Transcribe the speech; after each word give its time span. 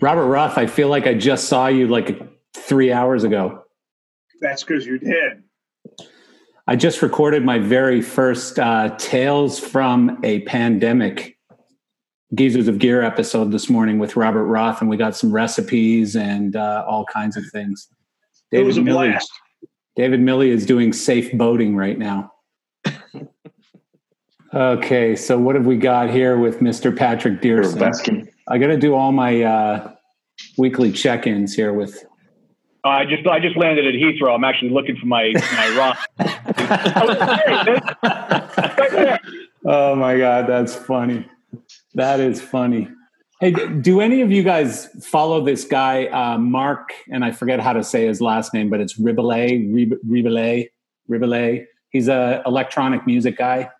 Robert 0.00 0.26
Roth, 0.26 0.58
I 0.58 0.66
feel 0.66 0.88
like 0.88 1.06
I 1.06 1.14
just 1.14 1.48
saw 1.48 1.66
you 1.66 1.88
like 1.88 2.20
three 2.54 2.92
hours 2.92 3.24
ago. 3.24 3.64
That's 4.40 4.62
because 4.62 4.86
you 4.86 4.98
did. 4.98 5.42
I 6.66 6.76
just 6.76 7.02
recorded 7.02 7.44
my 7.44 7.58
very 7.58 8.02
first 8.02 8.58
uh, 8.58 8.94
Tales 8.98 9.58
from 9.58 10.20
a 10.22 10.40
Pandemic 10.40 11.38
Geezers 12.34 12.68
of 12.68 12.78
Gear 12.78 13.02
episode 13.02 13.50
this 13.50 13.70
morning 13.70 13.98
with 13.98 14.16
Robert 14.16 14.44
Roth, 14.44 14.80
and 14.80 14.90
we 14.90 14.96
got 14.96 15.16
some 15.16 15.32
recipes 15.32 16.14
and 16.14 16.54
uh, 16.54 16.84
all 16.86 17.04
kinds 17.06 17.36
of 17.36 17.44
things. 17.52 17.88
David 18.50 18.62
it 18.62 18.66
was 18.66 18.76
a 18.76 18.80
Milley, 18.80 19.10
blast. 19.10 19.30
David 19.96 20.20
Milley 20.20 20.48
is 20.48 20.66
doing 20.66 20.92
safe 20.92 21.32
boating 21.32 21.74
right 21.74 21.98
now. 21.98 22.32
okay, 24.54 25.16
so 25.16 25.38
what 25.38 25.54
have 25.54 25.66
we 25.66 25.76
got 25.76 26.10
here 26.10 26.38
with 26.38 26.60
Mr. 26.60 26.94
Patrick 26.94 27.40
Dearson? 27.40 28.28
I 28.46 28.58
got 28.58 28.68
to 28.68 28.76
do 28.76 28.94
all 28.94 29.12
my 29.12 29.42
uh, 29.42 29.94
weekly 30.58 30.92
check-ins 30.92 31.54
here 31.54 31.72
with. 31.72 32.04
Uh, 32.84 32.88
I 32.88 33.04
just 33.06 33.26
I 33.26 33.40
just 33.40 33.56
landed 33.56 33.86
at 33.86 33.94
Heathrow. 33.94 34.34
I'm 34.34 34.44
actually 34.44 34.70
looking 34.70 34.96
for 34.96 35.06
my 35.06 35.32
my 35.56 35.76
rock. 35.78 35.98
oh 39.64 39.94
my 39.94 40.18
god, 40.18 40.46
that's 40.46 40.74
funny. 40.74 41.26
That 41.94 42.20
is 42.20 42.40
funny. 42.40 42.88
Hey, 43.40 43.52
do 43.52 44.00
any 44.00 44.20
of 44.20 44.32
you 44.32 44.42
guys 44.42 44.86
follow 45.06 45.44
this 45.44 45.64
guy, 45.64 46.06
uh, 46.06 46.38
Mark? 46.38 46.90
And 47.10 47.24
I 47.24 47.30
forget 47.30 47.60
how 47.60 47.72
to 47.72 47.84
say 47.84 48.06
his 48.06 48.20
last 48.20 48.52
name, 48.52 48.68
but 48.68 48.80
it's 48.80 48.98
Ribele, 48.98 49.96
Ribele, 50.04 50.68
Ribele. 51.08 51.64
He's 51.90 52.08
a 52.08 52.42
electronic 52.44 53.06
music 53.06 53.38
guy. 53.38 53.70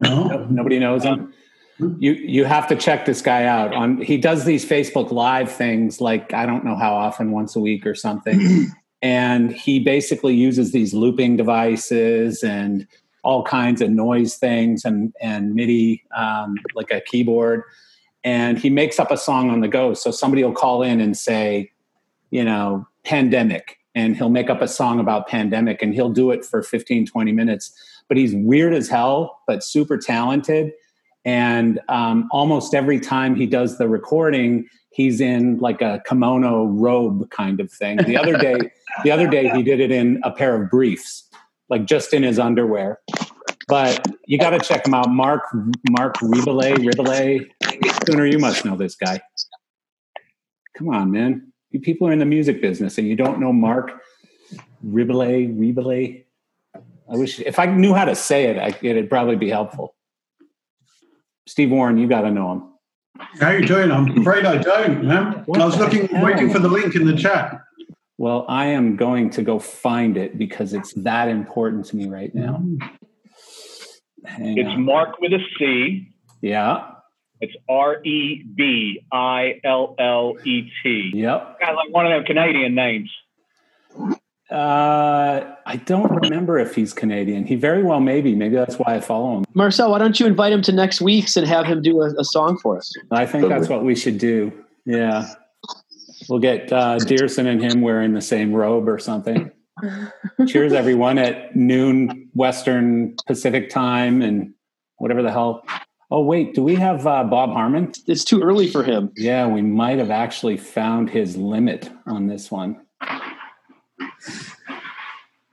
No. 0.00 0.46
Nobody 0.50 0.78
knows 0.78 1.04
him 1.04 1.32
you 1.78 2.12
you 2.12 2.44
have 2.44 2.66
to 2.68 2.76
check 2.76 3.06
this 3.06 3.22
guy 3.22 3.44
out. 3.44 3.74
On 3.74 4.00
he 4.00 4.16
does 4.16 4.44
these 4.44 4.64
facebook 4.64 5.10
live 5.10 5.50
things 5.50 6.00
like 6.00 6.32
i 6.32 6.46
don't 6.46 6.64
know 6.64 6.76
how 6.76 6.94
often 6.94 7.30
once 7.30 7.56
a 7.56 7.60
week 7.60 7.86
or 7.86 7.94
something. 7.94 8.68
And 9.04 9.50
he 9.50 9.80
basically 9.80 10.36
uses 10.36 10.70
these 10.70 10.94
looping 10.94 11.36
devices 11.36 12.44
and 12.44 12.86
all 13.24 13.42
kinds 13.42 13.80
of 13.82 13.90
noise 13.90 14.36
things 14.36 14.84
and 14.84 15.12
and 15.20 15.56
midi 15.56 16.04
um, 16.16 16.54
like 16.76 16.92
a 16.92 17.00
keyboard. 17.00 17.64
And 18.22 18.60
he 18.60 18.70
makes 18.70 19.00
up 19.00 19.10
a 19.10 19.16
song 19.16 19.50
on 19.50 19.60
the 19.60 19.66
go. 19.66 19.94
So 19.94 20.12
somebody 20.12 20.44
will 20.44 20.52
call 20.52 20.84
in 20.84 21.00
and 21.00 21.16
say 21.16 21.72
you 22.30 22.44
know 22.44 22.86
pandemic. 23.04 23.78
And 23.96 24.16
he'll 24.16 24.30
make 24.30 24.48
up 24.48 24.62
a 24.62 24.68
song 24.68 25.00
about 25.00 25.26
pandemic 25.26 25.82
and 25.82 25.92
he'll 25.92 26.08
do 26.08 26.30
it 26.30 26.44
for 26.44 26.62
15 26.62 27.04
20 27.06 27.32
minutes. 27.32 27.72
But 28.06 28.18
he's 28.18 28.36
weird 28.36 28.72
as 28.72 28.88
hell 28.88 29.40
but 29.48 29.64
super 29.64 29.98
talented 29.98 30.72
and 31.24 31.80
um, 31.88 32.28
almost 32.32 32.74
every 32.74 32.98
time 32.98 33.34
he 33.34 33.46
does 33.46 33.78
the 33.78 33.88
recording, 33.88 34.68
he's 34.90 35.20
in 35.20 35.58
like 35.58 35.80
a 35.80 36.02
kimono 36.06 36.66
robe 36.66 37.30
kind 37.30 37.60
of 37.60 37.70
thing. 37.70 37.98
The 37.98 38.16
other 38.16 38.36
day, 38.36 38.58
the 39.04 39.10
other 39.10 39.28
day 39.28 39.48
he 39.50 39.62
did 39.62 39.80
it 39.80 39.90
in 39.90 40.20
a 40.24 40.30
pair 40.30 40.60
of 40.60 40.70
briefs, 40.70 41.28
like 41.68 41.86
just 41.86 42.12
in 42.12 42.22
his 42.22 42.38
underwear. 42.38 43.00
But 43.68 44.06
you 44.26 44.38
got 44.38 44.50
to 44.50 44.58
check 44.58 44.86
him 44.86 44.94
out, 44.94 45.10
Mark 45.10 45.42
Mark 45.90 46.16
Ribele 46.16 46.76
Ribele. 46.78 47.48
Sooner, 48.06 48.26
you 48.26 48.38
must 48.38 48.64
know 48.64 48.76
this 48.76 48.96
guy. 48.96 49.20
Come 50.76 50.88
on, 50.88 51.10
man. 51.10 51.52
You 51.70 51.80
people 51.80 52.08
are 52.08 52.12
in 52.12 52.18
the 52.18 52.26
music 52.26 52.60
business, 52.60 52.98
and 52.98 53.06
you 53.06 53.14
don't 53.16 53.38
know 53.38 53.52
Mark 53.52 53.92
Ribele 54.84 55.56
Ribele. 55.56 56.24
I 56.74 57.16
wish 57.16 57.40
if 57.40 57.58
I 57.58 57.66
knew 57.66 57.94
how 57.94 58.04
to 58.04 58.16
say 58.16 58.44
it, 58.44 58.58
I, 58.58 58.76
it'd 58.82 59.08
probably 59.08 59.36
be 59.36 59.48
helpful. 59.48 59.94
Steve 61.52 61.70
Warren, 61.70 61.98
you 61.98 62.08
got 62.08 62.22
to 62.22 62.30
know 62.30 62.50
him. 62.50 62.62
How 63.38 63.50
you 63.50 63.66
doing? 63.66 63.90
I'm 63.90 64.18
afraid 64.18 64.46
I 64.46 64.56
don't, 64.56 65.04
man. 65.04 65.44
I 65.54 65.64
was 65.66 65.76
looking, 65.76 66.08
hell? 66.08 66.24
waiting 66.24 66.48
for 66.48 66.58
the 66.58 66.68
link 66.68 66.94
in 66.94 67.04
the 67.04 67.14
chat. 67.14 67.60
Well, 68.16 68.46
I 68.48 68.68
am 68.68 68.96
going 68.96 69.28
to 69.32 69.42
go 69.42 69.58
find 69.58 70.16
it 70.16 70.38
because 70.38 70.72
it's 70.72 70.94
that 70.94 71.28
important 71.28 71.84
to 71.86 71.96
me 71.96 72.08
right 72.08 72.34
now. 72.34 72.62
Mm. 72.62 72.90
Hang 74.24 74.56
it's 74.56 74.66
on. 74.66 74.82
Mark 74.82 75.20
with 75.20 75.34
a 75.34 75.40
C. 75.58 76.08
Yeah. 76.40 76.90
It's 77.42 77.52
R 77.68 78.02
E 78.02 78.44
B 78.54 79.04
I 79.12 79.60
L 79.62 79.94
L 79.98 80.36
E 80.46 80.70
T. 80.82 81.12
Yep. 81.14 81.60
Kind 81.60 81.70
of 81.70 81.76
like 81.76 81.90
one 81.90 82.06
of 82.06 82.12
them 82.12 82.24
Canadian 82.24 82.74
names. 82.74 83.10
Uh, 84.52 85.56
I 85.64 85.76
don't 85.76 86.10
remember 86.10 86.58
if 86.58 86.74
he's 86.74 86.92
Canadian. 86.92 87.46
He 87.46 87.54
very 87.54 87.82
well 87.82 88.00
may 88.00 88.20
be. 88.20 88.34
Maybe 88.34 88.54
that's 88.54 88.76
why 88.76 88.96
I 88.96 89.00
follow 89.00 89.38
him. 89.38 89.44
Marcel, 89.54 89.90
why 89.90 89.98
don't 89.98 90.20
you 90.20 90.26
invite 90.26 90.52
him 90.52 90.60
to 90.62 90.72
next 90.72 91.00
week's 91.00 91.36
and 91.36 91.46
have 91.46 91.64
him 91.64 91.80
do 91.80 92.02
a, 92.02 92.12
a 92.18 92.24
song 92.24 92.58
for 92.58 92.76
us? 92.76 92.92
I 93.10 93.24
think 93.24 93.48
that's 93.48 93.68
what 93.68 93.82
we 93.82 93.94
should 93.94 94.18
do. 94.18 94.52
Yeah. 94.84 95.32
We'll 96.28 96.38
get 96.38 96.70
uh, 96.70 96.98
Dearson 96.98 97.46
and 97.46 97.62
him 97.62 97.80
wearing 97.80 98.12
the 98.12 98.20
same 98.20 98.52
robe 98.52 98.88
or 98.88 98.98
something. 98.98 99.50
Cheers, 100.46 100.72
everyone, 100.74 101.18
at 101.18 101.56
noon 101.56 102.28
Western 102.34 103.16
Pacific 103.26 103.70
time 103.70 104.20
and 104.20 104.52
whatever 104.98 105.22
the 105.22 105.32
hell. 105.32 105.64
Oh, 106.10 106.22
wait, 106.22 106.54
do 106.54 106.62
we 106.62 106.74
have 106.74 107.06
uh, 107.06 107.24
Bob 107.24 107.50
Harmon? 107.50 107.90
It's 108.06 108.22
too 108.22 108.42
early 108.42 108.68
for 108.68 108.82
him. 108.82 109.10
Yeah, 109.16 109.46
we 109.46 109.62
might 109.62 109.98
have 109.98 110.10
actually 110.10 110.58
found 110.58 111.08
his 111.08 111.38
limit 111.38 111.90
on 112.06 112.26
this 112.26 112.50
one. 112.50 112.82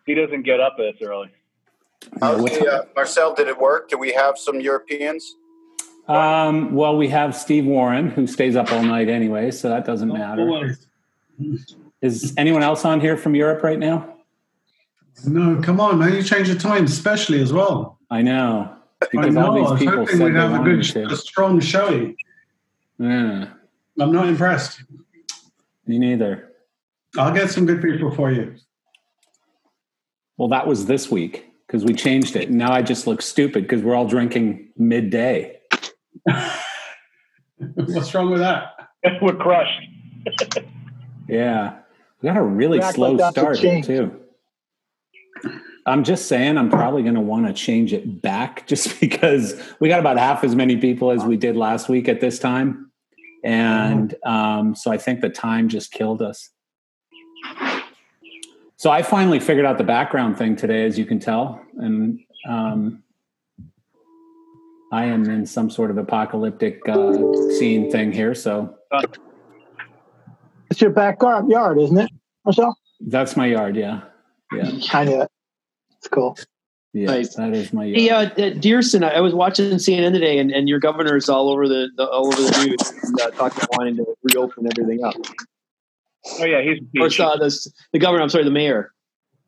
He 0.09 0.15
doesn't 0.15 0.41
get 0.41 0.59
up 0.59 0.75
this 0.75 0.95
early. 1.03 1.29
uh, 2.19 2.81
Marcel, 2.95 3.35
did 3.35 3.47
it 3.47 3.59
work? 3.59 3.89
Do 3.89 3.99
we 3.99 4.11
have 4.11 4.39
some 4.39 4.59
Europeans? 4.59 5.35
Um, 6.07 6.73
well, 6.73 6.97
we 6.97 7.09
have 7.09 7.35
Steve 7.35 7.67
Warren, 7.67 8.09
who 8.09 8.25
stays 8.25 8.55
up 8.55 8.71
all 8.71 8.81
night 8.81 9.07
anyway, 9.07 9.51
so 9.51 9.69
that 9.69 9.85
doesn't 9.85 10.11
matter. 10.11 10.75
Is 12.01 12.33
anyone 12.37 12.63
else 12.63 12.85
on 12.85 12.99
here 12.99 13.17
from 13.17 13.35
Europe 13.35 13.61
right 13.61 13.77
now? 13.77 14.15
No, 15.27 15.61
come 15.61 15.79
on, 15.79 15.99
man! 15.99 16.15
You 16.15 16.23
change 16.23 16.47
the 16.47 16.55
time, 16.55 16.85
especially 16.85 17.39
as 17.39 17.53
well. 17.53 17.99
I 18.09 18.23
know 18.23 18.75
because 18.99 19.27
I 19.27 19.29
know. 19.29 19.45
all 19.45 19.53
these 19.53 19.79
people 19.79 19.93
I 19.93 19.99
was 19.99 20.09
hoping 20.09 20.25
we'd 20.25 20.35
have 20.35 20.59
a 20.59 20.63
good, 20.63 21.11
a 21.11 21.15
strong 21.17 21.59
showing. 21.59 22.15
Yeah, 22.97 23.49
I'm 23.99 24.11
not 24.11 24.27
impressed. 24.27 24.81
Me 25.85 25.99
neither. 25.99 26.51
I'll 27.15 27.31
get 27.31 27.51
some 27.51 27.67
good 27.67 27.79
people 27.79 28.09
for 28.09 28.31
you. 28.31 28.55
Well, 30.39 30.47
that 30.47 30.67
was 30.67 30.85
this 30.85 31.11
week 31.11 31.51
because 31.67 31.83
we 31.83 31.93
changed 31.93 32.37
it. 32.37 32.49
Now 32.49 32.71
I 32.71 32.81
just 32.81 33.05
look 33.05 33.21
stupid 33.21 33.63
because 33.63 33.83
we're 33.83 33.93
all 33.93 34.07
drinking 34.07 34.69
midday. 34.77 35.59
What's 37.75 38.13
wrong 38.13 38.31
with 38.31 38.39
that? 38.39 38.71
we're 39.21 39.35
crushed. 39.35 39.81
yeah. 41.27 41.79
We 42.21 42.27
got 42.27 42.37
a 42.37 42.41
really 42.41 42.81
slow 42.81 43.11
like 43.11 43.33
start 43.33 43.57
too. 43.57 44.17
I'm 45.85 46.05
just 46.05 46.29
saying 46.29 46.57
I'm 46.57 46.69
probably 46.69 47.03
going 47.03 47.15
to 47.15 47.21
want 47.21 47.47
to 47.47 47.51
change 47.53 47.91
it 47.91 48.21
back 48.21 48.65
just 48.67 49.01
because 49.01 49.61
we 49.81 49.89
got 49.89 49.99
about 49.99 50.17
half 50.17 50.45
as 50.45 50.55
many 50.55 50.77
people 50.77 51.11
as 51.11 51.25
we 51.25 51.35
did 51.35 51.57
last 51.57 51.89
week 51.89 52.07
at 52.07 52.21
this 52.21 52.39
time. 52.39 52.91
And 53.43 54.15
um, 54.25 54.73
so 54.73 54.89
I 54.89 54.97
think 54.97 55.19
the 55.19 55.29
time 55.29 55.67
just 55.67 55.91
killed 55.91 56.21
us. 56.21 56.49
So 58.79 58.89
I 58.89 59.01
finally 59.01 59.41
figured 59.41 59.65
out 59.65 59.77
the 59.77 59.83
background 59.83 60.37
thing 60.37 60.55
today, 60.55 60.85
as 60.85 60.97
you 60.97 61.03
can 61.03 61.19
tell, 61.19 61.61
and 61.79 62.17
um, 62.47 63.03
I 64.93 65.03
am 65.03 65.29
in 65.29 65.45
some 65.45 65.69
sort 65.69 65.91
of 65.91 65.97
apocalyptic 65.97 66.87
uh, 66.87 67.11
scene 67.57 67.91
thing 67.91 68.13
here. 68.13 68.33
So 68.33 68.73
it's 70.71 70.79
your 70.79 70.91
backyard, 70.91 71.77
isn't 71.77 71.97
it, 71.97 72.09
Marcel? 72.45 72.77
That's 73.01 73.35
my 73.35 73.47
yard. 73.47 73.75
Yeah, 73.75 73.99
yeah. 74.53 74.71
I 74.93 75.03
knew 75.03 75.23
it. 75.23 75.31
It's 75.97 76.07
cool. 76.07 76.37
Yeah, 76.93 77.07
nice. 77.07 77.35
that 77.35 77.53
is 77.53 77.73
my. 77.73 77.83
Yard. 77.83 78.31
Hey, 78.37 78.47
uh, 78.47 78.53
Dearson, 78.53 79.03
I 79.03 79.19
was 79.19 79.33
watching 79.33 79.73
CNN 79.73 80.13
today, 80.13 80.39
and, 80.39 80.51
and 80.51 80.69
your 80.69 80.79
governor's 80.79 81.27
all 81.27 81.49
over 81.49 81.67
the, 81.67 81.89
the 81.97 82.07
all 82.07 82.27
over 82.27 82.41
the 82.41 82.65
news, 82.65 83.03
and, 83.03 83.19
uh, 83.19 83.29
talking 83.31 83.57
about 83.57 83.77
wanting 83.77 83.97
to 83.97 84.05
reopen 84.23 84.67
everything 84.67 85.03
up. 85.03 85.15
Oh 86.25 86.45
yeah, 86.45 86.61
he's 86.61 86.79
or 86.99 87.25
uh, 87.25 87.37
the, 87.37 87.71
the 87.93 87.99
governor. 87.99 88.23
I'm 88.23 88.29
sorry, 88.29 88.43
the 88.43 88.51
mayor. 88.51 88.91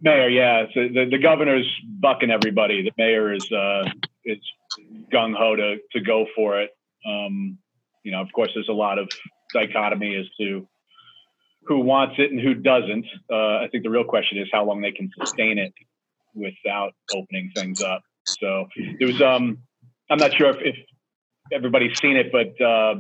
Mayor, 0.02 0.30
yeah. 0.30 0.66
So 0.74 0.88
the, 0.88 1.08
the 1.10 1.20
governor's 1.20 1.70
bucking 2.00 2.32
everybody. 2.32 2.84
The 2.84 2.92
mayor 2.98 3.34
is 3.34 3.50
uh, 3.52 3.84
is 4.26 4.40
gung 5.14 5.36
ho 5.36 5.56
to 5.56 5.78
to 5.92 6.00
go 6.02 6.26
for 6.36 6.62
it. 6.62 6.72
Um, 7.06 7.58
you 8.04 8.12
know, 8.12 8.22
of 8.22 8.32
course, 8.34 8.52
there's 8.54 8.70
a 8.70 8.74
lot 8.74 9.00
of 9.00 9.10
dichotomy 9.54 10.16
as 10.16 10.26
to 10.40 10.68
who 11.66 11.80
wants 11.80 12.16
it 12.18 12.32
and 12.32 12.40
who 12.40 12.56
doesn't. 12.56 13.06
Uh, 13.32 13.58
I 13.60 13.68
think 13.72 13.84
the 13.84 13.90
real 13.90 14.04
question 14.04 14.38
is 14.40 14.48
how 14.52 14.66
long 14.66 14.82
they 14.82 14.92
can 14.92 15.10
sustain 15.20 15.58
it 15.58 15.74
without 16.34 16.94
opening 17.14 17.52
things 17.56 17.82
up. 17.82 18.02
So 18.26 18.68
there 19.00 19.08
was, 19.08 19.22
um, 19.22 19.60
I'm 20.10 20.18
not 20.18 20.34
sure 20.34 20.50
if, 20.50 20.58
if 20.62 20.76
everybody's 21.52 22.00
seen 22.00 22.16
it, 22.16 22.32
but 22.32 22.60
uh, 22.64 22.96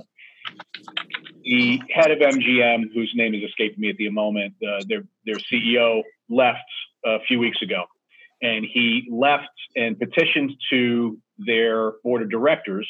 the 1.43 1.81
head 1.93 2.11
of 2.11 2.19
MGM, 2.19 2.93
whose 2.93 3.11
name 3.15 3.33
is 3.33 3.43
escaping 3.43 3.79
me 3.79 3.89
at 3.89 3.97
the 3.97 4.09
moment, 4.09 4.53
uh, 4.61 4.83
their 4.87 5.03
their 5.25 5.37
CEO 5.51 6.01
left 6.29 6.59
a 7.05 7.19
few 7.27 7.39
weeks 7.39 7.61
ago, 7.61 7.85
and 8.41 8.65
he 8.65 9.07
left 9.11 9.49
and 9.75 9.97
petitioned 9.97 10.51
to 10.71 11.17
their 11.37 11.93
board 12.03 12.21
of 12.21 12.29
directors 12.29 12.87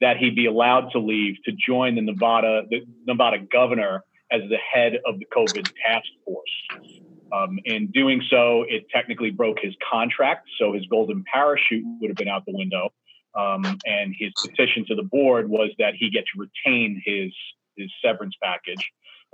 that 0.00 0.16
he 0.16 0.30
be 0.30 0.46
allowed 0.46 0.90
to 0.92 0.98
leave 0.98 1.36
to 1.44 1.52
join 1.52 1.94
the 1.94 2.02
Nevada 2.02 2.62
the 2.68 2.80
Nevada 3.06 3.38
governor 3.52 4.04
as 4.32 4.42
the 4.48 4.56
head 4.56 4.94
of 5.06 5.18
the 5.18 5.26
COVID 5.26 5.64
task 5.84 6.06
force. 6.24 6.80
Um, 7.32 7.58
in 7.64 7.90
doing 7.92 8.22
so, 8.28 8.64
it 8.68 8.86
technically 8.92 9.30
broke 9.30 9.58
his 9.60 9.74
contract, 9.90 10.48
so 10.58 10.72
his 10.72 10.86
golden 10.86 11.24
parachute 11.32 11.84
would 12.00 12.10
have 12.10 12.16
been 12.16 12.28
out 12.28 12.44
the 12.44 12.56
window. 12.56 12.90
Um, 13.34 13.78
and 13.84 14.14
his 14.18 14.32
petition 14.44 14.84
to 14.88 14.96
the 14.96 15.04
board 15.04 15.48
was 15.48 15.70
that 15.78 15.94
he 15.94 16.10
get 16.10 16.24
to 16.34 16.40
retain 16.40 17.00
his 17.04 17.32
his 17.76 17.90
severance 18.04 18.34
package 18.42 18.84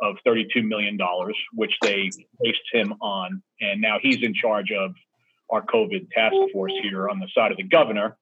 of 0.02 0.16
$32 0.26 0.64
million, 0.66 0.98
which 1.54 1.72
they 1.82 2.10
placed 2.38 2.60
him 2.72 2.92
on. 3.00 3.42
And 3.60 3.80
now 3.80 3.98
he's 4.00 4.22
in 4.22 4.34
charge 4.34 4.70
of 4.70 4.92
our 5.50 5.64
COVID 5.64 6.10
task 6.10 6.34
force 6.52 6.72
here 6.82 7.08
on 7.08 7.18
the 7.18 7.28
side 7.34 7.50
of 7.50 7.56
the 7.56 7.62
governor, 7.62 8.16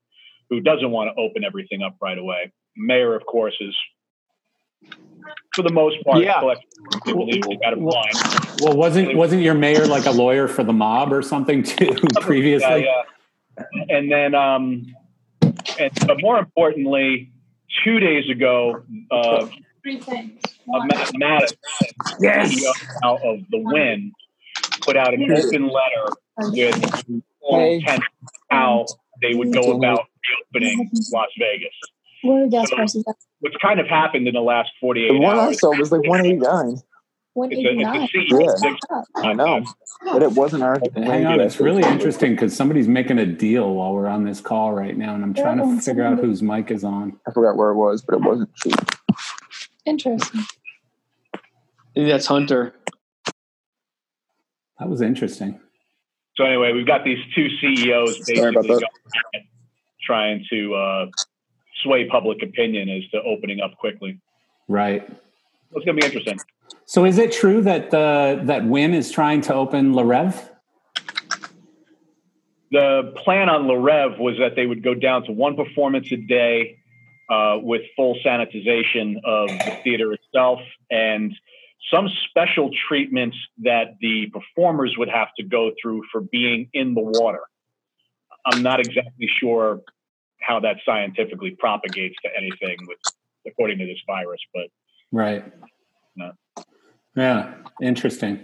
who 0.51 0.61
doesn't 0.61 0.91
want 0.91 1.11
to 1.15 1.21
open 1.21 1.43
everything 1.45 1.83
up 1.83 1.97
right 2.01 2.19
away. 2.19 2.53
Mayor, 2.77 3.15
of 3.15 3.25
course, 3.27 3.55
is 3.61 3.75
for 5.55 5.63
the 5.63 5.73
most 5.73 6.05
part, 6.05 6.23
Yeah. 6.23 6.41
releasing 7.07 7.59
out 7.65 7.73
of 7.73 7.79
line. 7.81 8.13
Well, 8.61 8.77
wasn't 8.77 9.17
wasn't 9.17 9.43
your 9.43 9.55
mayor 9.55 9.87
like 9.87 10.07
a 10.07 10.11
lawyer 10.11 10.49
for 10.49 10.65
the 10.65 10.73
mob 10.73 11.13
or 11.13 11.23
something 11.23 11.63
too 11.63 11.95
previously? 12.21 12.85
Yeah, 12.85 13.03
yeah. 13.57 13.85
And 13.89 14.11
then, 14.11 14.35
um, 14.35 14.95
and 15.79 15.93
but 16.07 16.21
more 16.21 16.39
importantly, 16.39 17.33
two 17.85 18.01
days 18.01 18.29
ago, 18.29 18.83
uh, 19.11 19.47
Three 19.85 20.01
things. 20.01 20.41
One, 20.65 20.89
Matt 20.89 21.11
Maddox, 21.15 21.53
CEO 22.23 22.73
out 23.05 23.21
of 23.23 23.41
the 23.51 23.59
Wynn, 23.59 24.13
put 24.81 24.97
out 24.97 25.13
an 25.13 25.31
open 25.31 25.69
letter 25.69 26.17
with 26.39 27.23
full 27.41 27.59
Hey. 27.61 27.75
intent 27.77 28.03
how 28.51 28.87
they 29.21 29.35
would 29.35 29.53
go 29.53 29.73
about 29.77 30.07
reopening 30.55 30.91
Las 31.13 31.29
Vegas. 31.39 31.75
what 32.23 32.41
are 32.43 32.47
gas 32.49 32.71
prices 32.71 33.05
at? 33.07 33.15
What's 33.41 33.57
kind 33.59 33.79
of 33.79 33.87
happened 33.87 34.27
in 34.27 34.33
the 34.33 34.41
last 34.41 34.71
48 34.81 35.09
The 35.13 35.19
one 35.19 35.37
I 35.39 35.43
hours. 35.49 35.61
saw 35.61 35.77
was 35.79 35.93
like 35.93 36.01
189. 36.09 36.79
One 37.35 37.53
It's 37.53 37.61
a, 37.61 38.15
it's 38.15 38.61
a 38.63 38.65
Yeah. 38.65 39.23
I 39.23 39.35
know, 39.35 39.65
but 40.05 40.23
it 40.23 40.33
wasn't 40.33 40.63
our. 40.63 40.81
Hang 40.95 41.27
on, 41.27 41.41
it's 41.41 41.61
really 41.61 41.83
interesting 41.83 42.31
because 42.33 42.57
somebody's 42.57 42.89
making 42.89 43.19
a 43.19 43.27
deal 43.27 43.75
while 43.75 43.93
we're 43.93 44.07
on 44.07 44.25
this 44.25 44.41
call 44.41 44.73
right 44.73 44.97
now, 44.97 45.15
and 45.15 45.23
I'm 45.23 45.35
trying 45.35 45.59
to 45.59 45.83
figure 45.83 46.05
out 46.05 46.19
whose 46.21 46.43
mic 46.43 46.71
is 46.71 46.85
on. 46.85 47.19
I 47.29 47.33
forgot 47.33 47.57
where 47.57 47.69
it 47.71 47.75
was, 47.75 48.01
but 48.03 48.15
it 48.15 48.23
wasn't 48.23 48.55
cheap. 48.55 48.77
Interesting. 49.87 50.41
I 51.33 51.39
think 51.95 52.09
that's 52.09 52.27
Hunter. 52.27 52.75
That 54.79 54.89
was 54.89 55.01
interesting. 55.01 55.61
So 56.37 56.45
anyway, 56.45 56.73
we've 56.73 56.87
got 56.87 57.05
these 57.05 57.19
two 57.35 57.49
CEOs 57.61 58.25
basically 58.27 58.85
trying 60.05 60.45
to 60.51 60.75
uh, 60.75 61.07
sway 61.83 62.09
public 62.09 62.43
opinion 62.43 62.89
as 62.89 63.09
to 63.11 63.23
opening 63.23 63.61
up 63.61 63.77
quickly. 63.79 64.21
Right. 64.69 65.07
It's 65.73 65.85
going 65.85 65.97
to 65.97 66.01
be 66.01 66.07
interesting. 66.07 66.39
So, 66.87 67.05
is 67.05 67.19
it 67.19 67.33
true 67.33 67.63
that 67.63 67.91
the 67.91 68.41
that 68.45 68.67
Wynn 68.67 68.95
is 68.95 69.11
trying 69.11 69.41
to 69.43 69.55
open 69.55 69.95
Le 69.95 70.03
Rêve? 70.03 70.51
The 72.71 73.15
plan 73.25 73.49
on 73.49 73.67
Le 73.67 73.75
Rêve 73.75 74.19
was 74.19 74.37
that 74.39 74.57
they 74.57 74.67
would 74.67 74.83
go 74.83 74.95
down 74.95 75.25
to 75.25 75.33
one 75.33 75.57
performance 75.57 76.11
a 76.11 76.17
day 76.17 76.79
uh, 77.29 77.59
with 77.61 77.83
full 77.97 78.17
sanitization 78.25 79.17
of 79.25 79.49
the 79.49 79.79
theater 79.83 80.13
itself 80.13 80.61
and 80.91 81.33
some 81.93 82.09
special 82.29 82.71
treatments 82.89 83.37
that 83.63 83.97
the 84.01 84.27
performers 84.33 84.95
would 84.97 85.09
have 85.09 85.29
to 85.39 85.45
go 85.45 85.71
through 85.81 86.03
for 86.11 86.21
being 86.21 86.69
in 86.73 86.95
the 86.95 87.01
water. 87.01 87.43
I'm 88.47 88.63
not 88.63 88.81
exactly 88.81 89.29
sure 89.41 89.81
how 90.41 90.61
that 90.61 90.77
scientifically 90.85 91.57
propagates 91.59 92.17
to 92.25 92.31
anything 92.37 92.77
with 92.87 92.99
according 93.47 93.79
to 93.79 93.87
this 93.87 93.99
virus, 94.07 94.41
but 94.53 94.67
Right. 95.13 95.45
No. 96.17 96.33
Yeah. 97.17 97.55
Interesting. 97.81 98.43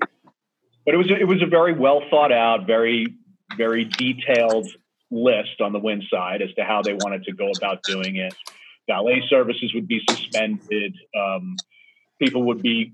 but 0.84 0.94
it 0.94 0.96
was 0.96 1.10
it 1.10 1.26
was 1.26 1.42
a 1.42 1.46
very 1.46 1.72
well 1.72 2.02
thought 2.10 2.32
out, 2.32 2.66
very 2.66 3.14
very 3.56 3.84
detailed 3.84 4.68
list 5.10 5.60
on 5.60 5.72
the 5.72 5.78
Wynn 5.78 6.02
side 6.10 6.40
as 6.42 6.54
to 6.54 6.62
how 6.62 6.82
they 6.82 6.94
wanted 6.94 7.24
to 7.24 7.32
go 7.32 7.50
about 7.56 7.82
doing 7.82 8.16
it. 8.16 8.34
Valet 8.90 9.22
services 9.28 9.72
would 9.72 9.86
be 9.86 10.02
suspended. 10.08 10.96
Um, 11.16 11.56
people 12.18 12.42
would 12.44 12.60
be 12.60 12.92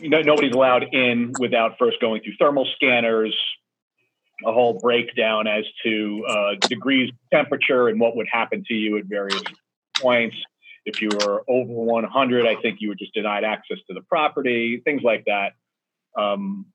no, 0.00 0.22
nobody's 0.22 0.54
allowed 0.54 0.84
in 0.92 1.32
without 1.38 1.78
first 1.78 2.00
going 2.00 2.22
through 2.22 2.34
thermal 2.38 2.66
scanners. 2.74 3.36
A 4.46 4.52
whole 4.52 4.78
breakdown 4.78 5.48
as 5.48 5.64
to 5.82 6.24
uh, 6.28 6.54
degrees 6.68 7.10
temperature 7.32 7.88
and 7.88 7.98
what 7.98 8.16
would 8.16 8.28
happen 8.30 8.62
to 8.68 8.74
you 8.74 8.96
at 8.98 9.04
various 9.06 9.42
points. 9.96 10.36
If 10.84 11.02
you 11.02 11.08
were 11.08 11.42
over 11.48 11.72
100, 11.72 12.46
I 12.46 12.54
think 12.62 12.78
you 12.80 12.88
were 12.88 12.94
just 12.94 13.12
denied 13.14 13.42
access 13.42 13.78
to 13.88 13.94
the 13.94 14.00
property. 14.02 14.80
Things 14.84 15.02
like 15.02 15.24
that. 15.26 15.52
Um, 16.16 16.66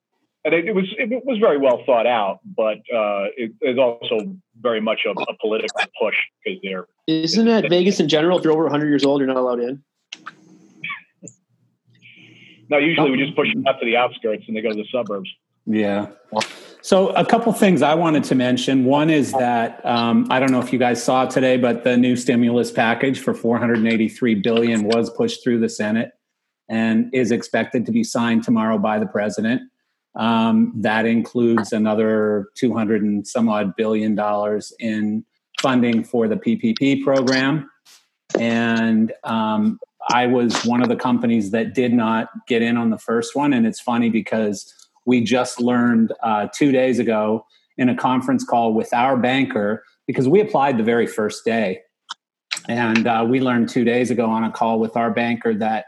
and 0.45 0.53
it, 0.53 0.65
it 0.65 0.75
was 0.75 0.85
it 0.97 1.25
was 1.25 1.37
very 1.39 1.57
well 1.57 1.83
thought 1.85 2.05
out, 2.05 2.39
but 2.43 2.77
uh, 2.93 3.31
it 3.37 3.53
is 3.61 3.77
also 3.77 4.35
very 4.59 4.81
much 4.81 5.01
a, 5.05 5.11
a 5.11 5.37
political 5.39 5.79
push 5.99 6.15
because 6.43 6.59
they're 6.63 6.87
Isn't 7.07 7.45
that 7.45 7.69
Vegas 7.69 7.99
in 7.99 8.09
general? 8.09 8.37
If 8.37 8.43
you're 8.43 8.53
over 8.53 8.63
100 8.63 8.87
years 8.87 9.05
old, 9.05 9.21
you're 9.21 9.27
not 9.27 9.37
allowed 9.37 9.59
in. 9.59 9.83
no, 12.69 12.77
usually 12.77 13.11
we 13.11 13.17
just 13.17 13.35
push 13.35 13.53
them 13.53 13.65
out 13.67 13.79
to 13.79 13.85
the 13.85 13.95
outskirts 13.95 14.43
and 14.47 14.57
they 14.57 14.61
go 14.61 14.69
to 14.69 14.75
the 14.75 14.87
suburbs. 14.91 15.29
Yeah. 15.65 16.07
So, 16.81 17.09
a 17.11 17.25
couple 17.25 17.53
things 17.53 17.81
I 17.81 17.93
wanted 17.93 18.25
to 18.25 18.35
mention. 18.35 18.83
One 18.83 19.09
is 19.09 19.31
that 19.31 19.85
um, 19.85 20.27
I 20.29 20.41
don't 20.41 20.51
know 20.51 20.59
if 20.59 20.73
you 20.73 20.79
guys 20.79 21.01
saw 21.01 21.25
today, 21.25 21.55
but 21.55 21.85
the 21.85 21.95
new 21.95 22.17
stimulus 22.17 22.69
package 22.69 23.21
for 23.21 23.33
483 23.33 24.35
billion 24.35 24.83
was 24.83 25.09
pushed 25.09 25.41
through 25.41 25.61
the 25.61 25.69
Senate 25.69 26.11
and 26.67 27.13
is 27.13 27.31
expected 27.31 27.85
to 27.85 27.93
be 27.93 28.03
signed 28.03 28.43
tomorrow 28.43 28.77
by 28.77 28.99
the 28.99 29.05
president. 29.05 29.61
Um, 30.15 30.73
that 30.75 31.05
includes 31.05 31.73
another 31.73 32.47
200 32.55 33.01
and 33.01 33.27
some 33.27 33.49
odd 33.49 33.75
billion 33.75 34.15
dollars 34.15 34.71
in 34.79 35.25
funding 35.59 36.03
for 36.03 36.27
the 36.27 36.35
PPP 36.35 37.03
program. 37.03 37.69
And 38.39 39.11
um, 39.23 39.79
I 40.09 40.27
was 40.27 40.65
one 40.65 40.81
of 40.81 40.89
the 40.89 40.95
companies 40.95 41.51
that 41.51 41.73
did 41.73 41.93
not 41.93 42.29
get 42.47 42.61
in 42.61 42.77
on 42.77 42.89
the 42.89 42.97
first 42.97 43.35
one. 43.35 43.53
And 43.53 43.65
it's 43.65 43.79
funny 43.79 44.09
because 44.09 44.71
we 45.05 45.21
just 45.21 45.59
learned 45.59 46.13
uh, 46.21 46.47
two 46.53 46.71
days 46.71 46.99
ago 46.99 47.45
in 47.77 47.89
a 47.89 47.95
conference 47.95 48.43
call 48.43 48.73
with 48.73 48.93
our 48.93 49.17
banker 49.17 49.83
because 50.05 50.27
we 50.27 50.41
applied 50.41 50.77
the 50.77 50.83
very 50.83 51.07
first 51.07 51.45
day. 51.45 51.81
And 52.67 53.07
uh, 53.07 53.25
we 53.27 53.41
learned 53.41 53.69
two 53.69 53.83
days 53.83 54.11
ago 54.11 54.25
on 54.25 54.43
a 54.43 54.51
call 54.51 54.79
with 54.79 54.95
our 54.95 55.11
banker 55.11 55.53
that 55.55 55.85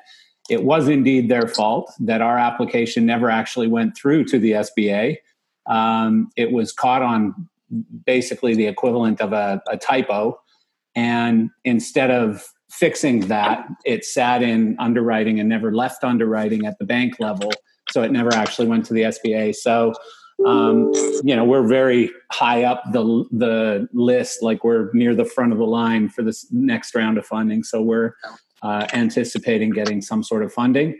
it 0.49 0.63
was 0.63 0.87
indeed 0.87 1.29
their 1.29 1.47
fault, 1.47 1.91
that 1.99 2.21
our 2.21 2.37
application 2.37 3.05
never 3.05 3.29
actually 3.29 3.67
went 3.67 3.97
through 3.97 4.25
to 4.25 4.39
the 4.39 4.51
SBA. 4.51 5.17
Um, 5.67 6.29
it 6.35 6.51
was 6.51 6.71
caught 6.71 7.01
on 7.01 7.49
basically 8.05 8.55
the 8.55 8.67
equivalent 8.67 9.21
of 9.21 9.33
a, 9.33 9.61
a 9.69 9.77
typo. 9.77 10.39
And 10.95 11.49
instead 11.63 12.11
of 12.11 12.45
fixing 12.69 13.21
that, 13.27 13.67
it 13.85 14.05
sat 14.05 14.43
in 14.43 14.75
underwriting 14.79 15.39
and 15.39 15.49
never 15.49 15.73
left 15.73 16.03
underwriting 16.03 16.65
at 16.65 16.77
the 16.77 16.85
bank 16.85 17.15
level. 17.19 17.51
So 17.89 18.03
it 18.03 18.11
never 18.11 18.33
actually 18.33 18.67
went 18.67 18.85
to 18.85 18.93
the 18.93 19.03
SBA. 19.03 19.55
So, 19.55 19.93
um, 20.45 20.91
you 21.23 21.35
know, 21.35 21.45
we're 21.45 21.67
very 21.67 22.11
high 22.31 22.63
up 22.63 22.83
the 22.91 23.25
the 23.31 23.87
list, 23.93 24.43
like 24.43 24.63
we're 24.63 24.89
near 24.93 25.15
the 25.15 25.23
front 25.23 25.53
of 25.53 25.57
the 25.57 25.65
line 25.65 26.09
for 26.09 26.23
this 26.23 26.45
next 26.51 26.93
round 26.93 27.17
of 27.17 27.25
funding. 27.25 27.63
So 27.63 27.81
we're 27.81 28.15
uh, 28.65 28.87
anticipating 28.93 29.69
getting 29.69 30.01
some 30.01 30.23
sort 30.23 30.43
of 30.43 30.51
funding. 30.51 30.99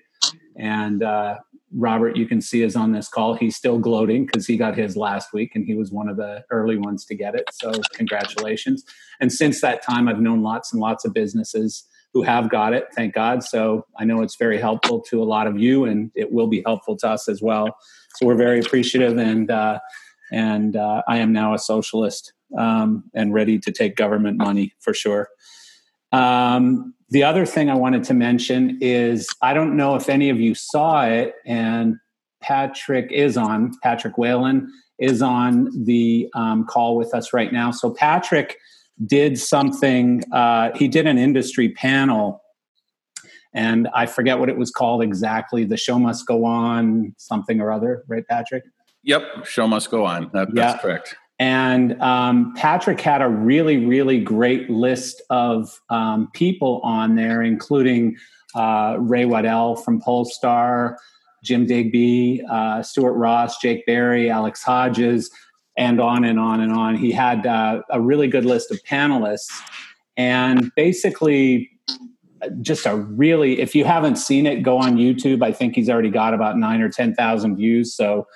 And 0.55 1.01
uh, 1.01 1.37
Robert, 1.73 2.15
you 2.15 2.27
can 2.27 2.39
see, 2.39 2.61
is 2.61 2.75
on 2.75 2.91
this 2.91 3.07
call. 3.07 3.33
He's 3.33 3.55
still 3.55 3.79
gloating 3.79 4.27
because 4.27 4.45
he 4.45 4.55
got 4.55 4.77
his 4.77 4.95
last 4.95 5.33
week, 5.33 5.55
and 5.55 5.65
he 5.65 5.73
was 5.73 5.91
one 5.91 6.07
of 6.07 6.15
the 6.15 6.43
early 6.51 6.77
ones 6.77 7.05
to 7.05 7.15
get 7.15 7.33
it. 7.33 7.45
So 7.51 7.71
congratulations! 7.93 8.83
And 9.19 9.33
since 9.33 9.61
that 9.61 9.81
time, 9.81 10.07
I've 10.07 10.21
known 10.21 10.43
lots 10.43 10.71
and 10.71 10.79
lots 10.79 11.05
of 11.05 11.13
businesses 11.13 11.83
who 12.13 12.21
have 12.21 12.49
got 12.49 12.73
it. 12.73 12.85
Thank 12.95 13.15
God. 13.15 13.43
So 13.43 13.85
I 13.97 14.05
know 14.05 14.21
it's 14.21 14.37
very 14.37 14.59
helpful 14.59 15.01
to 15.09 15.21
a 15.21 15.25
lot 15.25 15.47
of 15.47 15.59
you, 15.59 15.85
and 15.85 16.11
it 16.15 16.31
will 16.31 16.47
be 16.47 16.61
helpful 16.65 16.95
to 16.97 17.09
us 17.09 17.27
as 17.27 17.41
well. 17.41 17.75
So 18.15 18.27
we're 18.27 18.35
very 18.37 18.59
appreciative, 18.59 19.17
and 19.17 19.49
uh, 19.49 19.79
and 20.31 20.75
uh, 20.75 21.01
I 21.07 21.17
am 21.17 21.33
now 21.33 21.55
a 21.55 21.59
socialist 21.59 22.31
um, 22.57 23.05
and 23.15 23.33
ready 23.33 23.57
to 23.59 23.71
take 23.71 23.95
government 23.95 24.37
money 24.37 24.75
for 24.79 24.93
sure. 24.93 25.29
Um, 26.11 26.93
the 27.15 27.23
other 27.23 27.45
thing 27.45 27.69
I 27.69 27.75
wanted 27.75 28.03
to 28.05 28.13
mention 28.13 28.77
is 28.81 29.29
I 29.41 29.53
don't 29.53 29.77
know 29.77 29.95
if 29.95 30.09
any 30.09 30.29
of 30.29 30.37
you 30.41 30.53
saw 30.53 31.05
it, 31.05 31.35
and 31.45 31.95
Patrick 32.41 33.09
is 33.09 33.37
on, 33.37 33.71
Patrick 33.81 34.17
Whalen 34.17 34.69
is 34.99 35.21
on 35.21 35.69
the 35.85 36.27
um, 36.35 36.65
call 36.65 36.97
with 36.97 37.13
us 37.13 37.31
right 37.31 37.53
now. 37.53 37.71
So, 37.71 37.89
Patrick 37.89 38.57
did 39.05 39.39
something, 39.39 40.23
uh, 40.33 40.71
he 40.75 40.89
did 40.89 41.07
an 41.07 41.17
industry 41.17 41.69
panel, 41.69 42.41
and 43.53 43.87
I 43.93 44.07
forget 44.07 44.37
what 44.37 44.49
it 44.49 44.57
was 44.57 44.69
called 44.69 45.01
exactly. 45.01 45.63
The 45.63 45.77
show 45.77 45.97
must 45.97 46.27
go 46.27 46.43
on, 46.43 47.15
something 47.17 47.61
or 47.61 47.71
other, 47.71 48.03
right, 48.09 48.27
Patrick? 48.27 48.65
Yep, 49.03 49.45
show 49.45 49.69
must 49.69 49.89
go 49.89 50.03
on. 50.03 50.31
That, 50.33 50.49
Yeah. 50.53 50.71
That's 50.71 50.81
correct. 50.81 51.15
And 51.37 52.01
um, 52.01 52.53
Patrick 52.55 53.01
had 53.01 53.21
a 53.21 53.27
really, 53.27 53.85
really 53.85 54.19
great 54.19 54.69
list 54.69 55.21
of 55.29 55.81
um, 55.89 56.29
people 56.33 56.79
on 56.83 57.15
there, 57.15 57.41
including 57.41 58.15
uh, 58.55 58.97
Ray 58.99 59.25
Waddell 59.25 59.75
from 59.75 60.01
Pollstar, 60.01 60.95
Jim 61.43 61.65
Digby, 61.65 62.41
uh, 62.49 62.81
Stuart 62.81 63.13
Ross, 63.13 63.59
Jake 63.59 63.85
Berry, 63.85 64.29
Alex 64.29 64.63
Hodges, 64.63 65.29
and 65.77 65.99
on 65.99 66.23
and 66.23 66.39
on 66.39 66.61
and 66.61 66.71
on. 66.71 66.95
He 66.95 67.11
had 67.11 67.45
uh, 67.45 67.81
a 67.89 67.99
really 67.99 68.27
good 68.27 68.45
list 68.45 68.71
of 68.71 68.81
panelists. 68.83 69.51
And 70.15 70.71
basically, 70.75 71.69
just 72.61 72.85
a 72.85 72.95
really, 72.95 73.59
if 73.59 73.75
you 73.75 73.83
haven't 73.83 74.17
seen 74.17 74.45
it, 74.45 74.63
go 74.63 74.77
on 74.77 74.95
YouTube. 74.95 75.43
I 75.43 75.51
think 75.51 75.75
he's 75.75 75.89
already 75.89 76.09
got 76.09 76.33
about 76.33 76.57
nine 76.57 76.81
or 76.81 76.89
10,000 76.89 77.55
views. 77.55 77.93
So 77.93 78.27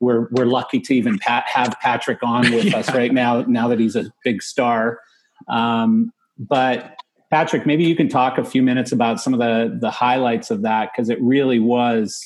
we're 0.00 0.28
we're 0.30 0.46
lucky 0.46 0.80
to 0.80 0.94
even 0.94 1.18
pat, 1.18 1.44
have 1.46 1.76
Patrick 1.80 2.18
on 2.22 2.50
with 2.52 2.74
us 2.74 2.92
right 2.92 3.12
now. 3.12 3.42
Now 3.42 3.68
that 3.68 3.78
he's 3.78 3.96
a 3.96 4.12
big 4.24 4.42
star, 4.42 5.00
um, 5.48 6.12
but 6.38 6.96
Patrick, 7.30 7.66
maybe 7.66 7.84
you 7.84 7.94
can 7.96 8.08
talk 8.08 8.38
a 8.38 8.44
few 8.44 8.62
minutes 8.62 8.92
about 8.92 9.20
some 9.20 9.34
of 9.34 9.40
the 9.40 9.76
the 9.80 9.90
highlights 9.90 10.50
of 10.50 10.62
that 10.62 10.90
because 10.92 11.10
it 11.10 11.20
really 11.20 11.58
was, 11.58 12.20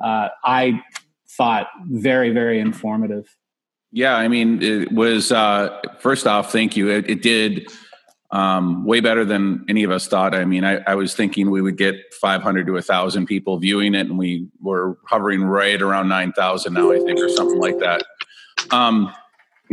uh, 0.00 0.28
I 0.44 0.82
thought, 1.28 1.68
very 1.86 2.30
very 2.30 2.60
informative. 2.60 3.36
Yeah, 3.92 4.16
I 4.16 4.28
mean, 4.28 4.62
it 4.62 4.92
was 4.92 5.32
uh, 5.32 5.80
first 6.00 6.26
off, 6.26 6.52
thank 6.52 6.76
you. 6.76 6.90
It, 6.90 7.08
it 7.08 7.22
did 7.22 7.70
um, 8.36 8.84
way 8.84 9.00
better 9.00 9.24
than 9.24 9.64
any 9.66 9.82
of 9.82 9.90
us 9.90 10.06
thought. 10.06 10.34
I 10.34 10.44
mean, 10.44 10.62
I, 10.62 10.82
I 10.86 10.94
was 10.94 11.14
thinking 11.14 11.50
we 11.50 11.62
would 11.62 11.78
get 11.78 11.96
500 12.20 12.66
to 12.66 12.72
1,000 12.74 13.24
people 13.24 13.56
viewing 13.56 13.94
it, 13.94 14.08
and 14.08 14.18
we 14.18 14.46
were 14.60 14.98
hovering 15.06 15.42
right 15.42 15.80
around 15.80 16.10
9,000 16.10 16.74
now, 16.74 16.92
I 16.92 16.98
think, 16.98 17.18
or 17.18 17.30
something 17.30 17.58
like 17.58 17.78
that. 17.78 18.04
Um, 18.70 19.10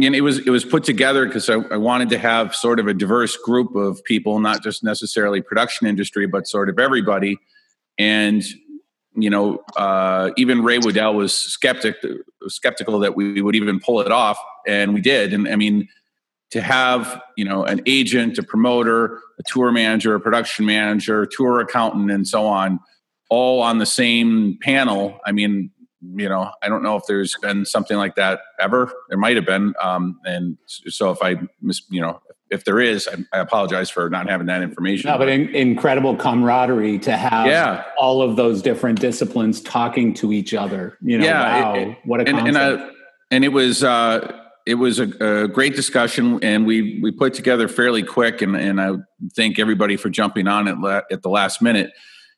and 0.02 0.16
it 0.16 0.22
was 0.22 0.40
it 0.40 0.50
was 0.50 0.64
put 0.64 0.86
together 0.86 1.26
because 1.26 1.50
I, 1.50 1.56
I 1.56 1.78
wanted 1.78 2.10
to 2.12 2.18
have 2.18 2.56
sort 2.56 2.80
of 2.80 2.88
a 2.88 2.94
diverse 2.94 3.36
group 3.36 3.76
of 3.76 4.02
people, 4.06 4.40
not 4.40 4.64
just 4.64 4.82
necessarily 4.82 5.42
production 5.42 5.86
industry, 5.86 6.26
but 6.26 6.48
sort 6.48 6.70
of 6.70 6.80
everybody. 6.80 7.38
And 8.00 8.44
you 9.14 9.30
know, 9.30 9.62
uh, 9.76 10.32
even 10.38 10.64
Ray 10.64 10.80
Waddell 10.80 11.16
was 11.16 11.36
skeptic 11.36 11.98
skeptical 12.48 12.98
that 13.00 13.16
we 13.16 13.42
would 13.42 13.56
even 13.56 13.82
pull 13.82 14.00
it 14.00 14.12
off, 14.12 14.40
and 14.66 14.94
we 14.94 15.02
did. 15.02 15.34
And 15.34 15.50
I 15.50 15.58
mean, 15.58 15.90
to 16.54 16.62
have 16.62 17.22
you 17.36 17.44
know 17.46 17.64
an 17.66 17.82
agent, 17.86 18.38
a 18.38 18.44
promoter, 18.44 19.20
a 19.40 19.44
tour 19.46 19.72
manager, 19.72 20.16
a 20.16 20.20
production 20.20 20.66
manager, 20.66 21.26
tour 21.26 21.60
accountant, 21.60 22.10
and 22.12 22.28
so 22.28 22.46
on, 22.46 22.80
all 23.30 23.62
on 23.62 23.80
the 23.80 23.86
same 23.86 24.58
panel. 24.62 25.20
I 25.26 25.32
mean, 25.32 25.72
you 26.16 26.30
know, 26.30 26.52
I 26.62 26.70
don't 26.70 26.84
know 26.84 26.96
if 26.96 27.04
there's 27.08 27.36
been 27.42 27.66
something 27.66 27.98
like 27.98 28.16
that 28.16 28.40
ever. 28.60 28.92
There 29.10 29.18
might 29.18 29.36
have 29.36 29.46
been, 29.46 29.74
um, 29.82 30.20
and 30.26 30.58
so 30.68 31.10
if 31.12 31.18
I 31.22 31.38
miss, 31.62 31.82
you 31.90 32.02
know, 32.02 32.22
if 32.52 32.66
there 32.66 32.80
is, 32.80 33.08
I, 33.12 33.38
I 33.38 33.40
apologize 33.40 33.90
for 33.90 34.08
not 34.12 34.30
having 34.30 34.46
that 34.46 34.62
information. 34.62 35.10
No, 35.10 35.18
but 35.18 35.28
in, 35.30 35.50
incredible 35.56 36.16
camaraderie 36.16 37.00
to 37.00 37.18
have 37.18 37.48
Yeah. 37.48 37.84
all 37.98 38.22
of 38.22 38.36
those 38.36 38.62
different 38.62 39.00
disciplines 39.00 39.60
talking 39.60 40.14
to 40.16 40.32
each 40.32 40.54
other. 40.54 41.00
You 41.02 41.18
know, 41.18 41.26
Yeah, 41.26 41.62
wow, 41.64 41.74
it- 41.74 41.88
it- 41.88 41.98
what 42.06 42.20
a 42.22 42.28
and, 42.28 42.38
concept. 42.38 42.58
and, 42.58 42.82
uh, 42.82 42.90
and 43.32 43.44
it 43.44 43.48
was 43.54 43.84
uh, 43.84 44.40
it 44.66 44.76
was 44.76 45.00
a, 45.00 45.44
a 45.44 45.48
great 45.48 45.76
discussion, 45.76 46.40
and 46.42 46.66
we 46.66 47.00
we 47.02 47.12
put 47.12 47.34
together 47.34 47.68
fairly 47.68 48.04
quick, 48.04 48.42
and 48.42 48.56
and 48.56 48.80
I 48.80 48.94
thank 49.36 49.60
everybody 49.60 49.98
for 49.98 50.10
jumping 50.10 50.48
on 50.48 50.68
at 50.68 50.80
la- 50.80 51.02
at 51.12 51.22
the 51.22 51.30
last 51.30 51.62
minute. 51.62 51.92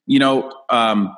You 0.07 0.19
know, 0.19 0.51
um, 0.69 1.15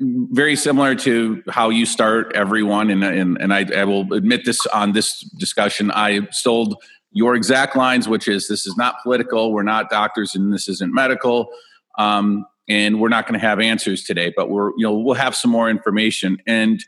very 0.00 0.56
similar 0.56 0.94
to 0.96 1.42
how 1.48 1.70
you 1.70 1.86
start 1.86 2.32
everyone, 2.34 2.90
and 2.90 3.04
and 3.04 3.40
and 3.40 3.54
I, 3.54 3.66
I 3.76 3.84
will 3.84 4.12
admit 4.12 4.44
this 4.44 4.64
on 4.66 4.92
this 4.92 5.20
discussion. 5.38 5.90
I 5.92 6.26
stole 6.30 6.80
your 7.12 7.34
exact 7.34 7.76
lines, 7.76 8.08
which 8.08 8.26
is 8.26 8.48
this 8.48 8.66
is 8.66 8.76
not 8.76 9.02
political. 9.02 9.52
We're 9.52 9.62
not 9.62 9.88
doctors, 9.90 10.34
and 10.34 10.52
this 10.52 10.68
isn't 10.68 10.92
medical. 10.92 11.50
Um, 11.98 12.46
and 12.68 13.00
we're 13.00 13.08
not 13.08 13.26
going 13.26 13.38
to 13.38 13.44
have 13.44 13.58
answers 13.60 14.04
today, 14.04 14.32
but 14.34 14.48
we're 14.48 14.70
you 14.70 14.84
know 14.84 14.94
we'll 14.94 15.14
have 15.14 15.36
some 15.36 15.50
more 15.50 15.70
information 15.70 16.38
and 16.46 16.84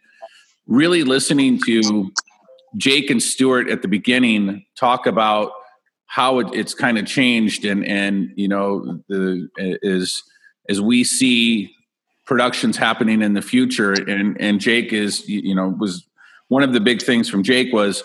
really 0.66 1.02
listening 1.04 1.61
to 1.66 2.12
Jake 2.76 3.11
and 3.11 3.23
Stuart 3.23 3.69
at 3.69 3.83
the 3.83 3.88
beginning 3.88 4.64
talk 4.76 5.07
about 5.07 5.52
how 6.07 6.41
it, 6.41 6.49
it's 6.52 6.75
kind 6.75 6.99
of 6.99 7.07
changed 7.07 7.64
and 7.64 7.87
and 7.87 8.31
you 8.37 8.47
know 8.47 9.00
the 9.09 9.49
is 9.57 10.23
as 10.69 10.81
we 10.81 11.05
see 11.05 11.75
productions 12.26 12.76
happening 12.76 13.23
in 13.23 13.35
the 13.35 13.43
future 13.43 13.93
and 13.93 14.38
and 14.41 14.61
Jake 14.61 14.93
is 14.93 15.26
you 15.29 15.55
know 15.55 15.69
was 15.69 16.07
one 16.49 16.62
of 16.62 16.75
the 16.75 16.81
big 16.81 17.02
things 17.02 17.29
from 17.29 17.43
Jake 17.43 17.73
was 17.73 18.02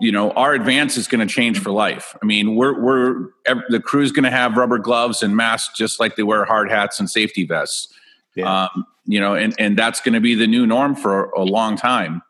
you 0.00 0.10
know 0.10 0.30
our 0.32 0.54
advance 0.54 0.96
is 0.96 1.06
going 1.06 1.26
to 1.26 1.32
change 1.32 1.58
for 1.58 1.70
life. 1.70 2.16
I 2.22 2.24
mean 2.24 2.56
we're 2.56 2.80
we're 2.80 3.28
the 3.68 3.80
crew's 3.80 4.10
going 4.10 4.24
to 4.24 4.30
have 4.30 4.56
rubber 4.56 4.78
gloves 4.78 5.22
and 5.22 5.36
masks 5.36 5.76
just 5.76 6.00
like 6.00 6.16
they 6.16 6.22
wear 6.22 6.44
hard 6.46 6.70
hats 6.70 6.98
and 6.98 7.10
safety 7.10 7.44
vests. 7.44 7.92
Yeah. 8.34 8.64
um, 8.64 8.86
you 9.04 9.20
know 9.20 9.34
and 9.34 9.54
and 9.58 9.76
that's 9.76 10.00
going 10.00 10.14
to 10.14 10.20
be 10.20 10.34
the 10.34 10.46
new 10.46 10.66
norm 10.66 10.94
for 10.94 11.30
a 11.30 11.42
long 11.42 11.76
time. 11.76 12.22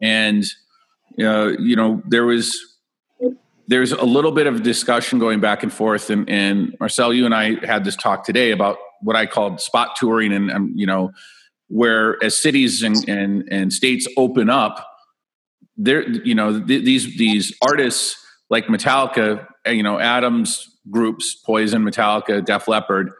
And 0.00 0.44
uh, 1.20 1.48
you 1.58 1.76
know 1.76 2.02
there 2.06 2.24
was 2.24 2.58
there's 3.68 3.92
a 3.92 4.04
little 4.04 4.32
bit 4.32 4.46
of 4.46 4.62
discussion 4.62 5.18
going 5.18 5.40
back 5.40 5.62
and 5.62 5.72
forth 5.72 6.10
and, 6.10 6.28
and 6.28 6.76
marcel 6.78 7.12
you 7.12 7.24
and 7.24 7.34
i 7.34 7.54
had 7.66 7.84
this 7.84 7.96
talk 7.96 8.24
today 8.24 8.50
about 8.50 8.78
what 9.02 9.16
i 9.16 9.26
called 9.26 9.60
spot 9.60 9.96
touring 9.96 10.32
and 10.32 10.50
um, 10.50 10.72
you 10.74 10.86
know 10.86 11.10
where 11.68 12.22
as 12.22 12.40
cities 12.40 12.84
and, 12.84 13.08
and, 13.08 13.48
and 13.50 13.72
states 13.72 14.06
open 14.16 14.48
up 14.48 14.86
there 15.76 16.08
you 16.08 16.34
know 16.34 16.60
th- 16.60 16.84
these 16.84 17.16
these 17.16 17.56
artists 17.60 18.16
like 18.50 18.66
metallica 18.66 19.46
uh, 19.66 19.70
you 19.70 19.82
know 19.82 19.98
adams 19.98 20.70
groups 20.90 21.34
poison 21.34 21.82
metallica 21.82 22.44
def 22.44 22.68
leppard 22.68 23.10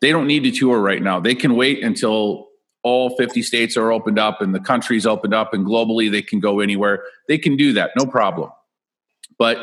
they 0.00 0.10
don't 0.10 0.26
need 0.26 0.44
to 0.44 0.50
tour 0.50 0.78
right 0.80 1.02
now. 1.02 1.20
They 1.20 1.34
can 1.34 1.56
wait 1.56 1.82
until 1.82 2.45
all 2.86 3.16
50 3.16 3.42
states 3.42 3.76
are 3.76 3.90
opened 3.90 4.16
up 4.16 4.40
and 4.40 4.54
the 4.54 4.60
country's 4.60 5.06
opened 5.06 5.34
up 5.34 5.52
and 5.52 5.66
globally 5.66 6.08
they 6.08 6.22
can 6.22 6.38
go 6.38 6.60
anywhere. 6.60 7.02
They 7.26 7.36
can 7.36 7.56
do 7.56 7.72
that 7.72 7.90
no 7.98 8.06
problem. 8.06 8.52
But 9.38 9.58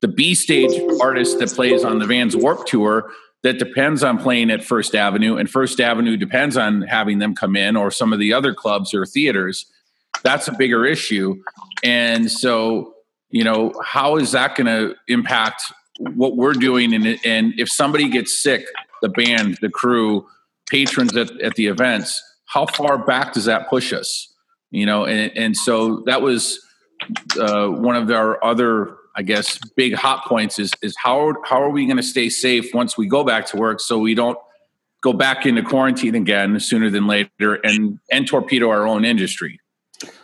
the 0.00 0.08
b 0.08 0.34
stage 0.34 0.72
artist 1.00 1.38
that 1.38 1.50
plays 1.50 1.84
on 1.84 2.00
the 2.00 2.06
vans 2.06 2.34
warp 2.34 2.66
tour 2.66 3.12
that 3.44 3.60
depends 3.60 4.02
on 4.02 4.18
playing 4.18 4.50
at 4.50 4.64
first 4.64 4.96
avenue 4.96 5.36
and 5.36 5.48
first 5.48 5.78
avenue 5.78 6.16
depends 6.16 6.56
on 6.56 6.82
having 6.82 7.20
them 7.20 7.36
come 7.36 7.54
in 7.54 7.76
or 7.76 7.92
some 7.92 8.12
of 8.12 8.18
the 8.18 8.32
other 8.32 8.52
clubs 8.52 8.92
or 8.92 9.06
theaters 9.06 9.66
that's 10.24 10.48
a 10.48 10.52
bigger 10.52 10.84
issue. 10.84 11.40
And 11.84 12.28
so 12.28 12.94
you 13.30 13.44
know 13.44 13.72
how 13.84 14.16
is 14.16 14.32
that 14.32 14.56
going 14.56 14.66
to 14.66 14.96
impact 15.06 15.62
what 16.00 16.36
we're 16.36 16.54
doing? 16.54 16.92
And, 16.92 17.20
and 17.24 17.54
if 17.56 17.70
somebody 17.70 18.08
gets 18.08 18.42
sick 18.42 18.66
the 19.00 19.08
band 19.08 19.58
the 19.60 19.70
crew 19.70 20.26
patrons 20.68 21.16
at, 21.16 21.30
at 21.40 21.54
the 21.54 21.68
events 21.68 22.20
how 22.54 22.66
far 22.66 22.96
back 22.96 23.32
does 23.32 23.46
that 23.46 23.68
push 23.68 23.92
us? 23.92 24.32
You 24.70 24.86
know 24.86 25.04
and, 25.04 25.36
and 25.36 25.56
so 25.56 26.02
that 26.06 26.22
was 26.22 26.64
uh, 27.38 27.68
one 27.68 27.94
of 27.96 28.10
our 28.10 28.42
other 28.42 28.96
i 29.14 29.22
guess 29.22 29.58
big 29.76 29.94
hot 29.94 30.24
points 30.24 30.58
is 30.58 30.72
is 30.82 30.96
how, 30.96 31.34
how 31.44 31.62
are 31.62 31.70
we 31.70 31.86
going 31.86 31.96
to 31.96 32.02
stay 32.02 32.28
safe 32.28 32.74
once 32.74 32.98
we 32.98 33.06
go 33.06 33.22
back 33.22 33.46
to 33.46 33.56
work 33.56 33.78
so 33.78 33.98
we 33.98 34.14
don't 34.14 34.38
go 35.04 35.12
back 35.12 35.46
into 35.46 35.62
quarantine 35.62 36.14
again 36.14 36.58
sooner 36.58 36.90
than 36.90 37.06
later 37.06 37.54
and 37.62 38.00
and 38.10 38.26
torpedo 38.26 38.70
our 38.70 38.88
own 38.88 39.04
industry? 39.04 39.60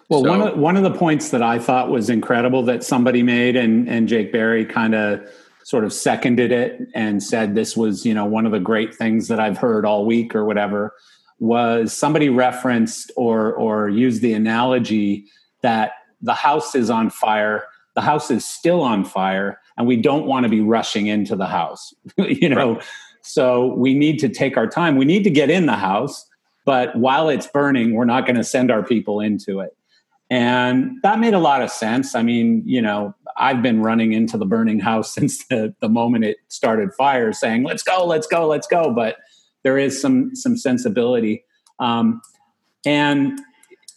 Well, 0.09 0.25
So- 0.25 0.31
one 0.31 0.43
of 0.43 0.59
one 0.59 0.77
of 0.77 0.83
the 0.83 0.91
points 0.99 1.29
that 1.31 1.43
I 1.43 1.59
thought 1.59 1.91
was 1.91 2.11
incredible 2.11 2.65
that 2.65 2.83
somebody 2.83 3.23
made, 3.23 3.55
and 3.55 3.89
and 3.89 4.09
Jake 4.09 4.33
Berry 4.33 4.65
kind 4.65 4.95
of 4.95 5.21
sort 5.63 5.85
of 5.85 5.93
seconded 5.93 6.51
it 6.51 6.81
and 6.95 7.23
said 7.23 7.55
this 7.55 7.77
was 7.77 8.05
you 8.05 8.15
know 8.15 8.25
one 8.25 8.47
of 8.47 8.53
the 8.53 8.59
great 8.59 8.93
things 8.95 9.29
that 9.29 9.39
I've 9.39 9.59
heard 9.59 9.85
all 9.85 10.05
week 10.07 10.35
or 10.35 10.45
whatever 10.45 10.95
was 11.41 11.93
somebody 11.93 12.29
referenced 12.29 13.11
or 13.17 13.53
or 13.55 13.89
used 13.89 14.23
the 14.23 14.33
analogy 14.33 15.25
that 15.63 15.93
the 16.21 16.35
house 16.35 16.75
is 16.75 16.91
on 16.91 17.11
fire, 17.11 17.65
the 17.95 18.03
house 18.03 18.31
is 18.31 18.45
still 18.45 18.83
on 18.83 19.05
fire, 19.05 19.59
and 19.77 19.87
we 19.87 19.97
don't 19.97 20.27
want 20.27 20.45
to 20.45 20.49
be 20.49 20.61
rushing 20.61 21.07
into 21.07 21.35
the 21.35 21.47
house, 21.47 21.93
you 22.17 22.49
know. 22.49 22.81
So 23.23 23.75
we 23.75 23.95
need 23.95 24.19
to 24.21 24.29
take 24.29 24.57
our 24.57 24.67
time. 24.67 24.97
We 24.97 25.05
need 25.05 25.25
to 25.25 25.31
get 25.31 25.51
in 25.51 25.67
the 25.67 25.77
house, 25.77 26.27
but 26.65 26.95
while 26.97 27.29
it's 27.29 27.47
burning, 27.47 27.95
we're 27.95 28.05
not 28.05 28.27
going 28.27 28.37
to 28.37 28.45
send 28.45 28.71
our 28.71 28.83
people 28.83 29.21
into 29.21 29.61
it. 29.61 29.77
And 30.31 30.99
that 31.03 31.19
made 31.19 31.35
a 31.35 31.41
lot 31.41 31.61
of 31.61 31.71
sense. 31.71 32.15
I 32.15 32.23
mean, 32.23 32.63
you 32.65 32.81
know, 32.81 33.15
I've 33.37 33.63
been 33.63 33.83
running 33.83 34.13
into 34.13 34.39
the 34.39 34.47
burning 34.47 34.79
house 34.79 35.13
since 35.15 35.45
the, 35.47 35.75
the 35.81 35.89
moment 35.89 36.25
it 36.25 36.37
started 36.49 36.95
fire, 36.95 37.33
saying, 37.33 37.65
let's 37.65 37.83
go, 37.83 38.07
let's 38.07 38.27
go, 38.27 38.47
let's 38.47 38.67
go. 38.67 38.93
But 38.95 39.17
there 39.63 39.79
is 39.79 40.01
some 40.01 40.35
some 40.35 40.57
sensibility. 40.57 41.45
Um, 41.79 42.21
and 42.85 43.41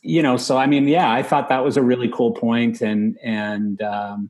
you 0.02 0.22
know, 0.22 0.38
so 0.38 0.58
I 0.58 0.66
mean, 0.68 0.88
yeah, 0.88 1.12
I 1.12 1.24
thought 1.24 1.50
that 1.50 1.64
was 1.64 1.78
a 1.78 1.82
really 1.82 2.10
cool 2.10 2.32
point, 2.34 2.82
and 2.82 3.18
and 3.24 3.82
um, 3.82 4.30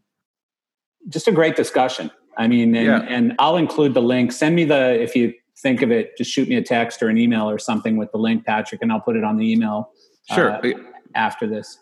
just 1.09 1.27
a 1.27 1.31
great 1.31 1.55
discussion. 1.55 2.11
I 2.37 2.47
mean, 2.47 2.75
and, 2.75 2.85
Yeah. 2.87 3.01
and 3.07 3.33
I'll 3.39 3.57
include 3.57 3.93
the 3.93 4.01
link. 4.01 4.31
Send 4.31 4.55
me 4.55 4.65
the 4.65 5.01
if 5.01 5.15
you 5.15 5.33
think 5.57 5.81
of 5.81 5.91
it, 5.91 6.17
just 6.17 6.31
shoot 6.31 6.47
me 6.49 6.55
a 6.55 6.63
text 6.63 7.01
or 7.03 7.09
an 7.09 7.17
email 7.17 7.49
or 7.49 7.59
something 7.59 7.95
with 7.97 8.11
the 8.11 8.17
link, 8.17 8.45
Patrick, 8.45 8.81
and 8.81 8.91
I'll 8.91 8.99
put 9.01 9.15
it 9.15 9.23
on 9.23 9.37
the 9.37 9.51
email 9.51 9.91
Sure. 10.31 10.51
uh, 10.51 10.61
after 11.15 11.45
this. 11.47 11.79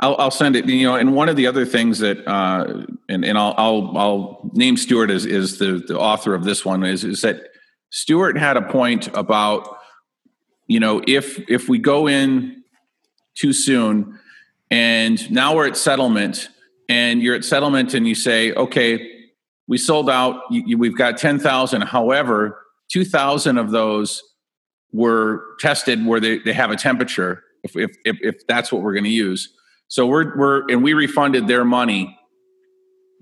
I'll, 0.00 0.16
I'll 0.18 0.30
send 0.30 0.56
it. 0.56 0.66
You 0.66 0.86
know, 0.88 0.96
and 0.96 1.14
one 1.14 1.28
of 1.28 1.36
the 1.36 1.46
other 1.46 1.64
things 1.64 2.00
that, 2.00 2.26
uh, 2.26 2.84
and 3.08 3.24
and 3.24 3.38
I'll 3.38 3.54
I'll, 3.56 3.96
I'll 3.96 4.50
name 4.54 4.76
Stuart 4.76 5.10
as 5.10 5.24
is 5.24 5.58
the 5.58 5.82
the 5.86 5.98
author 5.98 6.34
of 6.34 6.44
this 6.44 6.64
one 6.64 6.82
is 6.84 7.04
is 7.04 7.20
that 7.22 7.48
Stuart 7.94 8.36
had 8.36 8.56
a 8.56 8.62
point 8.62 9.06
about, 9.16 9.78
you 10.66 10.80
know, 10.80 11.00
if 11.06 11.38
if 11.48 11.68
we 11.68 11.78
go 11.78 12.08
in 12.08 12.64
too 13.36 13.52
soon, 13.52 14.18
and 14.68 15.30
now 15.30 15.54
we're 15.54 15.68
at 15.68 15.76
settlement, 15.76 16.48
and 16.88 17.22
you're 17.22 17.36
at 17.36 17.44
settlement, 17.44 17.94
and 17.94 18.04
you 18.08 18.16
say, 18.16 18.52
okay, 18.54 19.08
we 19.68 19.78
sold 19.78 20.10
out. 20.10 20.40
You- 20.50 20.76
we've 20.76 20.98
got 20.98 21.18
ten 21.18 21.38
thousand. 21.38 21.82
However, 21.82 22.60
two 22.90 23.04
thousand 23.04 23.58
of 23.58 23.70
those 23.70 24.20
were 24.92 25.44
tested 25.60 26.04
where 26.04 26.18
they, 26.18 26.38
they 26.38 26.52
have 26.52 26.72
a 26.72 26.76
temperature. 26.76 27.44
If 27.62 27.76
if 27.76 27.96
if, 28.04 28.16
if 28.20 28.46
that's 28.48 28.72
what 28.72 28.82
we're 28.82 28.94
going 28.94 29.04
to 29.04 29.10
use. 29.10 29.54
So 29.86 30.04
we're 30.04 30.36
we're 30.36 30.66
and 30.68 30.82
we 30.82 30.94
refunded 30.94 31.46
their 31.46 31.64
money. 31.64 32.18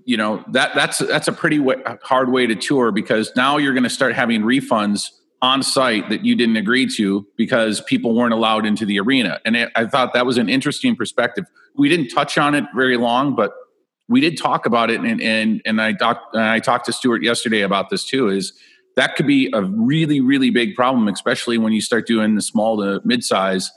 You 0.05 0.17
know 0.17 0.43
that 0.49 0.75
that's 0.75 0.97
that's 0.99 1.27
a 1.27 1.31
pretty 1.31 1.59
wa 1.59 1.75
hard 2.01 2.31
way 2.31 2.47
to 2.47 2.55
tour 2.55 2.91
because 2.91 3.31
now 3.35 3.57
you're 3.57 3.73
going 3.73 3.83
to 3.83 3.89
start 3.89 4.13
having 4.13 4.41
refunds 4.41 5.09
on 5.41 5.61
site 5.61 6.09
that 6.09 6.23
you 6.23 6.35
didn't 6.35 6.55
agree 6.55 6.87
to 6.87 7.27
because 7.37 7.81
people 7.81 8.15
weren't 8.15 8.33
allowed 8.33 8.65
into 8.65 8.85
the 8.85 8.97
arena. 8.99 9.41
And 9.43 9.57
it, 9.57 9.69
I 9.75 9.85
thought 9.85 10.13
that 10.13 10.25
was 10.25 10.37
an 10.37 10.47
interesting 10.47 10.95
perspective. 10.95 11.43
We 11.75 11.89
didn't 11.89 12.09
touch 12.09 12.37
on 12.37 12.55
it 12.55 12.63
very 12.73 12.95
long, 12.95 13.35
but 13.35 13.51
we 14.07 14.21
did 14.21 14.37
talk 14.37 14.65
about 14.65 14.89
it. 14.89 15.01
And 15.01 15.21
and 15.21 15.61
and 15.65 15.81
I 15.81 15.93
talked 15.93 16.35
I 16.35 16.59
talked 16.59 16.85
to 16.85 16.93
Stuart 16.93 17.23
yesterday 17.23 17.61
about 17.61 17.89
this 17.89 18.05
too. 18.05 18.29
Is 18.29 18.53
that 18.95 19.15
could 19.15 19.27
be 19.27 19.51
a 19.53 19.63
really 19.63 20.21
really 20.21 20.49
big 20.49 20.75
problem, 20.75 21.07
especially 21.07 21.57
when 21.57 21.73
you 21.73 21.81
start 21.81 22.07
doing 22.07 22.35
the 22.35 22.41
small 22.41 22.77
to 22.77 23.01
mid 23.03 23.23
size 23.23 23.71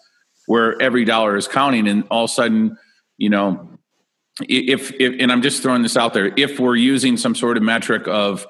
where 0.46 0.80
every 0.80 1.04
dollar 1.04 1.36
is 1.36 1.48
counting 1.48 1.88
and 1.88 2.04
all 2.10 2.24
of 2.24 2.30
a 2.30 2.32
sudden 2.32 2.76
you 3.18 3.28
know 3.28 3.68
if, 4.48 4.92
if 5.00 5.14
and 5.20 5.32
i'm 5.32 5.42
just 5.42 5.62
throwing 5.62 5.82
this 5.82 5.96
out 5.96 6.12
there 6.14 6.32
if 6.36 6.58
we're 6.60 6.76
using 6.76 7.16
some 7.16 7.34
sort 7.34 7.56
of 7.56 7.62
metric 7.62 8.06
of 8.06 8.46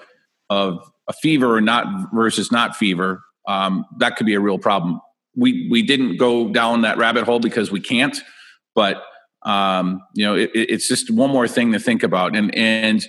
of 0.50 0.78
a 1.08 1.12
fever 1.12 1.54
or 1.56 1.60
not 1.60 1.86
versus 2.12 2.50
not 2.50 2.74
fever 2.76 3.22
um, 3.48 3.84
that 3.98 4.16
could 4.16 4.26
be 4.26 4.34
a 4.34 4.40
real 4.40 4.58
problem. 4.58 5.00
We 5.36 5.68
we 5.70 5.82
didn't 5.82 6.16
go 6.16 6.48
down 6.48 6.82
that 6.82 6.98
rabbit 6.98 7.24
hole 7.24 7.38
because 7.38 7.70
we 7.70 7.80
can't 7.80 8.18
but 8.74 9.02
um, 9.44 10.00
you 10.14 10.24
know 10.26 10.34
it, 10.34 10.50
it- 10.54 10.70
it's 10.70 10.88
just 10.88 11.10
one 11.10 11.30
more 11.30 11.46
thing 11.46 11.72
to 11.72 11.78
think 11.78 12.02
about. 12.02 12.34
And 12.36 12.52
and 12.56 13.06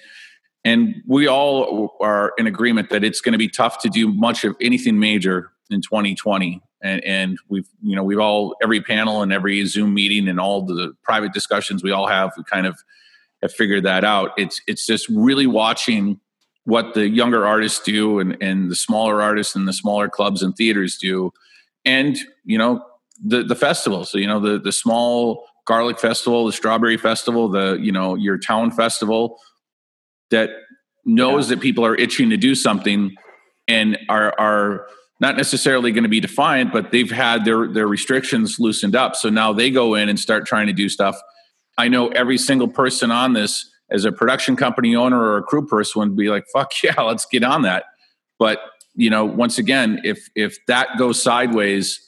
and 0.64 0.96
we 1.08 1.28
all 1.28 1.96
are 2.02 2.34
in 2.38 2.46
agreement 2.48 2.90
that 2.90 3.04
it's 3.04 3.22
going 3.22 3.32
to 3.34 3.38
be 3.40 3.50
tough 3.50 3.80
to 3.82 3.90
do 3.90 4.14
much 4.14 4.44
of 4.44 4.56
anything 4.62 5.00
major 5.00 5.52
in 5.72 5.82
2020 5.82 6.62
and 6.82 7.04
and 7.04 7.38
we've 7.50 7.68
you 7.82 7.96
know 7.96 8.04
we've 8.04 8.20
all 8.20 8.56
every 8.62 8.82
panel 8.82 9.22
and 9.22 9.34
every 9.34 9.66
zoom 9.66 9.94
meeting 9.94 10.28
and 10.28 10.40
all 10.40 10.64
the 10.64 10.94
private 11.04 11.34
discussions 11.34 11.84
we 11.84 11.92
all 11.92 12.08
have 12.08 12.32
we 12.38 12.44
kind 12.44 12.68
of 12.68 12.78
have 13.42 13.54
figured 13.54 13.84
that 13.84 14.04
out. 14.04 14.32
It's 14.38 14.62
it's 14.68 14.86
just 14.86 15.08
really 15.10 15.48
watching 15.48 16.20
what 16.64 16.94
the 16.94 17.08
younger 17.08 17.46
artists 17.46 17.80
do 17.80 18.20
and 18.20 18.38
and 18.42 18.72
the 18.72 18.76
smaller 18.76 19.22
artists 19.22 19.56
and 19.56 19.68
the 19.68 19.74
smaller 19.74 20.10
clubs 20.10 20.42
and 20.42 20.56
theaters 20.56 20.98
do. 20.98 21.32
And 21.86 22.18
you 22.44 22.58
know 22.58 22.84
the 23.24 23.44
the 23.44 23.56
festivals 23.56 24.12
so 24.12 24.18
you 24.18 24.28
know 24.28 24.40
the 24.40 24.60
the 24.60 24.72
small 24.72 25.44
garlic 25.66 26.00
festival 26.00 26.46
the 26.46 26.52
strawberry 26.52 26.98
festival 26.98 27.50
the 27.50 27.78
you 27.82 27.92
know 27.92 28.14
your 28.14 28.38
town 28.38 28.70
festival 28.70 29.40
that 30.30 30.52
knows 31.04 31.50
that 31.50 31.60
people 31.60 31.84
are 31.84 31.96
itching 31.96 32.30
to 32.30 32.38
do 32.38 32.54
something 32.54 33.16
and 33.68 33.98
are 34.08 34.40
are 34.40 34.88
not 35.20 35.36
necessarily 35.36 35.92
going 35.92 36.04
to 36.04 36.10
be 36.10 36.20
defiant, 36.20 36.72
but 36.72 36.92
they've 36.92 37.10
had 37.10 37.46
their 37.46 37.68
their 37.68 37.88
restrictions 37.88 38.60
loosened 38.60 38.96
up. 38.96 39.16
So 39.16 39.30
now 39.30 39.54
they 39.54 39.72
go 39.72 39.96
in 39.96 40.10
and 40.10 40.20
start 40.20 40.46
trying 40.46 40.68
to 40.68 40.74
do 40.74 40.90
stuff. 40.90 41.20
I 41.78 41.88
know 41.88 42.10
every 42.10 42.38
single 42.38 42.68
person 42.68 43.12
on 43.12 43.34
this, 43.34 43.70
as 43.90 44.06
a 44.06 44.12
production 44.12 44.56
company 44.56 44.96
owner 44.96 45.20
or 45.20 45.38
a 45.38 45.44
crew 45.44 45.66
person, 45.66 46.00
would 46.00 46.16
be 46.16 46.30
like, 46.30 46.46
"Fuck 46.54 46.72
yeah, 46.84 47.00
let's 47.02 47.26
get 47.26 47.44
on 47.44 47.64
that." 47.64 47.86
But 48.40 48.60
you 48.96 49.10
know, 49.10 49.26
once 49.26 49.58
again, 49.58 50.02
if 50.04 50.30
if 50.36 50.58
that 50.68 50.98
goes 50.98 51.22
sideways 51.22 52.00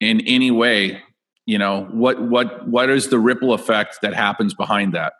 in 0.00 0.20
any 0.22 0.50
way, 0.50 1.02
you 1.46 1.58
know 1.58 1.84
what 1.90 2.20
what 2.22 2.68
what 2.68 2.90
is 2.90 3.08
the 3.08 3.18
ripple 3.18 3.54
effect 3.54 3.98
that 4.02 4.14
happens 4.14 4.54
behind 4.54 4.92
that? 4.94 5.14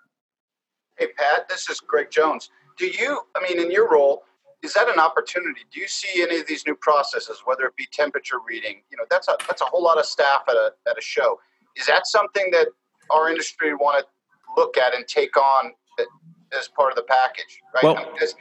Hey, 0.98 1.08
Pat, 1.16 1.48
this 1.48 1.68
is 1.70 1.80
Greg 1.80 2.10
Jones. 2.10 2.50
Do 2.78 2.86
you, 2.86 3.20
I 3.36 3.42
mean, 3.42 3.60
in 3.60 3.70
your 3.70 3.90
role, 3.90 4.22
is 4.62 4.74
that 4.74 4.88
an 4.88 4.98
opportunity? 4.98 5.60
Do 5.72 5.80
you 5.80 5.88
see 5.88 6.22
any 6.22 6.38
of 6.38 6.46
these 6.46 6.64
new 6.66 6.76
processes, 6.76 7.42
whether 7.44 7.64
it 7.64 7.76
be 7.76 7.86
temperature 7.92 8.36
reading? 8.46 8.82
You 8.90 8.96
know, 8.96 9.04
that's 9.10 9.28
a 9.28 9.36
that's 9.46 9.60
a 9.60 9.64
whole 9.64 9.82
lot 9.82 9.98
of 9.98 10.06
staff 10.06 10.42
at 10.48 10.54
a 10.54 10.72
at 10.88 10.96
a 10.96 11.00
show. 11.00 11.40
Is 11.76 11.86
that 11.86 12.06
something 12.06 12.50
that 12.52 12.68
our 13.10 13.28
industry 13.28 13.74
want 13.74 14.04
to 14.04 14.06
look 14.56 14.76
at 14.76 14.94
and 14.94 15.06
take 15.06 15.36
on 15.36 15.72
as 16.58 16.68
part 16.68 16.90
of 16.90 16.96
the 16.96 17.02
package, 17.02 17.60
right? 17.74 17.84
Well- 17.84 17.96
I 17.96 18.04
mean, 18.04 18.22
as, 18.22 18.34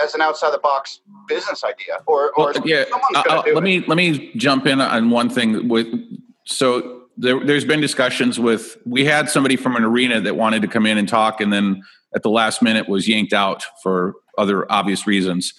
as 0.00 0.14
an 0.14 0.20
outside 0.20 0.52
the 0.52 0.58
box 0.58 1.00
business 1.26 1.64
idea, 1.64 1.98
or 2.06 2.30
or 2.36 2.52
Well, 2.54 2.62
yeah, 2.64 2.84
uh, 3.14 3.42
let 3.46 3.48
it. 3.48 3.62
me 3.62 3.84
let 3.86 3.96
me 3.96 4.32
jump 4.36 4.66
in 4.66 4.80
on 4.80 5.10
one 5.10 5.28
thing. 5.28 5.68
With 5.68 5.88
so 6.46 7.07
there, 7.18 7.44
there's 7.44 7.64
been 7.64 7.80
discussions 7.80 8.38
with 8.38 8.78
we 8.86 9.04
had 9.04 9.28
somebody 9.28 9.56
from 9.56 9.76
an 9.76 9.84
arena 9.84 10.20
that 10.20 10.36
wanted 10.36 10.62
to 10.62 10.68
come 10.68 10.86
in 10.86 10.96
and 10.96 11.08
talk, 11.08 11.40
and 11.40 11.52
then 11.52 11.82
at 12.14 12.22
the 12.22 12.30
last 12.30 12.62
minute 12.62 12.88
was 12.88 13.08
yanked 13.08 13.32
out 13.32 13.64
for 13.82 14.14
other 14.38 14.70
obvious 14.70 15.06
reasons. 15.06 15.52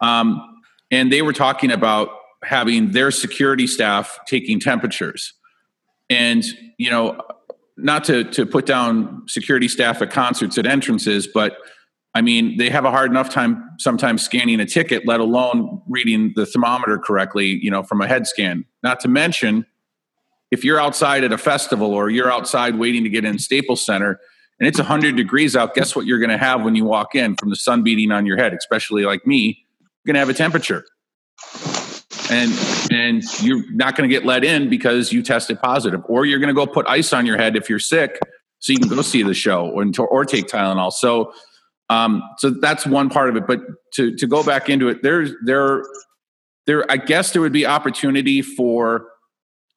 Um, 0.00 0.60
and 0.90 1.10
they 1.10 1.22
were 1.22 1.32
talking 1.32 1.72
about 1.72 2.10
having 2.44 2.92
their 2.92 3.10
security 3.10 3.66
staff 3.66 4.18
taking 4.26 4.60
temperatures, 4.60 5.32
and 6.10 6.44
you 6.76 6.90
know, 6.90 7.20
not 7.76 8.04
to 8.04 8.24
to 8.24 8.44
put 8.44 8.66
down 8.66 9.22
security 9.28 9.66
staff 9.66 10.02
at 10.02 10.10
concerts 10.10 10.58
at 10.58 10.66
entrances, 10.66 11.26
but 11.26 11.56
I 12.14 12.20
mean, 12.20 12.56
they 12.56 12.68
have 12.70 12.84
a 12.84 12.90
hard 12.90 13.10
enough 13.10 13.30
time 13.30 13.62
sometimes 13.78 14.24
scanning 14.24 14.60
a 14.60 14.66
ticket, 14.66 15.06
let 15.06 15.20
alone 15.20 15.80
reading 15.88 16.32
the 16.34 16.46
thermometer 16.46 16.98
correctly, 16.98 17.60
you 17.62 17.70
know, 17.70 17.82
from 17.82 18.00
a 18.00 18.08
head 18.08 18.26
scan. 18.26 18.64
Not 18.82 19.00
to 19.00 19.08
mention, 19.08 19.66
if 20.50 20.64
you're 20.64 20.80
outside 20.80 21.24
at 21.24 21.32
a 21.32 21.38
festival 21.38 21.92
or 21.92 22.10
you're 22.10 22.32
outside 22.32 22.78
waiting 22.78 23.04
to 23.04 23.10
get 23.10 23.24
in 23.24 23.38
Staples 23.38 23.84
Center 23.84 24.20
and 24.58 24.66
it's 24.66 24.78
100 24.78 25.16
degrees 25.16 25.54
out, 25.54 25.74
guess 25.74 25.94
what 25.94 26.06
you're 26.06 26.18
going 26.18 26.30
to 26.30 26.38
have 26.38 26.62
when 26.62 26.74
you 26.74 26.84
walk 26.84 27.14
in 27.14 27.36
from 27.36 27.50
the 27.50 27.56
sun 27.56 27.82
beating 27.82 28.10
on 28.10 28.26
your 28.26 28.36
head, 28.36 28.52
especially 28.54 29.04
like 29.04 29.26
me, 29.26 29.64
you're 30.04 30.14
going 30.14 30.14
to 30.14 30.20
have 30.20 30.28
a 30.28 30.34
temperature. 30.34 30.84
And 32.30 32.52
and 32.90 33.22
you're 33.42 33.70
not 33.72 33.96
going 33.96 34.08
to 34.08 34.14
get 34.14 34.26
let 34.26 34.44
in 34.44 34.68
because 34.68 35.12
you 35.12 35.22
tested 35.22 35.60
positive, 35.60 36.02
or 36.08 36.26
you're 36.26 36.38
going 36.38 36.48
to 36.48 36.54
go 36.54 36.66
put 36.66 36.86
ice 36.86 37.12
on 37.12 37.24
your 37.24 37.38
head 37.38 37.56
if 37.56 37.70
you're 37.70 37.78
sick, 37.78 38.18
so 38.58 38.72
you 38.72 38.78
can 38.78 38.88
go 38.88 39.00
see 39.00 39.22
the 39.22 39.32
show 39.32 39.70
or, 39.70 39.84
or 40.06 40.24
take 40.26 40.46
Tylenol. 40.46 40.92
So 40.92 41.32
um, 41.90 42.22
so 42.38 42.50
that's 42.50 42.86
one 42.86 43.08
part 43.08 43.30
of 43.30 43.36
it. 43.36 43.46
But 43.46 43.60
to 43.94 44.14
to 44.16 44.26
go 44.26 44.42
back 44.42 44.68
into 44.68 44.88
it, 44.88 45.02
there's 45.02 45.32
there 45.44 45.84
there 46.66 46.90
I 46.90 46.96
guess 46.96 47.32
there 47.32 47.40
would 47.40 47.52
be 47.52 47.66
opportunity 47.66 48.42
for 48.42 49.06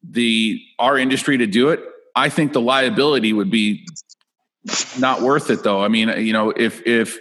the 0.03 0.61
our 0.79 0.97
industry 0.97 1.37
to 1.37 1.47
do 1.47 1.69
it. 1.69 1.81
I 2.15 2.29
think 2.29 2.53
the 2.53 2.61
liability 2.61 3.33
would 3.33 3.51
be 3.51 3.85
not 4.99 5.21
worth 5.21 5.49
it 5.49 5.63
though. 5.63 5.83
I 5.83 5.87
mean, 5.87 6.09
you 6.23 6.33
know, 6.33 6.51
if 6.51 6.85
if 6.85 7.17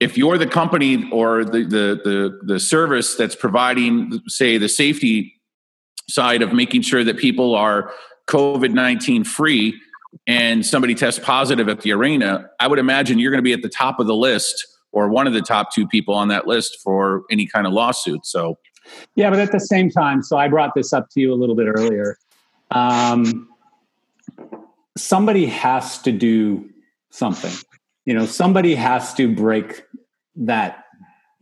if 0.00 0.18
you're 0.18 0.38
the 0.38 0.46
company 0.46 1.08
or 1.10 1.44
the 1.44 1.64
the 1.64 2.00
the, 2.04 2.40
the 2.44 2.60
service 2.60 3.14
that's 3.14 3.34
providing 3.34 4.20
say 4.28 4.58
the 4.58 4.68
safety 4.68 5.34
side 6.08 6.42
of 6.42 6.52
making 6.52 6.82
sure 6.82 7.02
that 7.02 7.16
people 7.16 7.54
are 7.54 7.90
COVID-19 8.28 9.26
free 9.26 9.80
and 10.26 10.64
somebody 10.64 10.94
tests 10.94 11.20
positive 11.22 11.68
at 11.68 11.80
the 11.80 11.92
arena, 11.92 12.48
I 12.60 12.68
would 12.68 12.78
imagine 12.78 13.18
you're 13.18 13.30
going 13.30 13.42
to 13.42 13.42
be 13.42 13.52
at 13.52 13.62
the 13.62 13.68
top 13.68 13.98
of 14.00 14.06
the 14.06 14.14
list 14.14 14.66
or 14.92 15.08
one 15.08 15.26
of 15.26 15.32
the 15.32 15.42
top 15.42 15.72
two 15.72 15.86
people 15.86 16.14
on 16.14 16.28
that 16.28 16.46
list 16.46 16.78
for 16.82 17.24
any 17.30 17.46
kind 17.46 17.66
of 17.66 17.72
lawsuit. 17.72 18.24
So, 18.24 18.58
Yeah, 19.14 19.30
but 19.30 19.38
at 19.38 19.52
the 19.52 19.60
same 19.60 19.90
time, 19.90 20.22
so 20.22 20.36
I 20.36 20.48
brought 20.48 20.74
this 20.74 20.92
up 20.92 21.08
to 21.10 21.20
you 21.20 21.32
a 21.32 21.36
little 21.36 21.54
bit 21.54 21.66
earlier. 21.66 22.18
Um, 22.70 23.48
somebody 24.96 25.46
has 25.46 25.98
to 26.02 26.12
do 26.12 26.68
something. 27.10 27.52
You 28.04 28.14
know, 28.14 28.26
somebody 28.26 28.74
has 28.74 29.14
to 29.14 29.32
break 29.32 29.82
that. 30.36 30.84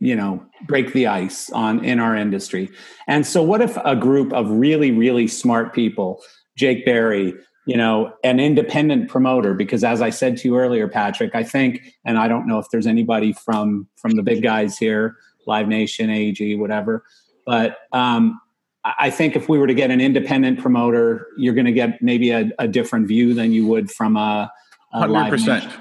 You 0.00 0.16
know, 0.16 0.44
break 0.66 0.92
the 0.92 1.06
ice 1.06 1.50
on 1.50 1.82
in 1.82 1.98
our 1.98 2.14
industry. 2.14 2.70
And 3.06 3.26
so, 3.26 3.42
what 3.42 3.62
if 3.62 3.76
a 3.84 3.96
group 3.96 4.32
of 4.34 4.50
really, 4.50 4.90
really 4.90 5.26
smart 5.26 5.72
people, 5.72 6.20
Jake 6.56 6.84
Berry, 6.84 7.32
you 7.64 7.76
know, 7.76 8.12
an 8.22 8.38
independent 8.38 9.08
promoter? 9.08 9.54
Because 9.54 9.82
as 9.82 10.02
I 10.02 10.10
said 10.10 10.36
to 10.38 10.48
you 10.48 10.58
earlier, 10.58 10.88
Patrick, 10.88 11.34
I 11.34 11.42
think, 11.42 11.94
and 12.04 12.18
I 12.18 12.28
don't 12.28 12.46
know 12.46 12.58
if 12.58 12.66
there's 12.70 12.86
anybody 12.86 13.32
from 13.32 13.88
from 13.96 14.10
the 14.12 14.22
big 14.22 14.42
guys 14.42 14.76
here, 14.76 15.16
Live 15.46 15.68
Nation, 15.68 16.10
AEG, 16.10 16.58
whatever 16.58 17.04
but 17.44 17.78
um, 17.92 18.40
I 18.84 18.94
I 18.98 19.10
think 19.10 19.36
if 19.36 19.48
we 19.48 19.58
were 19.58 19.66
to 19.66 19.74
get 19.74 19.90
an 19.90 20.00
independent 20.00 20.60
promoter, 20.60 21.26
you're 21.36 21.54
going 21.54 21.66
to 21.66 21.72
get 21.72 22.02
maybe 22.02 22.30
a, 22.30 22.50
a 22.58 22.68
different 22.68 23.08
view 23.08 23.34
than 23.34 23.52
you 23.52 23.66
would 23.66 23.90
from 23.90 24.16
a, 24.16 24.50
Hundred 24.92 25.12
live 25.12 25.30
percent. 25.30 25.72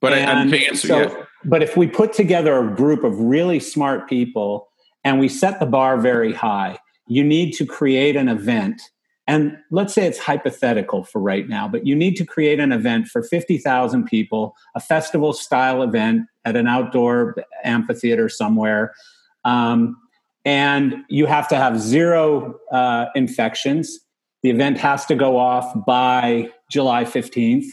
But 0.00 0.12
I, 0.12 0.24
I'm 0.24 0.50
to 0.50 0.66
answer, 0.66 0.88
so- 0.88 0.98
yeah. 0.98 1.24
But 1.44 1.62
if 1.62 1.76
we 1.76 1.86
put 1.86 2.12
together 2.12 2.56
a 2.58 2.74
group 2.74 3.02
of 3.02 3.18
really 3.18 3.58
smart 3.58 4.08
people 4.08 4.68
and 5.04 5.18
we 5.18 5.28
set 5.28 5.58
the 5.58 5.66
bar 5.66 5.98
very 5.98 6.32
high, 6.32 6.78
you 7.08 7.24
need 7.24 7.52
to 7.54 7.66
create 7.66 8.14
an 8.16 8.28
event. 8.28 8.80
And 9.26 9.56
let's 9.70 9.94
say 9.94 10.06
it's 10.06 10.18
hypothetical 10.18 11.04
for 11.04 11.20
right 11.20 11.48
now, 11.48 11.68
but 11.68 11.86
you 11.86 11.94
need 11.94 12.16
to 12.16 12.24
create 12.24 12.60
an 12.60 12.72
event 12.72 13.06
for 13.06 13.22
50,000 13.22 14.04
people, 14.04 14.54
a 14.74 14.80
festival 14.80 15.32
style 15.32 15.82
event 15.82 16.26
at 16.44 16.56
an 16.56 16.66
outdoor 16.66 17.36
amphitheater 17.64 18.28
somewhere. 18.28 18.92
Um, 19.44 19.96
and 20.44 20.96
you 21.08 21.26
have 21.26 21.48
to 21.48 21.56
have 21.56 21.80
zero 21.80 22.56
uh, 22.72 23.06
infections. 23.14 23.98
The 24.42 24.50
event 24.50 24.78
has 24.78 25.06
to 25.06 25.14
go 25.14 25.38
off 25.38 25.72
by 25.86 26.50
July 26.70 27.04
15th 27.04 27.66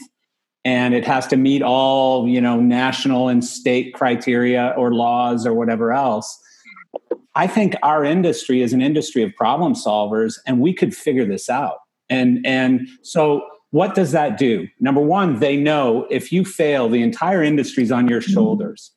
and 0.64 0.94
it 0.94 1.06
has 1.06 1.26
to 1.28 1.36
meet 1.36 1.62
all 1.62 2.28
you 2.28 2.40
know 2.40 2.60
national 2.60 3.28
and 3.28 3.44
state 3.44 3.94
criteria 3.94 4.74
or 4.76 4.92
laws 4.92 5.46
or 5.46 5.54
whatever 5.54 5.92
else. 5.92 6.38
I 7.34 7.46
think 7.46 7.74
our 7.82 8.04
industry 8.04 8.62
is 8.62 8.72
an 8.72 8.82
industry 8.82 9.22
of 9.22 9.34
problem 9.36 9.74
solvers 9.74 10.34
and 10.46 10.60
we 10.60 10.74
could 10.74 10.94
figure 10.94 11.24
this 11.24 11.48
out. 11.48 11.78
And 12.08 12.44
and 12.46 12.88
so 13.02 13.42
what 13.70 13.94
does 13.94 14.12
that 14.12 14.36
do? 14.36 14.68
Number 14.80 15.00
one 15.00 15.40
they 15.40 15.56
know 15.56 16.06
if 16.10 16.30
you 16.30 16.44
fail 16.44 16.88
the 16.88 17.02
entire 17.02 17.42
industry's 17.42 17.90
on 17.90 18.08
your 18.08 18.20
shoulders 18.20 18.92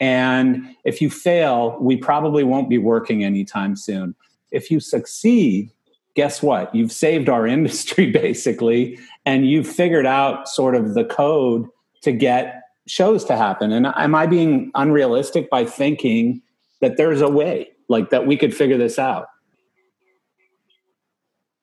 and 0.00 0.74
if 0.84 1.00
you 1.02 1.10
fail 1.10 1.76
we 1.80 1.96
probably 1.96 2.44
won't 2.44 2.68
be 2.68 2.78
working 2.78 3.24
anytime 3.24 3.74
soon 3.76 4.14
if 4.52 4.70
you 4.70 4.78
succeed 4.80 5.70
guess 6.14 6.42
what 6.42 6.72
you've 6.74 6.92
saved 6.92 7.28
our 7.28 7.46
industry 7.56 8.10
basically 8.10 8.98
and 9.26 9.48
you've 9.48 9.66
figured 9.68 10.06
out 10.06 10.48
sort 10.48 10.74
of 10.74 10.94
the 10.94 11.04
code 11.04 11.66
to 12.02 12.12
get 12.12 12.62
shows 12.86 13.24
to 13.24 13.36
happen 13.36 13.72
and 13.72 13.86
am 13.86 14.14
i 14.14 14.26
being 14.26 14.70
unrealistic 14.74 15.50
by 15.50 15.64
thinking 15.64 16.40
that 16.80 16.96
there's 16.96 17.20
a 17.20 17.28
way 17.28 17.68
like 17.88 18.10
that 18.10 18.26
we 18.26 18.36
could 18.36 18.54
figure 18.54 18.78
this 18.78 18.98
out 18.98 19.26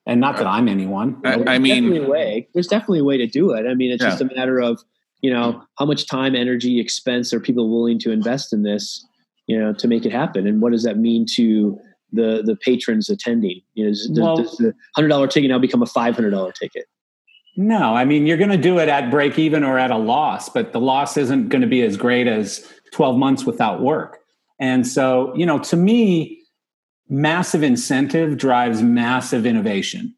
and 0.05 0.19
not 0.21 0.37
that 0.37 0.45
i'm 0.45 0.67
anyone 0.67 1.19
I, 1.25 1.33
I 1.33 1.37
There's 1.37 1.59
mean, 1.59 1.83
definitely 1.83 2.05
a 2.05 2.09
way. 2.09 2.47
There's 2.53 2.67
definitely 2.67 2.99
a 2.99 3.03
way 3.03 3.17
to 3.17 3.27
do 3.27 3.51
it. 3.51 3.65
I 3.65 3.73
mean, 3.73 3.91
it's 3.91 4.03
Yeah. 4.03 4.09
just 4.09 4.21
a 4.21 4.25
matter 4.35 4.59
of 4.61 4.83
you 5.25 5.31
know 5.33 5.63
how 5.79 5.85
much 5.85 6.07
time, 6.07 6.35
energy, 6.35 6.79
expense 6.79 7.33
are 7.33 7.39
people 7.39 7.69
willing 7.69 7.99
to 7.99 8.11
invest 8.11 8.53
in 8.53 8.61
this, 8.61 9.03
you 9.47 9.57
know, 9.59 9.73
to 9.73 9.87
make 9.87 10.05
it 10.05 10.11
happen, 10.11 10.47
and 10.47 10.61
what 10.61 10.71
does 10.71 10.83
that 10.83 10.97
mean 10.97 11.25
to 11.35 11.77
the 12.11 12.43
the 12.45 12.55
patrons 12.55 13.09
attending? 13.09 13.61
You 13.73 13.85
know, 13.85 13.91
does, 13.91 14.09
Well- 14.13 14.37
does 14.37 14.57
the 14.57 14.73
hundred 14.95 15.09
dollar 15.09 15.27
ticket 15.27 15.49
now 15.49 15.59
become 15.59 15.81
a 15.81 15.87
five 15.87 16.15
hundred 16.15 16.31
dollar 16.31 16.51
ticket? 16.51 16.85
No, 17.57 17.95
I 17.95 18.03
mean, 18.03 18.27
you're 18.27 18.37
going 18.37 18.49
to 18.49 18.57
do 18.57 18.79
it 18.79 18.89
at 18.89 19.09
break 19.09 19.39
even 19.39 19.63
or 19.63 19.79
at 19.79 19.89
a 19.89 19.97
loss, 19.97 20.49
but 20.49 20.73
the 20.73 20.79
loss 20.79 21.15
isn't 21.15 21.47
going 21.49 21.61
to 21.61 21.67
be 21.67 21.81
as 21.83 21.95
great 21.95 22.27
as 22.27 22.69
12 22.91 23.17
months 23.17 23.45
without 23.45 23.81
work. 23.81 24.19
And 24.59 24.85
so, 24.85 25.33
you 25.37 25.45
know, 25.45 25.59
to 25.59 25.77
me, 25.77 26.41
massive 27.07 27.63
incentive 27.63 28.37
drives 28.37 28.81
massive 28.81 29.45
innovation. 29.45 30.13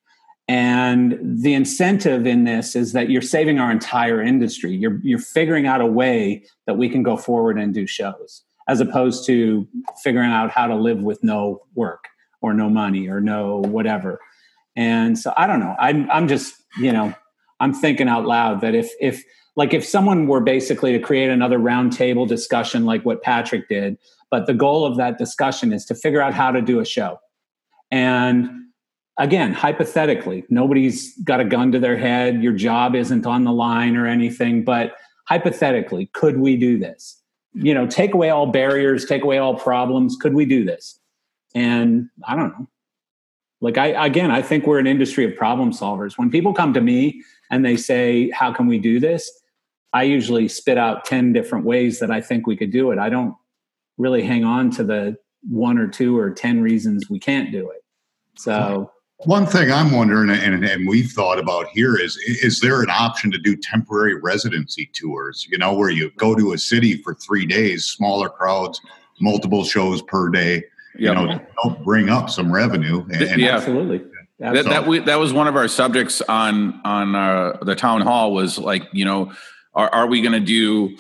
And 0.48 1.20
the 1.22 1.54
incentive 1.54 2.26
in 2.26 2.46
this 2.46 2.76
is 2.76 2.94
that 2.94 3.10
you're 3.10 3.22
saving 3.22 3.60
our 3.60 3.70
entire 3.70 4.22
industry. 4.22 4.74
You're, 4.74 5.00
you're 5.04 5.20
figuring 5.20 5.68
out 5.68 5.82
a 5.82 5.86
way 5.86 6.46
that 6.66 6.78
we 6.78 6.88
can 6.88 7.04
go 7.04 7.18
forward 7.18 7.60
and 7.60 7.74
do 7.74 7.86
shows, 7.86 8.44
as 8.68 8.80
opposed 8.80 9.26
to 9.28 9.68
figuring 10.02 10.32
out 10.32 10.52
how 10.52 10.68
to 10.68 10.76
live 10.76 11.02
with 11.02 11.22
no 11.22 11.64
work 11.76 12.06
or 12.42 12.54
no 12.54 12.70
money 12.70 13.10
or 13.10 13.20
no 13.20 13.58
whatever. 13.58 14.20
And 14.76 15.20
so 15.20 15.34
I 15.36 15.48
don't 15.48 15.60
know. 15.60 15.76
I'm, 15.80 16.10
I'm 16.12 16.28
just, 16.30 16.56
you 16.80 16.94
know, 16.94 17.14
I'm 17.60 17.74
thinking 17.74 18.08
out 18.08 18.26
loud 18.26 18.62
that 18.62 18.76
if 18.76 18.92
if 19.00 19.24
like 19.56 19.74
if 19.74 19.84
someone 19.84 20.28
were 20.28 20.40
basically 20.40 20.92
to 20.94 21.00
create 21.00 21.30
another 21.30 21.58
roundtable 21.58 22.28
discussion 22.28 22.86
like 22.86 23.04
what 23.04 23.24
Patrick 23.24 23.68
did, 23.68 23.98
but 24.30 24.46
the 24.46 24.54
goal 24.54 24.86
of 24.86 24.98
that 24.98 25.18
discussion 25.18 25.74
is 25.74 25.84
to 25.86 25.96
figure 25.96 26.22
out 26.22 26.34
how 26.34 26.52
to 26.52 26.62
do 26.62 26.80
a 26.80 26.86
show. 26.86 27.20
And 27.90 28.67
again, 29.18 29.54
hypothetically, 29.54 30.46
nobody's 30.50 31.18
got 31.24 31.40
a 31.40 31.46
gun 31.46 31.72
to 31.72 31.80
their 31.80 31.98
head, 31.98 32.44
your 32.44 32.54
job 32.54 32.96
isn't 32.96 33.26
on 33.26 33.44
the 33.44 33.52
line 33.52 33.96
or 33.96 34.08
anything, 34.08 34.64
but 34.64 34.94
hypothetically, 35.28 36.08
could 36.14 36.40
we 36.40 36.56
do 36.56 36.78
this? 36.78 37.22
You 37.54 37.74
know, 37.74 37.88
take 37.88 38.14
away 38.14 38.30
all 38.30 38.48
barriers, 38.48 39.06
take 39.06 39.24
away 39.24 39.40
all 39.40 39.56
problems, 39.56 40.16
could 40.16 40.34
we 40.34 40.46
do 40.46 40.64
this? 40.64 41.00
And 41.56 42.10
I 42.28 42.36
don't 42.36 42.58
know. 42.58 42.68
Like 43.60 43.78
I 43.78 44.06
again, 44.06 44.30
I 44.30 44.44
think 44.44 44.68
we're 44.68 44.78
an 44.78 44.86
industry 44.86 45.26
of 45.26 45.36
problem 45.36 45.72
solvers. 45.72 46.18
When 46.18 46.30
people 46.30 46.54
come 46.54 46.74
to 46.74 46.82
me 46.82 47.24
and 47.50 47.66
they 47.66 47.76
say, 47.76 48.30
"How 48.30 48.54
can 48.54 48.68
we 48.68 48.78
do 48.78 49.00
this?" 49.00 49.32
I 49.94 50.04
usually 50.04 50.48
spit 50.48 50.78
out 50.78 51.06
10 51.06 51.34
different 51.34 51.66
ways 51.66 52.00
that 52.00 52.12
I 52.12 52.22
think 52.22 52.46
we 52.46 52.56
could 52.56 52.72
do 52.72 52.92
it. 52.92 53.00
I 53.00 53.10
don't 53.10 53.34
really 53.98 54.22
hang 54.22 54.44
on 54.44 54.70
to 54.72 54.84
the 54.84 55.18
one 55.50 55.80
or 55.80 55.88
two 55.88 56.18
or 56.20 56.30
10 56.30 56.62
reasons 56.62 57.10
we 57.10 57.20
can't 57.20 57.52
do 57.52 57.72
it. 57.72 57.84
So, 58.38 58.92
One 59.26 59.48
thing 59.48 59.72
I'm 59.72 59.92
wondering, 59.92 60.30
and, 60.30 60.64
and 60.64 60.88
we've 60.88 61.10
thought 61.10 61.40
about 61.40 61.68
here, 61.70 61.98
is 61.98 62.18
is 62.18 62.60
there 62.60 62.84
an 62.84 62.90
option 62.92 63.32
to 63.32 63.40
do 63.40 63.56
temporary 63.56 64.14
residency 64.14 64.92
tours? 64.94 65.48
You 65.50 65.58
know, 65.58 65.74
where 65.74 65.90
you 65.90 66.12
go 66.18 66.36
to 66.36 66.54
a 66.54 66.58
city 66.58 67.02
for 67.02 67.16
three 67.16 67.48
days, 67.48 67.86
smaller 67.86 68.30
crowds, 68.30 68.80
multiple 69.20 69.64
shows 69.64 70.04
per 70.04 70.30
day. 70.30 70.64
You 70.96 71.06
Yeah. 71.08 71.14
know, 71.14 71.28
to 71.28 71.42
help 71.64 71.84
bring 71.84 72.10
up 72.10 72.30
some 72.30 72.52
revenue. 72.52 73.04
And, 73.12 73.22
and 73.24 73.42
Yeah. 73.42 73.56
absolutely. 73.58 74.04
that, 74.40 74.66
that, 74.66 74.88
we, 74.88 75.00
that 75.00 75.18
was 75.20 75.34
one 75.34 75.48
of 75.48 75.56
our 75.56 75.68
subjects 75.68 76.22
on 76.30 76.80
on 76.86 77.16
uh, 77.16 77.58
the 77.64 77.76
town 77.76 78.02
hall 78.02 78.34
was 78.34 78.60
like 78.60 78.84
you 78.94 79.04
know 79.06 79.32
are, 79.74 79.90
are 79.90 80.08
we 80.08 80.22
going 80.22 80.34
to 80.34 80.40
do 80.40 80.96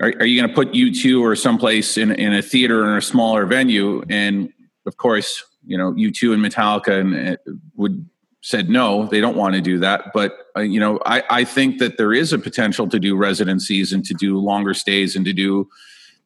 are, 0.00 0.12
are 0.18 0.26
you 0.26 0.40
going 0.40 0.48
to 0.48 0.54
put 0.54 0.72
U2 0.72 1.20
or 1.20 1.36
someplace 1.36 1.96
in, 1.96 2.10
in 2.12 2.32
a 2.32 2.42
theater 2.42 2.84
or 2.84 2.96
a 2.96 3.02
smaller 3.02 3.46
venue 3.46 4.02
and 4.10 4.52
of 4.86 4.96
course 4.96 5.44
you 5.66 5.76
know 5.76 5.92
u2 5.92 6.32
and 6.34 6.44
metallica 6.44 7.00
and 7.00 7.30
uh, 7.30 7.36
would 7.76 8.08
said 8.42 8.70
no 8.70 9.06
they 9.06 9.20
don't 9.20 9.36
want 9.36 9.54
to 9.54 9.60
do 9.60 9.78
that. 9.78 10.12
But 10.14 10.32
uh, 10.56 10.60
you 10.60 10.80
know 10.80 10.98
I, 11.04 11.22
I 11.30 11.44
think 11.44 11.78
that 11.78 11.98
there 11.98 12.12
is 12.12 12.32
a 12.32 12.38
potential 12.38 12.88
to 12.88 12.98
do 12.98 13.16
residencies 13.16 13.92
and 13.92 14.04
to 14.06 14.14
do 14.14 14.38
longer 14.38 14.72
stays 14.74 15.14
and 15.14 15.24
to 15.26 15.32
do 15.32 15.68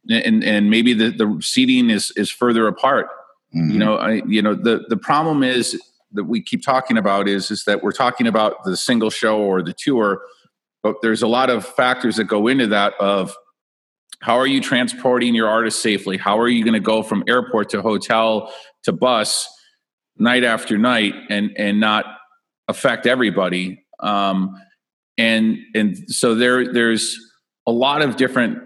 and 0.09 0.44
and 0.44 0.70
maybe 0.70 0.94
the, 0.94 1.11
the 1.11 1.38
seating 1.42 1.90
is 1.90 2.12
is 2.16 2.31
further 2.31 2.68
apart. 2.68 3.09
Mhm. 3.55 3.73
you 3.73 3.79
know 3.79 3.97
i 3.97 4.23
you 4.27 4.42
know 4.42 4.55
the 4.55 4.85
the 4.88 4.97
problem 4.97 5.42
is 5.42 5.81
that 6.12 6.25
we 6.25 6.40
keep 6.40 6.62
talking 6.62 6.97
about 6.97 7.29
is 7.29 7.51
is 7.51 7.64
that 7.64 7.83
we're 7.83 7.92
talking 7.92 8.27
about 8.27 8.62
the 8.64 8.77
single 8.77 9.11
show 9.11 9.38
or 9.40 9.62
the 9.62 9.73
tour 9.73 10.23
but 10.85 10.97
there's 11.03 11.23
a 11.23 11.27
lot 11.27 11.51
of 11.51 11.64
factors 11.64 12.16
that 12.16 12.25
go 12.25 12.47
into 12.47 12.66
that 12.68 12.92
of 13.01 13.35
how 14.20 14.37
are 14.37 14.47
you 14.47 14.61
transporting 14.61 15.35
your 15.35 15.49
artist 15.49 15.83
safely? 15.83 16.16
How 16.16 16.38
are 16.38 16.49
you 16.49 16.64
going 16.64 16.75
to 16.75 16.81
go 16.81 17.03
from 17.03 17.25
airport 17.29 17.68
to 17.70 17.83
hotel 17.83 18.53
to 18.85 18.92
bus 18.92 19.49
night 20.16 20.44
after 20.44 20.79
night 20.79 21.14
and 21.31 21.51
and 21.57 21.81
not 21.81 22.05
affect 22.68 23.07
everybody. 23.07 23.85
Um 24.01 24.57
and 25.18 25.59
and 25.75 25.97
so 26.11 26.35
there 26.35 26.73
there's 26.73 27.18
a 27.66 27.73
lot 27.73 28.03
of 28.03 28.16
different 28.16 28.59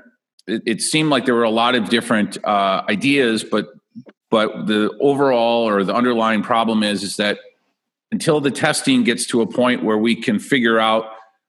it, 0.46 0.62
it 0.66 0.82
seemed 0.82 1.10
like 1.10 1.26
there 1.26 1.34
were 1.34 1.42
a 1.42 1.50
lot 1.50 1.74
of 1.74 1.88
different 1.88 2.42
uh, 2.44 2.82
ideas 2.88 3.44
but 3.44 3.68
but 4.30 4.66
the 4.66 4.90
overall 5.00 5.68
or 5.68 5.84
the 5.84 5.94
underlying 5.94 6.42
problem 6.42 6.82
is 6.82 7.02
is 7.02 7.16
that 7.16 7.38
until 8.10 8.40
the 8.40 8.50
testing 8.50 9.04
gets 9.04 9.26
to 9.26 9.42
a 9.42 9.46
point 9.46 9.84
where 9.84 9.98
we 9.98 10.14
can 10.14 10.38
figure 10.38 10.78
out 10.78 11.04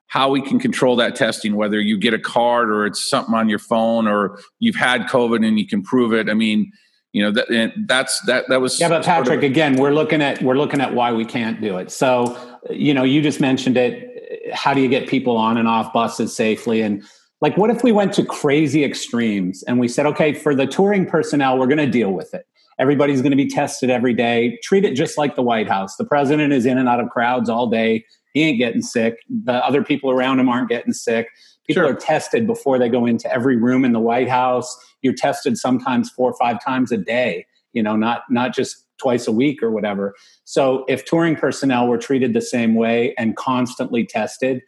how 0.08 0.30
we 0.30 0.42
can 0.42 0.60
control 0.60 0.96
that 0.98 1.16
testing 1.16 1.56
whether 1.56 1.80
you 1.80 1.98
get 1.98 2.14
a 2.14 2.20
card 2.20 2.70
or 2.70 2.86
it's 2.86 3.10
something 3.10 3.34
on 3.34 3.48
your 3.48 3.60
phone 3.60 4.08
or 4.08 4.40
you've 4.60 4.76
had 4.76 5.04
covid 5.04 5.46
and 5.46 5.60
you 5.60 5.68
can 5.68 5.82
prove 5.82 6.14
it 6.14 6.30
i 6.30 6.34
mean 6.34 6.72
you 7.14 7.24
know 7.24 7.32
that 7.32 7.50
and 7.50 7.88
that's 7.88 8.20
that 8.28 8.46
that 8.50 8.62
was 8.62 8.80
yeah, 8.80 8.90
but 8.90 9.04
Patrick, 9.04 9.44
again, 9.44 9.78
we're 9.78 9.94
looking 9.94 10.22
at 10.22 10.42
we're 10.44 10.58
looking 10.58 10.80
at 10.80 10.94
why 10.94 11.12
we 11.12 11.26
can't 11.26 11.60
do 11.60 11.78
it. 11.78 11.92
So, 11.92 12.38
you 12.70 12.94
know, 12.94 13.04
you 13.04 13.22
just 13.22 13.40
mentioned 13.40 13.78
it. 13.78 14.54
How 14.54 14.74
do 14.74 14.82
you 14.82 14.88
get 14.88 15.08
people 15.08 15.36
on 15.38 15.58
and 15.58 15.68
off 15.68 15.92
buses 15.92 16.36
safely? 16.36 16.82
And 16.82 17.04
like, 17.42 17.58
what 17.58 17.70
if 17.70 17.84
we 17.84 17.92
went 17.92 18.14
to 18.14 18.26
crazy 18.26 18.84
extremes 18.84 19.64
and 19.64 19.80
we 19.80 19.88
said, 19.88 20.06
okay, 20.06 20.34
for 20.34 20.54
the 20.54 20.68
touring 20.68 21.06
personnel, 21.06 21.58
we're 21.58 21.68
going 21.68 21.78
to 21.78 21.88
deal 21.88 22.12
with 22.12 22.34
it. 22.34 22.46
Everybody's 22.78 23.22
going 23.22 23.32
to 23.32 23.38
be 23.38 23.48
tested 23.48 23.90
every 23.90 24.14
day. 24.14 24.60
Treat 24.64 24.86
it 24.86 24.94
just 24.94 25.18
like 25.18 25.36
the 25.36 25.42
White 25.42 25.68
House. 25.68 25.96
The 25.96 26.06
president 26.06 26.54
is 26.54 26.66
in 26.66 26.78
and 26.78 26.88
out 26.88 27.00
of 27.00 27.10
crowds 27.10 27.50
all 27.50 27.68
day. 27.68 28.06
He 28.34 28.44
ain't 28.44 28.58
getting 28.58 28.82
sick. 28.82 29.18
The 29.30 29.54
other 29.54 29.84
people 29.84 30.12
around 30.12 30.40
him 30.40 30.48
aren't 30.48 30.70
getting 30.70 30.94
sick. 30.94 31.28
People 31.70 31.84
Sure. 31.84 31.92
are 31.92 31.96
tested 31.96 32.46
before 32.46 32.78
they 32.78 32.90
go 32.90 33.06
into 33.06 33.32
every 33.34 33.56
room 33.56 33.86
in 33.86 33.94
the 33.94 34.00
White 34.00 34.28
House. 34.28 34.76
You're 35.02 35.14
tested 35.14 35.58
sometimes 35.58 36.10
four 36.10 36.32
or 36.32 36.38
five 36.38 36.62
times 36.62 36.92
a 36.92 36.98
day. 36.98 37.46
You 37.72 37.82
know, 37.82 37.96
not 37.96 38.24
not 38.30 38.54
just 38.54 38.86
twice 38.98 39.26
a 39.28 39.32
week 39.32 39.64
or 39.64 39.72
whatever. 39.72 40.14
So 40.44 40.84
if 40.90 41.06
touring 41.06 41.38
personnel 41.38 41.88
were 41.88 41.98
treated 41.98 42.34
the 42.34 42.42
same 42.42 42.76
way 42.76 43.14
and 43.18 43.38
constantly 43.38 44.06
tested, 44.06 44.62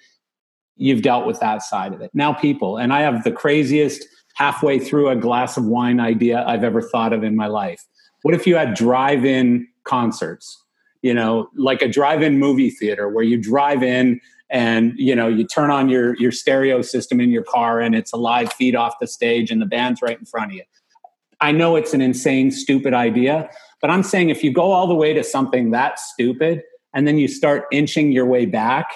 you've 0.77 1.01
dealt 1.01 1.27
with 1.27 1.41
that 1.41 1.61
side 1.63 1.93
of 1.93 1.99
it. 1.99 2.11
Now, 2.13 2.31
people, 2.31 2.77
and 2.77 2.93
I 2.93 3.01
have 3.01 3.25
the 3.25 3.31
craziest 3.33 4.05
halfway 4.35 4.79
through 4.79 5.09
a 5.09 5.17
glass 5.17 5.57
of 5.57 5.65
wine 5.65 5.99
idea 5.99 6.45
I've 6.47 6.63
ever 6.63 6.81
thought 6.81 7.11
of 7.11 7.23
in 7.25 7.35
my 7.35 7.47
life. 7.47 7.83
What 8.21 8.33
if 8.33 8.47
you 8.47 8.55
had 8.55 8.73
drive 8.75 9.25
in 9.25 9.67
concerts. 9.83 10.57
You 11.01 11.13
know, 11.13 11.49
like 11.57 11.81
a 11.81 11.87
drive-in 11.87 12.37
movie 12.37 12.69
theater 12.69 13.09
where 13.09 13.23
you 13.23 13.37
drive 13.37 13.81
in 13.81 14.21
and 14.51 14.93
you 14.97 15.15
know 15.15 15.27
you 15.27 15.45
turn 15.45 15.71
on 15.71 15.89
your 15.89 16.15
your 16.17 16.31
stereo 16.31 16.81
system 16.81 17.19
in 17.19 17.31
your 17.31 17.43
car 17.43 17.79
and 17.79 17.95
it's 17.95 18.11
a 18.11 18.17
live 18.17 18.51
feed 18.53 18.75
off 18.75 18.95
the 18.99 19.07
stage 19.07 19.49
and 19.49 19.61
the 19.61 19.65
band's 19.65 20.01
right 20.01 20.19
in 20.19 20.25
front 20.25 20.51
of 20.51 20.57
you. 20.57 20.63
I 21.39 21.51
know 21.51 21.75
it's 21.75 21.93
an 21.95 22.01
insane, 22.01 22.51
stupid 22.51 22.93
idea, 22.93 23.49
but 23.81 23.89
I'm 23.89 24.03
saying 24.03 24.29
if 24.29 24.43
you 24.43 24.53
go 24.53 24.71
all 24.71 24.85
the 24.85 24.93
way 24.93 25.13
to 25.13 25.23
something 25.23 25.71
that 25.71 25.97
stupid 25.97 26.61
and 26.93 27.07
then 27.07 27.17
you 27.17 27.27
start 27.27 27.65
inching 27.71 28.11
your 28.11 28.25
way 28.25 28.45
back. 28.45 28.93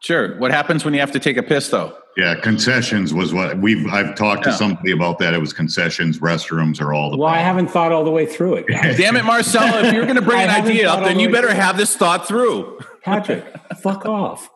Sure. 0.00 0.36
What 0.38 0.50
happens 0.50 0.84
when 0.84 0.92
you 0.94 1.00
have 1.00 1.12
to 1.12 1.20
take 1.20 1.36
a 1.36 1.42
piss 1.42 1.68
though? 1.68 1.96
Yeah, 2.16 2.36
concessions 2.40 3.12
was 3.12 3.34
what 3.34 3.58
we've. 3.58 3.86
I've 3.92 4.14
talked 4.14 4.44
to 4.44 4.52
somebody 4.52 4.92
about 4.92 5.18
that. 5.18 5.34
It 5.34 5.38
was 5.38 5.52
concessions, 5.52 6.20
restrooms, 6.20 6.80
or 6.80 6.94
all 6.94 7.10
the. 7.10 7.16
Well, 7.16 7.28
I 7.28 7.38
haven't 7.38 7.68
thought 7.68 7.90
all 7.90 8.04
the 8.04 8.10
way 8.12 8.24
through 8.24 8.54
it. 8.54 8.66
Damn 8.96 9.16
it, 9.16 9.24
Marcelo! 9.24 9.80
If 9.80 9.92
you're 9.92 10.04
going 10.04 10.14
to 10.14 10.22
bring 10.22 10.40
an 10.48 10.50
idea 10.50 10.88
up, 10.88 11.02
then 11.02 11.18
you 11.18 11.28
better 11.28 11.48
through. 11.48 11.56
have 11.56 11.76
this 11.76 11.96
thought 11.96 12.28
through. 12.28 12.78
Patrick, 13.02 13.44
fuck 13.82 14.06
off. 14.06 14.48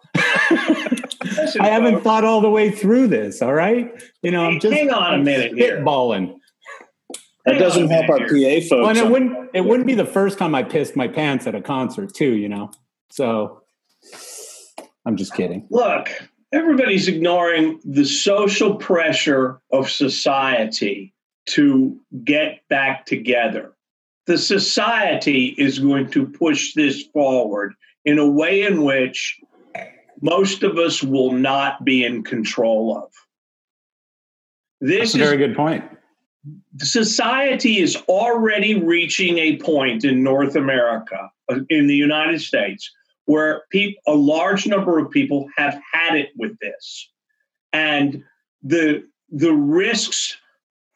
I 1.61 1.69
haven't 1.69 2.03
thought 2.03 2.25
all 2.25 2.41
the 2.41 2.51
way 2.51 2.71
through 2.71 3.09
this. 3.09 3.43
All 3.43 3.55
right, 3.55 3.91
you 4.23 4.31
know, 4.31 4.45
I'm 4.45 4.61
just 4.61 4.75
Hang 4.75 4.91
on 4.91 5.03
a 5.03 5.17
I'm 5.17 5.25
minute 5.25 5.53
here. 5.55 5.79
spitballing. 5.81 6.37
That 7.45 7.59
doesn't 7.59 7.89
help 7.89 8.09
our 8.11 8.19
PA 8.19 8.25
Well, 8.31 8.61
folks. 8.61 8.89
and 8.89 8.99
it 8.99 9.11
wouldn't 9.11 9.51
it 9.55 9.65
wouldn't 9.65 9.87
be 9.87 9.95
the 9.95 10.05
first 10.05 10.39
time 10.39 10.55
I 10.55 10.63
pissed 10.63 10.97
my 10.97 11.09
pants 11.09 11.47
at 11.47 11.55
a 11.55 11.63
concert 11.63 12.15
too. 12.15 12.37
You 12.37 12.49
know, 12.49 12.71
so 13.11 13.63
I'm 15.07 15.17
just 15.17 15.35
kidding. 15.35 15.67
Look, 15.71 16.11
everybody's 16.53 17.09
ignoring 17.09 17.81
the 17.85 18.05
social 18.05 18.77
pressure 18.77 19.61
of 19.73 19.91
society 19.91 21.15
to 21.47 21.99
get 22.25 22.61
back 22.69 23.07
together. 23.07 23.73
The 24.27 24.37
society 24.37 25.55
is 25.57 25.79
going 25.79 26.11
to 26.11 26.27
push 26.27 26.75
this 26.75 27.03
forward 27.15 27.73
in 28.05 28.19
a 28.19 28.29
way 28.29 28.63
in 28.63 28.85
which 28.85 29.41
most 30.21 30.63
of 30.63 30.79
us 30.79 31.03
will 31.03 31.33
not 31.33 31.85
be 31.85 32.05
in 32.05 32.23
control 32.23 32.97
of. 32.97 33.11
This 34.81 35.13
That's 35.13 35.15
a 35.15 35.19
is 35.19 35.29
very 35.29 35.37
good 35.37 35.57
point. 35.57 35.85
society 36.79 37.79
is 37.79 37.97
already 38.09 38.81
reaching 38.81 39.39
a 39.39 39.57
point 39.57 40.05
in 40.05 40.23
North 40.23 40.57
America, 40.57 41.31
uh, 41.51 41.61
in 41.69 41.87
the 41.87 41.97
United 41.97 42.41
States, 42.41 42.91
where 43.25 43.63
peop 43.71 43.99
a 44.07 44.15
large 44.15 44.67
number 44.67 44.99
of 44.99 45.11
people 45.11 45.49
have 45.57 45.79
had 45.93 46.17
it 46.17 46.31
with 46.37 46.59
this, 46.61 47.11
and 47.73 48.23
the 48.63 49.05
the 49.31 49.53
risks 49.53 50.37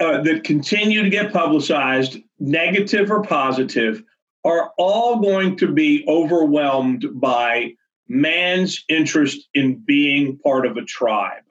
uh, 0.01 0.23
that 0.23 0.45
continue 0.45 1.03
to 1.03 1.11
get 1.11 1.33
publicized, 1.33 2.19
negative 2.39 3.11
or 3.11 3.23
positive, 3.23 4.03
are 4.45 4.73
all 4.79 5.21
going 5.21 5.57
to 5.57 5.71
be 5.71 6.05
overwhelmed 6.09 7.07
by 7.15 7.73
man's 8.09 8.85
interest 8.89 9.49
in 9.55 9.77
being 9.77 10.39
part 10.39 10.67
of 10.67 10.77
a 10.77 10.85
tribe, 10.85 11.45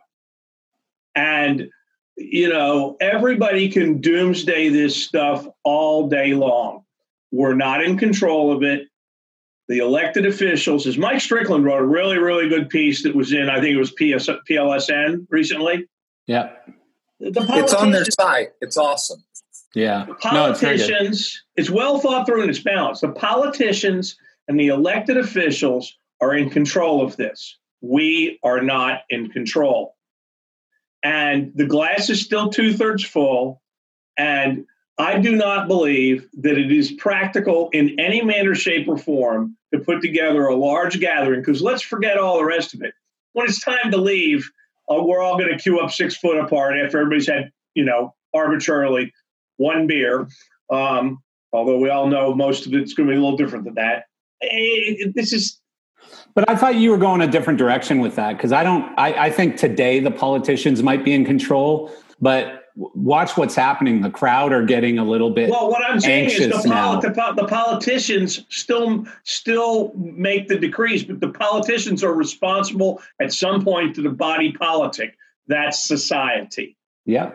and 1.15 1.69
you 2.17 2.49
know, 2.49 2.97
everybody 2.99 3.69
can 3.69 3.99
doomsday 4.01 4.69
this 4.69 4.95
stuff 4.95 5.47
all 5.63 6.07
day 6.07 6.33
long. 6.33 6.83
We're 7.31 7.55
not 7.55 7.83
in 7.83 7.97
control 7.97 8.55
of 8.55 8.63
it. 8.63 8.87
The 9.67 9.79
elected 9.79 10.25
officials, 10.25 10.85
as 10.85 10.97
Mike 10.97 11.21
Strickland 11.21 11.63
wrote 11.63 11.81
a 11.81 11.85
really, 11.85 12.17
really 12.17 12.49
good 12.49 12.69
piece 12.69 13.03
that 13.03 13.15
was 13.15 13.31
in, 13.31 13.49
I 13.49 13.61
think 13.61 13.73
it 13.73 13.77
was 13.77 13.91
PS, 13.91 14.29
PLSN 14.49 15.27
recently. 15.29 15.87
Yeah, 16.27 16.51
The 17.19 17.45
It's 17.49 17.73
on 17.73 17.91
their 17.91 18.05
site. 18.05 18.49
It's 18.59 18.77
awesome. 18.77 19.23
yeah. 19.73 20.05
No, 20.07 20.51
it's 20.51 20.59
politicians, 20.59 21.41
it's 21.55 21.69
well 21.69 21.99
thought 21.99 22.25
through 22.25 22.41
and 22.41 22.49
it's 22.49 22.59
balanced. 22.59 23.01
The 23.01 23.09
politicians 23.09 24.17
and 24.47 24.59
the 24.59 24.67
elected 24.67 25.17
officials 25.17 25.97
are 26.21 26.35
in 26.35 26.49
control 26.49 27.03
of 27.03 27.17
this. 27.17 27.57
We 27.81 28.39
are 28.43 28.61
not 28.61 29.01
in 29.09 29.29
control. 29.29 29.95
And 31.03 31.51
the 31.55 31.65
glass 31.65 32.09
is 32.09 32.21
still 32.21 32.49
two 32.49 32.73
thirds 32.73 33.03
full. 33.03 33.61
And 34.17 34.65
I 34.97 35.19
do 35.19 35.35
not 35.35 35.67
believe 35.67 36.27
that 36.41 36.57
it 36.57 36.71
is 36.71 36.91
practical 36.91 37.69
in 37.73 37.99
any 37.99 38.21
manner, 38.21 38.53
shape, 38.53 38.87
or 38.87 38.97
form 38.97 39.57
to 39.73 39.79
put 39.79 40.01
together 40.01 40.45
a 40.45 40.55
large 40.55 40.99
gathering 40.99 41.41
because 41.41 41.61
let's 41.61 41.81
forget 41.81 42.17
all 42.17 42.37
the 42.37 42.45
rest 42.45 42.73
of 42.73 42.83
it. 42.83 42.93
When 43.33 43.47
it's 43.47 43.61
time 43.61 43.89
to 43.91 43.97
leave, 43.97 44.47
uh, 44.89 45.01
we're 45.01 45.21
all 45.21 45.37
going 45.37 45.49
to 45.49 45.61
queue 45.61 45.79
up 45.79 45.91
six 45.91 46.15
foot 46.17 46.37
apart 46.37 46.75
after 46.77 46.99
everybody's 46.99 47.27
had, 47.27 47.51
you 47.73 47.85
know, 47.85 48.13
arbitrarily 48.35 49.11
one 49.57 49.87
beer. 49.87 50.27
Um, 50.69 51.23
although 51.53 51.77
we 51.79 51.89
all 51.89 52.07
know 52.07 52.35
most 52.35 52.67
of 52.67 52.73
it's 52.73 52.93
going 52.93 53.07
to 53.07 53.13
be 53.13 53.17
a 53.17 53.21
little 53.21 53.37
different 53.37 53.65
than 53.65 53.75
that. 53.75 54.03
Eh, 54.43 55.11
This 55.15 55.33
is 55.33 55.60
But 56.33 56.49
I 56.49 56.55
thought 56.55 56.75
you 56.75 56.91
were 56.91 56.97
going 56.97 57.21
a 57.21 57.27
different 57.27 57.59
direction 57.59 57.99
with 57.99 58.15
that 58.15 58.37
because 58.37 58.51
I 58.51 58.63
don't. 58.63 58.97
I, 58.97 59.25
I 59.25 59.29
think 59.29 59.57
today 59.57 59.99
the 59.99 60.11
politicians 60.11 60.81
might 60.81 61.03
be 61.03 61.13
in 61.13 61.25
control, 61.25 61.91
but 62.19 62.61
watch 62.75 63.37
what's 63.37 63.55
happening. 63.55 64.01
The 64.01 64.09
crowd 64.09 64.53
are 64.53 64.63
getting 64.63 64.97
a 64.97 65.03
little 65.03 65.29
bit 65.29 65.49
well. 65.49 65.69
What 65.69 65.83
I'm 65.83 65.99
saying 65.99 66.29
is 66.29 66.37
the, 66.37 66.69
poli- 66.69 67.01
the, 67.01 67.11
po- 67.11 67.35
the 67.35 67.47
politicians 67.47 68.45
still 68.49 69.05
still 69.23 69.93
make 69.95 70.47
the 70.47 70.57
decrees, 70.57 71.03
but 71.03 71.19
the 71.19 71.29
politicians 71.29 72.03
are 72.03 72.13
responsible 72.13 73.01
at 73.19 73.33
some 73.33 73.63
point 73.63 73.95
to 73.95 74.01
the 74.01 74.09
body 74.09 74.51
politic. 74.53 75.17
That's 75.47 75.83
society. 75.85 76.77
Yeah. 77.05 77.31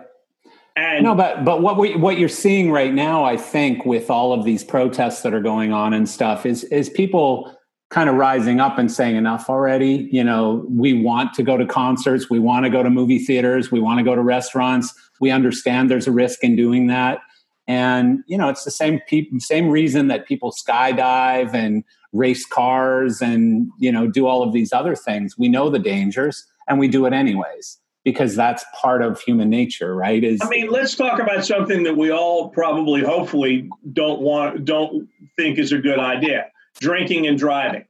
And 0.76 1.04
no, 1.04 1.14
but 1.14 1.44
but 1.44 1.62
what 1.62 1.78
we 1.78 1.96
what 1.96 2.18
you're 2.18 2.28
seeing 2.28 2.70
right 2.70 2.92
now, 2.92 3.24
I 3.24 3.36
think, 3.36 3.86
with 3.86 4.10
all 4.10 4.34
of 4.34 4.44
these 4.44 4.62
protests 4.62 5.22
that 5.22 5.32
are 5.32 5.40
going 5.40 5.72
on 5.72 5.94
and 5.94 6.06
stuff, 6.06 6.44
is 6.44 6.64
is 6.64 6.90
people 6.90 7.55
kind 7.90 8.08
of 8.08 8.16
rising 8.16 8.60
up 8.60 8.78
and 8.78 8.90
saying 8.90 9.16
enough 9.16 9.48
already. 9.48 10.08
You 10.10 10.24
know, 10.24 10.64
we 10.68 10.92
want 10.92 11.34
to 11.34 11.42
go 11.42 11.56
to 11.56 11.66
concerts, 11.66 12.28
we 12.28 12.38
want 12.38 12.64
to 12.64 12.70
go 12.70 12.82
to 12.82 12.90
movie 12.90 13.18
theaters, 13.18 13.70
we 13.70 13.80
want 13.80 13.98
to 13.98 14.04
go 14.04 14.14
to 14.14 14.22
restaurants. 14.22 14.92
We 15.20 15.30
understand 15.30 15.90
there's 15.90 16.06
a 16.06 16.12
risk 16.12 16.42
in 16.42 16.56
doing 16.56 16.88
that, 16.88 17.20
and 17.66 18.20
you 18.26 18.36
know, 18.36 18.48
it's 18.48 18.64
the 18.64 18.70
same 18.70 19.00
people, 19.08 19.40
same 19.40 19.70
reason 19.70 20.08
that 20.08 20.26
people 20.26 20.52
skydive 20.52 21.54
and 21.54 21.84
race 22.12 22.46
cars 22.46 23.20
and 23.20 23.70
you 23.78 23.92
know 23.92 24.06
do 24.06 24.26
all 24.26 24.42
of 24.42 24.52
these 24.52 24.72
other 24.72 24.94
things. 24.94 25.38
We 25.38 25.48
know 25.48 25.70
the 25.70 25.78
dangers, 25.78 26.44
and 26.68 26.78
we 26.78 26.88
do 26.88 27.06
it 27.06 27.12
anyways 27.12 27.78
because 28.04 28.36
that's 28.36 28.64
part 28.80 29.02
of 29.02 29.20
human 29.20 29.50
nature, 29.50 29.94
right? 29.94 30.22
Is 30.22 30.40
I 30.40 30.48
mean, 30.48 30.70
let's 30.70 30.94
talk 30.94 31.18
about 31.18 31.44
something 31.44 31.82
that 31.82 31.96
we 31.96 32.12
all 32.12 32.50
probably, 32.50 33.02
hopefully, 33.02 33.68
don't 33.92 34.20
want, 34.20 34.64
don't 34.64 35.08
think 35.36 35.58
is 35.58 35.72
a 35.72 35.78
good 35.78 35.98
idea: 35.98 36.46
drinking 36.80 37.26
and 37.26 37.38
driving. 37.38 37.86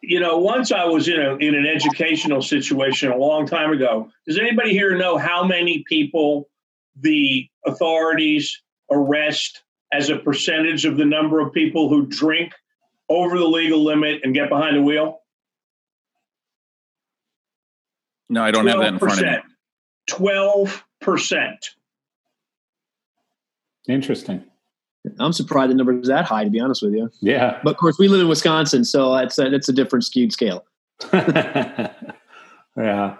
You 0.00 0.20
know, 0.20 0.38
once 0.38 0.72
I 0.72 0.84
was 0.84 1.08
in 1.08 1.20
a 1.20 1.36
in 1.36 1.54
an 1.54 1.66
educational 1.66 2.40
situation 2.40 3.10
a 3.10 3.16
long 3.16 3.46
time 3.46 3.72
ago. 3.72 4.10
Does 4.26 4.38
anybody 4.38 4.70
here 4.70 4.96
know 4.96 5.18
how 5.18 5.44
many 5.44 5.84
people 5.86 6.48
the 7.00 7.46
authorities 7.66 8.62
arrest 8.90 9.62
as 9.92 10.08
a 10.08 10.16
percentage 10.16 10.84
of 10.84 10.96
the 10.96 11.04
number 11.04 11.40
of 11.40 11.52
people 11.52 11.88
who 11.88 12.06
drink 12.06 12.52
over 13.08 13.38
the 13.38 13.44
legal 13.44 13.84
limit 13.84 14.20
and 14.24 14.34
get 14.34 14.48
behind 14.48 14.76
the 14.76 14.82
wheel? 14.82 15.20
No, 18.30 18.42
I 18.42 18.50
don't 18.50 18.66
have 18.66 18.80
that 18.80 18.94
in 18.94 18.98
front 18.98 19.20
of 19.20 19.26
me. 19.26 19.38
Twelve 20.06 20.84
percent. 21.00 21.70
Interesting. 23.88 24.44
I'm 25.18 25.32
surprised 25.32 25.70
the 25.70 25.74
number 25.74 25.98
is 25.98 26.08
that 26.08 26.24
high, 26.24 26.44
to 26.44 26.50
be 26.50 26.60
honest 26.60 26.82
with 26.82 26.92
you. 26.92 27.10
Yeah. 27.20 27.58
But 27.62 27.70
of 27.70 27.76
course, 27.76 27.98
we 27.98 28.08
live 28.08 28.20
in 28.20 28.28
Wisconsin, 28.28 28.84
so 28.84 29.14
that's 29.14 29.38
a, 29.38 29.50
that's 29.50 29.68
a 29.68 29.72
different 29.72 30.04
skewed 30.04 30.32
scale. 30.32 30.64
yeah. 31.12 33.16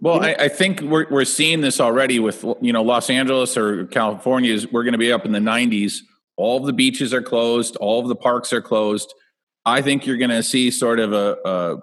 Well, 0.00 0.22
I, 0.22 0.36
I 0.38 0.48
think 0.48 0.80
we're 0.80 1.06
we're 1.10 1.24
seeing 1.24 1.60
this 1.60 1.80
already 1.80 2.18
with 2.18 2.44
you 2.60 2.72
know 2.72 2.82
Los 2.82 3.10
Angeles 3.10 3.56
or 3.56 3.86
California 3.86 4.52
is 4.52 4.70
we're 4.70 4.82
going 4.82 4.92
to 4.92 4.98
be 4.98 5.12
up 5.12 5.24
in 5.24 5.32
the 5.32 5.38
90s. 5.38 5.98
All 6.36 6.58
of 6.58 6.66
the 6.66 6.72
beaches 6.72 7.14
are 7.14 7.22
closed. 7.22 7.76
All 7.76 8.00
of 8.00 8.08
the 8.08 8.16
parks 8.16 8.52
are 8.52 8.60
closed. 8.60 9.14
I 9.64 9.82
think 9.82 10.04
you're 10.04 10.16
going 10.16 10.30
to 10.30 10.42
see 10.42 10.70
sort 10.70 11.00
of 11.00 11.12
a, 11.12 11.80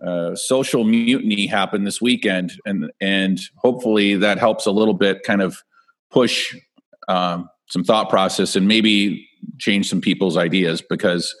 a, 0.00 0.08
a 0.08 0.36
social 0.36 0.84
mutiny 0.84 1.46
happen 1.46 1.84
this 1.84 2.00
weekend, 2.00 2.52
and 2.64 2.90
and 3.00 3.40
hopefully 3.56 4.16
that 4.16 4.38
helps 4.38 4.66
a 4.66 4.70
little 4.70 4.94
bit, 4.94 5.22
kind 5.22 5.42
of 5.42 5.62
push 6.10 6.54
um, 7.08 7.48
some 7.68 7.84
thought 7.84 8.08
process 8.08 8.56
and 8.56 8.68
maybe 8.68 9.28
change 9.58 9.88
some 9.88 10.00
people's 10.00 10.36
ideas 10.36 10.82
because 10.82 11.34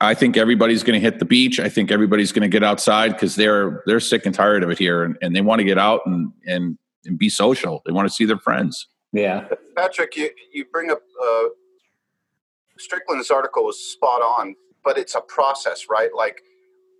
I 0.00 0.14
think 0.14 0.36
everybody's 0.36 0.82
going 0.82 1.00
to 1.00 1.00
hit 1.00 1.18
the 1.18 1.24
beach. 1.24 1.58
I 1.58 1.68
think 1.68 1.90
everybody's 1.90 2.32
going 2.32 2.42
to 2.42 2.48
get 2.48 2.62
outside 2.62 3.12
because 3.12 3.36
they're 3.36 3.82
they're 3.86 4.00
sick 4.00 4.26
and 4.26 4.34
tired 4.34 4.62
of 4.62 4.70
it 4.70 4.78
here, 4.78 5.02
and, 5.02 5.16
and 5.20 5.34
they 5.34 5.40
want 5.40 5.58
to 5.58 5.64
get 5.64 5.78
out 5.78 6.02
and, 6.06 6.32
and 6.46 6.78
and 7.04 7.18
be 7.18 7.28
social. 7.28 7.82
They 7.84 7.92
want 7.92 8.08
to 8.08 8.14
see 8.14 8.24
their 8.24 8.38
friends. 8.38 8.86
Yeah. 9.12 9.46
Patrick, 9.76 10.16
you, 10.16 10.30
you 10.52 10.64
bring 10.72 10.90
up 10.90 11.02
uh, 11.22 11.44
Strickland's 12.78 13.30
article 13.30 13.64
was 13.64 13.78
spot 13.78 14.22
on, 14.22 14.54
but 14.84 14.96
it's 14.96 15.14
a 15.14 15.20
process, 15.20 15.86
right? 15.90 16.10
Like 16.16 16.42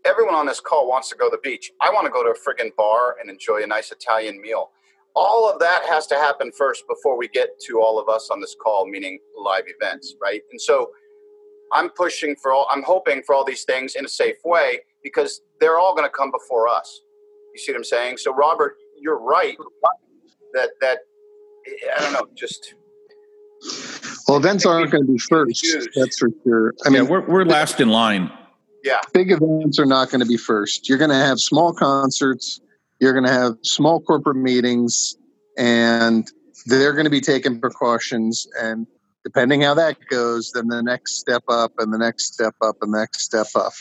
everyone 0.05 0.35
on 0.35 0.47
this 0.47 0.61
call 0.61 0.89
wants 0.89 1.09
to 1.11 1.17
go 1.17 1.31
to 1.31 1.37
the 1.37 1.41
beach. 1.49 1.71
I 1.81 1.91
want 1.91 2.07
to 2.07 2.11
go 2.11 2.23
to 2.23 2.31
a 2.31 2.35
friggin' 2.35 2.75
bar 2.77 3.17
and 3.21 3.31
enjoy 3.31 3.63
a 3.63 3.67
nice 3.67 3.93
Italian 3.93 4.41
meal. 4.41 4.71
All 5.15 5.51
of 5.51 5.59
that 5.61 5.83
has 5.89 6.07
to 6.09 6.15
happen 6.15 6.51
first 6.57 6.85
before 6.89 7.17
we 7.17 7.29
get 7.29 7.49
to 7.67 7.81
all 7.81 7.99
of 8.01 8.09
us 8.09 8.31
on 8.31 8.41
this 8.41 8.57
call, 8.63 8.87
meaning 8.87 9.19
live 9.37 9.65
events, 9.67 10.15
right? 10.23 10.41
And 10.51 10.61
so 10.61 10.91
I'm 11.73 11.91
pushing 11.91 12.37
for 12.37 12.53
all, 12.53 12.67
I'm 12.71 12.83
hoping 12.83 13.23
for 13.23 13.35
all 13.35 13.45
these 13.45 13.65
things 13.65 13.95
in 13.95 14.05
a 14.05 14.09
safe 14.09 14.37
way 14.45 14.81
because 15.03 15.41
they're 15.61 15.79
all 15.79 15.95
going 15.95 16.09
to 16.09 16.15
come 16.15 16.31
before 16.31 16.69
us. 16.69 17.01
You 17.55 17.61
see 17.61 17.73
what 17.73 17.79
I'm 17.79 17.85
saying? 17.85 18.19
So, 18.19 18.35
Robert, 18.35 18.77
you're 19.01 19.21
right 19.21 19.57
that, 20.55 20.71
that, 20.81 20.99
I 21.97 22.01
don't 22.01 22.13
know, 22.13 22.27
just. 22.35 22.75
Well, 24.29 24.39
events 24.39 24.67
aren't 24.67 24.91
going 24.91 25.07
to 25.07 25.13
be 25.13 25.19
first. 25.19 25.67
That's 25.95 26.19
for 26.19 26.29
sure. 26.45 26.75
I 26.85 26.91
mean, 26.91 27.05
yeah, 27.05 27.11
we're, 27.11 27.27
we're 27.27 27.45
last 27.45 27.81
in 27.81 27.89
line. 27.89 28.31
Yeah. 28.85 29.01
Big 29.13 29.31
events 29.31 29.79
are 29.79 29.87
not 29.87 30.11
going 30.11 30.21
to 30.21 30.27
be 30.27 30.37
first. 30.37 30.89
You're 30.89 30.99
going 30.99 31.11
to 31.11 31.17
have 31.17 31.39
small 31.39 31.73
concerts, 31.73 32.61
you're 33.03 33.13
going 33.13 33.27
to 33.27 33.33
have 33.33 33.57
small 33.63 34.01
corporate 34.01 34.37
meetings, 34.37 35.17
and 35.59 36.25
they're 36.67 36.93
going 36.93 37.05
to 37.05 37.11
be 37.11 37.21
taking 37.21 37.61
precautions. 37.61 38.47
And 38.61 38.87
depending 39.25 39.63
how 39.63 39.75
that 39.75 39.97
goes, 40.09 40.53
then 40.53 40.69
the 40.69 40.83
next 40.83 41.19
step 41.19 41.43
up 41.49 41.73
and 41.79 41.93
the 41.93 41.99
next 41.99 42.33
step 42.33 42.55
up 42.63 42.77
and 42.81 42.95
the 42.95 42.99
next 42.99 43.23
step 43.23 43.49
up. 43.57 43.73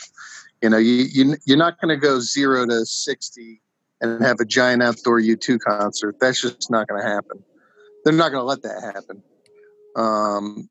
You 0.60 0.70
know, 0.70 0.76
you, 0.76 1.06
you 1.12 1.36
you're 1.46 1.56
not 1.56 1.80
going 1.80 1.88
to 1.88 1.96
go 1.96 2.18
zero 2.18 2.66
to 2.66 2.84
sixty 2.84 3.62
and 4.00 4.20
have 4.24 4.40
a 4.40 4.44
giant 4.44 4.82
outdoor 4.82 5.20
U2 5.20 5.60
concert. 5.60 6.16
That's 6.20 6.42
just 6.42 6.68
not 6.68 6.88
going 6.88 7.00
to 7.00 7.08
happen. 7.08 7.44
They're 8.04 8.12
not 8.12 8.32
going 8.32 8.42
to 8.42 8.44
let 8.44 8.62
that 8.62 8.82
happen. 8.82 9.22
Um, 9.94 10.68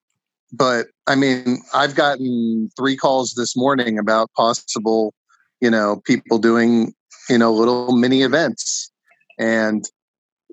but 0.52 0.88
I 1.08 1.16
mean, 1.16 1.60
I've 1.74 1.96
gotten 1.96 2.70
three 2.78 2.98
calls 2.98 3.34
this 3.36 3.56
morning 3.56 3.98
about 3.98 4.30
possible, 4.34 5.14
you 5.62 5.70
know, 5.70 6.02
people 6.06 6.40
doing, 6.40 6.94
you 7.30 7.38
know, 7.38 7.54
little 7.54 7.96
mini 7.96 8.22
events. 8.22 8.92
And 9.40 9.84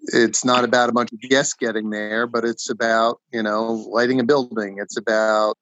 it's 0.05 0.45
not 0.45 0.65
about 0.65 0.89
a 0.89 0.93
bunch 0.93 1.13
of 1.13 1.21
guests 1.21 1.55
getting 1.55 1.91
there, 1.91 2.27
but 2.27 2.45
it's 2.45 2.71
about, 2.71 3.21
you 3.33 3.43
know, 3.43 3.73
lighting 3.73 4.21
a 4.21 4.25
building. 4.25 4.79
It's 4.79 4.97
about 4.97 5.57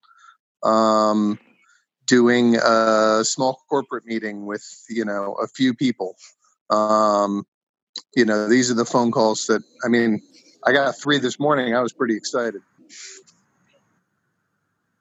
um, 0.62 1.38
doing 2.06 2.56
a 2.56 3.22
small 3.24 3.62
corporate 3.68 4.04
meeting 4.06 4.46
with, 4.46 4.64
you 4.88 5.04
know, 5.04 5.34
a 5.42 5.48
few 5.48 5.74
people. 5.74 6.16
Um, 6.70 7.46
you 8.14 8.24
know, 8.24 8.48
these 8.48 8.70
are 8.70 8.74
the 8.74 8.84
phone 8.84 9.10
calls 9.10 9.46
that, 9.46 9.62
I 9.84 9.88
mean, 9.88 10.20
I 10.64 10.72
got 10.72 10.98
three 10.98 11.18
this 11.18 11.38
morning. 11.38 11.74
I 11.74 11.80
was 11.80 11.92
pretty 11.92 12.16
excited. 12.16 12.60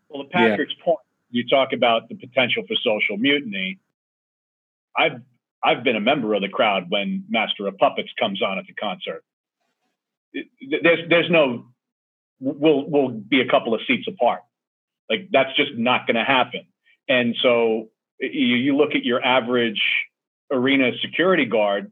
Well, 0.09 0.23
to 0.23 0.29
Patrick's 0.29 0.73
yeah. 0.77 0.85
point, 0.85 0.99
you 1.31 1.47
talk 1.47 1.73
about 1.73 2.07
the 2.07 2.15
potential 2.15 2.63
for 2.67 2.75
social 2.75 3.17
mutiny. 3.17 3.79
I've 4.95 5.21
I've 5.65 5.83
been 5.83 5.95
a 5.95 6.01
member 6.01 6.33
of 6.35 6.41
the 6.41 6.49
crowd 6.49 6.85
when 6.89 7.25
Master 7.27 7.67
of 7.67 7.77
Puppets 7.77 8.09
comes 8.19 8.41
on 8.43 8.59
at 8.59 8.65
the 8.67 8.73
concert. 8.73 9.23
There's 10.33 11.09
there's 11.09 11.31
no 11.31 11.65
we'll 12.39 12.89
we'll 12.89 13.09
be 13.09 13.41
a 13.41 13.47
couple 13.49 13.73
of 13.73 13.81
seats 13.87 14.07
apart. 14.07 14.41
Like 15.09 15.29
that's 15.31 15.55
just 15.55 15.71
not 15.75 16.05
going 16.07 16.15
to 16.15 16.23
happen. 16.23 16.67
And 17.07 17.35
so 17.41 17.89
you, 18.19 18.55
you 18.55 18.75
look 18.75 18.95
at 18.95 19.03
your 19.03 19.23
average 19.23 19.81
arena 20.51 20.91
security 21.01 21.45
guard, 21.45 21.91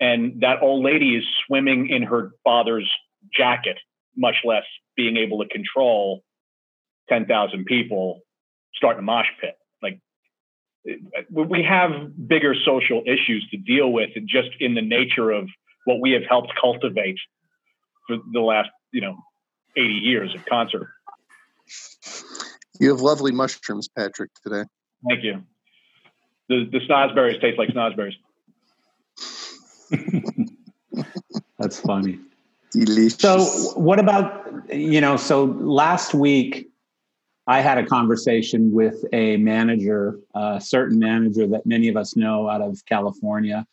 and 0.00 0.40
that 0.40 0.62
old 0.62 0.84
lady 0.84 1.16
is 1.16 1.24
swimming 1.46 1.88
in 1.88 2.02
her 2.02 2.32
father's 2.42 2.90
jacket, 3.36 3.78
much 4.16 4.36
less 4.44 4.64
being 4.96 5.16
able 5.16 5.42
to 5.42 5.48
control 5.48 6.22
10,000 7.08 7.64
people 7.66 8.20
starting 8.74 9.00
a 9.00 9.02
mosh 9.02 9.26
pit. 9.40 9.56
Like 10.86 11.26
we 11.30 11.62
have 11.62 11.90
bigger 12.28 12.54
social 12.64 13.02
issues 13.06 13.46
to 13.50 13.56
deal 13.56 13.92
with 13.92 14.10
just 14.26 14.50
in 14.60 14.74
the 14.74 14.82
nature 14.82 15.30
of 15.30 15.48
what 15.84 16.00
we 16.00 16.12
have 16.12 16.22
helped 16.28 16.52
cultivate 16.60 17.18
for 18.06 18.18
the 18.32 18.40
last, 18.40 18.70
you 18.92 19.00
know, 19.00 19.16
80 19.76 19.94
years 19.94 20.34
of 20.34 20.44
concert. 20.46 20.88
You 22.80 22.90
have 22.90 23.00
lovely 23.00 23.32
mushrooms, 23.32 23.88
Patrick, 23.88 24.30
today. 24.42 24.64
Thank 25.08 25.24
you. 25.24 25.42
The, 26.48 26.68
the 26.70 26.80
snozzberries 26.80 27.40
taste 27.40 27.58
like 27.58 27.70
snozzberries. 27.70 28.16
That's 31.58 31.80
funny. 31.80 32.18
Delicious. 32.72 33.18
So, 33.18 33.78
what 33.78 33.98
about, 33.98 34.46
you 34.72 35.00
know, 35.00 35.16
so 35.16 35.44
last 35.44 36.12
week 36.12 36.68
I 37.46 37.60
had 37.60 37.78
a 37.78 37.86
conversation 37.86 38.72
with 38.72 39.04
a 39.12 39.36
manager, 39.36 40.18
a 40.34 40.60
certain 40.60 40.98
manager 40.98 41.46
that 41.48 41.66
many 41.66 41.88
of 41.88 41.96
us 41.96 42.16
know 42.16 42.48
out 42.48 42.62
of 42.62 42.84
California. 42.86 43.66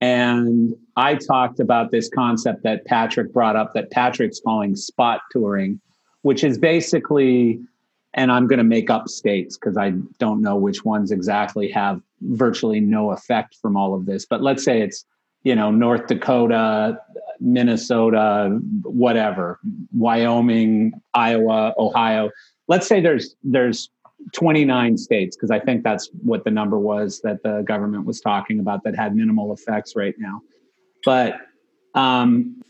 And 0.00 0.74
I 0.96 1.16
talked 1.16 1.60
about 1.60 1.90
this 1.90 2.08
concept 2.08 2.62
that 2.62 2.86
Patrick 2.86 3.32
brought 3.32 3.56
up 3.56 3.74
that 3.74 3.90
Patrick's 3.90 4.40
calling 4.40 4.74
spot 4.74 5.20
touring, 5.30 5.80
which 6.22 6.42
is 6.42 6.56
basically, 6.56 7.60
and 8.14 8.32
I'm 8.32 8.46
going 8.46 8.58
to 8.58 8.64
make 8.64 8.88
up 8.88 9.08
states 9.08 9.58
because 9.58 9.76
I 9.76 9.92
don't 10.18 10.40
know 10.40 10.56
which 10.56 10.86
ones 10.86 11.10
exactly 11.10 11.70
have 11.72 12.00
virtually 12.22 12.80
no 12.80 13.10
effect 13.10 13.56
from 13.60 13.76
all 13.76 13.94
of 13.94 14.06
this. 14.06 14.24
But 14.24 14.40
let's 14.42 14.64
say 14.64 14.80
it's, 14.80 15.04
you 15.42 15.54
know, 15.54 15.70
North 15.70 16.06
Dakota, 16.06 16.98
Minnesota, 17.38 18.58
whatever, 18.82 19.58
Wyoming, 19.92 20.92
Iowa, 21.12 21.74
Ohio 21.76 22.30
let's 22.70 22.86
say 22.86 23.00
there's 23.00 23.34
there's 23.42 23.90
29 24.32 24.96
states 24.96 25.36
because 25.36 25.50
I 25.50 25.58
think 25.58 25.82
that's 25.82 26.08
what 26.22 26.44
the 26.44 26.50
number 26.50 26.78
was 26.78 27.20
that 27.22 27.42
the 27.42 27.62
government 27.66 28.06
was 28.06 28.20
talking 28.20 28.60
about 28.60 28.84
that 28.84 28.94
had 28.94 29.14
minimal 29.14 29.52
effects 29.52 29.94
right 29.96 30.14
now. 30.18 30.40
But 31.04 31.40
um, 31.94 32.62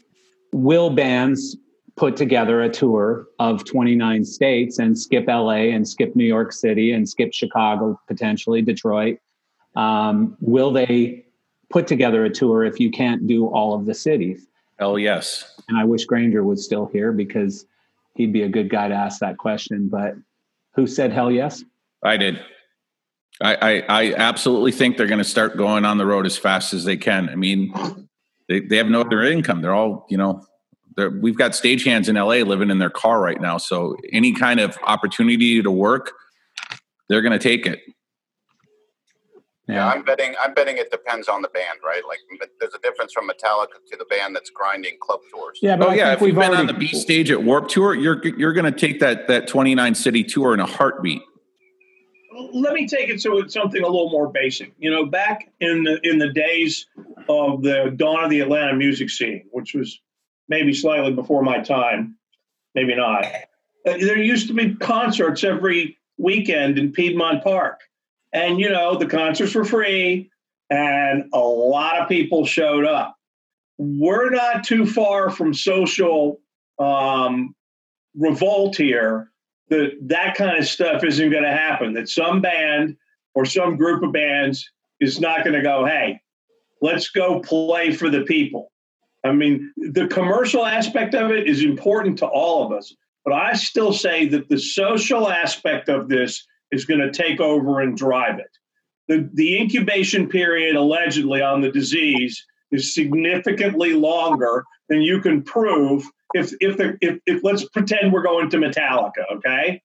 will 0.53 0.91
bands 0.91 1.57
put 1.97 2.17
together 2.17 2.63
a 2.63 2.69
tour 2.71 3.27
of 3.39 3.65
29 3.65 4.25
states 4.25 4.79
and 4.79 4.99
skip 4.99 5.27
LA 5.29 5.69
and 5.75 5.87
skip 5.87 6.17
New 6.17 6.25
York 6.25 6.53
City 6.53 6.93
and 6.93 7.07
skip 7.07 7.35
Chicago, 7.35 8.01
potentially 8.07 8.63
Detroit? 8.63 9.19
Um, 9.77 10.37
will 10.41 10.73
they 10.73 11.27
put 11.69 11.87
together 11.87 12.25
a 12.25 12.31
tour 12.31 12.65
if 12.65 12.81
you 12.81 12.91
can't 12.91 13.27
do 13.27 13.49
all 13.49 13.75
of 13.75 13.85
the 13.85 13.95
cities? 13.95 14.47
Oh, 14.79 14.97
yes. 14.97 15.61
And 15.69 15.77
I 15.77 15.85
wish 15.85 16.07
Granger 16.07 16.43
was 16.43 16.65
still 16.65 16.87
here 16.87 17.13
because 17.13 17.67
he'd 18.21 18.33
be 18.33 18.43
a 18.43 18.49
good 18.49 18.69
guy 18.69 18.87
to 18.87 18.95
ask 18.95 19.21
that 19.21 19.39
question. 19.39 19.89
But 19.89 20.15
who 20.75 20.87
said 20.87 21.11
hell 21.11 21.31
yes? 21.31 21.65
I 22.05 22.17
did. 22.19 22.39
I, 23.41 23.55
I, 23.55 23.85
I 23.89 24.15
absolutely 24.15 24.73
think 24.73 24.99
they're 24.99 25.07
going 25.07 25.19
to 25.19 25.25
start 25.25 25.57
going 25.57 25.87
on 25.87 25.97
the 25.97 26.05
road 26.05 26.27
as 26.27 26.37
fast 26.37 26.75
as 26.75 26.85
they 26.85 26.99
can. 26.99 27.31
I 27.31 27.37
mean, 27.37 27.73
they, 28.49 28.61
they 28.61 28.77
have 28.77 28.89
no 28.89 29.01
other 29.01 29.23
income. 29.23 29.63
They're 29.63 29.75
all, 29.75 30.07
you 30.11 30.19
know, 30.19 30.45
we've 31.21 31.39
got 31.39 31.53
stagehands 31.53 32.11
in 32.11 32.17
LA 32.17 32.47
living 32.47 32.69
in 32.69 32.79
their 32.79 32.91
car 32.91 33.21
right 33.21 33.41
now. 33.41 33.57
So 33.57 33.97
any 34.13 34.35
kind 34.35 34.61
of 34.61 34.77
opportunity 34.87 35.63
to 35.63 35.71
work, 35.71 36.13
they're 37.09 37.23
going 37.23 37.33
to 37.33 37.39
take 37.39 37.65
it. 37.65 37.81
Yeah, 39.73 39.89
I'm 39.89 40.03
betting. 40.03 40.35
I'm 40.41 40.55
betting 40.55 40.77
it 40.77 40.91
depends 40.91 41.29
on 41.29 41.43
the 41.43 41.49
band, 41.49 41.79
right? 41.85 42.03
Like, 42.07 42.19
there's 42.61 42.75
a 42.75 42.79
difference 42.79 43.13
from 43.13 43.29
Metallica 43.29 43.79
to 43.91 43.97
the 43.97 44.05
band 44.07 44.35
that's 44.35 44.51
grinding 44.51 44.97
club 45.01 45.21
tours. 45.33 45.59
Yeah, 45.63 45.77
but 45.77 45.89
oh, 45.89 45.93
yeah. 45.93 46.13
If 46.13 46.21
we've 46.21 46.35
been 46.35 46.55
on 46.55 46.67
the 46.67 46.73
B 46.73 46.89
stage 46.89 47.31
at 47.31 47.43
Warped 47.43 47.71
Tour, 47.71 47.95
you're 47.95 48.27
you're 48.27 48.53
going 48.53 48.73
to 48.73 48.79
take 48.79 49.01
that 49.01 49.29
that 49.29 49.47
29 49.49 49.95
city 49.95 50.25
tour 50.25 50.55
in 50.55 50.61
a 50.61 50.67
heartbeat. 50.67 51.23
Let 52.53 52.75
me 52.75 52.87
take 52.87 53.09
it 53.09 53.21
to 53.23 53.49
something 53.49 53.83
a 53.83 53.87
little 53.87 54.11
more 54.11 54.31
basic. 54.31 54.73
You 54.79 54.91
know, 54.91 55.07
back 55.07 55.51
in 55.61 55.85
the 55.85 56.01
in 56.09 56.19
the 56.19 56.33
days 56.33 56.87
of 57.29 57.63
the 57.63 57.93
dawn 57.97 58.25
of 58.25 58.31
the 58.31 58.41
Atlanta 58.41 58.75
music 58.75 59.11
scene, 59.11 59.45
which 59.53 59.75
was 59.75 60.01
maybe 60.49 60.73
slightly 60.73 61.13
before 61.13 61.43
my 61.43 61.61
time, 61.61 62.17
maybe 62.75 62.95
not. 62.95 63.25
Uh, 63.25 63.97
there 63.99 64.19
used 64.19 64.49
to 64.49 64.55
be 64.55 64.75
concerts 64.75 65.45
every 65.45 65.97
weekend 66.19 66.79
in 66.79 66.93
Piedmont 66.93 67.43
Park 67.43 67.81
and, 68.33 68.61
you 68.61 68.69
know, 68.69 68.97
the 68.97 69.07
concerts 69.07 69.55
were 69.55 69.65
free 69.65 70.31
and 70.71 71.25
a 71.33 71.39
lot 71.39 72.01
of 72.01 72.09
people 72.09 72.47
showed 72.47 72.85
up. 72.85 73.17
We're 73.79 74.31
not 74.31 74.65
too 74.65 74.87
far 74.87 75.31
from 75.31 75.53
social 75.53 76.41
um, 76.79 77.55
revolt 78.17 78.77
here 78.77 79.31
that 79.69 79.93
that 80.03 80.35
kind 80.35 80.59
of 80.59 80.67
stuff 80.67 81.05
isn't 81.05 81.31
going 81.31 81.45
to 81.45 81.51
happen, 81.51 81.95
that 81.95 82.09
some 82.09 82.41
band 82.41 82.97
or 83.35 83.45
some 83.45 83.77
group 83.77 84.03
of 84.03 84.13
bands 84.13 84.69
is 85.01 85.21
not 85.21 85.45
going 85.45 85.55
to 85.55 85.63
go, 85.63 85.85
hey, 85.85 86.21
let's 86.83 87.09
go 87.11 87.41
play 87.41 87.93
for 87.93 88.11
the 88.11 88.23
people. 88.23 88.71
I 89.25 89.33
mean, 89.33 89.73
the 89.77 90.09
commercial 90.09 90.65
aspect 90.65 91.15
of 91.15 91.31
it 91.31 91.47
is 91.47 91.63
important 91.63 92.19
to 92.19 92.27
all 92.27 92.65
of 92.65 92.73
us, 92.73 92.95
but 93.25 93.35
I 93.35 93.55
still 93.55 93.93
say 93.93 94.27
that 94.29 94.49
the 94.49 94.59
social 94.59 95.29
aspect 95.29 95.89
of 95.89 96.09
this 96.09 96.45
is 96.73 96.85
going 96.85 97.01
to 97.01 97.11
take 97.11 97.41
over 97.41 97.81
and 97.81 97.97
drive 97.97 98.39
it. 98.39 98.51
The, 99.09 99.29
the 99.35 99.59
incubation 99.59 100.29
period 100.29 100.77
allegedly 100.77 101.43
on 101.43 101.61
the 101.61 101.71
disease 101.71 102.45
is 102.71 102.95
significantly 102.95 103.93
longer 103.93 104.65
than 104.89 105.03
you 105.03 105.21
can 105.21 105.43
prove 105.43 106.05
if 106.33 106.53
if 106.61 106.77
the 106.77 106.97
if, 107.01 107.19
if 107.27 107.43
let's 107.43 107.65
pretend 107.71 108.13
we're 108.13 108.23
going 108.23 108.49
to 108.51 108.57
Metallica, 108.59 109.25
okay? 109.33 109.83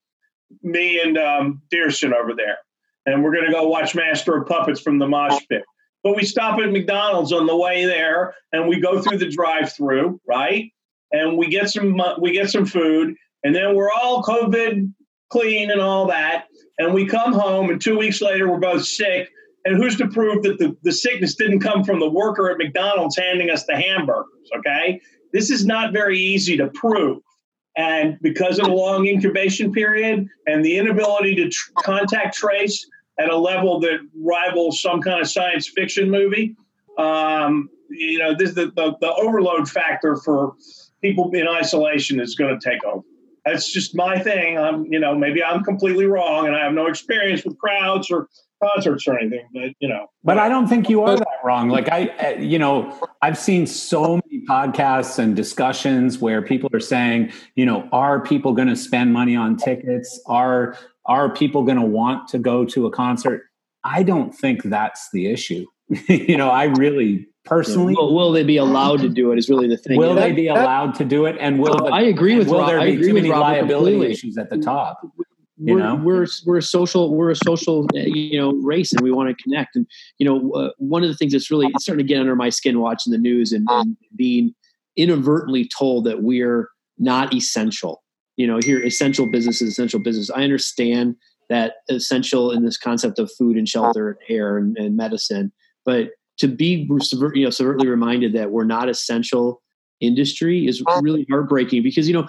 Me 0.62 1.02
and 1.02 1.18
um, 1.18 1.62
Dierson 1.72 2.14
over 2.14 2.36
there, 2.36 2.58
and 3.08 3.24
we're 3.24 3.34
going 3.34 3.48
to 3.48 3.52
go 3.52 3.68
watch 3.68 3.96
Master 3.96 4.38
of 4.38 4.48
Puppets 4.48 4.80
from 4.80 5.00
the 5.00 5.08
Mosh 5.08 5.42
Pit. 5.50 5.64
but 6.06 6.16
we 6.16 6.24
stop 6.24 6.60
at 6.60 6.72
McDonald's 6.72 7.34
on 7.34 7.48
the 7.48 7.58
way 7.58 7.86
there, 7.86 8.36
and 8.52 8.70
we 8.70 8.80
go 8.80 9.02
through 9.02 9.18
the 9.18 9.28
drive-through, 9.28 10.22
right? 10.28 10.72
And 11.12 11.36
we 11.36 11.48
get 11.48 11.72
some 11.72 12.00
we 12.22 12.32
get 12.32 12.52
some 12.52 12.68
food, 12.68 13.16
and 13.44 13.56
then 13.56 13.76
we're 13.76 13.92
all 13.92 14.22
COVID 14.22 14.94
clean 15.32 15.72
and 15.72 15.82
all 15.82 16.06
that, 16.08 16.46
and 16.78 16.94
we 16.94 17.06
come 17.06 17.34
home, 17.34 17.70
and 17.70 17.82
two 17.82 17.98
weeks 17.98 18.22
later 18.22 18.50
we're 18.50 18.60
both 18.60 18.86
sick. 18.86 19.30
And 19.66 19.78
who's 19.78 19.96
to 19.98 20.08
prove 20.08 20.44
that 20.44 20.60
the, 20.60 20.78
the 20.84 20.92
sickness 20.92 21.34
didn't 21.34 21.62
come 21.62 21.84
from 21.84 22.00
the 22.00 22.10
worker 22.10 22.52
at 22.52 22.58
McDonald's 22.60 23.18
handing 23.18 23.50
us 23.50 23.66
the 23.66 23.76
hamburgers? 23.76 24.50
Okay, 24.58 25.02
this 25.34 25.50
is 25.50 25.66
not 25.66 25.92
very 25.92 26.20
easy 26.20 26.56
to 26.58 26.68
prove. 26.68 27.22
And 27.78 28.18
because 28.22 28.58
of 28.60 28.66
the 28.66 28.72
long 28.72 29.08
incubation 29.08 29.74
period 29.74 30.28
and 30.48 30.64
the 30.64 30.78
inability 30.78 31.36
to 31.36 31.50
tr- 31.50 31.72
contact 31.80 32.36
trace 32.36 32.88
at 33.20 33.30
a 33.30 33.38
level 33.38 33.80
that 33.82 34.00
rivals 34.16 34.82
some 34.82 35.02
kind 35.02 35.20
of 35.20 35.28
science 35.28 35.68
fiction 35.68 36.10
movie, 36.10 36.56
um, 36.98 37.70
you 37.90 38.20
know, 38.20 38.34
this 38.38 38.54
the, 38.54 38.68
the, 38.76 38.96
the 39.02 39.14
overload 39.14 39.70
factor 39.70 40.16
for 40.18 40.54
people 41.02 41.30
in 41.34 41.48
isolation 41.48 42.20
is 42.20 42.36
going 42.36 42.58
to 42.58 42.70
take 42.70 42.84
over. 42.86 43.04
That's 43.46 43.72
just 43.72 43.96
my 43.96 44.18
thing. 44.18 44.58
I'm, 44.58 44.86
you 44.92 45.00
know, 45.00 45.16
maybe 45.16 45.44
I'm 45.44 45.64
completely 45.64 46.08
wrong, 46.08 46.48
and 46.48 46.56
I 46.56 46.64
have 46.64 46.74
no 46.74 46.88
experience 46.88 47.46
with 47.46 47.58
crowds 47.60 48.10
or 48.10 48.28
concerts 48.64 49.08
or 49.08 49.18
anything. 49.20 49.48
But 49.54 49.72
you 49.80 49.88
know, 49.88 50.08
But 50.24 50.38
I 50.38 50.50
don't 50.50 50.68
think 50.68 50.90
you 50.90 51.04
are 51.04 51.16
that 51.16 51.38
wrong. 51.44 51.70
Like 51.70 51.90
I, 51.90 52.08
uh, 52.08 52.40
you 52.40 52.58
know, 52.58 53.00
I've 53.22 53.38
seen 53.38 53.68
so 53.68 54.20
many 54.26 54.46
podcasts 54.48 55.20
and 55.20 55.36
discussions 55.36 56.20
where 56.20 56.42
people 56.42 56.70
are 56.74 56.80
saying, 56.80 57.32
you 57.56 57.66
know, 57.66 57.88
are 57.92 58.20
people 58.22 58.54
going 58.54 58.68
to 58.68 58.76
spend 58.76 59.14
money 59.14 59.36
on 59.36 59.58
tickets? 59.58 60.20
Are 60.26 60.78
are 61.06 61.32
people 61.32 61.64
going 61.64 61.78
to 61.78 61.86
want 61.86 62.28
to 62.30 62.40
go 62.40 62.66
to 62.66 62.88
a 62.88 62.92
concert? 62.92 63.44
I 63.84 64.02
don't 64.02 64.34
think 64.34 64.64
that's 64.64 65.10
the 65.12 65.28
issue. 65.32 65.66
you 66.10 66.38
know, 66.38 66.50
I 66.50 66.64
really 66.64 67.28
personally 67.46 67.94
will, 67.96 68.14
will 68.14 68.32
they 68.32 68.44
be 68.44 68.58
allowed 68.58 69.00
to 69.02 69.10
do 69.10 69.32
it? 69.32 69.38
Is 69.38 69.50
really 69.50 69.68
the 69.68 69.78
thing. 69.78 69.98
will 69.98 70.16
That- 70.16 70.22
they 70.22 70.32
be 70.34 70.48
that- 70.48 70.58
allowed 70.58 70.96
to 70.96 71.06
do 71.06 71.26
it? 71.26 71.38
And 71.40 71.60
will 71.60 71.78
the, 71.78 71.86
I 71.86 72.02
agree 72.02 72.38
with 72.38 72.48
will 72.48 72.60
Rob- 72.60 72.68
there 72.70 72.82
be 72.86 72.98
too 72.98 73.14
many 73.14 73.30
liability 73.30 73.92
completely. 73.94 74.12
issues 74.12 74.38
at 74.38 74.50
the 74.50 74.58
top? 74.58 75.02
we're, 75.58 75.80
know? 75.80 75.96
we're 75.96 76.28
we're 76.46 76.58
a 76.58 76.62
social 76.62 77.16
we're 77.16 77.32
a 77.32 77.36
social 77.36 77.86
uh, 77.96 78.00
you 78.00 78.38
know 78.38 78.52
race 78.56 78.92
and 78.92 79.02
we 79.02 79.10
want 79.12 79.30
to 79.30 79.42
connect 79.42 79.76
and 79.78 79.88
you 80.18 80.26
know 80.26 80.52
uh, 80.52 80.70
one 80.80 81.02
of 81.02 81.08
the 81.10 81.16
things 81.16 81.32
that's 81.32 81.50
really 81.50 81.68
it's 81.68 81.86
starting 81.86 82.06
to 82.06 82.14
get 82.14 82.20
under 82.20 82.36
my 82.36 82.50
skin 82.50 82.82
watching 82.82 83.12
the 83.12 83.18
news 83.18 83.54
and, 83.54 83.66
and 83.70 83.96
being 84.18 84.54
inadvertently 84.98 85.66
told 85.78 86.04
that 86.06 86.22
we're 86.22 86.70
not 86.98 87.34
essential 87.34 88.04
you 88.36 88.46
know 88.46 88.60
here 88.62 88.84
essential 88.84 89.32
business 89.32 89.62
is 89.62 89.70
essential 89.70 89.98
business 90.00 90.30
i 90.32 90.44
understand 90.44 91.16
that 91.50 91.76
essential 91.90 92.52
in 92.52 92.66
this 92.66 92.78
concept 92.78 93.18
of 93.18 93.32
food 93.38 93.56
and 93.56 93.70
shelter 93.70 94.10
and 94.10 94.18
air 94.28 94.58
and, 94.58 94.78
and 94.78 94.98
medicine 94.98 95.54
but 95.86 96.10
to 96.38 96.48
be 96.48 96.88
you 96.90 97.44
know 97.44 97.50
subvertly 97.50 97.88
reminded 97.88 98.34
that 98.34 98.52
we're 98.52 98.66
not 98.66 98.90
essential 98.90 99.62
industry 100.02 100.68
is 100.68 100.84
really 101.02 101.26
heartbreaking 101.30 101.82
because 101.82 102.08
you 102.08 102.14
know 102.14 102.28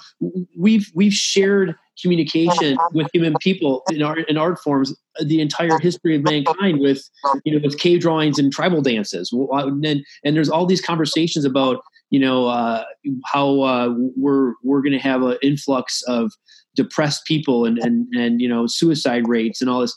we've 0.56 0.90
we've 0.94 1.12
shared 1.12 1.74
communication 2.00 2.76
with 2.92 3.08
human 3.12 3.34
people 3.40 3.82
in 3.90 4.02
art 4.02 4.20
in 4.28 4.36
art 4.36 4.58
forms 4.60 4.94
the 5.24 5.40
entire 5.40 5.78
history 5.78 6.14
of 6.16 6.22
mankind 6.22 6.78
with 6.80 7.08
you 7.44 7.52
know 7.52 7.60
with 7.62 7.78
cave 7.78 8.00
drawings 8.00 8.38
and 8.38 8.52
tribal 8.52 8.82
dances. 8.82 9.32
And 9.32 9.84
and 10.24 10.36
there's 10.36 10.48
all 10.48 10.66
these 10.66 10.80
conversations 10.80 11.44
about 11.44 11.82
you 12.10 12.20
know 12.20 12.46
uh, 12.46 12.84
how 13.24 13.60
uh, 13.62 13.94
we're 14.16 14.54
we're 14.62 14.82
going 14.82 14.92
to 14.92 14.98
have 14.98 15.22
an 15.22 15.36
influx 15.42 16.02
of 16.06 16.32
depressed 16.74 17.24
people 17.24 17.64
and 17.64 17.78
and 17.78 18.06
and 18.14 18.40
you 18.40 18.48
know 18.48 18.66
suicide 18.66 19.26
rates 19.26 19.60
and 19.60 19.70
all 19.70 19.80
this. 19.80 19.96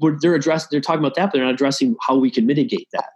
We're- 0.00 0.16
they're 0.20 0.34
addressing 0.34 0.68
they're 0.70 0.80
talking 0.80 1.00
about 1.00 1.14
that 1.16 1.26
but 1.26 1.32
they're 1.32 1.44
not 1.44 1.54
addressing 1.54 1.96
how 2.06 2.16
we 2.16 2.30
can 2.30 2.46
mitigate 2.46 2.88
that 2.92 3.10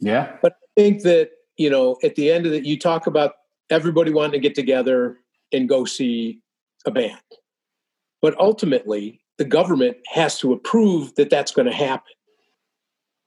Yeah. 0.00 0.36
But 0.42 0.52
I 0.52 0.80
think 0.80 1.02
that, 1.02 1.30
you 1.56 1.70
know, 1.70 1.98
at 2.02 2.16
the 2.16 2.30
end 2.30 2.46
of 2.46 2.52
it, 2.52 2.64
you 2.64 2.78
talk 2.78 3.06
about 3.06 3.34
everybody 3.68 4.12
wanting 4.12 4.32
to 4.32 4.38
get 4.38 4.54
together 4.54 5.18
and 5.52 5.68
go 5.68 5.84
see 5.84 6.40
a 6.86 6.90
band. 6.90 7.20
But 8.22 8.38
ultimately, 8.38 9.20
the 9.38 9.44
government 9.44 9.96
has 10.06 10.38
to 10.40 10.52
approve 10.52 11.14
that 11.14 11.30
that's 11.30 11.52
going 11.52 11.66
to 11.66 11.72
happen. 11.72 12.12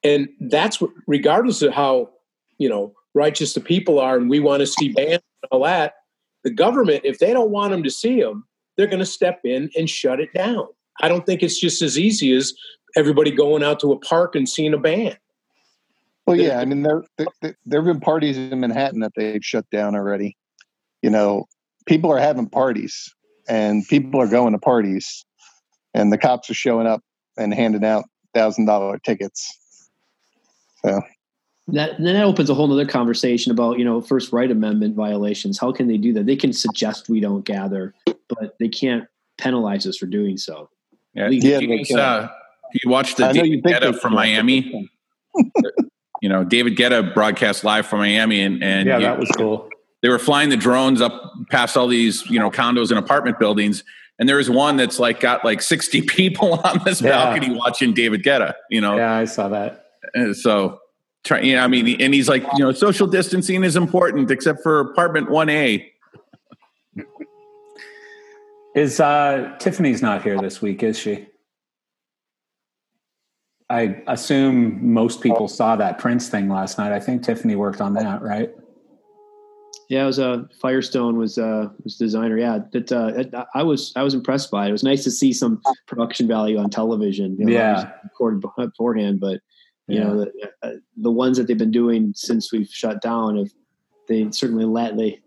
And 0.03 0.30
that's 0.39 0.82
what, 0.82 0.91
regardless 1.07 1.61
of 1.61 1.74
how, 1.74 2.09
you 2.57 2.69
know, 2.69 2.93
righteous 3.15 3.53
the 3.53 3.61
people 3.61 3.99
are 3.99 4.17
and 4.17 4.30
we 4.30 4.39
want 4.39 4.59
to 4.61 4.67
see 4.67 4.89
bands 4.89 5.24
and 5.41 5.49
all 5.51 5.63
that, 5.63 5.95
the 6.43 6.51
government, 6.51 7.01
if 7.05 7.19
they 7.19 7.34
don't 7.34 7.51
want 7.51 7.71
them 7.71 7.84
to 7.84 7.89
see 7.89 8.21
them, 8.21 8.45
they're 8.76 8.88
going 8.88 8.99
to 8.99 9.05
step 9.05 9.41
in 9.43 9.69
and 9.78 9.89
shut 9.89 10.19
it 10.19 10.34
down. 10.34 10.67
I 11.01 11.07
don't 11.07 11.26
think 11.26 11.41
it's 11.41 11.59
just 11.59 11.82
as 11.82 11.97
easy 11.97 12.34
as 12.34 12.53
everybody 12.95 13.32
going 13.32 13.63
out 13.63 13.80
to 13.80 13.91
a 13.91 13.99
park 13.99 14.36
and 14.36 14.47
seeing 14.47 14.74
a 14.74 14.78
band. 14.78 15.17
Well, 16.26 16.38
yeah, 16.38 16.59
I 16.59 16.65
mean, 16.65 16.84
there, 16.84 17.03
there 17.17 17.55
there 17.65 17.82
have 17.82 17.86
been 17.86 17.99
parties 17.99 18.38
in 18.38 18.59
Manhattan 18.59 19.01
that 19.01 19.11
they've 19.15 19.43
shut 19.43 19.69
down 19.71 19.95
already. 19.95 20.38
You 21.01 21.09
know, 21.09 21.45
people 21.86 22.11
are 22.11 22.19
having 22.19 22.47
parties, 22.47 23.13
and 23.47 23.86
people 23.88 24.21
are 24.21 24.28
going 24.28 24.53
to 24.53 24.59
parties, 24.59 25.26
and 25.93 26.13
the 26.13 26.17
cops 26.17 26.49
are 26.49 26.53
showing 26.53 26.88
up 26.88 27.01
and 27.38 27.53
handing 27.53 27.84
out 27.84 28.05
thousand 28.34 28.65
dollar 28.65 28.99
tickets. 28.99 29.89
So 30.86 31.01
that 31.67 31.97
then 31.97 32.13
that 32.15 32.24
opens 32.24 32.49
a 32.49 32.53
whole 32.53 32.71
other 32.71 32.86
conversation 32.86 33.51
about 33.51 33.78
you 33.80 33.86
know 33.86 34.01
first 34.01 34.34
right 34.34 34.51
amendment 34.51 34.95
violations 34.95 35.57
how 35.57 35.71
can 35.71 35.88
they 35.88 35.97
do 35.97 36.11
that 36.11 36.26
they 36.26 36.36
can 36.36 36.51
suggest 36.51 37.07
we 37.07 37.21
don't 37.21 37.45
gather 37.45 37.93
but 38.05 38.57
they 38.59 38.67
can't 38.67 39.05
penalize 39.38 39.88
us 39.88 39.95
for 39.95 40.05
doing 40.05 40.36
so 40.36 40.69
Yeah, 41.13 41.59
Legally. 41.59 41.78
you, 41.78 41.86
guys, 41.86 41.91
uh, 41.91 42.30
you 42.74 42.89
watched 42.89 43.17
the 43.17 43.26
I 43.28 43.32
know 43.32 43.43
you 43.43 43.61
David 43.61 43.63
think 43.63 43.78
Guetta 43.78 43.93
they 43.93 43.99
from. 43.99 44.13
Miami. 44.13 44.89
you 46.24 46.30
know, 46.30 46.45
David 46.45 46.78
Guetta 46.78 47.13
broadcast 47.13 47.65
live 47.65 47.86
from 47.86 47.99
Miami, 47.99 48.41
and 48.41 48.63
and 48.63 48.88
Yeah, 48.88 48.97
you- 48.97 49.03
that 49.03 49.19
was 49.19 49.30
cool. 49.38 49.69
They 50.01 50.07
were 50.09 50.19
flying 50.19 50.49
the 50.49 50.57
drones 50.57 51.01
up 51.01 51.13
past 51.51 51.76
all 51.78 51.88
these 51.88 52.26
you 52.30 52.39
know 52.39 52.49
condos 52.49 52.89
and 52.91 52.97
apartment 52.97 53.39
buildings, 53.39 53.84
and 54.19 54.28
there 54.30 54.38
was 54.38 54.49
one 54.49 54.78
that's 54.78 54.99
like 54.99 55.19
got 55.19 55.43
like 55.43 55.61
sixty 55.61 56.01
people 56.17 56.53
on 56.63 56.80
this 56.86 57.01
Yeah. 57.01 57.09
balcony 57.11 57.53
watching 57.53 57.93
David 57.93 58.24
Guetta. 58.24 58.53
You 58.69 58.80
know, 58.82 58.95
yeah, 58.95 59.13
I 59.15 59.26
saw 59.26 59.49
that. 59.49 59.86
And 60.13 60.36
so. 60.36 60.80
Try, 61.26 61.39
you 61.39 61.55
know, 61.55 61.63
I 61.63 61.67
mean, 61.69 62.01
and 62.01 62.13
he's 62.13 62.28
like, 62.28 62.43
you 62.57 62.59
know, 62.65 62.74
social 62.74 63.07
distancing 63.07 63.63
is 63.63 63.78
important, 63.78 64.30
except 64.30 64.61
for 64.61 64.82
apartment 64.82 65.30
one 65.32 65.47
A. 65.47 65.89
Is 68.76 68.99
uh, 68.99 69.55
Tiffany's 69.59 70.01
not 70.01 70.21
here 70.24 70.38
this 70.41 70.61
week? 70.61 70.84
Is 70.84 70.99
she? 70.99 71.28
I 73.74 74.03
assume 74.07 74.93
most 74.93 75.21
people 75.21 75.47
saw 75.47 75.76
that 75.78 75.97
Prince 75.97 76.30
thing 76.30 76.47
last 76.47 76.78
night. 76.78 76.91
I 76.91 76.99
think 76.99 77.24
Tiffany 77.24 77.55
worked 77.55 77.82
on 77.82 77.93
that, 77.95 78.21
right? 78.21 78.51
yeah 79.89 80.03
it 80.03 80.05
was 80.05 80.17
uh 80.17 80.43
firestone 80.61 81.17
was 81.17 81.38
uh 81.38 81.67
was 81.84 81.97
designer 81.97 82.38
yeah 82.38 82.59
that 82.71 82.89
uh 82.91 83.43
i 83.53 83.61
was 83.61 83.91
i 83.97 84.01
was 84.01 84.13
impressed 84.13 84.49
by 84.49 84.65
it 84.65 84.69
it 84.69 84.71
was 84.71 84.82
nice 84.82 85.03
to 85.03 85.11
see 85.11 85.34
some 85.34 85.61
production 85.88 86.26
value 86.26 86.57
on 86.57 86.69
television 86.69 87.36
you 87.38 87.45
know, 87.45 87.51
Yeah. 87.51 87.91
recorded 88.01 88.41
beforehand 88.55 89.19
but 89.19 89.41
you 89.88 89.99
Yeah. 89.99 90.03
know 90.05 90.19
the, 90.21 90.51
uh, 90.63 90.71
the 90.95 91.11
ones 91.11 91.38
that 91.38 91.47
they've 91.47 91.57
been 91.57 91.69
doing 91.69 92.13
since 92.15 92.51
we've 92.51 92.69
shut 92.69 93.01
down 93.01 93.38
have 93.38 93.51
they 94.07 94.32
certainly 94.32 94.65
let 94.65 94.95
they 94.95 95.19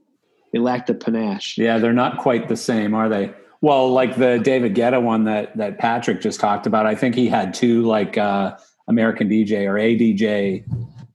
they 0.55 0.59
lack 0.59 0.87
the 0.87 0.95
panache 0.95 1.59
Yeah, 1.59 1.79
they're 1.79 1.93
not 1.93 2.17
quite 2.19 2.49
the 2.49 2.57
same, 2.57 2.95
are 2.95 3.11
they? 3.11 3.35
Well, 3.61 3.91
like 3.91 4.17
the 4.17 4.39
David 4.39 4.75
Guetta 4.75 5.03
one 5.03 5.25
that 5.25 5.57
that 5.57 5.79
Patrick 5.79 6.21
just 6.21 6.41
talked 6.41 6.67
about, 6.67 6.87
I 6.87 6.95
think 6.95 7.15
he 7.15 7.27
had 7.29 7.55
two 7.55 7.83
like 7.83 8.19
uh, 8.19 8.57
American 8.89 9.29
DJ 9.29 9.67
or 9.67 9.75
ADJ, 9.75 10.65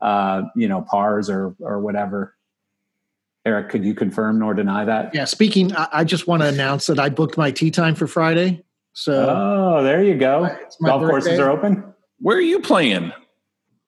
uh, 0.02 0.44
you 0.56 0.68
know, 0.68 0.82
pars 0.82 1.30
or 1.30 1.56
or 1.60 1.80
whatever. 1.80 2.36
Eric, 3.46 3.70
could 3.70 3.84
you 3.84 3.96
confirm 3.96 4.38
nor 4.40 4.54
deny 4.54 4.86
that? 4.86 5.16
Yeah, 5.16 5.26
speaking, 5.26 5.76
I, 5.76 5.88
I 5.92 6.04
just 6.04 6.28
want 6.28 6.44
to 6.44 6.48
announce 6.48 6.86
that 6.88 7.00
I 7.00 7.10
booked 7.10 7.38
my 7.38 7.50
tea 7.52 7.72
time 7.72 7.96
for 7.96 8.06
Friday. 8.06 8.64
So 8.94 9.28
Oh, 9.30 9.84
there 9.84 10.04
you 10.04 10.16
go. 10.16 10.42
my 10.80 10.90
Golf 10.90 11.02
courses 11.02 11.40
are 11.40 11.50
open. 11.50 11.84
Where 12.20 12.38
are 12.38 12.42
you 12.42 12.60
playing? 12.60 13.12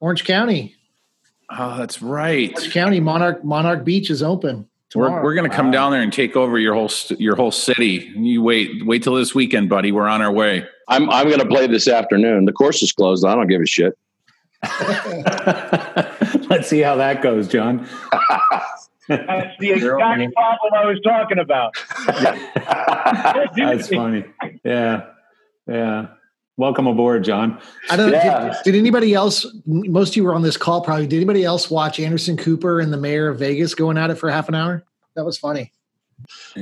Orange 0.00 0.24
County, 0.24 0.74
Oh, 1.50 1.76
that's 1.78 2.02
right. 2.02 2.52
Orange 2.56 2.72
County 2.72 3.00
Monarch 3.00 3.44
Monarch 3.44 3.84
Beach 3.84 4.10
is 4.10 4.22
open. 4.22 4.68
We're, 4.94 5.22
we're 5.22 5.34
going 5.34 5.50
to 5.50 5.54
come 5.54 5.72
down 5.72 5.90
there 5.90 6.02
and 6.02 6.12
take 6.12 6.36
over 6.36 6.56
your 6.56 6.74
whole 6.74 6.88
st- 6.88 7.20
your 7.20 7.34
whole 7.34 7.50
city. 7.50 8.12
You 8.16 8.42
wait 8.42 8.86
wait 8.86 9.02
till 9.02 9.14
this 9.14 9.34
weekend, 9.34 9.68
buddy. 9.68 9.90
We're 9.90 10.06
on 10.06 10.22
our 10.22 10.32
way. 10.32 10.64
I'm 10.88 11.10
I'm 11.10 11.26
going 11.26 11.40
to 11.40 11.46
play 11.46 11.66
this 11.66 11.88
afternoon. 11.88 12.44
The 12.44 12.52
course 12.52 12.82
is 12.82 12.92
closed. 12.92 13.26
I 13.26 13.34
don't 13.34 13.48
give 13.48 13.60
a 13.60 13.66
shit. 13.66 13.98
Let's 16.48 16.68
see 16.68 16.80
how 16.80 16.96
that 16.96 17.22
goes, 17.22 17.48
John. 17.48 17.88
That's 19.08 19.56
the 19.58 19.72
exact 19.72 20.34
problem 20.34 20.74
I 20.74 20.84
was 20.86 21.00
talking 21.02 21.38
about. 21.38 21.74
That's 23.56 23.88
funny. 23.88 24.24
Yeah, 24.64 25.06
yeah. 25.66 26.06
Welcome 26.56 26.86
aboard, 26.86 27.24
John. 27.24 27.60
I 27.90 27.96
don't 27.96 28.12
know. 28.12 28.52
Did, 28.62 28.72
did 28.72 28.78
anybody 28.78 29.12
else? 29.12 29.44
Most 29.66 30.10
of 30.10 30.16
you 30.16 30.24
were 30.24 30.34
on 30.34 30.42
this 30.42 30.56
call, 30.56 30.82
probably. 30.82 31.08
Did 31.08 31.16
anybody 31.16 31.44
else 31.44 31.68
watch 31.68 31.98
Anderson 31.98 32.36
Cooper 32.36 32.78
and 32.78 32.92
the 32.92 32.96
mayor 32.96 33.28
of 33.28 33.40
Vegas 33.40 33.74
going 33.74 33.98
at 33.98 34.10
it 34.10 34.14
for 34.16 34.30
half 34.30 34.48
an 34.48 34.54
hour? 34.54 34.84
That 35.16 35.24
was 35.24 35.36
funny. 35.36 35.72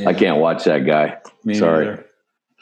I 0.07 0.15
can't 0.15 0.39
watch 0.39 0.65
that 0.65 0.87
guy. 0.87 1.19
Me 1.45 1.55
Sorry. 1.55 1.85
neither. 1.85 2.07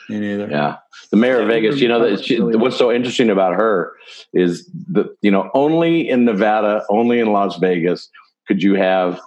Me 0.08 0.18
neither. 0.18 0.48
Yeah, 0.50 0.76
the 1.12 1.16
mayor 1.16 1.40
of 1.40 1.46
Vegas. 1.46 1.78
You 1.78 1.86
know 1.86 2.00
that 2.00 2.24
she, 2.24 2.40
really 2.40 2.56
what's 2.56 2.76
so 2.76 2.90
interesting 2.90 3.30
about 3.30 3.54
her 3.54 3.92
is 4.32 4.68
that 4.88 5.14
you 5.22 5.30
know 5.30 5.50
only 5.54 6.08
in 6.08 6.24
Nevada, 6.24 6.82
only 6.90 7.20
in 7.20 7.32
Las 7.32 7.58
Vegas 7.58 8.08
could 8.48 8.60
you 8.60 8.74
have 8.74 9.20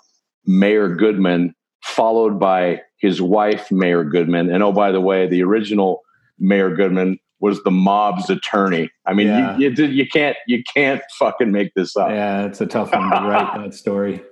Mayor 0.45 0.93
Goodman 0.93 1.55
followed 1.81 2.37
by 2.37 2.81
his 2.97 3.21
wife, 3.21 3.71
Mayor 3.71 4.03
Goodman, 4.03 4.49
and 4.49 4.61
oh 4.61 4.73
by 4.73 4.91
the 4.91 4.99
way, 4.99 5.25
the 5.25 5.41
original 5.41 6.01
Mayor 6.37 6.75
Goodman 6.75 7.17
was 7.43 7.61
the 7.63 7.71
mob's 7.71 8.29
attorney. 8.29 8.89
I 9.05 9.13
mean, 9.13 9.27
Yeah. 9.27 9.57
you, 9.57 9.69
you 9.71 9.85
you 9.87 10.07
can't 10.07 10.37
you 10.47 10.63
can't 10.63 11.01
fucking 11.19 11.51
make 11.51 11.73
this 11.73 11.97
up. 11.97 12.09
Yeah, 12.09 12.45
it's 12.45 12.61
a 12.61 12.65
tough 12.65 12.93
one 12.93 13.01
to 13.11 13.27
write 13.27 13.53
that 13.61 13.73
story. 13.73 14.23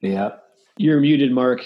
Yeah. 0.00 0.30
You're 0.78 0.98
muted, 0.98 1.30
Mark. 1.30 1.60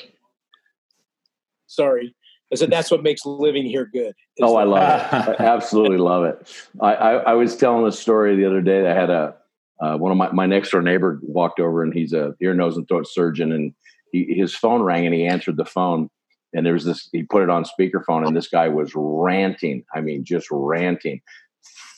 Sorry. 1.69 2.17
I 2.53 2.57
said 2.57 2.69
that's 2.69 2.91
what 2.91 3.05
makes 3.05 3.25
living 3.25 3.65
here 3.65 3.89
good. 3.93 4.09
is 4.09 4.43
Oh, 4.43 4.57
I 4.57 4.65
love 4.65 4.83
it. 5.29 5.37
I 5.41 5.45
absolutely 5.45 5.99
love 5.99 6.25
it. 6.25 6.53
I, 6.81 6.95
I, 6.95 7.13
I 7.15 7.33
was 7.35 7.57
telling 7.57 7.87
a 7.87 7.93
story 7.93 8.35
the 8.35 8.47
other 8.47 8.61
day 8.61 8.83
that 8.83 8.97
I 8.97 9.01
had 9.01 9.11
a 9.11 9.37
uh, 9.81 9.97
one 9.97 10.11
of 10.11 10.19
my, 10.19 10.33
my 10.33 10.47
next 10.47 10.71
door 10.71 10.83
neighbor 10.83 11.21
walked 11.23 11.61
over 11.61 11.85
and 11.85 11.95
he's 11.95 12.13
a 12.13 12.35
ear, 12.41 12.55
nose, 12.55 12.77
and 12.77 12.89
throat 12.89 13.07
surgeon 13.09 13.53
and 13.53 13.73
he, 14.11 14.35
his 14.37 14.53
phone 14.53 14.83
rang 14.83 15.07
and 15.07 15.15
he 15.15 15.27
answered 15.27 15.57
the 15.57 15.65
phone 15.65 16.11
and 16.55 16.65
there 16.65 16.73
was 16.73 16.85
this 16.85 17.09
he 17.13 17.25
put 17.25 17.43
it 17.43 17.51
on 17.51 17.65
speakerphone 17.65 18.27
and 18.27 18.37
this 18.37 18.49
guy 18.49 18.69
was 18.69 18.93
ranting. 18.95 19.85
I 19.95 20.01
mean, 20.01 20.25
just 20.25 20.47
ranting. 20.51 21.21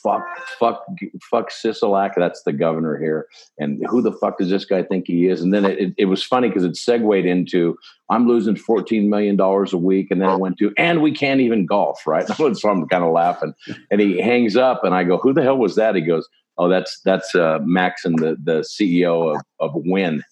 Fuck, 0.03 0.23
fuck, 0.59 0.85
fuck 1.29 1.49
Sisolak. 1.49 2.11
That's 2.15 2.43
the 2.43 2.53
governor 2.53 2.97
here. 2.97 3.27
And 3.57 3.83
who 3.89 4.01
the 4.01 4.13
fuck 4.13 4.37
does 4.37 4.49
this 4.49 4.63
guy 4.63 4.83
think 4.83 5.05
he 5.07 5.27
is? 5.27 5.41
And 5.41 5.53
then 5.53 5.65
it, 5.65 5.79
it, 5.79 5.93
it 5.97 6.05
was 6.05 6.23
funny 6.23 6.47
because 6.47 6.63
it 6.63 6.77
segued 6.77 7.25
into 7.25 7.77
I'm 8.09 8.27
losing 8.27 8.55
$14 8.55 9.09
million 9.09 9.37
a 9.39 9.77
week. 9.77 10.07
And 10.11 10.21
then 10.21 10.29
it 10.29 10.39
went 10.39 10.59
to, 10.59 10.71
and 10.77 11.01
we 11.01 11.11
can't 11.11 11.41
even 11.41 11.65
golf, 11.65 12.07
right? 12.07 12.25
so 12.27 12.47
I'm 12.69 12.87
kind 12.87 13.03
of 13.03 13.11
laughing. 13.11 13.53
And 13.91 13.99
he 13.99 14.21
hangs 14.21 14.55
up 14.55 14.83
and 14.83 14.95
I 14.95 15.03
go, 15.03 15.17
who 15.17 15.33
the 15.33 15.43
hell 15.43 15.57
was 15.57 15.75
that? 15.75 15.95
He 15.95 16.01
goes, 16.01 16.27
oh, 16.57 16.69
that's, 16.69 17.01
that's 17.03 17.35
uh, 17.35 17.59
and 17.59 18.19
the, 18.19 18.37
the 18.41 18.59
CEO 18.61 19.35
of, 19.35 19.41
of 19.59 19.71
Wynn. 19.75 20.23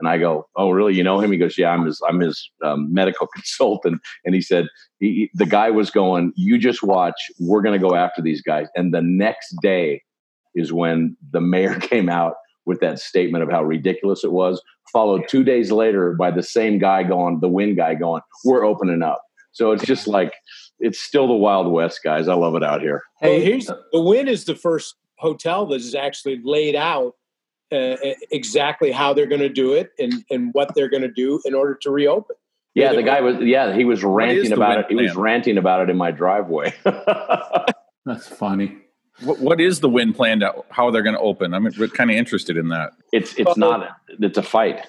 And 0.00 0.08
I 0.08 0.18
go, 0.18 0.48
oh, 0.56 0.70
really? 0.70 0.94
You 0.94 1.04
know 1.04 1.20
him? 1.20 1.30
He 1.30 1.38
goes, 1.38 1.56
yeah, 1.56 1.70
I'm 1.70 1.84
his, 1.84 2.00
I'm 2.08 2.20
his 2.20 2.50
um, 2.64 2.92
medical 2.92 3.26
consultant. 3.34 4.00
And 4.24 4.34
he 4.34 4.40
said, 4.40 4.66
he, 4.98 5.30
the 5.34 5.46
guy 5.46 5.70
was 5.70 5.90
going, 5.90 6.32
you 6.36 6.58
just 6.58 6.82
watch, 6.82 7.14
we're 7.38 7.62
going 7.62 7.78
to 7.78 7.86
go 7.86 7.94
after 7.94 8.22
these 8.22 8.42
guys. 8.42 8.66
And 8.74 8.92
the 8.92 9.02
next 9.02 9.54
day 9.62 10.02
is 10.54 10.72
when 10.72 11.16
the 11.32 11.40
mayor 11.40 11.78
came 11.78 12.08
out 12.08 12.34
with 12.66 12.80
that 12.80 12.98
statement 12.98 13.42
of 13.44 13.50
how 13.50 13.62
ridiculous 13.62 14.24
it 14.24 14.32
was, 14.32 14.62
followed 14.92 15.28
two 15.28 15.44
days 15.44 15.70
later 15.70 16.14
by 16.14 16.30
the 16.30 16.42
same 16.42 16.78
guy 16.78 17.02
going, 17.02 17.40
the 17.40 17.48
Wynn 17.48 17.74
guy 17.74 17.94
going, 17.94 18.22
we're 18.44 18.64
opening 18.64 19.02
up. 19.02 19.22
So 19.52 19.72
it's 19.72 19.84
just 19.84 20.06
like, 20.06 20.34
it's 20.78 21.00
still 21.00 21.26
the 21.26 21.34
Wild 21.34 21.70
West, 21.72 22.00
guys. 22.04 22.28
I 22.28 22.34
love 22.34 22.54
it 22.54 22.62
out 22.62 22.80
here. 22.80 23.02
Hey, 23.20 23.42
here's 23.42 23.66
the 23.66 24.00
Wynn 24.00 24.28
is 24.28 24.44
the 24.44 24.54
first 24.54 24.94
hotel 25.18 25.66
that 25.66 25.76
is 25.76 25.94
actually 25.94 26.40
laid 26.42 26.76
out 26.76 27.14
uh, 27.72 27.96
exactly 28.30 28.90
how 28.90 29.12
they're 29.12 29.26
going 29.26 29.40
to 29.40 29.48
do 29.48 29.74
it 29.74 29.92
and, 29.98 30.24
and 30.30 30.52
what 30.52 30.74
they're 30.74 30.88
going 30.88 31.02
to 31.02 31.10
do 31.10 31.40
in 31.44 31.54
order 31.54 31.74
to 31.74 31.90
reopen. 31.90 32.36
Yeah, 32.74 32.92
the 32.92 33.02
guy 33.02 33.20
was, 33.20 33.36
yeah, 33.40 33.74
he 33.74 33.84
was 33.84 34.04
ranting 34.04 34.52
about 34.52 34.76
win 34.76 34.78
it. 34.78 34.86
He 34.88 34.94
was 34.94 35.16
ranting 35.16 35.58
about 35.58 35.82
it 35.82 35.90
in 35.90 35.96
my 35.96 36.12
driveway. 36.12 36.72
That's 38.04 38.28
funny. 38.28 38.78
What, 39.22 39.40
what 39.40 39.60
is 39.60 39.80
the 39.80 39.88
Wynn 39.88 40.12
plan? 40.12 40.40
To, 40.40 40.64
how 40.70 40.90
they're 40.90 41.02
going 41.02 41.16
to 41.16 41.20
open? 41.20 41.52
I'm 41.52 41.70
kind 41.70 42.10
of 42.10 42.16
interested 42.16 42.56
in 42.56 42.68
that. 42.68 42.92
it's, 43.12 43.34
it's 43.38 43.56
not, 43.56 43.96
it's 44.08 44.38
a 44.38 44.42
fight. 44.42 44.86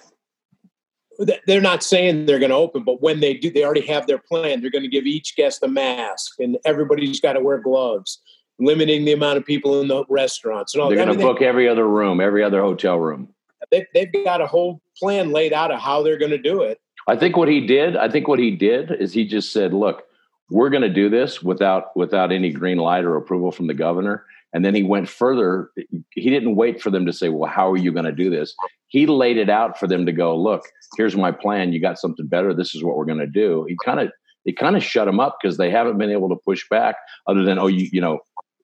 They're 1.46 1.62
not 1.62 1.84
saying 1.84 2.26
they're 2.26 2.40
going 2.40 2.52
to 2.52 2.56
open, 2.56 2.84
but 2.84 3.02
when 3.02 3.20
they 3.20 3.34
do, 3.34 3.52
they 3.52 3.64
already 3.64 3.86
have 3.88 4.08
their 4.08 4.18
plan. 4.18 4.62
They're 4.62 4.72
going 4.72 4.84
to 4.84 4.90
give 4.90 5.06
each 5.06 5.36
guest 5.36 5.62
a 5.62 5.68
mask, 5.68 6.40
and 6.40 6.58
everybody's 6.66 7.20
got 7.20 7.34
to 7.34 7.42
wear 7.42 7.60
gloves, 7.60 8.22
limiting 8.60 9.06
the 9.06 9.14
amount 9.14 9.38
of 9.38 9.46
people 9.46 9.82
in 9.82 9.88
the 9.88 10.04
restaurants 10.10 10.74
and 10.74 10.82
all 10.82 10.90
They're 10.90 10.98
going 10.98 11.10
to 11.10 11.16
mean, 11.16 11.28
book 11.28 11.42
every 11.42 11.68
other 11.68 11.88
room, 11.88 12.22
every 12.22 12.44
other 12.44 12.62
hotel 12.62 12.98
room. 12.98 13.30
they, 13.72 13.88
they've 13.94 14.12
got 14.24 14.42
a 14.42 14.48
whole 14.48 14.82
plan 14.98 15.32
laid 15.32 15.54
out 15.54 15.72
of 15.72 15.80
how 15.80 16.04
they're 16.04 16.20
going 16.20 16.32
to 16.32 16.38
do 16.38 16.62
it. 16.62 16.80
I 17.08 17.16
think 17.16 17.36
what 17.36 17.48
he 17.48 17.66
did, 17.66 17.98
I 17.98 18.10
think 18.10 18.28
what 18.28 18.40
he 18.40 18.52
did 18.52 18.92
is 18.92 19.14
he 19.14 19.26
just 19.26 19.52
said, 19.52 19.74
"Look, 19.74 20.04
we're 20.50 20.70
going 20.70 20.84
to 20.84 20.90
do 20.90 21.10
this 21.10 21.42
without 21.42 21.96
without 21.96 22.32
any 22.32 22.52
green 22.52 22.78
light 22.78 23.04
or 23.04 23.16
approval 23.16 23.52
from 23.52 23.68
the 23.68 23.74
governor." 23.74 24.26
And 24.54 24.66
then 24.66 24.76
he 24.76 24.84
went 24.84 25.08
further. 25.08 25.72
He 26.12 26.30
didn't 26.30 26.56
wait 26.56 26.82
for 26.82 26.92
them 26.92 27.06
to 27.06 27.14
say, 27.14 27.30
"Well, 27.30 27.50
how 27.50 27.72
are 27.72 27.78
you 27.78 27.92
going 27.92 28.06
to 28.06 28.12
do 28.12 28.30
this?" 28.30 28.54
He 28.88 29.08
laid 29.08 29.38
it 29.38 29.50
out 29.50 29.80
for 29.80 29.88
them 29.88 30.06
to 30.06 30.12
go, 30.12 30.38
"Look, 30.38 30.64
here's 30.98 31.16
my 31.16 31.32
plan. 31.32 31.74
You 31.74 31.82
got 31.82 31.98
something 31.98 32.28
better. 32.28 32.54
This 32.54 32.76
is 32.76 32.84
what 32.84 32.98
we're 32.98 33.06
going 33.06 33.18
to 33.20 33.28
do." 33.28 33.66
He 33.68 33.76
kind 33.84 34.00
of 34.00 34.12
he 34.44 34.54
kind 34.54 34.76
of 34.76 34.84
shut 34.84 35.06
them 35.06 35.20
up 35.20 35.38
because 35.42 35.58
they 35.58 35.70
haven't 35.70 35.98
been 35.98 36.12
able 36.12 36.30
to 36.30 36.36
push 36.36 36.68
back 36.70 36.96
other 37.28 37.44
than, 37.44 37.58
"Oh, 37.58 37.68
you 37.68 37.90
you 37.92 38.02
know." 38.02 38.20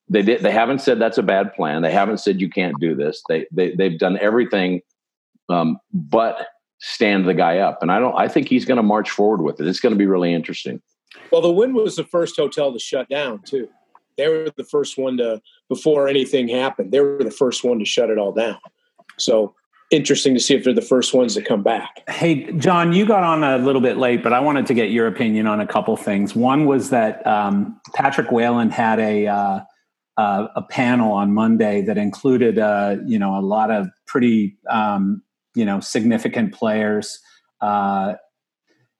They 0.10 0.22
did. 0.22 0.42
They 0.42 0.52
haven't 0.52 0.80
said 0.80 1.00
that's 1.00 1.18
a 1.18 1.24
bad 1.24 1.54
plan. 1.54 1.82
They 1.82 1.92
haven't 1.92 2.20
said 2.20 2.40
you 2.40 2.50
can't 2.50 2.80
do 2.80 2.96
this. 2.96 3.22
They 3.28 3.46
they 3.52 3.76
they've 3.76 4.00
done 4.00 4.18
everything, 4.20 4.82
um, 5.50 5.80
but 5.94 6.48
stand 6.80 7.28
the 7.28 7.34
guy 7.34 7.58
up. 7.58 7.82
And 7.82 7.92
I 7.92 8.00
don't. 8.00 8.16
I 8.18 8.28
think 8.28 8.48
he's 8.48 8.66
going 8.66 8.78
to 8.78 8.84
march 8.84 9.10
forward 9.10 9.42
with 9.42 9.60
it. 9.60 9.68
It's 9.68 9.80
going 9.80 9.94
to 9.94 10.00
be 10.00 10.08
really 10.08 10.34
interesting. 10.34 10.82
Well, 11.32 11.42
the 11.42 11.52
Wynn 11.52 11.74
was 11.74 11.96
the 11.96 12.06
first 12.06 12.38
hotel 12.38 12.72
to 12.72 12.80
shut 12.80 13.10
down 13.10 13.42
too. 13.46 13.68
They 14.18 14.28
were 14.28 14.52
the 14.56 14.64
first 14.64 14.98
one 14.98 15.18
to 15.18 15.42
before 15.70 16.08
anything 16.08 16.48
happened. 16.48 16.92
They 16.92 17.02
were 17.02 17.24
the 17.24 17.32
first 17.32 17.64
one 17.64 17.80
to 17.80 17.86
shut 17.86 18.10
it 18.10 18.18
all 18.18 18.32
down. 18.32 18.58
So 19.18 19.54
interesting 19.92 20.34
to 20.34 20.40
see 20.40 20.54
if 20.54 20.64
they're 20.64 20.74
the 20.74 20.82
first 20.82 21.14
ones 21.14 21.34
to 21.36 21.42
come 21.42 21.64
back. 21.64 22.04
Hey, 22.10 22.52
John, 22.54 22.94
you 22.94 23.06
got 23.06 23.24
on 23.24 23.44
a 23.44 23.58
little 23.58 23.82
bit 23.82 23.98
late, 23.98 24.22
but 24.22 24.34
I 24.34 24.40
wanted 24.40 24.66
to 24.68 24.74
get 24.74 24.90
your 24.90 25.08
opinion 25.08 25.48
on 25.48 25.62
a 25.62 25.68
couple 25.68 25.96
things. 25.96 26.36
One 26.36 26.66
was 26.66 26.90
that 26.90 27.26
um, 27.26 27.80
Patrick 27.94 28.32
Whalen 28.32 28.70
had 28.70 29.00
a 29.00 29.28
uh, 29.28 29.60
uh, 30.18 30.48
a 30.56 30.62
panel 30.62 31.12
on 31.12 31.34
Monday 31.34 31.82
that 31.84 31.98
included, 31.98 32.58
uh, 32.58 32.98
you 33.06 33.20
know, 33.20 33.38
a 33.38 33.42
lot 33.42 33.70
of 33.70 33.88
pretty, 34.08 34.58
um, 34.70 35.22
you 35.56 35.64
know, 35.64 35.80
significant 35.80 36.54
players. 36.54 37.20
Uh, 37.62 38.16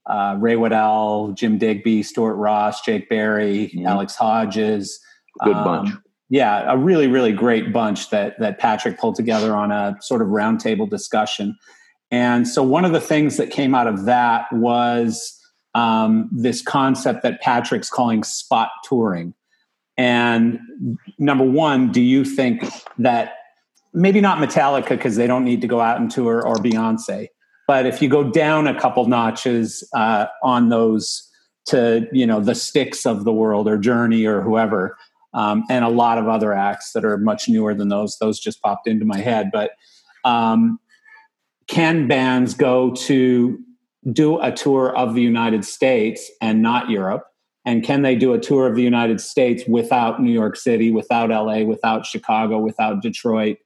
uh, 0.06 0.38
Ray 0.40 0.56
Waddell, 0.56 1.34
Jim 1.34 1.58
Digby, 1.58 2.02
Stuart 2.04 2.36
Ross, 2.36 2.82
Jake 2.82 3.10
Berry, 3.10 3.74
Alex 3.86 4.16
Hodges. 4.16 5.00
Good 5.44 5.54
bunch. 5.54 5.90
Yeah, 6.30 6.72
a 6.72 6.78
really, 6.78 7.08
really 7.08 7.32
great 7.32 7.72
bunch 7.72 8.10
that 8.10 8.40
that 8.40 8.58
Patrick 8.60 8.98
pulled 9.00 9.16
together 9.16 9.56
on 9.56 9.72
a 9.72 9.96
sort 10.02 10.22
of 10.22 10.30
roundtable 10.30 10.90
discussion. 10.90 11.58
And 12.10 12.48
so 12.48 12.64
one 12.64 12.86
of 12.86 12.94
the 12.94 13.02
things 13.02 13.38
that 13.38 13.50
came 13.50 13.76
out 13.76 13.88
of 13.88 14.06
that 14.06 14.46
was 14.52 15.38
um, 15.76 16.30
this 16.32 16.62
concept 16.62 17.24
that 17.24 17.42
Patrick's 17.42 17.90
calling 17.90 18.24
spot 18.24 18.70
touring. 18.84 19.34
And 19.98 20.60
number 21.18 21.44
one, 21.44 21.92
do 21.92 22.02
you 22.02 22.24
think 22.24 22.64
that 23.00 23.34
maybe 23.94 24.22
not 24.22 24.38
Metallica 24.38 24.90
because 24.90 25.16
they 25.16 25.28
don't 25.28 25.44
need 25.44 25.62
to 25.62 25.68
go 25.68 25.82
out 25.82 26.00
and 26.00 26.10
tour 26.10 26.46
or 26.46 26.56
Beyonce, 26.56 27.30
but 27.68 27.86
if 27.86 28.02
you 28.02 28.10
go 28.10 28.24
down 28.24 28.68
a 28.68 28.80
couple 28.80 29.06
notches 29.08 29.88
uh, 29.96 30.28
on 30.44 30.70
those 30.70 31.24
to 31.66 32.08
you 32.14 32.26
know 32.26 32.40
the 32.40 32.56
Styx 32.56 33.06
of 33.06 33.26
the 33.26 33.34
world 33.34 33.68
or 33.68 33.78
Journey 33.78 34.26
or 34.26 34.42
whoever, 34.42 34.98
um, 35.34 35.64
and 35.70 35.84
a 35.84 35.90
lot 35.90 36.18
of 36.18 36.28
other 36.28 36.54
acts 36.54 36.94
that 36.94 37.04
are 37.04 37.18
much 37.18 37.50
newer 37.50 37.74
than 37.74 37.90
those, 37.90 38.18
those 38.20 38.40
just 38.40 38.62
popped 38.62 38.88
into 38.88 39.06
my 39.06 39.18
head. 39.18 39.50
But 39.52 39.72
um, 40.24 40.80
can 41.68 42.08
bands 42.08 42.54
go 42.54 42.92
to 42.92 43.60
do 44.12 44.40
a 44.40 44.52
tour 44.52 44.96
of 44.96 45.14
the 45.14 45.22
United 45.22 45.66
States 45.66 46.32
and 46.42 46.62
not 46.62 46.90
Europe? 46.90 47.26
And 47.68 47.84
can 47.84 48.02
they 48.02 48.16
do 48.16 48.32
a 48.32 48.40
tour 48.40 48.66
of 48.66 48.76
the 48.76 48.82
United 48.82 49.20
States 49.20 49.66
without 49.68 50.22
New 50.22 50.32
York 50.32 50.56
City, 50.56 50.90
without 50.90 51.30
LA, 51.32 51.64
without 51.66 52.06
Chicago, 52.06 52.60
without 52.60 53.02
Detroit, 53.02 53.58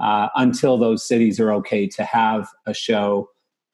uh, 0.00 0.28
until 0.34 0.76
those 0.76 1.06
cities 1.06 1.38
are 1.38 1.52
okay 1.52 1.86
to 1.86 2.02
have 2.02 2.48
a 2.66 2.74
show 2.74 3.28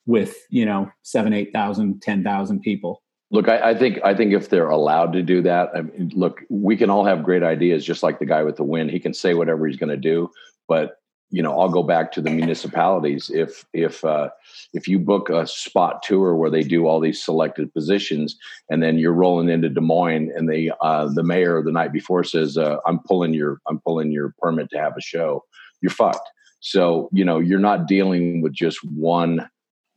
with, 0.05 0.37
you 0.51 0.67
know, 0.67 0.91
seven, 1.03 1.33
8,000, 1.33 2.03
10,000 2.03 2.61
people? 2.61 3.03
Look, 3.31 3.49
I, 3.49 3.71
I 3.71 3.75
think 3.75 4.01
I 4.05 4.15
think 4.15 4.35
if 4.35 4.51
they're 4.51 4.69
allowed 4.69 5.15
to 5.15 5.23
do 5.23 5.41
that, 5.43 5.71
I 5.75 5.81
mean, 5.81 6.13
look, 6.15 6.43
we 6.51 6.77
can 6.77 6.91
all 6.91 7.07
have 7.07 7.23
great 7.23 7.43
ideas, 7.43 7.83
just 7.83 8.03
like 8.03 8.19
the 8.19 8.27
guy 8.27 8.43
with 8.43 8.57
the 8.57 8.65
Wynn. 8.65 8.91
He 8.91 9.01
can 9.01 9.15
say 9.15 9.33
whatever 9.33 9.67
he's 9.67 9.79
going 9.79 9.89
to 9.89 9.97
do, 9.97 10.29
but 10.69 11.00
you 11.31 11.43
know, 11.43 11.59
I'll 11.59 11.69
go 11.69 11.83
back 11.83 12.13
to 12.13 12.21
the 12.21 12.31
municipalities. 12.43 13.31
If 13.31 13.65
if 13.73 14.05
uh, 14.05 14.31
if 14.73 14.89
you 14.89 14.99
book 14.99 15.31
a 15.31 15.47
spot 15.47 16.03
tour 16.03 16.35
where 16.35 16.51
they 16.51 16.63
do 16.63 16.87
all 16.87 17.01
these 17.01 17.23
selected 17.23 17.73
positions, 17.73 18.37
and 18.69 18.83
then 18.83 18.99
you're 18.99 19.13
rolling 19.13 19.49
into 19.49 19.69
Des 19.69 19.81
Moines, 19.81 20.31
and 20.35 20.49
the 20.49 20.73
uh, 20.81 21.09
the 21.13 21.23
mayor 21.23 21.63
the 21.63 21.73
night 21.73 21.93
before 21.93 22.25
says, 22.25 22.59
uh, 22.59 22.79
"I'm 22.87 22.99
pulling 23.01 23.35
your 23.35 23.61
I'm 23.69 23.81
pulling 23.81 24.11
your 24.13 24.35
permit 24.39 24.71
to 24.71 24.79
have 24.79 24.97
a 24.97 25.01
show," 25.01 25.45
you're 25.81 25.91
fucked. 25.91 26.29
So 26.61 27.09
you 27.13 27.25
know, 27.25 27.39
you're 27.39 27.59
not 27.59 27.87
dealing 27.87 28.43
with 28.43 28.53
just 28.53 28.79
one 28.85 29.49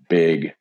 big 0.09 0.53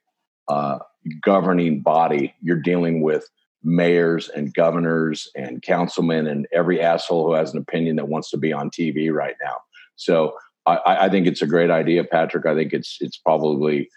uh, 0.49 0.79
governing 1.23 1.81
body. 1.81 2.35
You're 2.41 2.61
dealing 2.61 3.03
with 3.03 3.29
mayors 3.65 4.29
and 4.29 4.53
governors 4.55 5.31
and 5.37 5.63
councilmen 5.63 6.27
and 6.27 6.49
every 6.53 6.81
asshole 6.81 7.27
who 7.27 7.35
has 7.35 7.53
an 7.53 7.61
opinion 7.61 7.95
that 7.95 8.09
wants 8.09 8.29
to 8.31 8.37
be 8.37 8.53
on 8.53 8.71
TV 8.71 9.13
right 9.13 9.37
now. 9.41 9.57
So 9.95 10.35
I, 10.67 11.07
I 11.07 11.09
think 11.09 11.27
it's 11.27 11.43
a 11.43 11.47
great 11.47 11.71
idea, 11.71 12.05
Patrick. 12.05 12.47
I 12.47 12.55
think 12.55 12.73
it's 12.73 12.99
it's 13.01 13.17
probably 13.17 13.89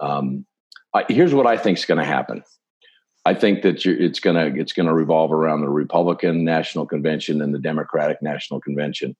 um, 0.00 0.46
I, 0.94 1.04
here's 1.08 1.34
what 1.34 1.46
I 1.46 1.56
think 1.56 1.78
is 1.78 1.84
going 1.84 1.98
to 1.98 2.04
happen. 2.04 2.42
I 3.26 3.34
think 3.34 3.62
that 3.62 3.84
it's 3.86 4.20
gonna 4.20 4.52
it's 4.54 4.72
gonna 4.72 4.94
revolve 4.94 5.32
around 5.32 5.62
the 5.62 5.70
Republican 5.70 6.44
National 6.44 6.86
Convention 6.86 7.40
and 7.40 7.54
the 7.54 7.58
Democratic 7.58 8.20
National 8.20 8.60
Convention. 8.60 9.16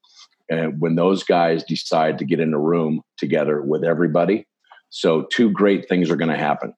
And 0.51 0.79
when 0.79 0.95
those 0.95 1.25
guys 1.25 1.65
decide 1.65 2.19
to 2.19 2.25
get 2.25 2.39
in 2.39 2.53
a 2.53 2.59
room 2.59 3.01
together 3.17 3.63
with 3.63 3.83
everybody, 3.83 4.47
so 4.91 5.23
two 5.33 5.51
great 5.51 5.89
things 5.89 6.11
are 6.11 6.17
going 6.17 6.31
to 6.31 6.37
happen. 6.37 6.75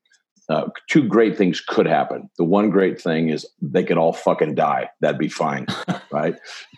Uh, 0.49 0.69
two 0.89 1.03
great 1.03 1.37
things 1.37 1.61
could 1.61 1.87
happen. 1.87 2.31
The 2.39 2.45
one 2.45 2.71
great 2.71 3.01
thing 3.01 3.31
is 3.31 3.45
they 3.61 3.83
could 3.83 3.99
all 3.99 4.13
fucking 4.13 4.55
die. 4.55 4.89
That'd 5.01 5.19
be 5.19 5.29
fine, 5.29 5.67
right? 6.13 6.37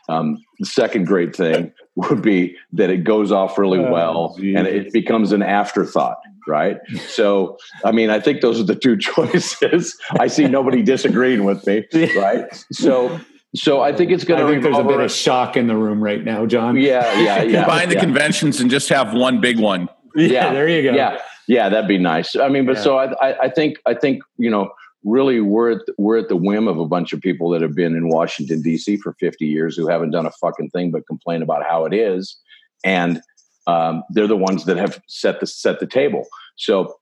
Um, 0.09 0.39
the 0.59 0.67
second 0.67 1.07
great 1.07 1.37
thing 1.37 1.73
would 1.97 2.23
be 2.23 2.57
that 2.73 2.89
it 2.89 3.05
goes 3.05 3.31
off 3.31 3.59
really 3.59 3.79
Oh, 3.81 3.91
well 3.93 4.37
and 4.39 4.67
it 4.67 4.91
becomes 4.93 5.33
an 5.33 5.43
afterthought, 5.43 6.17
right? 6.47 6.79
So, 7.09 7.59
I 7.85 7.93
mean, 7.93 8.09
I 8.09 8.21
think 8.21 8.41
those 8.41 8.59
are 8.59 8.65
the 8.65 8.75
two 8.75 8.97
choices. 8.99 9.99
I 10.19 10.29
see 10.29 10.47
nobody 10.47 10.83
disagreeing 10.83 11.45
with 11.45 11.67
me, 11.67 11.85
right? 12.17 12.47
So, 12.73 13.21
so 13.55 13.83
I 13.83 13.93
think 13.93 14.11
it's 14.13 14.25
going 14.25 14.41
to. 14.41 14.47
I 14.47 14.51
think 14.51 14.63
there's 14.63 14.79
a 14.79 14.85
bit 14.85 15.01
of 15.01 15.11
shock 15.11 15.57
in 15.59 15.67
the 15.67 15.77
room 15.77 16.03
right 16.03 16.25
now, 16.25 16.47
John. 16.47 16.77
Yeah, 16.77 17.21
yeah, 17.21 17.43
yeah. 17.43 17.65
Combine 17.65 17.89
the 17.91 17.97
yeah. 17.97 18.01
conventions 18.01 18.61
and 18.61 18.71
just 18.71 18.89
have 18.89 19.13
one 19.13 19.41
big 19.41 19.59
one. 19.59 19.89
yeah 20.17 20.53
there 20.53 20.69
you 20.69 20.83
go. 20.91 20.97
yeah 20.97 21.21
yeah 21.49 21.69
that'd 21.69 21.89
be 21.89 21.99
nice. 21.99 22.37
I 22.37 22.49
mean 22.49 22.65
but 22.67 22.77
Yeah. 22.77 22.83
so 22.83 22.99
I, 22.99 23.31
I 23.31 23.39
i 23.45 23.49
think 23.49 23.79
i 23.87 23.95
think 23.95 24.23
you 24.37 24.51
know 24.51 24.71
really 25.05 25.41
we're 25.41 25.71
at, 25.73 25.83
we're 25.97 26.19
at 26.19 26.29
the 26.29 26.37
whim 26.37 26.69
of 26.69 26.79
a 26.79 26.87
bunch 26.87 27.13
of 27.13 27.21
people 27.21 27.51
that 27.51 27.63
have 27.63 27.75
been 27.75 27.95
in 27.97 28.09
washington 28.09 28.63
d.c 28.63 28.97
for 28.99 29.15
50 29.19 29.47
years 29.47 29.77
who 29.77 29.89
haven't 29.89 30.11
done 30.11 30.27
a 30.27 30.31
fucking 30.33 30.71
thing 30.71 30.91
but 30.91 31.07
complain 31.07 31.43
about 31.43 31.63
how 31.65 31.85
it 31.85 31.95
is. 31.95 32.37
And 32.85 33.21
um, 33.67 34.03
they're 34.11 34.27
the 34.27 34.37
ones 34.37 34.65
that 34.65 34.77
have 34.79 35.01
set 35.09 35.41
the 35.41 35.47
set 35.47 35.79
the 35.81 35.87
table. 35.87 36.27
So 36.57 36.95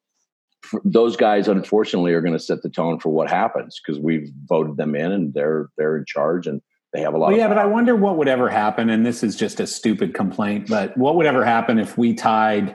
those 0.84 1.16
guys 1.16 1.46
unfortunately 1.48 2.12
are 2.12 2.20
going 2.20 2.32
to 2.32 2.40
set 2.40 2.62
the 2.62 2.68
tone 2.70 2.98
for 2.98 3.10
what 3.10 3.30
happens 3.30 3.80
because 3.80 4.00
we've 4.00 4.28
voted 4.48 4.76
them 4.76 4.94
in 4.96 5.12
and 5.12 5.32
they're 5.32 5.68
they're 5.78 5.96
in 5.96 6.04
charge 6.06 6.46
and 6.46 6.60
they 6.92 7.00
have 7.02 7.14
a 7.14 7.18
lot 7.18 7.26
Well, 7.28 7.34
of 7.34 7.38
yeah, 7.38 7.48
but 7.48 7.58
I 7.58 7.66
wonder 7.66 7.94
what 7.94 8.16
would 8.16 8.26
ever 8.28 8.48
happen, 8.48 8.90
and 8.90 9.04
this 9.06 9.22
is 9.22 9.36
just 9.36 9.60
a 9.60 9.66
stupid 9.66 10.12
complaint, 10.14 10.66
but 10.68 10.96
what 10.96 11.14
would 11.16 11.26
ever 11.26 11.44
happen 11.44 11.78
if 11.78 11.96
we 11.98 12.14
tied 12.14 12.74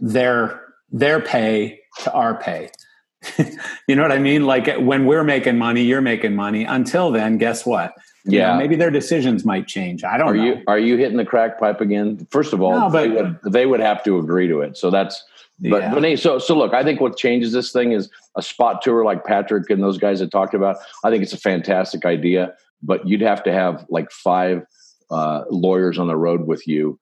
their 0.00 0.60
their 0.94 1.20
pay 1.20 1.80
to 2.04 2.12
our 2.12 2.36
pay? 2.38 2.70
you 3.88 3.96
know 3.96 4.02
what 4.02 4.12
I 4.12 4.18
mean? 4.18 4.46
Like 4.46 4.68
when 4.78 5.06
we're 5.06 5.24
making 5.24 5.58
money, 5.58 5.82
you're 5.82 6.00
making 6.02 6.34
money. 6.36 6.64
Until 6.64 7.10
then, 7.10 7.38
guess 7.38 7.64
what? 7.66 7.92
You 8.24 8.38
know, 8.38 8.46
Yeah. 8.52 8.56
maybe 8.56 8.76
their 8.76 8.90
decisions 8.90 9.44
might 9.44 9.66
change. 9.66 10.04
I 10.04 10.16
don't 10.18 10.28
are 10.28 10.34
know. 10.34 10.44
you 10.44 10.62
are 10.66 10.78
you 10.78 10.96
hitting 10.96 11.16
the 11.16 11.24
crack 11.24 11.58
pipe 11.58 11.80
again? 11.80 12.26
First 12.30 12.52
of 12.52 12.60
all, 12.62 12.78
No, 12.78 12.90
but- 12.90 13.02
they, 13.02 13.08
would, 13.10 13.38
they 13.50 13.66
would 13.66 13.80
have 13.80 14.02
to 14.04 14.18
agree 14.18 14.48
to 14.48 14.60
it. 14.60 14.76
So 14.76 14.90
that's 14.90 15.22
but 15.60 15.82
Yeah. 15.82 15.94
but 15.94 16.02
hey, 16.02 16.16
so 16.16 16.38
so 16.38 16.56
look, 16.56 16.74
I 16.74 16.82
think 16.84 17.00
what 17.00 17.16
changes 17.16 17.52
this 17.52 17.72
thing 17.72 17.92
is 17.92 18.10
a 18.36 18.42
spot 18.42 18.82
tour 18.82 19.04
like 19.04 19.24
Patrick 19.24 19.70
and 19.70 19.82
those 19.82 19.98
guys 19.98 20.18
that 20.20 20.30
talked 20.30 20.54
about. 20.54 20.76
I 21.04 21.10
think 21.10 21.22
it's 21.22 21.32
a 21.32 21.38
fantastic 21.38 22.04
idea, 22.04 22.54
but 22.82 23.06
you'd 23.08 23.20
have 23.22 23.42
to 23.44 23.52
have 23.52 23.86
like 23.88 24.10
five 24.10 24.64
uh, 25.10 25.44
lawyers 25.50 25.98
on 25.98 26.08
the 26.08 26.16
road 26.16 26.46
with 26.46 26.66
you 26.66 26.98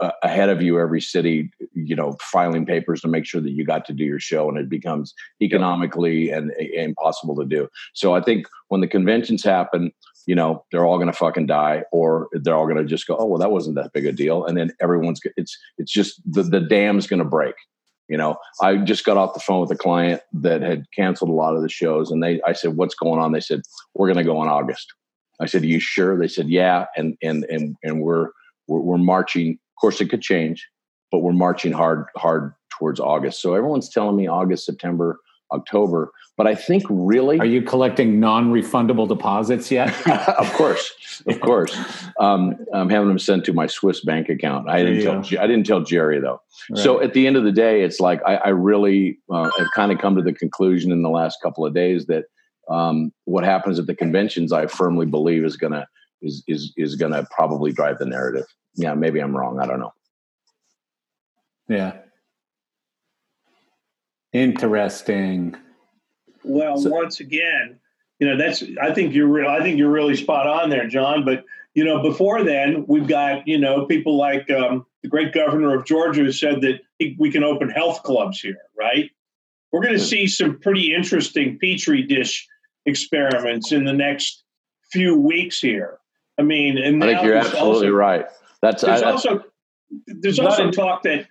uh, 0.00 0.10
ahead 0.22 0.48
of 0.48 0.62
you 0.62 0.78
every 0.78 1.00
city 1.00 1.50
you 1.74 1.96
know 1.96 2.16
filing 2.20 2.66
papers 2.66 3.00
to 3.00 3.08
make 3.08 3.24
sure 3.24 3.40
that 3.40 3.52
you 3.52 3.64
got 3.64 3.84
to 3.84 3.92
do 3.92 4.04
your 4.04 4.20
show 4.20 4.48
and 4.48 4.58
it 4.58 4.68
becomes 4.68 5.14
economically 5.40 6.30
and, 6.30 6.50
and 6.52 6.70
impossible 6.74 7.36
to 7.36 7.44
do. 7.44 7.68
So 7.94 8.14
i 8.14 8.22
think 8.22 8.46
when 8.68 8.80
the 8.80 8.88
conventions 8.88 9.44
happen 9.44 9.92
you 10.26 10.34
know 10.34 10.64
they're 10.70 10.84
all 10.84 10.98
going 10.98 11.10
to 11.10 11.12
fucking 11.12 11.46
die 11.46 11.84
or 11.92 12.28
they're 12.32 12.54
all 12.54 12.66
going 12.66 12.76
to 12.76 12.84
just 12.84 13.06
go 13.06 13.16
oh 13.18 13.24
well 13.24 13.38
that 13.38 13.50
wasn't 13.50 13.76
that 13.76 13.92
big 13.92 14.06
a 14.06 14.12
deal. 14.12 14.44
And 14.44 14.56
then 14.56 14.72
everyone's 14.80 15.20
it's 15.36 15.58
it's 15.78 15.92
just 15.92 16.20
the, 16.30 16.42
the 16.42 16.60
dam's 16.60 17.06
going 17.06 17.22
to 17.22 17.28
break 17.28 17.54
you 18.08 18.18
know? 18.18 18.36
I 18.60 18.76
just 18.76 19.04
got 19.04 19.16
off 19.16 19.32
the 19.32 19.40
phone 19.40 19.60
with 19.60 19.70
a 19.70 19.76
client 19.76 20.20
that 20.34 20.60
had 20.60 20.84
canceled 20.94 21.30
a 21.30 21.34
lot 21.34 21.54
of 21.54 21.62
the 21.62 21.68
shows 21.68 22.10
and 22.10 22.22
they 22.22 22.42
i 22.46 22.52
said 22.52 22.76
what's 22.76 22.94
going 22.94 23.20
on? 23.20 23.32
They 23.32 23.40
said 23.40 23.62
we're 23.94 24.12
going 24.12 24.24
to 24.24 24.30
go 24.30 24.42
in 24.42 24.48
august. 24.48 24.92
I 25.40 25.46
said 25.46 25.62
are 25.62 25.66
you 25.66 25.80
sure? 25.80 26.18
They 26.18 26.28
said 26.28 26.48
yeah. 26.48 26.86
And 26.96 27.16
and 27.22 27.44
and 27.44 27.76
and 27.82 28.02
we're 28.02 28.28
we're, 28.68 28.80
we're 28.80 28.98
marching 28.98 29.58
of 29.72 29.80
course 29.80 30.00
it 30.00 30.08
could 30.08 30.22
change 30.22 30.68
but 31.10 31.18
we're 31.18 31.32
marching 31.32 31.72
hard 31.72 32.06
hard 32.16 32.52
towards 32.70 33.00
august 33.00 33.40
so 33.40 33.54
everyone's 33.54 33.88
telling 33.88 34.16
me 34.16 34.26
august 34.26 34.64
september 34.64 35.18
october 35.52 36.10
but 36.36 36.46
i 36.46 36.54
think 36.54 36.82
really 36.88 37.38
Are 37.38 37.44
you 37.46 37.62
collecting 37.62 38.18
non-refundable 38.18 39.06
deposits 39.08 39.70
yet? 39.70 39.88
of 40.38 40.50
course, 40.54 40.92
of 41.26 41.40
course. 41.40 41.76
Um, 42.18 42.56
I'm 42.72 42.88
having 42.88 43.08
them 43.08 43.18
sent 43.18 43.44
to 43.44 43.52
my 43.52 43.66
Swiss 43.66 44.02
bank 44.02 44.28
account. 44.30 44.68
I 44.68 44.82
didn't 44.82 45.02
tell. 45.02 45.40
I 45.42 45.46
didn't 45.46 45.66
tell 45.66 45.82
Jerry 45.82 46.20
though. 46.20 46.40
So 46.74 47.02
at 47.02 47.12
the 47.12 47.26
end 47.26 47.36
of 47.36 47.44
the 47.44 47.52
day, 47.52 47.82
it's 47.82 48.00
like 48.00 48.20
I, 48.26 48.36
I 48.36 48.48
really 48.48 49.18
uh, 49.30 49.50
have 49.58 49.68
kind 49.74 49.92
of 49.92 49.98
come 49.98 50.16
to 50.16 50.22
the 50.22 50.32
conclusion 50.32 50.90
in 50.90 51.02
the 51.02 51.10
last 51.10 51.36
couple 51.42 51.66
of 51.66 51.74
days 51.74 52.06
that 52.06 52.24
um, 52.70 53.12
what 53.26 53.44
happens 53.44 53.78
at 53.78 53.86
the 53.86 53.94
conventions, 53.94 54.52
I 54.52 54.66
firmly 54.66 55.04
believe, 55.06 55.44
is 55.44 55.56
gonna 55.58 55.86
is 56.22 56.42
is 56.46 56.72
is 56.76 56.96
gonna 56.96 57.26
probably 57.30 57.72
drive 57.72 57.98
the 57.98 58.06
narrative. 58.06 58.46
Yeah, 58.74 58.94
maybe 58.94 59.20
I'm 59.20 59.36
wrong. 59.36 59.60
I 59.60 59.66
don't 59.66 59.80
know. 59.80 59.92
Yeah. 61.68 61.98
Interesting. 64.32 65.56
Well, 66.44 66.74
once 66.88 67.20
again, 67.20 67.78
you 68.18 68.26
know 68.26 68.36
that's. 68.36 68.62
I 68.80 68.92
think 68.92 69.14
you're. 69.14 69.28
Real, 69.28 69.48
I 69.48 69.62
think 69.62 69.78
you're 69.78 69.90
really 69.90 70.16
spot 70.16 70.46
on 70.46 70.70
there, 70.70 70.88
John. 70.88 71.24
But 71.24 71.44
you 71.74 71.84
know, 71.84 72.02
before 72.02 72.42
then, 72.42 72.84
we've 72.88 73.06
got 73.06 73.46
you 73.46 73.58
know 73.58 73.86
people 73.86 74.16
like 74.16 74.50
um, 74.50 74.86
the 75.02 75.08
great 75.08 75.32
governor 75.32 75.76
of 75.76 75.84
Georgia 75.84 76.22
who 76.22 76.32
said 76.32 76.62
that 76.62 76.80
he, 76.98 77.16
we 77.18 77.30
can 77.30 77.44
open 77.44 77.68
health 77.68 78.02
clubs 78.02 78.40
here, 78.40 78.60
right? 78.78 79.10
We're 79.70 79.82
going 79.82 79.94
to 79.94 80.00
see 80.00 80.26
some 80.26 80.58
pretty 80.60 80.94
interesting 80.94 81.58
petri 81.58 82.02
dish 82.02 82.46
experiments 82.84 83.72
in 83.72 83.84
the 83.84 83.92
next 83.92 84.44
few 84.90 85.16
weeks 85.16 85.60
here. 85.60 85.98
I 86.42 86.44
mean, 86.44 86.76
and 86.76 87.02
I 87.04 87.06
think 87.06 87.22
you're 87.22 87.36
absolutely 87.36 87.86
also- 87.86 87.90
right. 87.90 88.26
That's 88.62 88.82
I, 88.82 88.86
there's 88.88 89.00
that's- 89.00 89.26
also 89.26 89.44
there's 90.06 90.38
also 90.40 90.66
in- 90.66 90.72
talk 90.72 91.02
that 91.04 91.26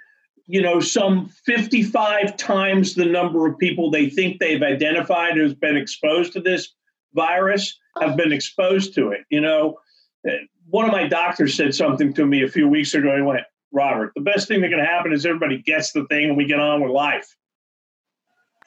you 0.48 0.62
know 0.62 0.80
some 0.80 1.28
55 1.46 2.38
times 2.38 2.96
the 2.96 3.06
number 3.06 3.46
of 3.46 3.58
people 3.58 3.92
they 3.92 4.10
think 4.10 4.40
they've 4.40 4.62
identified 4.64 5.36
who's 5.36 5.54
been 5.54 5.76
exposed 5.76 6.32
to 6.34 6.40
this 6.42 6.74
virus 7.14 7.78
have 8.00 8.16
been 8.16 8.32
exposed 8.32 8.94
to 8.96 9.12
it. 9.12 9.22
You 9.30 9.42
know, 9.42 9.78
Uh, 10.26 10.34
one 10.70 10.86
of 10.86 10.92
my 10.92 11.08
doctors 11.08 11.56
said 11.56 11.74
something 11.76 12.14
to 12.14 12.26
me 12.26 12.44
a 12.44 12.48
few 12.48 12.68
weeks 12.70 12.94
ago. 12.94 13.14
He 13.16 13.22
went, 13.24 13.42
"Robert, 13.74 14.12
the 14.16 14.22
best 14.22 14.48
thing 14.48 14.62
that 14.62 14.70
can 14.70 14.80
happen 14.80 15.12
is 15.12 15.26
everybody 15.26 15.58
gets 15.58 15.92
the 15.92 16.06
thing 16.06 16.26
and 16.30 16.38
we 16.38 16.46
get 16.46 16.60
on 16.60 16.82
with 16.82 16.92
life." 16.92 17.36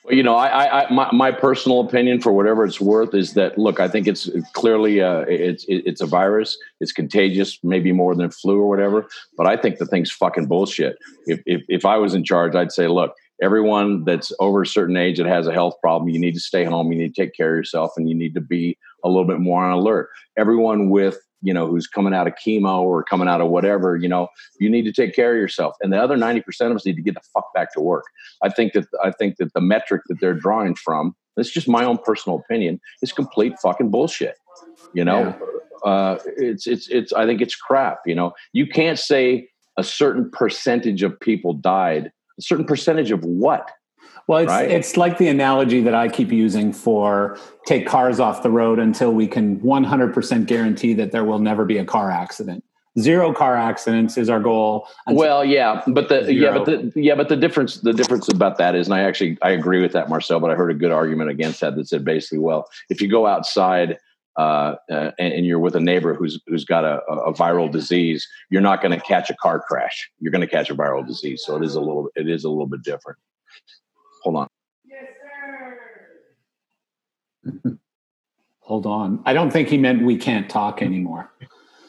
Well, 0.05 0.15
you 0.15 0.23
know, 0.23 0.37
I, 0.37 0.83
I, 0.83 0.93
my, 0.93 1.09
my 1.13 1.33
personal 1.33 1.81
opinion, 1.81 2.21
for 2.21 2.31
whatever 2.33 2.65
it's 2.65 2.81
worth, 2.81 3.15
is 3.15 3.33
that 3.35 3.57
look, 3.57 3.81
I 3.81 3.89
think 3.89 4.07
it's 4.07 4.29
clearly 4.53 5.01
uh, 5.01 5.21
it's 5.21 5.65
it, 5.65 5.83
it's 5.87 6.03
a 6.03 6.07
virus. 6.07 6.59
It's 6.81 6.93
contagious, 6.93 7.59
maybe 7.63 7.91
more 7.91 8.15
than 8.15 8.31
flu 8.31 8.61
or 8.61 8.69
whatever. 8.69 9.07
But 9.37 9.47
I 9.47 9.57
think 9.57 9.79
the 9.79 9.87
thing's 9.87 10.11
fucking 10.11 10.47
bullshit. 10.47 10.99
If 11.27 11.41
if, 11.47 11.63
if 11.69 11.85
I 11.87 11.97
was 11.97 12.13
in 12.13 12.23
charge, 12.23 12.55
I'd 12.55 12.73
say, 12.73 12.87
look, 12.87 13.15
everyone 13.41 14.05
that's 14.05 14.31
over 14.41 14.63
a 14.63 14.67
certain 14.67 14.99
age 14.99 15.17
that 15.17 15.27
has 15.27 15.47
a 15.47 15.53
health 15.53 15.77
problem, 15.81 16.11
you 16.11 16.21
need 16.21 16.35
to 16.35 16.41
stay 16.41 16.65
home. 16.65 16.93
You 16.93 16.99
need 16.99 17.15
to 17.15 17.23
take 17.23 17.35
care 17.35 17.53
of 17.53 17.57
yourself, 17.57 17.93
and 17.97 18.07
you 18.07 18.15
need 18.15 18.35
to 18.35 18.43
be 18.43 18.77
a 19.05 19.09
little 19.09 19.25
bit 19.25 19.41
more 19.41 19.65
on 19.65 19.73
alert. 19.73 20.11
Everyone 20.37 20.91
with 20.91 21.19
you 21.45 21.55
know 21.55 21.67
who's 21.67 21.87
coming 21.87 22.15
out 22.15 22.27
of 22.27 22.35
chemo 22.35 22.81
or 22.81 23.05
coming 23.05 23.29
out 23.29 23.41
of 23.41 23.51
whatever, 23.51 23.97
you 23.97 24.09
know, 24.09 24.29
you 24.59 24.69
need 24.69 24.85
to 24.87 24.93
take 24.93 25.15
care 25.15 25.33
of 25.35 25.39
yourself. 25.39 25.77
And 25.81 25.93
the 25.93 25.99
other 25.99 26.17
ninety 26.17 26.41
percent 26.41 26.71
of 26.71 26.77
us 26.77 26.87
need 26.87 26.97
to 26.97 27.03
get 27.03 27.15
the 27.15 27.21
fuck 27.33 27.53
back 27.55 27.73
to 27.75 27.81
work. 27.81 28.05
I 28.43 28.49
think 28.49 28.73
that 28.73 28.87
I 29.03 29.11
think 29.13 29.37
that 29.37 29.53
the 29.53 29.61
metric 29.61 30.03
that 30.09 30.21
they're 30.21 30.35
drawing 30.35 30.75
from, 30.75 31.15
it's 31.37 31.51
just 31.51 31.69
my 31.69 31.85
own 31.85 31.99
personal 31.99 32.39
opinion, 32.39 32.81
is 33.03 33.13
complete 33.13 33.55
fucking 33.61 33.91
bullshit. 33.91 34.37
You 34.95 35.05
know, 35.05 35.37
uh, 35.85 36.19
it's 36.37 36.67
it's 36.67 36.89
it's. 36.89 37.13
I 37.13 37.27
think 37.27 37.41
it's 37.41 37.55
crap. 37.55 38.01
You 38.07 38.15
know, 38.15 38.33
you 38.53 38.67
can't 38.67 38.99
say 38.99 39.49
a 39.77 39.85
certain 39.85 40.31
percentage 40.31 41.03
of 41.03 41.19
people 41.21 41.53
died. 41.53 42.11
A 42.39 42.43
certain 42.43 42.65
percentage 42.65 43.11
of 43.11 43.25
what? 43.25 43.71
Well, 44.27 44.39
it's 44.39 44.51
Right. 44.51 44.71
it's 44.71 44.97
like 44.97 45.19
the 45.19 45.29
analogy 45.29 45.83
that 45.83 45.95
I 45.95 46.09
keep 46.09 46.33
using 46.33 46.73
for 46.73 47.39
take 47.67 47.87
cars 47.87 48.21
off 48.21 48.43
the 48.43 48.51
road 48.51 48.79
until 48.79 49.13
we 49.13 49.27
can 49.27 49.61
100% 49.61 50.47
guarantee 50.47 50.95
that 50.95 51.13
there 51.13 51.25
will 51.25 51.39
never 51.39 51.65
be 51.65 51.79
a 51.79 51.85
car 51.85 52.11
accident. 52.11 52.65
Zero 52.99 53.33
car 53.33 53.57
accidents 53.57 54.17
is 54.17 54.31
our 54.31 54.39
goal. 54.39 54.87
Well, 55.09 55.45
yeah, 55.45 55.83
but 55.89 56.09
the 56.09 56.33
yeah, 56.33 56.53
but 56.53 56.65
the 56.65 56.93
yeah, 56.95 57.17
but 57.17 57.29
the 57.29 57.37
difference 57.37 57.81
the 57.81 57.93
difference 57.93 58.29
about 58.29 58.57
that 58.59 58.77
is, 58.77 58.87
and 58.87 58.95
I 58.95 59.01
actually 59.01 59.37
I 59.43 59.51
agree 59.51 59.83
with 59.83 59.91
that, 59.93 60.09
Marcel. 60.09 60.39
But 60.39 60.53
I 60.53 60.55
heard 60.55 60.71
a 60.71 60.75
good 60.75 60.93
argument 60.93 61.29
against 61.29 61.61
that 61.61 61.75
that 61.75 61.89
said 61.89 62.05
basically, 62.05 62.39
well, 62.39 62.69
if 62.91 63.01
you 63.03 63.09
go 63.09 63.27
outside 63.27 63.99
uh, 64.39 64.77
uh, 64.91 65.11
and, 65.19 65.33
and 65.33 65.47
you're 65.47 65.59
with 65.59 65.75
a 65.75 65.81
neighbor 65.81 66.15
who's 66.15 66.41
who's 66.47 66.65
got 66.65 66.85
a, 66.85 67.01
a 67.09 67.33
viral 67.33 67.69
disease, 67.69 68.29
you're 68.49 68.63
not 68.63 68.81
going 68.81 68.97
to 68.97 69.05
catch 69.05 69.29
a 69.29 69.35
car 69.35 69.59
crash. 69.61 70.09
You're 70.21 70.33
going 70.33 70.41
to 70.43 70.47
catch 70.47 70.71
a 70.71 70.75
viral 70.77 71.05
disease. 71.05 71.43
So 71.45 71.57
it 71.57 71.65
is 71.65 71.75
a 71.75 71.81
little 71.81 72.11
it 72.15 72.29
is 72.29 72.45
a 72.45 72.49
little 72.49 72.69
bit 72.69 72.83
different. 72.83 73.19
Hold 74.25 74.37
on. 74.37 74.49
Hold 78.61 78.87
on. 78.87 79.23
I 79.27 79.35
don't 79.35 79.51
think 79.51 79.69
he 79.69 79.77
meant 79.77 80.03
we 80.03 80.17
can't 80.17 80.49
talk 80.49 80.81
anymore. 80.81 81.31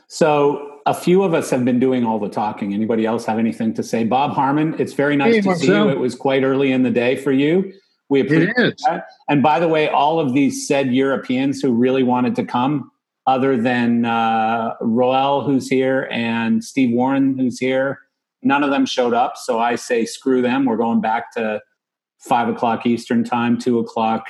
So 0.07 0.79
a 0.85 0.93
few 0.93 1.23
of 1.23 1.33
us 1.33 1.49
have 1.49 1.63
been 1.63 1.79
doing 1.79 2.05
all 2.05 2.19
the 2.19 2.27
talking. 2.29 2.73
Anybody 2.73 3.05
else 3.05 3.25
have 3.25 3.39
anything 3.39 3.73
to 3.75 3.83
say? 3.83 4.03
Bob 4.03 4.31
Harmon, 4.33 4.75
it's 4.77 4.91
very 4.93 5.15
nice 5.15 5.35
Hey, 5.35 5.41
to 5.41 5.55
see 5.55 5.67
Marcel. 5.69 5.85
you. 5.85 5.91
It 5.91 5.99
was 5.99 6.13
quite 6.13 6.43
early 6.43 6.73
in 6.73 6.83
the 6.83 6.91
day 6.91 7.15
for 7.15 7.31
you. 7.31 7.73
We 8.09 8.19
appreciate 8.19 8.53
is. 8.57 8.73
that. 8.85 9.05
And 9.29 9.41
by 9.41 9.59
the 9.59 9.69
way, 9.69 9.87
all 9.87 10.19
of 10.19 10.33
these 10.33 10.67
said 10.67 10.93
Europeans 10.93 11.61
who 11.61 11.71
really 11.71 12.03
wanted 12.03 12.35
to 12.35 12.43
come, 12.45 12.91
other 13.25 13.57
than 13.57 14.05
uh, 14.05 14.75
Roel, 14.81 15.41
who's 15.43 15.67
here, 15.69 16.07
and 16.11 16.63
Steve 16.63 16.93
Warren, 16.93 17.39
who's 17.39 17.57
here, 17.57 17.99
none 18.43 18.63
of 18.63 18.69
them 18.69 18.85
showed 18.85 19.13
up. 19.13 19.37
So 19.37 19.59
I 19.59 19.75
say, 19.75 20.05
screw 20.05 20.41
them. 20.43 20.65
We're 20.65 20.77
going 20.77 21.01
back 21.01 21.31
to 21.33 21.61
five 22.27 22.49
o'clock 22.49 22.85
Eastern 22.85 23.23
time, 23.23 23.57
two 23.57 23.79
o'clock 23.79 24.25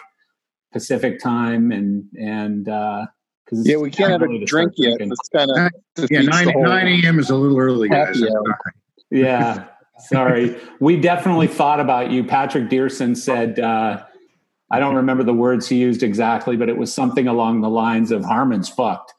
Pacific 0.72 1.20
time, 1.20 1.72
and 1.72 2.06
and 2.20 2.68
uh, 2.70 3.06
because 3.46 3.68
Yeah, 3.68 3.78
we 3.78 3.92
can't 3.92 4.12
have 4.12 4.22
a 4.22 4.46
drink 4.46 4.74
yet. 4.76 4.98
It's 5.00 5.30
kind 5.30 5.50
of 5.52 6.10
Yeah, 6.10 6.22
9, 6.22 6.54
9 6.56 6.88
a.m. 6.88 7.20
is 7.20 7.30
a 7.30 7.36
little 7.36 7.60
early, 7.60 7.90
guys. 7.90 8.22
Yeah, 9.12 9.68
sorry. 10.00 10.60
We 10.80 11.00
definitely 11.00 11.48
thought 11.48 11.80
about 11.80 12.12
you. 12.12 12.24
Patrick 12.24 12.70
Dierson 12.70 13.16
said, 13.16 13.60
uh, 13.60 14.04
I 14.72 14.80
don't 14.80 14.96
remember 14.96 15.24
the 15.24 15.34
words 15.34 15.68
he 15.70 15.78
used 15.78 16.02
exactly, 16.02 16.58
but 16.58 16.70
it 16.70 16.78
was 16.78 16.92
something 16.92 17.28
along 17.28 17.62
the 17.62 17.70
lines 17.70 18.12
of 18.12 18.26
Harmon's 18.26 18.68
fucked. 18.68 19.14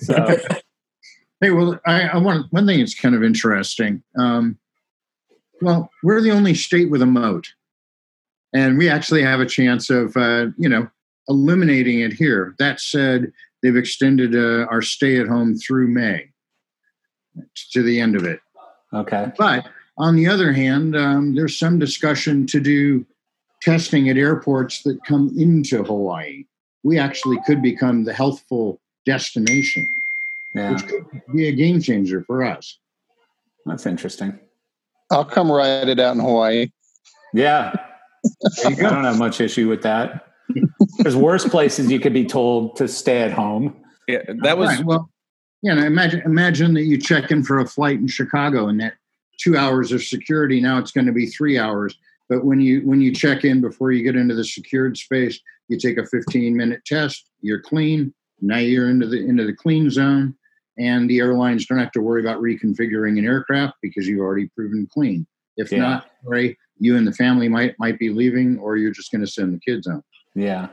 So, 0.00 0.38
Hey, 1.40 1.50
well, 1.50 1.78
I, 1.84 2.02
I 2.08 2.16
want 2.18 2.50
one 2.52 2.66
thing 2.66 2.78
that's 2.78 2.94
kind 2.94 3.14
of 3.14 3.22
interesting. 3.22 4.02
Um, 4.18 4.58
well, 5.60 5.90
we're 6.02 6.22
the 6.22 6.30
only 6.30 6.54
state 6.54 6.90
with 6.90 7.02
a 7.02 7.06
moat, 7.06 7.48
and 8.54 8.78
we 8.78 8.88
actually 8.88 9.22
have 9.22 9.40
a 9.40 9.46
chance 9.46 9.90
of, 9.90 10.16
uh, 10.16 10.46
you 10.56 10.68
know, 10.68 10.88
eliminating 11.28 12.00
it 12.00 12.12
here. 12.12 12.54
That 12.58 12.80
said, 12.80 13.32
they've 13.62 13.76
extended 13.76 14.34
uh, 14.34 14.66
our 14.70 14.80
stay-at-home 14.82 15.56
through 15.56 15.88
May 15.88 16.30
to 17.72 17.82
the 17.82 18.00
end 18.00 18.14
of 18.16 18.24
it. 18.24 18.40
okay. 18.92 19.32
But 19.36 19.66
on 19.98 20.16
the 20.16 20.28
other 20.28 20.52
hand, 20.52 20.96
um, 20.96 21.34
there's 21.34 21.58
some 21.58 21.78
discussion 21.78 22.46
to 22.48 22.60
do 22.60 23.04
testing 23.62 24.08
at 24.08 24.16
airports 24.16 24.82
that 24.82 24.98
come 25.04 25.32
into 25.36 25.82
Hawaii. 25.82 26.44
We 26.82 26.98
actually 26.98 27.38
could 27.46 27.62
become 27.62 28.04
the 28.04 28.12
healthful 28.12 28.80
destination, 29.06 29.86
Yeah, 30.54 30.72
which 30.72 30.86
could 30.86 31.06
be 31.34 31.48
a 31.48 31.52
game 31.52 31.80
changer 31.80 32.22
for 32.24 32.44
us. 32.44 32.78
that's 33.66 33.86
interesting. 33.86 34.38
I'll 35.10 35.24
come 35.24 35.50
ride 35.50 35.88
it 35.88 35.98
out 35.98 36.14
in 36.16 36.20
Hawaii. 36.20 36.70
Yeah. 37.32 37.72
I 38.64 38.74
don't 38.74 39.04
have 39.04 39.18
much 39.18 39.40
issue 39.40 39.68
with 39.68 39.82
that. 39.82 40.28
There's 40.98 41.16
worse 41.16 41.46
places 41.46 41.90
you 41.90 42.00
could 42.00 42.12
be 42.12 42.24
told 42.24 42.76
to 42.76 42.88
stay 42.88 43.22
at 43.22 43.32
home. 43.32 43.76
Yeah, 44.06 44.18
that 44.42 44.58
was 44.58 44.68
Right, 44.68 44.84
well. 44.84 45.10
You 45.62 45.74
know, 45.74 45.82
imagine 45.82 46.20
imagine 46.26 46.74
that 46.74 46.82
you 46.82 46.98
check 46.98 47.30
in 47.30 47.42
for 47.42 47.58
a 47.58 47.66
flight 47.66 47.98
in 47.98 48.06
Chicago 48.06 48.68
and 48.68 48.78
that 48.80 48.94
two 49.40 49.56
hours 49.56 49.92
of 49.92 50.02
security 50.02 50.60
now 50.60 50.78
it's 50.78 50.90
going 50.90 51.06
to 51.06 51.12
be 51.12 51.26
three 51.26 51.58
hours. 51.58 51.96
But 52.28 52.44
when 52.44 52.60
you 52.60 52.82
when 52.82 53.00
you 53.00 53.14
check 53.14 53.44
in 53.44 53.62
before 53.62 53.90
you 53.92 54.02
get 54.02 54.16
into 54.16 54.34
the 54.34 54.44
secured 54.44 54.98
space, 54.98 55.40
you 55.68 55.78
take 55.78 55.96
a 55.96 56.06
15 56.06 56.54
minute 56.54 56.84
test. 56.84 57.30
You're 57.40 57.60
clean. 57.62 58.12
Now 58.40 58.58
you're 58.58 58.90
into 58.90 59.06
the 59.06 59.26
into 59.26 59.44
the 59.44 59.54
clean 59.54 59.88
zone, 59.88 60.34
and 60.78 61.08
the 61.08 61.20
airlines 61.20 61.66
don't 61.66 61.78
have 61.78 61.92
to 61.92 62.00
worry 62.00 62.20
about 62.20 62.42
reconfiguring 62.42 63.18
an 63.18 63.24
aircraft 63.24 63.74
because 63.82 64.06
you've 64.06 64.20
already 64.20 64.48
proven 64.48 64.86
clean. 64.92 65.26
If 65.56 65.72
Yeah. 65.72 65.78
not, 65.78 66.10
Ray, 66.24 66.58
you 66.78 66.96
and 66.96 67.06
the 67.06 67.12
family 67.12 67.48
might 67.48 67.74
might 67.78 67.98
be 67.98 68.10
leaving, 68.10 68.58
or 68.58 68.76
you're 68.76 68.92
just 68.92 69.10
going 69.12 69.20
to 69.24 69.30
send 69.30 69.52
the 69.54 69.60
kids 69.60 69.86
home. 69.88 70.02
Yeah. 70.34 70.68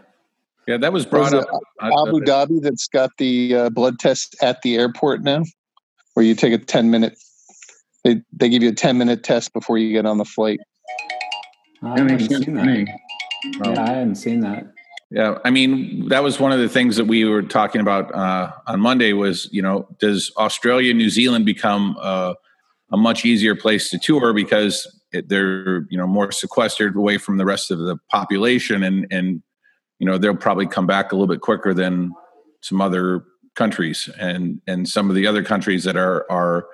yeah, 0.68 0.78
that 0.78 0.91
was 0.91 1.04
Was 1.06 1.12
brought 1.12 1.34
it 1.34 1.47
up. 1.47 1.62
Abu 1.82 2.22
Dhabi 2.22 2.62
that's 2.62 2.88
got 2.88 3.12
the 3.18 3.56
uh, 3.56 3.70
blood 3.70 3.99
test 3.99 4.36
at 4.41 4.62
the 4.64 4.76
airport 4.78 5.22
now, 5.24 5.43
where 6.14 6.26
you 6.26 6.34
take 6.36 6.54
a 6.54 6.58
10 6.58 6.89
minute, 6.89 7.18
they, 8.04 8.22
they 8.34 8.49
give 8.49 8.64
you 8.64 8.70
a 8.70 8.74
10 8.74 8.97
minute 8.97 9.24
test 9.24 9.54
before 9.54 9.78
you 9.78 9.91
get 9.91 10.06
on 10.06 10.18
the 10.18 10.26
flight. 10.26 10.60
I 11.84 11.95
That 11.95 12.06
makes 12.06 12.24
haven't 12.24 12.30
sense 12.30 12.45
seen 12.45 12.56
to 12.56 12.62
that. 12.62 12.66
me. 12.66 12.86
Yeah, 13.64 13.84
I 13.84 13.89
hadn't 13.89 14.16
seen 14.16 14.39
that. 14.41 14.72
Yeah, 15.10 15.39
I 15.43 15.49
mean 15.49 16.08
that 16.08 16.24
was 16.24 16.39
one 16.39 16.54
of 16.54 16.60
the 16.60 16.70
things 16.70 16.95
that 16.95 17.06
we 17.06 17.26
were 17.26 17.41
talking 17.41 17.82
about 17.82 18.14
uh, 18.16 18.52
on 18.66 18.80
Monday. 18.80 19.12
Was 19.14 19.49
you 19.52 19.62
know 19.62 19.88
does 19.99 20.32
Australia, 20.38 20.93
New 20.93 21.10
Zealand 21.10 21.45
become 21.45 21.97
uh, 21.99 22.34
a 22.93 22.97
much 22.97 23.26
easier 23.26 23.54
place 23.56 23.89
to 23.89 23.99
tour 23.99 24.32
because 24.32 24.88
it, 25.12 25.30
they're 25.30 25.86
you 25.89 25.97
know 25.97 26.07
more 26.07 26.32
sequestered 26.32 26.95
away 26.95 27.18
from 27.18 27.38
the 27.38 27.45
rest 27.45 27.72
of 27.72 27.80
the 27.80 27.97
population, 28.09 28.84
and 28.84 29.07
and 29.12 29.41
you 29.99 30.07
know 30.07 30.18
they'll 30.18 30.36
probably 30.36 30.68
come 30.68 30.88
back 30.88 31.12
a 31.12 31.16
little 31.16 31.28
bit 31.28 31.41
quicker 31.41 31.74
than 31.74 32.14
some 32.62 32.82
other 32.82 33.24
countries, 33.55 34.09
and 34.20 34.62
and 34.68 34.88
some 34.88 35.09
of 35.09 35.16
the 35.16 35.28
other 35.28 35.43
countries 35.43 35.84
that 35.84 35.97
are 35.97 36.26
are 36.32 36.66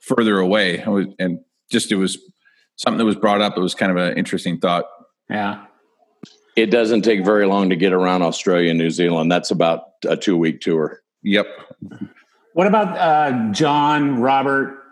further 0.00 0.38
away. 0.38 0.84
And 1.18 1.40
just 1.70 1.90
it 1.90 1.96
was 1.96 2.18
something 2.76 2.98
that 2.98 3.04
was 3.04 3.16
brought 3.16 3.40
up. 3.40 3.56
It 3.56 3.60
was 3.60 3.74
kind 3.74 3.90
of 3.90 3.98
an 3.98 4.16
interesting 4.16 4.58
thought. 4.58 4.86
Yeah. 5.28 5.64
It 6.56 6.70
doesn't 6.70 7.02
take 7.02 7.24
very 7.24 7.46
long 7.46 7.68
to 7.70 7.76
get 7.76 7.92
around 7.92 8.22
Australia 8.22 8.70
and 8.70 8.78
New 8.78 8.90
Zealand. 8.90 9.30
That's 9.30 9.50
about 9.50 9.82
a 10.08 10.16
two 10.16 10.38
week 10.38 10.60
tour. 10.60 11.02
Yep. 11.22 11.46
What 12.54 12.66
about 12.66 12.96
uh, 12.96 13.52
John, 13.52 14.20
Robert, 14.20 14.82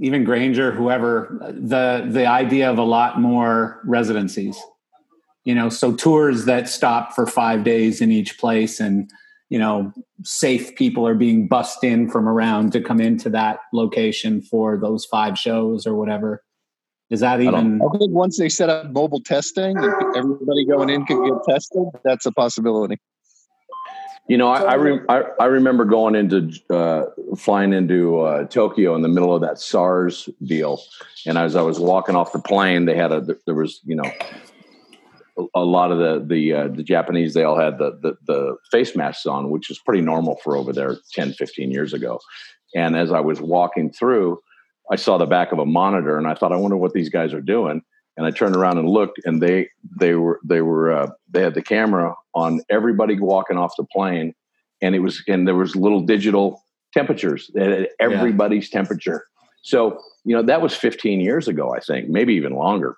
even 0.00 0.24
Granger, 0.24 0.72
whoever? 0.72 1.36
The 1.52 2.06
the 2.08 2.26
idea 2.26 2.70
of 2.70 2.78
a 2.78 2.84
lot 2.84 3.20
more 3.20 3.80
residencies. 3.84 4.58
You 5.44 5.54
know, 5.54 5.68
so 5.68 5.94
tours 5.94 6.46
that 6.46 6.68
stop 6.68 7.12
for 7.12 7.26
five 7.26 7.64
days 7.64 8.00
in 8.00 8.10
each 8.10 8.38
place, 8.38 8.80
and 8.80 9.10
you 9.50 9.58
know, 9.58 9.92
safe 10.22 10.74
people 10.76 11.06
are 11.06 11.14
being 11.14 11.48
bussed 11.48 11.84
in 11.84 12.10
from 12.10 12.28
around 12.28 12.72
to 12.72 12.80
come 12.80 13.00
into 13.00 13.28
that 13.30 13.58
location 13.72 14.42
for 14.42 14.78
those 14.78 15.04
five 15.04 15.38
shows 15.38 15.86
or 15.86 15.94
whatever. 15.94 16.42
Is 17.10 17.20
that 17.20 17.40
even? 17.40 17.80
I 17.82 17.98
think 17.98 18.12
once 18.12 18.38
they 18.38 18.48
set 18.48 18.70
up 18.70 18.90
mobile 18.90 19.20
testing 19.20 19.76
everybody 20.16 20.64
going 20.66 20.88
in 20.88 21.04
could 21.04 21.22
get 21.22 21.38
tested, 21.48 21.84
that's 22.02 22.26
a 22.26 22.32
possibility. 22.32 22.98
You 24.26 24.38
know, 24.38 24.48
I 24.48 24.62
I, 24.62 24.74
re- 24.74 25.00
I, 25.08 25.22
I 25.38 25.44
remember 25.46 25.84
going 25.84 26.14
into 26.14 26.50
uh, 26.70 27.04
flying 27.36 27.74
into 27.74 28.20
uh, 28.20 28.44
Tokyo 28.46 28.94
in 28.94 29.02
the 29.02 29.08
middle 29.08 29.34
of 29.34 29.42
that 29.42 29.58
SARS 29.58 30.30
deal, 30.42 30.80
and 31.26 31.36
as 31.36 31.56
I 31.56 31.62
was 31.62 31.78
walking 31.78 32.16
off 32.16 32.32
the 32.32 32.38
plane, 32.38 32.86
they 32.86 32.96
had 32.96 33.12
a 33.12 33.20
there 33.46 33.54
was 33.54 33.80
you 33.84 33.96
know 33.96 34.10
a, 35.38 35.44
a 35.56 35.64
lot 35.64 35.92
of 35.92 35.98
the 35.98 36.24
the 36.26 36.52
uh, 36.54 36.68
the 36.68 36.82
Japanese 36.82 37.34
they 37.34 37.44
all 37.44 37.58
had 37.58 37.76
the, 37.76 37.98
the 38.00 38.16
the 38.26 38.56
face 38.70 38.96
masks 38.96 39.26
on, 39.26 39.50
which 39.50 39.70
is 39.70 39.78
pretty 39.78 40.00
normal 40.00 40.38
for 40.42 40.56
over 40.56 40.72
there 40.72 40.96
10, 41.12 41.34
15 41.34 41.70
years 41.70 41.92
ago. 41.92 42.18
And 42.74 42.96
as 42.96 43.12
I 43.12 43.20
was 43.20 43.42
walking 43.42 43.92
through, 43.92 44.40
I 44.90 44.96
saw 44.96 45.18
the 45.18 45.26
back 45.26 45.52
of 45.52 45.58
a 45.58 45.66
monitor, 45.66 46.16
and 46.16 46.26
I 46.26 46.34
thought, 46.34 46.52
I 46.52 46.56
wonder 46.56 46.76
what 46.76 46.94
these 46.94 47.10
guys 47.10 47.34
are 47.34 47.42
doing. 47.42 47.82
And 48.16 48.26
I 48.26 48.30
turned 48.30 48.56
around 48.56 48.78
and 48.78 48.88
looked, 48.88 49.20
and 49.24 49.42
they 49.42 49.68
they 49.98 50.14
were 50.14 50.40
they 50.44 50.62
were 50.62 50.92
uh, 50.92 51.10
they 51.30 51.42
had 51.42 51.54
the 51.54 51.62
camera 51.62 52.14
on 52.34 52.60
everybody 52.70 53.18
walking 53.18 53.56
off 53.56 53.74
the 53.76 53.84
plane, 53.84 54.34
and 54.82 54.94
it 54.94 55.00
was 55.00 55.22
and 55.28 55.46
there 55.46 55.54
was 55.54 55.76
little 55.76 56.00
digital 56.00 56.64
temperatures, 56.94 57.50
They 57.54 57.64
had 57.64 57.88
everybody's 58.00 58.70
temperature. 58.70 59.26
So 59.62 59.98
you 60.24 60.34
know 60.34 60.42
that 60.42 60.62
was 60.62 60.74
15 60.74 61.20
years 61.20 61.48
ago, 61.48 61.74
I 61.74 61.80
think, 61.80 62.08
maybe 62.08 62.34
even 62.34 62.54
longer. 62.54 62.96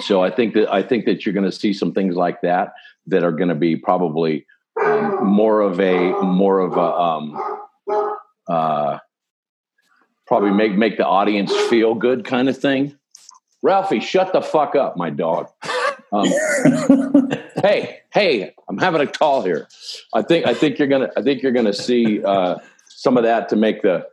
So 0.00 0.22
I 0.22 0.30
think 0.30 0.54
that 0.54 0.72
I 0.72 0.82
think 0.82 1.06
that 1.06 1.24
you're 1.24 1.32
going 1.32 1.50
to 1.50 1.52
see 1.52 1.72
some 1.72 1.92
things 1.92 2.14
like 2.14 2.42
that 2.42 2.74
that 3.06 3.24
are 3.24 3.32
going 3.32 3.48
to 3.48 3.54
be 3.54 3.76
probably 3.76 4.46
um, 4.84 5.26
more 5.26 5.60
of 5.60 5.80
a 5.80 6.12
more 6.22 6.60
of 6.60 6.76
a 6.76 6.80
um, 6.80 7.58
uh, 8.48 8.98
probably 10.26 10.50
make 10.50 10.76
make 10.76 10.98
the 10.98 11.06
audience 11.06 11.54
feel 11.68 11.94
good 11.94 12.24
kind 12.24 12.48
of 12.48 12.58
thing. 12.58 12.96
Ralphie, 13.62 14.00
shut 14.00 14.32
the 14.32 14.42
fuck 14.42 14.76
up, 14.76 14.96
my 14.96 15.10
dog. 15.10 15.48
Um, 16.12 16.28
hey, 17.62 18.00
hey, 18.12 18.54
I'm 18.68 18.78
having 18.78 19.00
a 19.00 19.06
call 19.06 19.42
here. 19.42 19.68
I 20.14 20.22
think 20.22 20.46
I 20.46 20.54
think 20.54 20.78
you're 20.78 20.88
gonna 20.88 21.10
I 21.16 21.22
think 21.22 21.42
you're 21.42 21.52
gonna 21.52 21.72
see 21.72 22.22
uh, 22.22 22.56
some 22.88 23.16
of 23.16 23.24
that 23.24 23.48
to 23.50 23.56
make 23.56 23.82
the 23.82 24.06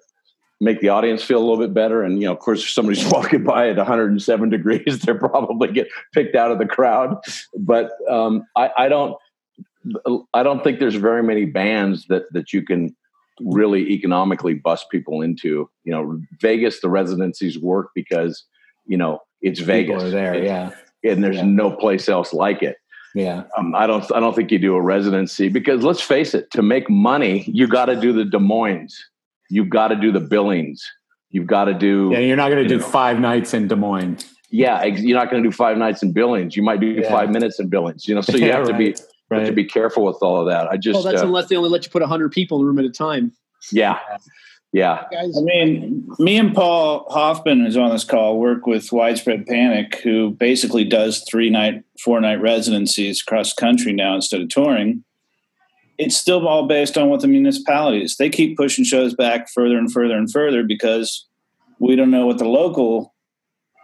make 0.62 0.80
the 0.80 0.90
audience 0.90 1.24
feel 1.24 1.38
a 1.38 1.46
little 1.46 1.58
bit 1.58 1.74
better. 1.74 2.04
And 2.04 2.20
you 2.22 2.28
know, 2.28 2.34
of 2.34 2.40
course, 2.40 2.64
if 2.64 2.70
somebody's 2.70 3.06
walking 3.12 3.44
by 3.44 3.70
at 3.70 3.78
107 3.78 4.50
degrees, 4.50 5.00
they're 5.00 5.16
probably 5.18 5.72
get 5.72 5.88
picked 6.14 6.36
out 6.36 6.52
of 6.52 6.60
the 6.60 6.66
crowd. 6.66 7.18
But 7.58 7.92
um, 8.10 8.46
I, 8.56 8.72
I 8.78 8.90
don't 8.90 9.18
I 10.34 10.44
don't 10.44 10.64
think 10.64 10.80
there's 10.80 10.96
very 10.96 11.24
many 11.24 11.46
bands 11.46 12.06
that 12.08 12.32
that 12.34 12.54
you 12.54 12.64
can 12.64 12.96
really 13.42 13.92
economically 13.92 14.54
bust 14.54 14.88
people 14.90 15.22
into. 15.22 15.70
You 15.84 15.92
know, 15.92 16.22
Vegas, 16.42 16.82
the 16.82 16.90
residencies 16.90 17.60
work 17.60 17.90
because 17.94 18.46
you 18.86 18.98
know 18.98 19.22
it's 19.42 19.60
Vegas. 19.60 20.04
are 20.04 20.10
there, 20.10 20.44
yeah. 20.44 20.72
And 21.06 21.24
there's 21.24 21.42
no 21.44 21.72
place 21.72 22.10
else 22.10 22.34
like 22.34 22.62
it. 22.64 22.78
Yeah. 23.14 23.44
Um, 23.58 23.74
I 23.76 23.88
don't. 23.88 24.04
I 24.14 24.20
don't 24.20 24.36
think 24.36 24.52
you 24.52 24.60
do 24.60 24.76
a 24.76 24.82
residency 24.82 25.48
because 25.48 25.84
let's 25.84 26.02
face 26.02 26.34
it. 26.34 26.52
To 26.52 26.62
make 26.62 26.90
money, 26.90 27.44
you 27.48 27.68
got 27.68 27.86
to 27.86 27.96
do 27.96 28.12
the 28.12 28.26
Des 28.26 28.40
Moines. 28.40 28.94
You've 29.50 29.70
got 29.70 29.88
to 29.90 29.96
do 29.96 30.12
the 30.12 30.20
Billings. 30.20 30.84
You've 31.30 31.48
got 31.48 31.66
to 31.66 31.74
do. 31.74 32.10
Yeah, 32.12 32.20
you're 32.20 32.36
not 32.36 32.50
going 32.50 32.64
to 32.64 32.68
do 32.68 32.78
know, 32.80 32.84
five 32.86 33.20
nights 33.20 33.54
in 33.54 33.68
Des 33.70 33.76
Moines. 33.76 34.26
yeah, 34.50 34.82
ex- 34.82 35.02
you're 35.02 35.18
not 35.18 35.30
going 35.32 35.42
to 35.44 35.50
do 35.50 35.56
five 35.56 35.78
nights 35.78 36.04
in 36.04 36.12
Billings. 36.12 36.56
You 36.58 36.64
might 36.64 36.80
do 36.82 36.88
Yeah. 36.88 37.10
five 37.10 37.30
minutes 37.30 37.60
in 37.60 37.70
Billings. 37.70 38.08
You 38.08 38.16
know, 38.16 38.22
so 38.22 38.34
you 38.38 38.48
Yeah, 38.48 38.58
have 38.58 38.68
to 38.68 38.74
be 38.78 38.96
right, 39.30 39.40
have 39.40 39.48
to 39.50 39.54
be 39.54 39.64
careful 39.66 40.04
with 40.04 40.18
all 40.22 40.42
of 40.42 40.48
that. 40.48 40.68
I 40.68 40.76
just 40.78 40.96
well, 40.96 41.04
that's 41.04 41.22
uh, 41.24 41.26
unless 41.26 41.48
they 41.48 41.56
only 41.56 41.70
let 41.70 41.86
you 41.86 41.92
put 41.92 42.02
100 42.02 42.32
people 42.34 42.58
in 42.60 42.64
a 42.64 42.68
room 42.68 42.80
at 42.80 42.86
a 42.86 42.90
time. 42.90 43.32
yeah. 43.72 44.00
Yeah. 44.74 45.06
I 45.18 45.28
mean, 45.42 46.06
me 46.20 46.38
and 46.38 46.54
Paul 46.54 47.06
Hoffman, 47.10 47.62
who's 47.64 47.78
on 47.78 47.92
this 47.92 48.04
call, 48.04 48.38
work 48.38 48.68
with 48.68 48.92
Widespread 48.92 49.46
Panic, 49.48 50.02
who 50.02 50.32
basically 50.32 50.84
does 50.84 51.24
three 51.30 51.50
night, 51.50 51.84
four 52.04 52.20
night 52.20 52.42
residencies 52.42 53.22
across 53.22 53.54
the 53.54 53.62
country 53.62 53.94
now 53.94 54.16
instead 54.16 54.42
of 54.42 54.50
touring. 54.50 55.04
It's 55.98 56.18
still 56.18 56.46
all 56.46 56.68
based 56.68 56.98
on 56.98 57.10
what 57.10 57.22
the 57.22 57.28
municipalities. 57.30 58.18
They 58.18 58.30
keep 58.30 58.58
pushing 58.58 58.84
shows 58.84 59.14
back 59.16 59.50
further 59.50 59.78
and 59.78 59.90
further 59.90 60.18
and 60.18 60.30
further 60.30 60.62
because 60.64 61.26
we 61.80 61.96
don't 61.96 62.12
know 62.12 62.26
what 62.26 62.38
the 62.38 62.50
local 62.50 63.14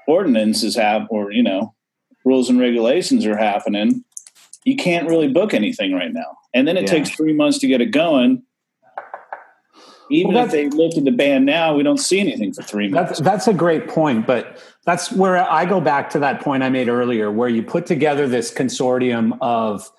ordinances 0.10 0.76
have 0.76 1.08
or, 1.10 1.32
you 1.32 1.44
know, 1.44 1.74
rules 2.26 2.50
and 2.50 2.60
regulations 2.60 3.26
are 3.26 3.38
happening. 3.38 4.04
You 4.66 4.76
can't 4.76 5.08
really 5.08 5.30
book 5.30 5.54
anything 5.54 5.94
right 5.94 6.12
now. 6.12 6.38
And 6.54 6.68
then 6.68 6.76
it 6.76 6.82
Yeah. 6.82 6.88
takes 6.88 7.12
three 7.12 7.34
months 7.34 7.60
to 7.60 7.68
get 7.68 7.80
it 7.80 7.92
going. 7.92 8.44
Even 10.12 10.34
Well, 10.34 10.46
if 10.46 10.52
they 10.52 10.70
lifted 10.70 11.06
the 11.06 11.12
ban 11.12 11.46
now, 11.46 11.76
we 11.76 11.84
don't 11.84 12.00
see 12.00 12.20
anything 12.20 12.54
for 12.54 12.64
three 12.64 12.90
months. 12.90 13.20
That's 13.20 13.22
that's 13.22 13.48
a 13.48 13.54
great 13.54 13.88
point, 13.88 14.28
but 14.28 14.62
that's 14.86 15.12
where 15.12 15.38
I 15.38 15.66
go 15.66 15.80
back 15.80 16.10
to 16.12 16.20
that 16.20 16.42
point 16.42 16.64
I 16.64 16.70
made 16.70 16.90
earlier, 16.90 17.32
where 17.32 17.50
you 17.50 17.64
put 17.64 17.86
together 17.86 18.28
this 18.28 18.54
consortium 18.54 19.38
of 19.42 19.90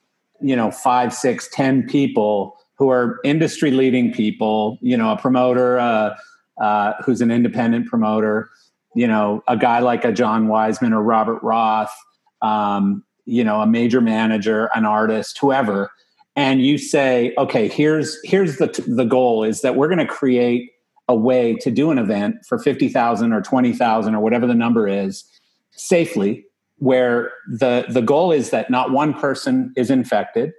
you 0.40 0.56
know 0.56 0.70
five, 0.70 1.14
six, 1.14 1.48
ten 1.52 1.86
people 1.86 2.56
who 2.76 2.90
are 2.90 3.20
industry 3.24 3.70
leading 3.70 4.12
people. 4.12 4.78
You 4.82 4.96
know, 4.96 5.12
a 5.12 5.16
promoter 5.16 5.78
uh, 5.78 6.14
uh, 6.60 6.92
who's 7.04 7.20
an 7.20 7.30
independent 7.30 7.86
promoter. 7.86 8.50
You 8.94 9.06
know, 9.06 9.42
a 9.48 9.56
guy 9.56 9.78
like 9.78 10.04
a 10.04 10.12
John 10.12 10.48
Wiseman 10.48 10.92
or 10.92 11.02
Robert 11.02 11.42
Roth. 11.42 11.94
Um, 12.42 13.04
you 13.24 13.44
know, 13.44 13.60
a 13.60 13.66
major 13.66 14.00
manager, 14.00 14.68
an 14.74 14.84
artist, 14.84 15.38
whoever. 15.38 15.90
And 16.34 16.62
you 16.62 16.78
say, 16.78 17.34
okay, 17.36 17.68
here's 17.68 18.18
here's 18.24 18.56
the 18.56 18.84
the 18.86 19.04
goal 19.04 19.44
is 19.44 19.60
that 19.60 19.76
we're 19.76 19.88
going 19.88 19.98
to 19.98 20.06
create 20.06 20.70
a 21.08 21.14
way 21.14 21.54
to 21.56 21.70
do 21.70 21.90
an 21.90 21.98
event 21.98 22.36
for 22.46 22.58
50,000 22.58 23.32
or 23.32 23.42
20,000 23.42 24.14
or 24.14 24.20
whatever 24.20 24.46
the 24.46 24.54
number 24.54 24.88
is 24.88 25.24
safely 25.72 26.44
where 26.78 27.32
the 27.48 27.84
the 27.88 28.02
goal 28.02 28.32
is 28.32 28.50
that 28.50 28.70
not 28.70 28.90
one 28.92 29.12
person 29.14 29.72
is 29.76 29.90
infected 29.90 30.52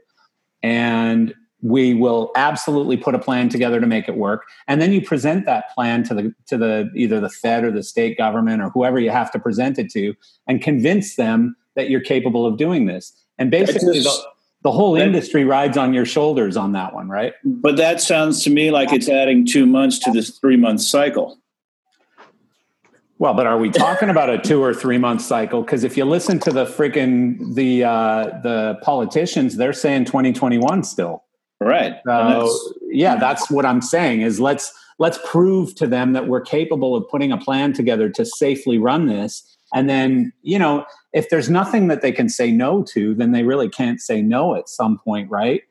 and 0.62 1.34
we 1.62 1.94
will 1.94 2.32
absolutely 2.36 2.98
put 2.98 3.16
a 3.16 3.20
plan 3.20 3.48
together 3.48 3.80
to 3.80 3.88
make 3.88 4.10
it 4.10 4.18
work. 4.18 4.44
And 4.68 4.82
then 4.82 4.92
you 4.92 5.02
present 5.02 5.46
that 5.46 5.74
plan 5.74 6.04
to 6.04 6.14
the 6.14 6.36
to 6.48 6.58
the 6.58 6.92
either 6.96 7.20
the 7.20 7.30
fed 7.30 7.64
or 7.64 7.72
the 7.72 7.84
state 7.84 8.18
government 8.18 8.62
or 8.62 8.70
whoever 8.70 9.00
you 9.00 9.12
have 9.12 9.32
to 9.32 9.40
present 9.40 9.80
it 9.80 9.90
to 9.92 10.14
and 10.48 10.62
convince 10.62 11.16
them 11.16 11.56
that 11.76 11.90
you're 11.90 12.02
capable 12.02 12.46
of 12.46 12.58
doing 12.58 12.86
this. 12.86 13.14
And 13.40 13.50
basically 13.50 14.02
just- 14.02 14.26
the 14.64 14.72
whole 14.72 14.96
industry 14.96 15.44
rides 15.44 15.78
on 15.78 15.94
your 15.94 16.06
shoulders 16.06 16.58
on 16.58 16.72
that 16.72 16.94
one 16.94 17.10
right 17.10 17.34
But 17.44 17.78
that 17.78 18.02
sounds 18.02 18.44
to 18.44 18.50
me 18.50 18.72
like 18.72 18.92
it's 18.94 19.10
adding 19.10 19.46
two 19.46 19.66
months 19.66 20.00
to 20.00 20.12
this 20.12 20.38
three 20.40 20.58
month 20.58 20.82
cycle. 20.82 21.38
Well, 23.20 23.34
but 23.34 23.46
are 23.46 23.58
we 23.58 23.70
talking 23.70 24.10
about 24.10 24.30
a 24.30 24.38
two 24.38 24.62
or 24.62 24.74
three 24.74 24.98
month 24.98 25.22
cycle? 25.22 25.62
Because 25.62 25.84
if 25.84 25.96
you 25.96 26.04
listen 26.04 26.40
to 26.40 26.52
the 26.52 26.66
freaking 26.66 27.56
the 27.56 27.84
uh, 27.84 28.24
the 28.42 28.80
politicians, 28.82 29.56
they're 29.56 29.72
saying 29.72 30.06
2021 30.06 30.84
still. 30.84 31.24
Right. 31.62 31.94
So 32.06 32.12
that's- 32.12 32.74
yeah, 32.90 33.16
that's 33.16 33.50
what 33.50 33.66
I'm 33.66 33.82
saying. 33.82 34.22
Is 34.22 34.40
let's 34.40 34.74
let's 35.00 35.20
prove 35.26 35.74
to 35.76 35.88
them 35.88 36.14
that 36.14 36.28
we're 36.28 36.42
capable 36.42 36.96
of 36.96 37.08
putting 37.10 37.32
a 37.32 37.38
plan 37.38 37.72
together 37.74 38.10
to 38.10 38.26
safely 38.26 38.78
run 38.78 39.08
this. 39.08 39.58
And 39.74 39.90
then 39.90 40.34
you 40.42 40.60
know, 40.60 40.86
if 41.14 41.30
there's 41.30 41.50
nothing 41.50 41.88
that 41.88 42.02
they 42.02 42.12
can 42.12 42.28
say 42.28 42.52
no 42.52 42.84
to, 42.84 43.14
then 43.14 43.32
they 43.32 43.44
really 43.44 43.70
can't 43.70 44.02
say 44.02 44.22
no 44.22 44.56
at 44.56 44.68
some 44.68 44.98
point, 44.98 45.30
right? 45.30 45.62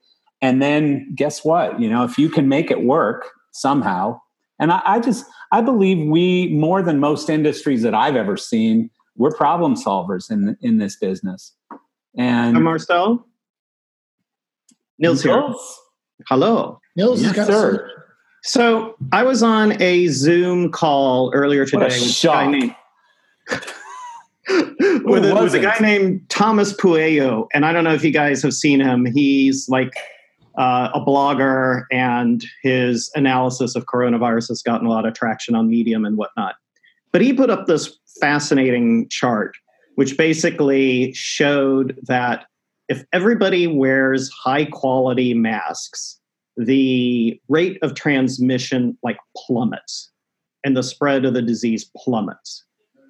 And 0.40 0.62
then 0.62 1.12
guess 1.14 1.44
what? 1.44 1.80
You 1.80 1.90
know, 1.90 2.04
if 2.04 2.16
you 2.16 2.28
can 2.28 2.48
make 2.48 2.70
it 2.70 2.84
work 2.84 3.28
somehow, 3.50 4.20
and 4.58 4.72
I, 4.72 4.80
I 4.84 5.00
just 5.00 5.26
I 5.50 5.60
believe 5.60 6.08
we 6.08 6.48
more 6.48 6.82
than 6.82 7.00
most 7.00 7.28
industries 7.28 7.82
that 7.82 7.94
I've 7.94 8.16
ever 8.16 8.36
seen, 8.36 8.90
we're 9.16 9.32
problem 9.32 9.74
solvers 9.74 10.30
in 10.30 10.56
in 10.62 10.78
this 10.78 10.96
business. 10.96 11.54
And 12.16 12.56
I'm 12.56 12.62
Marcel. 12.62 13.26
Nils 14.98 15.22
here. 15.22 15.42
Hello. 16.28 16.80
Nils 16.94 17.22
has 17.22 17.32
got 17.32 17.50
a 17.50 17.78
So 18.44 18.94
I 19.12 19.24
was 19.24 19.42
on 19.42 19.80
a 19.82 20.06
Zoom 20.08 20.70
call 20.70 21.32
earlier 21.34 21.64
today 21.64 21.84
What 21.84 21.92
a 21.92 22.00
with, 22.00 22.04
a 22.04 22.12
shock. 22.12 23.74
with, 25.04 25.24
a, 25.24 25.34
was 25.34 25.52
with 25.52 25.62
a 25.62 25.64
guy 25.64 25.78
named 25.80 26.28
Tomas 26.28 26.72
Pueyo. 26.74 27.46
And 27.52 27.64
I 27.64 27.72
don't 27.72 27.84
know 27.84 27.94
if 27.94 28.04
you 28.04 28.10
guys 28.10 28.42
have 28.42 28.54
seen 28.54 28.80
him. 28.80 29.06
He's 29.06 29.68
like 29.68 29.92
uh, 30.58 30.90
a 30.94 31.00
blogger, 31.00 31.84
and 31.90 32.44
his 32.62 33.10
analysis 33.14 33.74
of 33.74 33.86
coronavirus 33.86 34.48
has 34.48 34.62
gotten 34.62 34.86
a 34.86 34.90
lot 34.90 35.06
of 35.06 35.14
traction 35.14 35.54
on 35.54 35.68
Medium 35.68 36.04
and 36.04 36.16
whatnot. 36.16 36.56
But 37.10 37.20
he 37.20 37.32
put 37.32 37.50
up 37.50 37.66
this 37.66 37.98
fascinating 38.20 39.08
chart, 39.08 39.56
which 39.94 40.16
basically 40.16 41.12
showed 41.14 41.98
that 42.02 42.46
if 42.88 43.04
everybody 43.12 43.66
wears 43.66 44.30
high 44.30 44.66
quality 44.66 45.34
masks, 45.34 46.18
the 46.56 47.40
rate 47.48 47.78
of 47.82 47.94
transmission 47.94 48.98
like 49.02 49.16
plummets 49.36 50.10
and 50.64 50.76
the 50.76 50.82
spread 50.82 51.24
of 51.24 51.34
the 51.34 51.42
disease 51.42 51.90
plummets. 51.96 52.64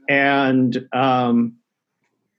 And 0.08 0.86
um, 0.92 1.54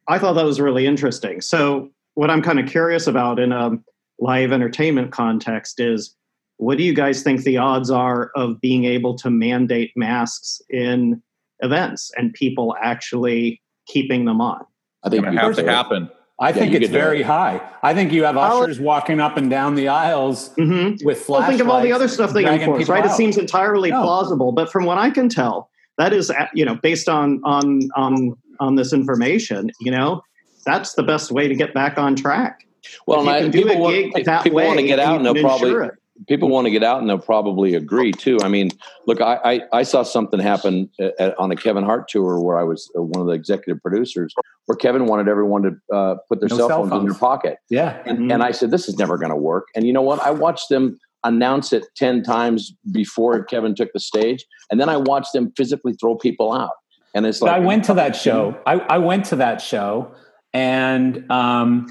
I 0.08 0.20
thought 0.20 0.34
that 0.34 0.46
was 0.46 0.60
really 0.60 0.86
interesting. 0.86 1.42
So, 1.42 1.90
what 2.16 2.30
I'm 2.30 2.42
kind 2.42 2.60
of 2.60 2.68
curious 2.68 3.08
about 3.08 3.40
in 3.40 3.52
a 3.52 3.72
live 4.20 4.52
entertainment 4.52 5.12
context 5.12 5.80
is 5.80 6.16
what 6.58 6.78
do 6.78 6.84
you 6.84 6.94
guys 6.94 7.24
think 7.24 7.42
the 7.44 7.58
odds 7.58 7.90
are 7.90 8.32
of 8.36 8.62
being 8.62 8.86
able 8.86 9.16
to 9.18 9.30
mandate 9.30 9.92
masks 9.96 10.62
in 10.70 11.22
events 11.62 12.12
and 12.18 12.32
people 12.34 12.76
actually 12.82 13.62
keeping 13.88 14.26
them 14.26 14.40
on? 14.42 14.64
I 15.04 15.10
think 15.10 15.24
Gonna 15.26 15.42
have 15.42 15.56
to 15.56 15.66
happen. 15.66 16.10
I 16.40 16.50
Yeah, 16.50 16.54
think 16.56 16.74
it's 16.76 16.90
very 16.90 17.22
it. 17.22 17.26
high. 17.26 17.62
I 17.82 17.94
think 17.94 18.12
you 18.12 18.24
have 18.24 18.38
I'll- 18.38 18.64
ushers 18.64 18.80
walking 18.80 19.20
up 19.20 19.38
and 19.38 19.50
down 19.50 19.76
the 19.76 19.88
aisles 19.88 20.52
with 20.58 20.68
Mm-hmm. 20.68 21.06
Well, 21.06 21.16
flashlights. 21.16 21.50
think 21.50 21.62
of 21.62 21.70
all 21.70 21.82
the 21.82 21.92
other 21.92 22.08
stuff 22.08 22.34
they 22.34 22.46
enforce, 22.46 22.80
people 22.84 22.96
right? 22.96 23.06
It 23.06 23.12
seems 23.12 23.38
entirely 23.38 23.90
No. 23.92 24.02
plausible, 24.04 24.52
but 24.52 24.72
from 24.72 24.86
what 24.86 24.98
I 24.98 25.10
can 25.10 25.30
tell, 25.30 25.70
that 25.98 26.12
is, 26.14 26.30
uh, 26.32 26.48
you 26.54 26.66
know, 26.66 26.76
based 26.76 27.08
on 27.10 27.40
on 27.44 27.90
on 27.96 28.36
on 28.60 28.76
this 28.76 28.94
information, 28.94 29.72
you 29.80 29.92
know, 29.92 30.22
that's 30.66 30.94
the 30.94 31.04
best 31.04 31.32
way 31.32 31.48
to 31.48 31.56
get 31.56 31.74
back 31.74 31.98
on 31.98 32.16
track. 32.16 32.68
Well, 33.08 33.20
If 33.22 33.26
you 33.26 33.30
and 33.32 33.38
I, 33.38 33.42
can 33.42 33.52
do 33.52 33.58
people 33.64 33.76
a 33.76 33.80
want, 33.80 33.96
gig 34.16 34.26
that 34.26 34.44
people 34.44 34.64
want 34.64 34.80
to 34.80 34.86
get 34.86 35.00
out, 35.00 35.16
and 35.18 35.26
they'll 35.26 35.36
probably 35.42 35.88
it. 35.88 35.92
people 36.28 36.50
want 36.50 36.66
to 36.66 36.72
get 36.72 36.84
out, 36.84 37.00
and 37.00 37.10
they'll 37.10 37.18
probably 37.18 37.76
agree 37.76 38.12
too. 38.12 38.38
I 38.44 38.50
mean, 38.50 38.72
look, 39.08 39.22
I 39.22 39.40
I, 39.44 39.62
I 39.80 39.84
saw 39.84 40.04
something 40.04 40.40
happen 40.40 40.90
at, 41.00 41.14
at- 41.20 41.40
on 41.40 41.52
a 41.52 41.56
Kevin 41.56 41.84
Hart 41.84 42.08
tour 42.10 42.40
where 42.42 42.58
I 42.60 42.64
was 42.64 42.92
uh, 42.98 43.02
one 43.02 43.22
of 43.22 43.28
the 43.28 43.34
executive 43.34 43.82
producers, 43.82 44.34
where 44.66 44.76
Kevin 44.76 45.06
wanted 45.06 45.28
everyone 45.30 45.64
to 45.64 45.96
uh, 45.96 46.16
put 46.28 46.40
their 46.42 46.50
No 46.50 46.58
cell 46.58 46.68
cell 46.68 46.88
phones 46.90 47.02
in 47.02 47.06
their 47.10 47.18
pocket, 47.18 47.58
Yeah. 47.70 48.02
and, 48.06 48.32
and 48.32 48.44
I 48.44 48.52
said, 48.52 48.70
"This 48.72 48.90
is 48.90 48.98
never 48.98 49.18
going 49.18 49.32
to 49.32 49.38
work." 49.38 49.68
And 49.76 49.88
you 49.88 49.94
know 49.94 50.02
what? 50.02 50.20
I 50.22 50.32
watched 50.32 50.68
them 50.70 51.00
announce 51.24 51.72
it 51.72 51.86
ten 51.96 52.22
times 52.22 52.74
before 52.92 53.42
Kevin 53.46 53.76
took 53.76 53.94
the 53.94 54.00
stage, 54.02 54.44
and 54.70 54.78
then 54.80 54.90
I 54.90 54.98
watched 54.98 55.32
them 55.34 55.54
physically 55.56 55.94
throw 55.94 56.16
people 56.18 56.52
out. 56.52 56.72
And 57.14 57.26
it's 57.26 57.42
like 57.42 57.52
I 57.52 57.60
went 57.60 57.86
to 57.86 57.94
that 57.96 58.16
show. 58.16 58.60
I, 58.66 58.74
I 58.74 58.98
went 58.98 59.26
to 59.26 59.36
that 59.38 59.62
show, 59.62 60.14
and 60.54 61.30
um, 61.32 61.88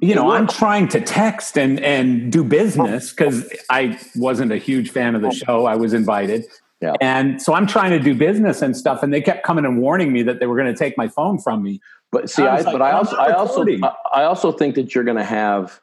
you 0.00 0.14
know, 0.14 0.30
I'm 0.30 0.46
trying 0.46 0.88
to 0.88 1.00
text 1.00 1.58
and 1.58 1.80
and 1.80 2.32
do 2.32 2.44
business 2.44 3.10
because 3.10 3.50
I 3.70 3.98
wasn't 4.16 4.52
a 4.52 4.56
huge 4.56 4.90
fan 4.90 5.14
of 5.14 5.22
the 5.22 5.30
show. 5.30 5.66
I 5.66 5.76
was 5.76 5.92
invited, 5.92 6.44
Yeah. 6.80 6.94
and 7.00 7.40
so 7.40 7.54
I'm 7.54 7.66
trying 7.66 7.90
to 7.90 7.98
do 7.98 8.14
business 8.14 8.62
and 8.62 8.76
stuff. 8.76 9.02
And 9.02 9.12
they 9.12 9.20
kept 9.20 9.44
coming 9.44 9.64
and 9.64 9.78
warning 9.80 10.12
me 10.12 10.22
that 10.24 10.40
they 10.40 10.46
were 10.46 10.56
going 10.56 10.72
to 10.72 10.78
take 10.78 10.96
my 10.96 11.08
phone 11.08 11.38
from 11.38 11.62
me. 11.62 11.80
But 12.12 12.30
see, 12.30 12.42
I 12.42 12.56
I, 12.56 12.60
like, 12.60 12.72
but 12.72 12.82
I 12.82 12.92
also, 12.92 13.16
I 13.16 13.32
also. 13.32 13.64
I 13.66 13.92
I 14.12 14.24
also 14.24 14.52
think 14.52 14.74
that 14.74 14.94
you're 14.94 15.04
going 15.04 15.18
to 15.18 15.24
have 15.24 15.80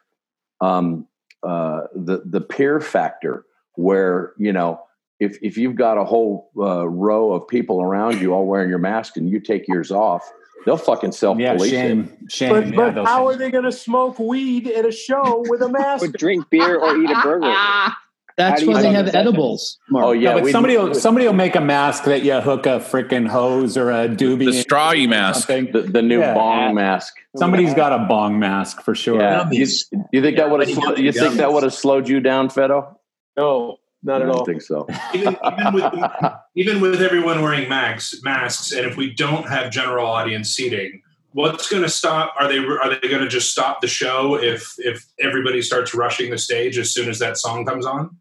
um, 0.60 1.06
uh, 1.42 1.82
the 1.94 2.22
the 2.24 2.40
peer 2.40 2.80
factor, 2.80 3.44
where 3.74 4.32
you 4.36 4.52
know, 4.52 4.80
if 5.20 5.38
if 5.42 5.56
you've 5.56 5.74
got 5.76 5.98
a 5.98 6.04
whole 6.04 6.50
uh, 6.58 6.88
row 6.88 7.32
of 7.32 7.48
people 7.48 7.82
around 7.82 8.20
you 8.20 8.32
all 8.32 8.46
wearing 8.46 8.68
your 8.70 8.78
mask 8.78 9.16
and 9.16 9.28
you 9.28 9.40
take 9.40 9.66
yours 9.68 9.90
off, 9.90 10.30
they'll 10.64 10.76
fucking 10.76 11.12
self 11.12 11.38
Yeah, 11.38 11.54
police 11.56 11.70
shame, 11.70 12.12
it. 12.24 12.32
shame. 12.32 12.50
But, 12.50 12.66
yeah, 12.68 12.76
but 12.76 12.94
those 12.94 13.06
how 13.06 13.28
things. 13.28 13.36
are 13.36 13.38
they 13.38 13.50
going 13.50 13.64
to 13.64 13.72
smoke 13.72 14.18
weed 14.18 14.68
at 14.68 14.86
a 14.86 14.92
show 14.92 15.44
with 15.48 15.60
a 15.62 15.68
mask? 15.80 16.04
Or 16.04 16.08
drink 16.08 16.48
beer 16.50 16.76
or 16.78 16.96
eat 16.96 17.10
a 17.10 17.20
burger. 17.22 17.52
That's 18.36 18.62
How 18.62 18.68
why 18.68 18.82
they 18.82 18.92
have 18.92 19.12
edibles. 19.16 19.78
Mark. 19.90 20.06
Oh 20.06 20.12
yeah, 20.12 20.34
no, 20.36 20.42
but 20.42 20.52
somebody 20.52 20.76
will 20.76 20.94
somebody 20.94 21.26
will 21.26 21.32
make 21.32 21.56
a 21.56 21.60
mask 21.60 22.04
that 22.04 22.22
you 22.22 22.34
hook 22.40 22.66
a 22.66 22.78
freaking 22.78 23.26
hose 23.26 23.76
or 23.76 23.90
a 23.90 24.08
doobie. 24.08 24.44
The 24.44 24.62
strawy 24.64 25.08
mask. 25.08 25.48
something. 25.48 25.72
the, 25.72 25.82
the 25.82 26.02
new 26.02 26.20
Yeah. 26.20 26.34
bong 26.34 26.76
mask. 26.76 27.14
Somebody's 27.36 27.74
got 27.74 27.92
a 27.92 28.06
bong 28.06 28.38
mask 28.38 28.82
for 28.82 28.94
sure. 28.94 29.18
Yeah, 29.20 29.48
you, 29.50 29.66
you 30.12 30.22
think 30.22 30.36
that 30.36 30.52
would 30.52 30.60
have 30.60 30.68
Yeah, 30.68 30.74
slo- 30.76 30.94
you 30.94 31.10
think 31.10 31.34
that 31.34 31.52
would 31.52 31.64
have 31.64 31.74
slowed 31.74 32.08
you 32.08 32.20
down, 32.20 32.46
Fedo? 32.48 32.94
No, 33.36 33.78
not 34.02 34.22
I 34.22 34.24
at 34.24 34.28
don't 34.28 34.38
all. 34.38 34.44
think 34.44 34.62
so. 34.62 34.86
even, 35.14 35.36
even 35.52 35.74
with 35.74 35.92
even 36.54 36.80
with 36.80 37.02
everyone 37.02 37.42
wearing 37.42 37.68
masks, 37.68 38.20
masks, 38.22 38.72
and 38.72 38.86
if 38.86 38.96
we 38.96 39.12
don't 39.12 39.48
have 39.48 39.70
general 39.70 40.06
audience 40.06 40.50
seating, 40.50 41.02
what's 41.32 41.68
going 41.68 41.82
to 41.82 41.88
stop? 41.88 42.34
Are 42.38 42.48
they 42.48 42.58
are 42.58 42.90
they 43.00 43.08
going 43.08 43.22
to 43.22 43.28
just 43.28 43.50
stop 43.50 43.80
the 43.80 43.88
show 43.88 44.36
if 44.36 44.74
if 44.78 45.04
everybody 45.20 45.62
starts 45.62 45.94
rushing 45.94 46.30
the 46.30 46.38
stage 46.38 46.78
as 46.78 46.92
soon 46.92 47.08
as 47.08 47.18
that 47.18 47.36
song 47.38 47.64
comes 47.64 47.86
on? 47.86 48.16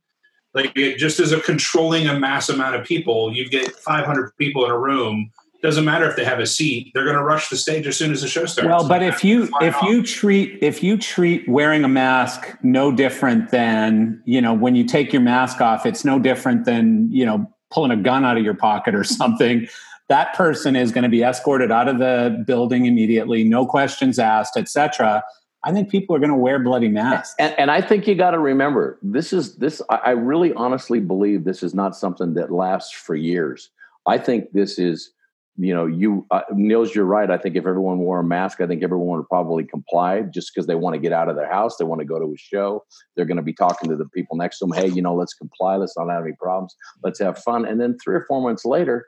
Like 0.54 0.72
it, 0.76 0.98
just 0.98 1.20
as 1.20 1.32
a 1.32 1.40
controlling 1.40 2.08
a 2.08 2.20
mass 2.20 2.50
amount 2.50 2.76
of 2.76 2.86
people, 2.86 3.34
you 3.34 3.48
get 3.48 3.72
500 3.76 4.36
people 4.38 4.66
in 4.66 4.72
a 4.72 4.78
room. 4.78 5.32
Doesn't 5.64 5.86
matter 5.86 6.08
if 6.08 6.16
they 6.16 6.24
have 6.24 6.40
a 6.40 6.46
seat; 6.46 6.92
they're 6.94 7.04
going 7.04 7.16
to 7.16 7.24
rush 7.24 7.50
the 7.50 7.58
stage 7.58 7.88
as 7.88 7.98
soon 7.98 8.12
as 8.12 8.22
the 8.22 8.28
show 8.28 8.46
starts. 8.46 8.68
Well, 8.68 8.88
but 8.88 9.02
if 9.02 9.24
you 9.24 9.50
if 9.62 9.76
you 9.82 10.04
treat 10.04 10.60
if 10.62 10.84
you 10.84 10.98
treat 10.98 11.48
wearing 11.50 11.84
a 11.84 11.88
mask 11.88 12.56
no 12.62 12.92
different 12.92 13.50
than 13.50 14.22
you 14.26 14.40
know 14.40 14.54
when 14.54 14.76
you 14.76 14.84
take 14.84 15.12
your 15.12 15.22
mask 15.22 15.60
off, 15.60 15.86
it's 15.86 16.06
no 16.06 16.20
different 16.20 16.66
than 16.66 17.12
you 17.12 17.26
know 17.26 17.52
pulling 17.72 17.92
a 17.92 17.98
gun 17.98 18.24
out 18.24 18.38
of 18.38 18.44
your 18.44 18.54
pocket 18.54 18.94
or 18.94 19.04
something. 19.04 19.68
That 20.10 20.34
person 20.36 20.76
is 20.76 20.92
going 20.92 21.04
to 21.04 21.10
be 21.10 21.24
escorted 21.24 21.72
out 21.72 21.90
of 21.90 21.98
the 21.98 22.44
building 22.48 22.86
immediately, 22.86 23.44
no 23.44 23.66
questions 23.66 24.20
asked, 24.20 24.56
etc. 24.56 25.24
I 25.64 25.74
think 25.74 25.90
people 25.90 26.16
are 26.16 26.20
going 26.20 26.32
to 26.32 26.38
wear 26.38 26.60
bloody 26.60 26.88
masks. 26.88 27.36
And, 27.40 27.54
and 27.58 27.72
I 27.72 27.82
think 27.82 28.08
you 28.08 28.16
got 28.16 28.32
to 28.32 28.40
remember 28.40 29.00
this 29.02 29.34
is 29.34 29.56
this. 29.56 29.82
I 29.90 29.98
I 29.98 30.10
really 30.12 30.54
honestly 30.54 31.00
believe 31.00 31.44
this 31.44 31.64
is 31.64 31.74
not 31.74 31.96
something 31.96 32.36
that 32.36 32.52
lasts 32.52 32.94
for 32.94 33.16
years. 33.16 33.70
I 34.08 34.18
think 34.18 34.54
this 34.54 34.80
is, 34.80 35.12
you 35.58 35.74
know, 35.74 35.88
you 35.88 36.26
uh, 36.30 36.42
Niels, 36.54 36.94
you're 36.94 37.06
right. 37.06 37.32
I 37.32 37.38
think 37.38 37.56
if 37.56 37.66
everyone 37.66 37.98
wore 37.98 38.20
a 38.20 38.24
mask, 38.24 38.62
I 38.62 38.68
think 38.68 38.84
everyone 38.84 39.18
would 39.18 39.28
probably 39.28 39.64
comply 39.64 40.22
just 40.22 40.52
because 40.54 40.68
they 40.68 40.76
want 40.76 40.94
to 40.94 41.00
get 41.00 41.12
out 41.12 41.30
of 41.30 41.36
their 41.36 41.52
house, 41.52 41.78
they 41.78 41.86
want 41.86 42.00
to 42.00 42.06
go 42.06 42.20
to 42.20 42.26
a 42.26 42.38
show. 42.38 42.86
They're 43.16 43.26
going 43.26 43.38
to 43.38 43.44
be 43.44 43.54
talking 43.54 43.90
to 43.90 43.96
the 43.96 44.08
people 44.10 44.38
next 44.38 44.60
to 44.60 44.66
them. 44.66 44.74
Hey, 44.74 44.88
you 44.88 45.02
know, 45.02 45.16
let's 45.16 45.34
comply. 45.34 45.78
Let's 45.78 45.98
not 45.98 46.10
have 46.10 46.24
any 46.24 46.36
problems. 46.40 46.76
Let's 47.04 47.20
have 47.20 47.40
fun. 47.40 47.66
And 47.66 47.82
then 47.82 47.98
three 48.04 48.16
or 48.16 48.26
four 48.28 48.42
months 48.42 48.66
later, 48.66 49.08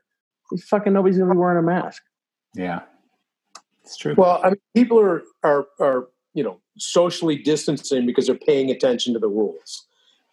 fucking 0.69 0.91
nobody's 0.91 1.17
going 1.17 1.29
to 1.29 1.35
be 1.35 1.39
wearing 1.39 1.63
a 1.63 1.67
mask. 1.67 2.01
Yeah, 2.55 2.81
it's 3.83 3.97
true. 3.97 4.15
Well, 4.17 4.41
I 4.43 4.49
mean, 4.49 4.61
people 4.75 4.99
are 4.99 5.21
are 5.43 5.67
are 5.79 6.07
you 6.33 6.43
know 6.43 6.59
socially 6.79 7.35
distancing 7.35 8.07
because 8.07 8.25
they're 8.25 8.35
paying 8.35 8.71
attention 8.71 9.13
to 9.13 9.19
the 9.19 9.27
rules. 9.27 9.85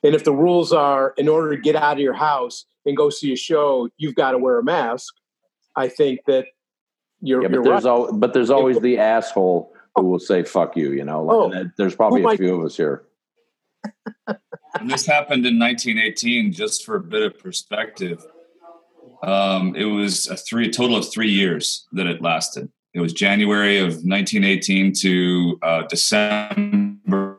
And 0.02 0.14
if 0.14 0.24
the 0.24 0.32
rules 0.32 0.72
are 0.72 1.14
in 1.16 1.28
order 1.28 1.54
to 1.54 1.60
get 1.60 1.76
out 1.76 1.94
of 1.94 2.00
your 2.00 2.14
house 2.14 2.64
and 2.86 2.96
go 2.96 3.10
see 3.10 3.32
a 3.32 3.36
show, 3.36 3.88
you've 3.98 4.14
got 4.14 4.30
to 4.32 4.38
wear 4.38 4.58
a 4.58 4.64
mask. 4.64 5.14
I 5.76 5.88
think 5.88 6.20
that 6.26 6.46
you're, 7.20 7.42
Yeah, 7.42 7.48
you're 7.50 7.62
but 7.62 7.68
there's 7.70 7.84
right. 7.84 7.90
al- 7.90 8.12
but 8.12 8.32
there's 8.34 8.50
always 8.50 8.80
the 8.80 8.98
asshole 8.98 9.72
who 9.94 10.04
will 10.04 10.18
say 10.18 10.42
"fuck 10.42 10.76
you." 10.76 10.92
You 10.92 11.04
know, 11.04 11.22
like, 11.24 11.36
Oh, 11.36 11.70
there's 11.76 11.94
probably 11.94 12.20
who 12.22 12.26
a 12.26 12.30
might- 12.30 12.38
few 12.38 12.58
of 12.58 12.64
us 12.64 12.76
here. 12.76 13.04
And 14.78 14.90
this 14.90 15.06
happened 15.06 15.46
in 15.46 15.58
1918. 15.58 16.52
Just 16.52 16.84
for 16.84 16.96
a 16.96 17.00
bit 17.00 17.22
of 17.22 17.38
perspective, 17.38 18.22
um, 19.22 19.74
it 19.74 19.84
was 19.84 20.26
a 20.28 20.36
three 20.36 20.68
a 20.68 20.70
total 20.70 20.96
of 20.98 21.10
three 21.10 21.30
years 21.30 21.86
that 21.92 22.06
it 22.06 22.20
lasted. 22.20 22.68
It 22.92 23.00
was 23.00 23.14
January 23.14 23.78
of 23.78 24.04
1918 24.04 24.92
to 25.00 25.58
uh, 25.62 25.82
December 25.88 27.38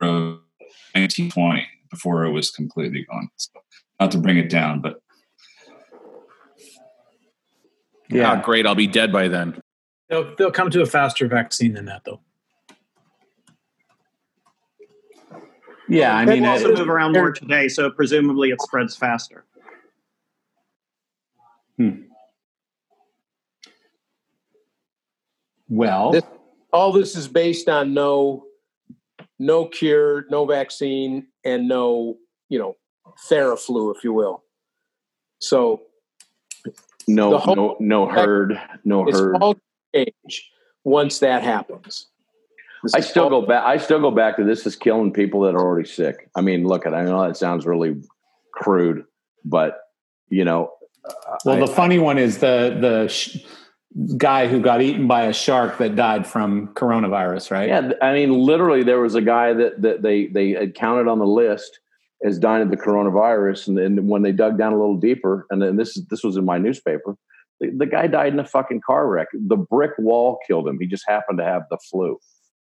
of 0.00 0.38
1920 0.94 1.66
before 1.90 2.24
it 2.24 2.30
was 2.30 2.50
completely 2.52 3.04
gone. 3.10 3.28
So, 3.36 3.50
not 3.98 4.10
to 4.12 4.18
bring 4.18 4.36
it 4.38 4.48
down, 4.50 4.80
but 4.80 5.00
Yeah, 8.08 8.40
great. 8.42 8.66
I'll 8.66 8.74
be 8.74 8.86
dead 8.86 9.12
by 9.12 9.28
then. 9.28 9.60
They'll, 10.08 10.34
they'll 10.36 10.52
come 10.52 10.70
to 10.70 10.82
a 10.82 10.86
faster 10.86 11.26
vaccine 11.26 11.74
than 11.74 11.86
that, 11.86 12.02
though. 12.04 12.20
Yeah, 15.88 16.16
I 16.16 16.20
People 16.24 16.34
mean, 16.34 16.44
also 16.46 16.70
it- 16.70 16.78
move 16.78 16.88
around 16.88 17.12
more 17.12 17.32
today, 17.32 17.68
so 17.68 17.90
presumably 17.90 18.50
it 18.50 18.60
spreads 18.62 18.96
faster. 18.96 19.44
Hmm. 21.76 22.04
well, 25.68 26.12
This, 26.12 26.24
all 26.72 26.90
this 26.90 27.14
is 27.16 27.28
based 27.28 27.68
on 27.68 27.92
no 27.92 28.44
no 29.38 29.66
cure, 29.66 30.24
no 30.30 30.46
vaccine, 30.46 31.26
and 31.44 31.68
no 31.68 32.16
you 32.48 32.58
know 32.58 32.76
Theraflu, 33.30 33.94
if 33.94 34.02
you 34.04 34.12
will. 34.14 34.42
So 35.38 35.82
No, 37.08 37.42
no, 37.54 37.76
no 37.80 38.06
herd, 38.06 38.60
no 38.84 39.04
herd. 39.10 39.36
all 39.40 39.56
change 39.94 40.50
once 40.84 41.20
that 41.20 41.42
happens. 41.42 42.08
I 42.94 43.00
still 43.00 43.28
go 43.30 43.42
back. 43.42 43.64
I 43.64 43.78
still 43.78 44.00
go 44.00 44.10
back 44.10 44.36
to 44.36 44.44
this 44.44 44.66
is 44.66 44.76
killing 44.76 45.12
people 45.12 45.40
that 45.42 45.54
are 45.54 45.60
already 45.60 45.88
sick. 45.88 46.28
I 46.36 46.40
mean, 46.40 46.66
look 46.66 46.86
at. 46.86 46.94
I 46.94 47.04
know 47.04 47.26
that 47.26 47.36
sounds 47.36 47.66
really 47.66 47.96
crude, 48.52 49.04
but 49.44 49.78
you 50.28 50.44
know, 50.44 50.72
well, 51.44 51.56
I- 51.56 51.60
the 51.60 51.66
funny 51.66 51.98
one 51.98 52.18
is 52.18 52.38
the 52.38 52.76
the 52.80 53.08
sh- 53.08 53.38
guy 54.16 54.46
who 54.46 54.60
got 54.60 54.82
eaten 54.82 55.06
by 55.08 55.22
a 55.22 55.32
shark 55.32 55.78
that 55.78 55.96
died 55.96 56.26
from 56.26 56.68
coronavirus, 56.74 57.50
right? 57.50 57.68
Yeah, 57.68 57.92
I 58.02 58.12
mean, 58.12 58.32
literally, 58.32 58.82
there 58.82 59.00
was 59.00 59.14
a 59.14 59.22
guy 59.22 59.52
that, 59.54 59.82
that 59.82 60.02
they 60.02 60.26
they 60.26 60.50
had 60.50 60.74
counted 60.74 61.08
on 61.08 61.18
the 61.18 61.26
list 61.26 61.80
as 62.24 62.38
dying 62.38 62.62
of 62.62 62.70
the 62.70 62.76
coronavirus, 62.76 63.68
and 63.68 63.78
then 63.78 64.06
when 64.06 64.22
they 64.22 64.32
dug 64.32 64.58
down 64.58 64.72
a 64.72 64.76
little 64.78 64.96
deeper, 64.96 65.46
and 65.50 65.60
then 65.60 65.76
this 65.76 65.96
is 65.96 66.06
this 66.06 66.22
was 66.24 66.36
in 66.36 66.44
my 66.44 66.58
newspaper, 66.58 67.16
the, 67.60 67.70
the 67.76 67.86
guy 67.86 68.06
died 68.06 68.32
in 68.32 68.38
a 68.40 68.44
fucking 68.44 68.80
car 68.86 69.06
wreck. 69.08 69.28
The 69.32 69.56
brick 69.56 69.92
wall 69.98 70.38
killed 70.46 70.66
him. 70.68 70.78
He 70.80 70.86
just 70.86 71.04
happened 71.06 71.38
to 71.38 71.44
have 71.44 71.62
the 71.70 71.78
flu. 71.90 72.18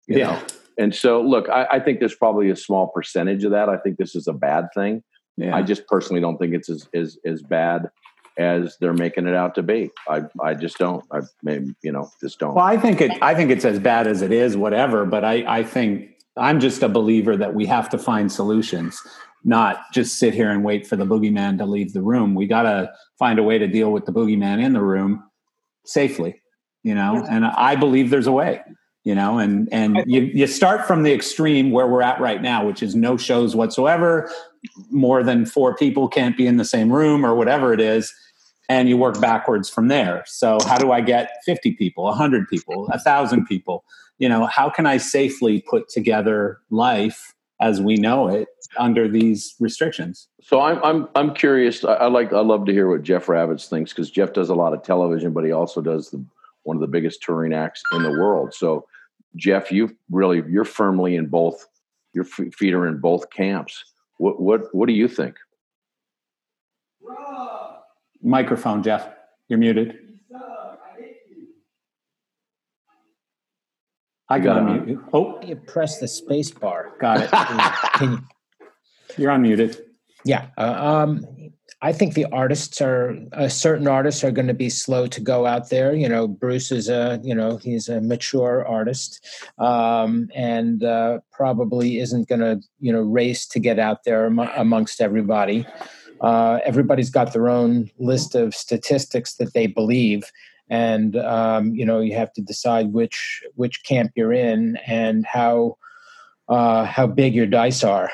you 0.07 0.19
Yeah. 0.19 0.31
know? 0.31 0.39
And 0.77 0.95
so, 0.95 1.21
look, 1.21 1.49
I, 1.49 1.65
I 1.71 1.79
think 1.79 1.99
there's 1.99 2.15
probably 2.15 2.49
a 2.49 2.55
small 2.55 2.87
percentage 2.87 3.43
of 3.43 3.51
that. 3.51 3.67
I 3.69 3.77
think 3.77 3.97
this 3.97 4.15
is 4.15 4.27
a 4.27 4.33
bad 4.33 4.67
thing. 4.73 5.03
Yeah. 5.37 5.55
I 5.55 5.61
just 5.63 5.85
personally 5.87 6.21
don't 6.21 6.37
think 6.37 6.53
it's 6.53 6.69
as, 6.69 6.87
as 6.93 7.17
as 7.25 7.41
bad 7.41 7.89
as 8.37 8.77
they're 8.79 8.93
making 8.93 9.27
it 9.27 9.35
out 9.35 9.55
to 9.55 9.63
be. 9.63 9.89
I 10.07 10.23
I 10.41 10.53
just 10.53 10.77
don't. 10.77 11.03
I 11.11 11.19
maybe 11.43 11.73
you 11.83 11.91
know 11.91 12.09
just 12.21 12.39
don't. 12.39 12.55
Well, 12.55 12.65
I 12.65 12.77
think 12.77 13.01
it. 13.01 13.11
I 13.21 13.35
think 13.35 13.51
it's 13.51 13.65
as 13.65 13.79
bad 13.79 14.07
as 14.07 14.21
it 14.21 14.31
is, 14.31 14.55
whatever. 14.55 15.05
But 15.05 15.23
I, 15.25 15.43
I 15.59 15.63
think 15.63 16.11
I'm 16.37 16.59
just 16.59 16.81
a 16.83 16.89
believer 16.89 17.35
that 17.37 17.53
we 17.53 17.65
have 17.65 17.89
to 17.89 17.97
find 17.97 18.31
solutions, 18.31 19.01
not 19.43 19.91
just 19.93 20.19
sit 20.19 20.33
here 20.33 20.51
and 20.51 20.63
wait 20.63 20.85
for 20.85 20.95
the 20.95 21.05
boogeyman 21.05 21.57
to 21.57 21.65
leave 21.65 21.93
the 21.93 22.01
room. 22.01 22.35
We 22.35 22.45
got 22.47 22.63
to 22.63 22.91
find 23.17 23.39
a 23.39 23.43
way 23.43 23.57
to 23.57 23.67
deal 23.67 23.91
with 23.91 24.05
the 24.05 24.11
boogeyman 24.11 24.63
in 24.63 24.73
the 24.73 24.81
room 24.81 25.23
safely, 25.85 26.41
you 26.83 26.93
know. 26.93 27.25
And 27.29 27.45
I 27.45 27.75
believe 27.75 28.09
there's 28.09 28.27
a 28.27 28.31
way, 28.31 28.61
you 29.03 29.15
know. 29.15 29.39
And 29.39 29.67
and 29.71 30.03
you 30.05 30.21
you 30.21 30.47
start 30.47 30.85
from 30.85 31.03
the 31.03 31.13
extreme 31.13 31.71
where 31.71 31.87
we're 31.87 32.03
at 32.03 32.19
right 32.19 32.41
now, 32.41 32.65
which 32.65 32.83
is 32.83 32.95
no 32.95 33.17
shows 33.17 33.55
whatsoever. 33.55 34.31
More 34.91 35.23
than 35.23 35.45
four 35.45 35.75
people 35.75 36.07
can't 36.07 36.37
be 36.37 36.45
in 36.45 36.57
the 36.57 36.65
same 36.65 36.91
room, 36.91 37.25
or 37.25 37.35
whatever 37.35 37.73
it 37.73 37.81
is 37.81 38.13
and 38.71 38.87
you 38.87 38.95
work 38.95 39.19
backwards 39.19 39.69
from 39.69 39.89
there. 39.89 40.23
So 40.25 40.57
how 40.65 40.77
do 40.77 40.93
I 40.93 41.01
get 41.01 41.29
50 41.43 41.73
people, 41.73 42.05
100 42.05 42.47
people, 42.47 42.85
1,000 42.87 43.45
people? 43.45 43.83
You 44.17 44.29
know, 44.29 44.45
how 44.45 44.69
can 44.69 44.85
I 44.85 44.95
safely 44.95 45.61
put 45.69 45.89
together 45.89 46.61
life 46.69 47.33
as 47.61 47.79
we 47.79 47.95
know 47.95 48.27
it 48.27 48.47
under 48.77 49.07
these 49.07 49.55
restrictions? 49.59 50.27
So 50.41 50.59
I'm 50.59 50.83
I'm 50.83 51.07
I'm 51.15 51.33
curious. 51.33 51.85
I, 51.85 51.93
I 51.93 52.07
like 52.07 52.33
I 52.33 52.41
love 52.41 52.65
to 52.65 52.73
hear 52.73 52.89
what 52.89 53.03
Jeff 53.03 53.27
Ravitz 53.27 53.69
thinks 53.69 53.91
because 53.93 54.11
Jeff 54.11 54.33
does 54.33 54.49
a 54.49 54.55
lot 54.55 54.73
of 54.73 54.83
television, 54.83 55.31
but 55.31 55.45
he 55.45 55.51
also 55.51 55.81
does 55.81 56.09
the, 56.09 56.23
one 56.63 56.75
of 56.75 56.81
the 56.81 56.87
biggest 56.87 57.21
touring 57.21 57.53
acts 57.53 57.81
in 57.93 58.03
the 58.03 58.11
world. 58.11 58.53
So 58.53 58.87
Jeff, 59.35 59.71
you 59.71 59.95
really 60.09 60.43
you're 60.49 60.65
firmly 60.65 61.15
in 61.15 61.27
both. 61.27 61.67
Your 62.13 62.25
feet 62.25 62.73
are 62.73 62.87
in 62.87 62.97
both 62.97 63.29
camps. 63.29 63.85
What 64.17 64.41
what 64.41 64.73
what 64.75 64.87
do 64.87 64.93
you 64.93 65.07
think? 65.07 65.37
Microphone, 68.21 68.83
Jeff. 68.83 69.07
You're 69.47 69.59
muted. 69.59 70.10
I 74.31 74.39
got 74.39 74.55
got 74.55 74.63
unmute 74.63 74.87
you. 74.87 75.03
Oh, 75.13 75.39
You 75.45 75.55
press 75.55 75.99
the 75.99 76.07
space 76.07 76.51
bar. 76.51 76.93
got 76.99 77.21
it. 77.21 77.29
Can 77.99 78.11
you, 78.11 78.19
You're 79.17 79.31
unmuted. 79.31 79.79
yeah. 80.25 80.47
Uh, 80.57 80.61
um, 81.05 81.25
I 81.83 81.91
think 81.91 82.13
the 82.13 82.25
artists 82.25 82.79
are 82.79 83.15
uh, 83.33 83.47
certain 83.47 83.87
artists 83.87 84.23
are 84.23 84.29
going 84.31 84.47
to 84.47 84.53
be 84.53 84.69
slow 84.69 85.07
to 85.07 85.19
go 85.19 85.47
out 85.47 85.69
there. 85.69 85.95
You 85.95 86.07
know, 86.07 86.27
Bruce 86.27 86.71
is 86.71 86.87
a 86.89 87.19
you 87.23 87.33
know 87.33 87.57
he's 87.57 87.89
a 87.89 87.99
mature 87.99 88.65
artist, 88.67 89.25
um, 89.57 90.29
and 90.35 90.83
uh, 90.83 91.19
probably 91.31 91.97
isn't 91.99 92.27
going 92.29 92.41
to 92.41 92.61
you 92.79 92.93
know 92.93 93.01
race 93.01 93.47
to 93.47 93.59
get 93.59 93.79
out 93.79 94.03
there 94.05 94.27
am- 94.27 94.39
amongst 94.39 95.01
everybody. 95.01 95.65
Uh, 96.21 96.59
everybody's 96.63 97.09
got 97.09 97.33
their 97.33 97.49
own 97.49 97.89
list 97.97 98.35
of 98.35 98.53
statistics 98.53 99.33
that 99.37 99.53
they 99.55 99.65
believe, 99.65 100.31
and 100.71 101.17
um, 101.17 101.75
you 101.75 101.85
know 101.85 101.99
you 101.99 102.15
have 102.15 102.33
to 102.33 102.41
decide 102.41 102.93
which 102.93 103.43
which 103.55 103.83
camp 103.83 104.11
you're 104.15 104.33
in 104.33 104.77
and 104.87 105.25
how 105.25 105.77
uh, 106.47 106.85
how 106.85 107.05
big 107.05 107.35
your 107.35 107.45
dice 107.45 107.83
are. 107.83 108.09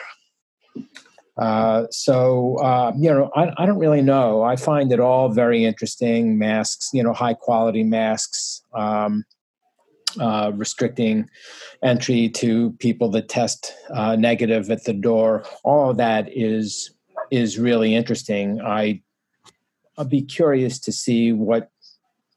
Uh, 1.38 1.86
so 1.91 2.58
uh, 2.58 2.91
you 2.97 3.10
know, 3.10 3.30
I, 3.36 3.53
I 3.58 3.66
don't 3.68 3.78
really 3.78 4.01
know. 4.01 4.41
I 4.41 4.55
find 4.55 4.91
it 4.91 4.99
all 4.99 5.30
very 5.30 5.66
interesting. 5.66 6.39
Masks, 6.39 6.89
you 6.93 7.03
know, 7.03 7.14
high 7.14 7.36
quality 7.36 7.84
masks, 7.84 8.64
um, 8.74 9.24
uh, 10.20 10.51
restricting 10.55 11.30
entry 11.84 12.28
to 12.30 12.72
people 12.80 13.10
that 13.10 13.30
test 13.30 13.72
uh, 13.93 14.16
negative 14.16 14.72
at 14.72 14.86
the 14.86 14.93
door. 14.93 15.45
All 15.64 15.91
of 15.91 15.97
that 15.97 16.28
is 16.36 16.91
is 17.30 17.60
really 17.60 17.93
interesting. 17.93 18.60
I 18.62 19.03
I'll 19.97 20.05
be 20.05 20.22
curious 20.22 20.80
to 20.80 20.91
see 20.91 21.34
what 21.34 21.70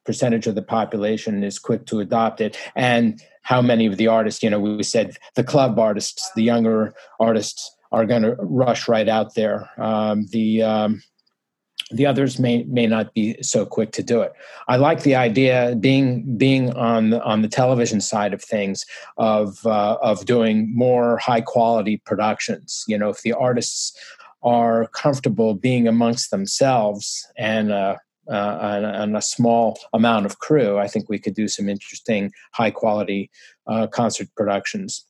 percentage 0.05 0.47
of 0.47 0.55
the 0.55 0.63
population 0.63 1.45
is 1.45 1.59
quick 1.59 1.87
to 1.87 2.01
adopt 2.01 2.41
it 2.41 2.57
and 2.75 3.23
how 3.43 3.61
many 3.61 3.87
of 3.87 3.97
the 3.97 4.07
artists 4.07 4.43
you 4.43 4.51
know 4.51 4.61
we 4.61 4.83
said 4.83 5.17
the 5.35 5.45
club 5.45 5.79
artists 5.79 6.31
the 6.35 6.43
younger 6.43 6.95
artists 7.19 7.77
are 7.93 8.07
going 8.07 8.23
to 8.23 8.37
rush 8.39 8.89
right 8.89 9.09
out 9.09 9.35
there. 9.35 9.69
Um, 9.79 10.27
the 10.31 10.63
um, 10.63 11.03
the 11.93 12.07
others 12.07 12.39
may 12.39 12.63
may 12.65 12.87
not 12.87 13.13
be 13.15 13.43
so 13.43 13.67
quick 13.67 13.91
to 13.93 14.03
do 14.03 14.21
it. 14.21 14.33
I 14.69 14.77
like 14.77 15.03
the 15.03 15.17
idea 15.17 15.77
being 15.79 16.37
being 16.37 16.73
on 16.75 17.11
the, 17.11 17.23
on 17.25 17.43
the 17.43 17.49
television 17.49 18.01
side 18.01 18.33
of 18.33 18.43
things 18.43 18.85
of 19.17 19.65
uh, 19.67 19.99
of 20.01 20.25
doing 20.25 20.73
more 20.75 21.19
high 21.19 21.41
quality 21.41 22.01
productions. 22.07 22.85
You 22.87 22.97
know, 22.97 23.09
if 23.09 23.23
the 23.23 23.33
artists 23.33 23.97
are 24.43 24.87
comfortable 24.89 25.55
being 25.55 25.87
amongst 25.87 26.31
themselves 26.31 27.27
and 27.37 27.73
uh, 27.73 27.97
uh, 28.31 28.59
and, 28.63 28.87
and, 28.87 29.17
a 29.17 29.23
small 29.23 29.79
amount 29.93 30.25
of 30.27 30.39
crew, 30.39 30.79
I 30.79 30.87
think 30.87 31.09
we 31.09 31.19
could 31.19 31.35
do 31.35 31.49
some 31.49 31.69
interesting 31.69 32.31
high 32.53 32.71
quality 32.71 33.31
uh, 33.67 33.87
concert 33.89 34.29
productions. 34.37 35.05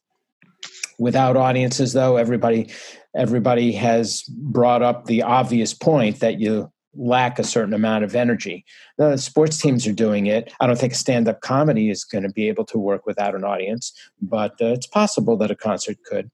Without 0.99 1.37
audiences, 1.37 1.93
though, 1.93 2.16
everybody 2.16 2.71
everybody 3.14 3.73
has 3.73 4.23
brought 4.29 4.83
up 4.83 5.07
the 5.07 5.23
obvious 5.23 5.75
point 5.75 6.21
that 6.21 6.39
you 6.41 6.71
lack 6.95 7.39
a 7.39 7.45
certain 7.45 7.75
amount 7.75 8.05
of 8.05 8.14
energy. 8.14 8.64
The 8.99 9.16
sports 9.16 9.59
teams 9.59 9.87
are 9.87 9.93
doing 9.93 10.27
it. 10.27 10.53
I 10.61 10.66
don't 10.66 10.79
think 10.79 10.95
stand 10.95 11.29
up 11.29 11.41
comedy 11.41 11.91
is 11.91 12.05
going 12.05 12.25
to 12.25 12.31
be 12.31 12.49
able 12.49 12.64
to 12.66 12.79
work 12.79 13.07
without 13.07 13.35
an 13.35 13.45
audience, 13.45 13.93
but 14.21 14.53
uh, 14.61 14.66
it's 14.66 14.87
possible 14.87 15.37
that 15.39 15.51
a 15.51 15.57
concert 15.57 15.99
could. 16.05 16.31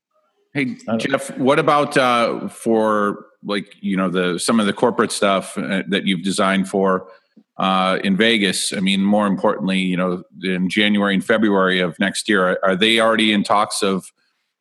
Hey 0.55 0.79
Jeff, 0.97 1.37
what 1.37 1.59
about 1.59 1.99
uh, 1.99 2.49
for 2.49 3.27
like 3.47 3.75
you 3.81 3.97
know 3.97 4.09
the 4.09 4.39
some 4.39 4.61
of 4.61 4.67
the 4.67 4.73
corporate 4.73 5.13
stuff 5.13 5.57
uh, 5.57 5.83
that 5.89 6.05
you've 6.05 6.23
designed 6.23 6.69
for 6.69 7.09
uh, 7.57 7.99
in 8.05 8.17
Vegas? 8.17 8.73
I 8.73 8.81
mean, 8.81 9.03
more 9.03 9.27
importantly, 9.27 9.79
you 9.79 9.97
know, 9.97 10.25
in 10.43 10.69
January 10.69 11.15
and 11.15 11.25
February 11.25 11.81
of 11.81 11.99
next 11.99 12.29
year, 12.29 12.51
are, 12.51 12.59
are 12.63 12.77
they 12.77 13.01
already 13.01 13.33
in 13.33 13.45
talks 13.45 13.83
of 13.83 14.13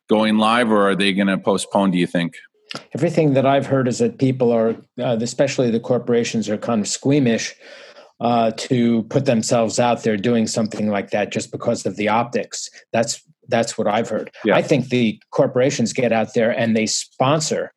going 0.08 0.38
live, 0.38 0.70
or 0.70 0.90
are 0.90 0.96
they 0.96 1.12
going 1.12 1.26
to 1.28 1.38
postpone? 1.38 1.90
Do 1.90 1.98
you 1.98 2.06
think? 2.06 2.34
Everything 2.94 3.34
that 3.34 3.46
I've 3.46 3.66
heard 3.66 3.88
is 3.88 3.98
that 3.98 4.18
people 4.18 4.52
are, 4.52 4.70
uh, 4.98 5.18
especially 5.20 5.70
the 5.70 5.80
corporations, 5.80 6.48
are 6.48 6.58
kind 6.58 6.80
of 6.80 6.88
squeamish 6.88 7.54
uh, 8.20 8.50
to 8.56 9.02
put 9.04 9.24
themselves 9.24 9.78
out 9.78 10.02
there 10.02 10.16
doing 10.16 10.46
something 10.46 10.88
like 10.90 11.10
that 11.10 11.30
just 11.30 11.52
because 11.52 11.86
of 11.86 11.96
the 11.96 12.08
optics. 12.08 12.68
That's 12.92 13.22
that's 13.48 13.78
what 13.78 13.86
I've 13.86 14.08
heard. 14.08 14.30
Yeah. 14.44 14.56
I 14.56 14.62
think 14.62 14.88
the 14.88 15.20
corporations 15.30 15.92
get 15.92 16.12
out 16.12 16.34
there 16.34 16.50
and 16.50 16.76
they 16.76 16.86
sponsor 16.86 17.72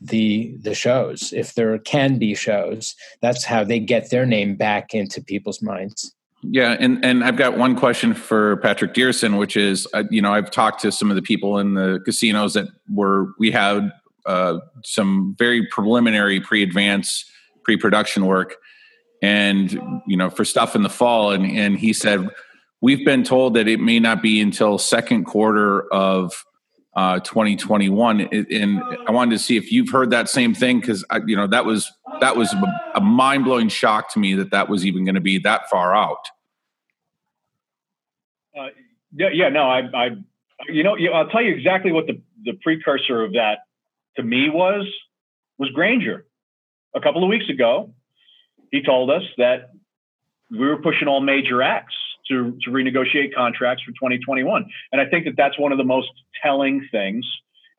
the 0.00 0.54
the 0.60 0.74
shows. 0.74 1.32
If 1.32 1.54
there 1.54 1.76
can 1.78 2.18
be 2.18 2.34
shows 2.34 2.94
that's 3.20 3.44
how 3.44 3.64
they 3.64 3.80
get 3.80 4.10
their 4.10 4.26
name 4.26 4.56
back 4.56 4.94
into 4.94 5.22
people's 5.22 5.62
minds. 5.62 6.14
Yeah 6.42 6.76
and 6.78 7.04
and 7.04 7.24
i've 7.24 7.36
got 7.36 7.58
one 7.58 7.74
question 7.74 8.14
for 8.14 8.58
patrick 8.58 8.94
Dierson 8.94 9.38
which 9.38 9.56
is 9.56 9.88
uh, 9.92 10.04
you 10.08 10.22
know 10.22 10.32
i've 10.32 10.52
talked 10.52 10.80
to 10.82 10.92
some 10.92 11.10
of 11.10 11.16
the 11.16 11.22
people 11.22 11.58
in 11.58 11.74
the 11.74 11.98
casinos 12.04 12.54
that 12.54 12.68
were 12.88 13.32
we 13.40 13.50
had 13.50 13.90
uh, 14.24 14.58
some 14.84 15.34
very 15.38 15.66
preliminary 15.66 16.38
pre-advance 16.38 17.24
pre-production 17.64 18.26
work. 18.26 18.56
And 19.20 19.72
you 20.06 20.16
know 20.16 20.30
for 20.30 20.44
stuff 20.44 20.76
in 20.76 20.84
the 20.84 20.88
fall 20.88 21.32
and 21.32 21.44
and 21.44 21.76
he 21.76 21.92
said 21.92 22.28
we've 22.80 23.04
been 23.04 23.24
told 23.24 23.54
that 23.54 23.66
it 23.66 23.80
may 23.80 23.98
not 23.98 24.22
be 24.22 24.40
until 24.40 24.78
second 24.78 25.24
quarter 25.24 25.92
of 25.92 26.44
uh, 26.98 27.20
2021 27.20 28.22
and 28.22 28.82
i 29.06 29.12
wanted 29.12 29.30
to 29.30 29.38
see 29.38 29.56
if 29.56 29.70
you've 29.70 29.88
heard 29.88 30.10
that 30.10 30.28
same 30.28 30.52
thing 30.52 30.80
because 30.80 31.04
you 31.26 31.36
know 31.36 31.46
that 31.46 31.64
was 31.64 31.92
that 32.20 32.36
was 32.36 32.52
a 32.96 33.00
mind-blowing 33.00 33.68
shock 33.68 34.12
to 34.12 34.18
me 34.18 34.34
that 34.34 34.50
that 34.50 34.68
was 34.68 34.84
even 34.84 35.04
going 35.04 35.14
to 35.14 35.20
be 35.20 35.38
that 35.38 35.70
far 35.70 35.94
out. 35.94 36.26
Uh, 38.58 38.66
yeah 39.14 39.28
yeah 39.32 39.48
no 39.48 39.70
i 39.70 39.82
i 39.94 40.08
you 40.68 40.82
know 40.82 40.96
i'll 41.14 41.28
tell 41.28 41.40
you 41.40 41.54
exactly 41.54 41.92
what 41.92 42.08
the 42.08 42.20
the 42.44 42.54
precursor 42.64 43.22
of 43.22 43.34
that 43.34 43.58
to 44.16 44.24
me 44.24 44.48
was 44.50 44.84
was 45.56 45.70
granger. 45.70 46.26
A 46.96 47.00
couple 47.00 47.22
of 47.22 47.28
weeks 47.28 47.48
ago 47.48 47.94
he 48.72 48.82
told 48.82 49.08
us 49.08 49.22
that 49.36 49.70
we 50.50 50.66
were 50.66 50.82
pushing 50.82 51.06
all 51.06 51.20
major 51.20 51.62
acts 51.62 51.94
to, 52.28 52.56
to 52.62 52.70
renegotiate 52.70 53.34
contracts 53.34 53.82
for 53.82 53.92
2021. 53.92 54.66
And 54.92 55.00
I 55.00 55.06
think 55.06 55.24
that 55.26 55.34
that's 55.36 55.58
one 55.58 55.72
of 55.72 55.78
the 55.78 55.84
most 55.84 56.10
telling 56.42 56.86
things 56.90 57.24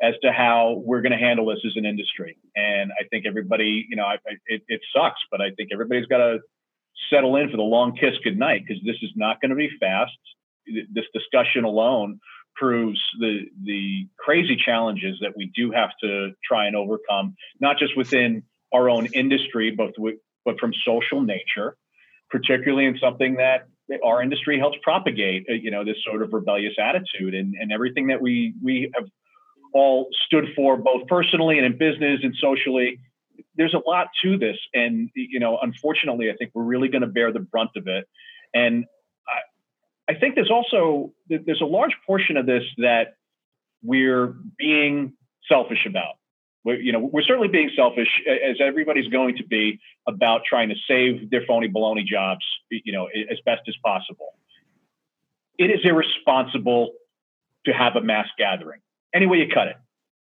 as 0.01 0.13
to 0.23 0.31
how 0.31 0.81
we're 0.85 1.01
going 1.01 1.11
to 1.11 1.17
handle 1.17 1.45
this 1.47 1.59
as 1.65 1.73
an 1.75 1.85
industry. 1.85 2.37
And 2.55 2.91
I 2.91 3.03
think 3.09 3.25
everybody, 3.25 3.85
you 3.89 3.95
know, 3.95 4.05
I, 4.05 4.15
it, 4.47 4.61
it 4.67 4.81
sucks, 4.95 5.19
but 5.29 5.41
I 5.41 5.51
think 5.57 5.69
everybody's 5.73 6.05
got 6.05 6.19
to 6.19 6.39
settle 7.11 7.35
in 7.35 7.49
for 7.49 7.57
the 7.57 7.63
long 7.63 7.95
kiss 7.95 8.13
goodnight 8.23 8.63
because 8.65 8.81
this 8.85 8.97
is 9.01 9.11
not 9.15 9.41
going 9.41 9.49
to 9.49 9.55
be 9.55 9.69
fast. 9.79 10.17
This 10.93 11.05
discussion 11.13 11.63
alone 11.63 12.19
proves 12.55 12.99
the 13.19 13.45
the 13.63 14.07
crazy 14.17 14.55
challenges 14.55 15.17
that 15.21 15.35
we 15.35 15.51
do 15.55 15.71
have 15.71 15.89
to 16.03 16.31
try 16.45 16.67
and 16.67 16.75
overcome, 16.75 17.35
not 17.59 17.79
just 17.79 17.97
within 17.97 18.43
our 18.73 18.89
own 18.89 19.07
industry, 19.07 19.71
but 19.71 19.91
but 20.45 20.59
from 20.59 20.73
social 20.85 21.21
nature, 21.21 21.75
particularly 22.29 22.85
in 22.85 22.97
something 22.99 23.35
that 23.35 23.67
our 24.03 24.21
industry 24.21 24.59
helps 24.59 24.77
propagate, 24.81 25.45
uh, 25.49 25.53
you 25.53 25.71
know, 25.71 25.83
this 25.83 25.97
sort 26.05 26.21
of 26.21 26.33
rebellious 26.33 26.75
attitude 26.79 27.33
and, 27.33 27.55
and 27.59 27.71
everything 27.71 28.07
that 28.07 28.21
we 28.21 28.53
we 28.61 28.91
have 28.95 29.05
all 29.73 30.07
stood 30.25 30.45
for, 30.55 30.77
both 30.77 31.07
personally 31.07 31.57
and 31.57 31.65
in 31.65 31.77
business 31.77 32.19
and 32.23 32.35
socially. 32.39 32.99
There's 33.55 33.73
a 33.73 33.81
lot 33.89 34.07
to 34.23 34.37
this, 34.37 34.57
and 34.73 35.09
you 35.15 35.39
know, 35.39 35.57
unfortunately, 35.61 36.29
I 36.29 36.35
think 36.35 36.51
we're 36.53 36.63
really 36.63 36.87
going 36.87 37.01
to 37.01 37.07
bear 37.07 37.31
the 37.31 37.39
brunt 37.39 37.71
of 37.75 37.87
it. 37.87 38.05
And 38.53 38.85
I, 39.27 40.13
I 40.13 40.15
think 40.15 40.35
there's 40.35 40.51
also 40.51 41.13
there's 41.27 41.61
a 41.61 41.65
large 41.65 41.95
portion 42.05 42.37
of 42.37 42.45
this 42.45 42.63
that 42.77 43.15
we're 43.83 44.35
being 44.57 45.13
selfish 45.47 45.85
about. 45.85 46.15
We're, 46.63 46.79
you 46.79 46.91
know, 46.91 46.99
we're 46.99 47.23
certainly 47.23 47.47
being 47.47 47.71
selfish, 47.75 48.21
as 48.27 48.57
everybody's 48.61 49.07
going 49.07 49.37
to 49.37 49.45
be, 49.45 49.79
about 50.07 50.41
trying 50.47 50.69
to 50.69 50.75
save 50.87 51.29
their 51.29 51.43
phony 51.47 51.69
baloney 51.69 52.05
jobs, 52.05 52.45
you 52.69 52.91
know, 52.91 53.05
as 53.07 53.39
best 53.45 53.61
as 53.67 53.75
possible. 53.83 54.33
It 55.57 55.71
is 55.71 55.79
irresponsible 55.83 56.93
to 57.65 57.71
have 57.71 57.95
a 57.95 58.01
mass 58.01 58.27
gathering. 58.37 58.81
Any 59.13 59.25
way 59.25 59.37
you 59.37 59.47
cut 59.53 59.67
it, 59.67 59.77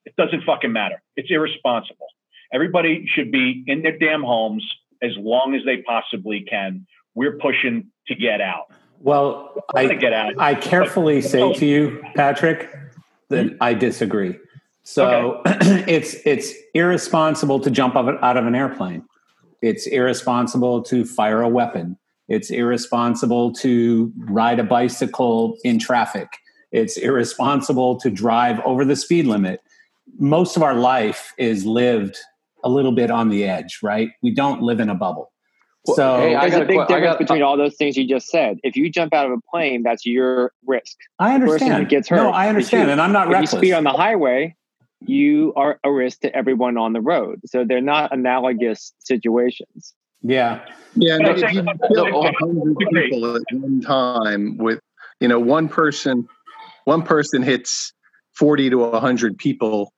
it 0.04 0.16
doesn't 0.16 0.44
fucking 0.44 0.72
matter. 0.72 1.02
It's 1.16 1.30
irresponsible. 1.30 2.06
Everybody 2.52 3.06
should 3.06 3.30
be 3.30 3.64
in 3.66 3.82
their 3.82 3.96
damn 3.98 4.22
homes 4.22 4.66
as 5.02 5.12
long 5.16 5.54
as 5.54 5.64
they 5.64 5.78
possibly 5.78 6.42
can. 6.42 6.86
We're 7.14 7.38
pushing 7.38 7.88
to 8.08 8.14
get 8.14 8.40
out. 8.40 8.72
Well, 9.00 9.64
I 9.74 9.86
get 9.94 10.12
out. 10.12 10.34
I 10.38 10.54
carefully 10.54 11.20
but, 11.20 11.30
say 11.30 11.52
to 11.54 11.66
you, 11.66 12.02
Patrick, 12.14 12.70
that 13.28 13.46
mm-hmm. 13.46 13.56
I 13.60 13.74
disagree. 13.74 14.38
So 14.84 15.42
okay. 15.46 15.84
it's 15.92 16.16
it's 16.24 16.52
irresponsible 16.74 17.60
to 17.60 17.70
jump 17.70 17.96
out 17.96 18.36
of 18.36 18.46
an 18.46 18.54
airplane. 18.54 19.04
It's 19.60 19.86
irresponsible 19.86 20.82
to 20.84 21.04
fire 21.04 21.40
a 21.40 21.48
weapon. 21.48 21.96
It's 22.28 22.50
irresponsible 22.50 23.52
to 23.54 24.12
ride 24.16 24.58
a 24.58 24.64
bicycle 24.64 25.56
in 25.64 25.78
traffic. 25.78 26.28
It's 26.72 26.96
irresponsible 26.96 28.00
to 28.00 28.10
drive 28.10 28.60
over 28.64 28.84
the 28.84 28.96
speed 28.96 29.26
limit. 29.26 29.60
Most 30.18 30.56
of 30.56 30.62
our 30.62 30.74
life 30.74 31.32
is 31.38 31.64
lived 31.64 32.16
a 32.64 32.68
little 32.68 32.92
bit 32.92 33.10
on 33.10 33.28
the 33.28 33.44
edge, 33.44 33.80
right? 33.82 34.10
We 34.22 34.34
don't 34.34 34.62
live 34.62 34.80
in 34.80 34.88
a 34.88 34.94
bubble. 34.94 35.32
so 35.86 36.18
hey, 36.18 36.34
there's 36.34 36.54
a 36.54 36.64
big 36.64 36.78
qu- 36.78 36.86
difference 36.86 37.04
got, 37.04 37.18
between 37.18 37.42
all 37.42 37.56
those 37.56 37.76
things 37.76 37.96
you 37.96 38.06
just 38.06 38.28
said. 38.28 38.58
If 38.62 38.76
you 38.76 38.88
jump 38.90 39.12
out 39.12 39.26
of 39.26 39.32
a 39.32 39.40
plane, 39.50 39.82
that's 39.82 40.06
your 40.06 40.52
risk. 40.66 40.96
I 41.18 41.34
understand. 41.34 41.88
gets 41.88 42.08
hurt. 42.08 42.16
No, 42.16 42.30
I 42.30 42.48
understand, 42.48 42.88
you, 42.88 42.92
and 42.92 43.00
I'm 43.00 43.12
not 43.12 43.26
if 43.26 43.32
reckless. 43.32 43.52
You 43.52 43.58
speed 43.58 43.72
on 43.72 43.84
the 43.84 43.90
highway 43.90 44.56
you 45.06 45.52
are 45.56 45.78
a 45.84 45.92
risk 45.92 46.20
to 46.20 46.34
everyone 46.34 46.76
on 46.76 46.92
the 46.92 47.00
road. 47.00 47.40
So 47.46 47.64
they're 47.64 47.80
not 47.80 48.12
analogous 48.12 48.92
situations. 48.98 49.94
Yeah. 50.22 50.64
Yeah. 50.94 51.16
And 51.16 51.28
if 51.28 51.52
you 51.52 51.64
kill 51.92 52.12
100 52.12 52.76
people 52.78 53.36
at 53.36 53.42
one 53.52 53.80
time 53.80 54.56
with, 54.58 54.80
you 55.20 55.28
know, 55.28 55.40
one 55.40 55.68
person, 55.68 56.28
one 56.84 57.02
person 57.02 57.42
hits 57.42 57.92
40 58.34 58.70
to 58.70 58.78
100 58.78 59.38
people 59.38 59.92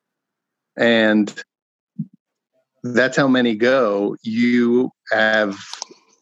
and 0.77 1.33
that's 2.83 3.17
how 3.17 3.29
many 3.29 3.55
go, 3.55 4.17
you 4.23 4.91
have 5.11 5.59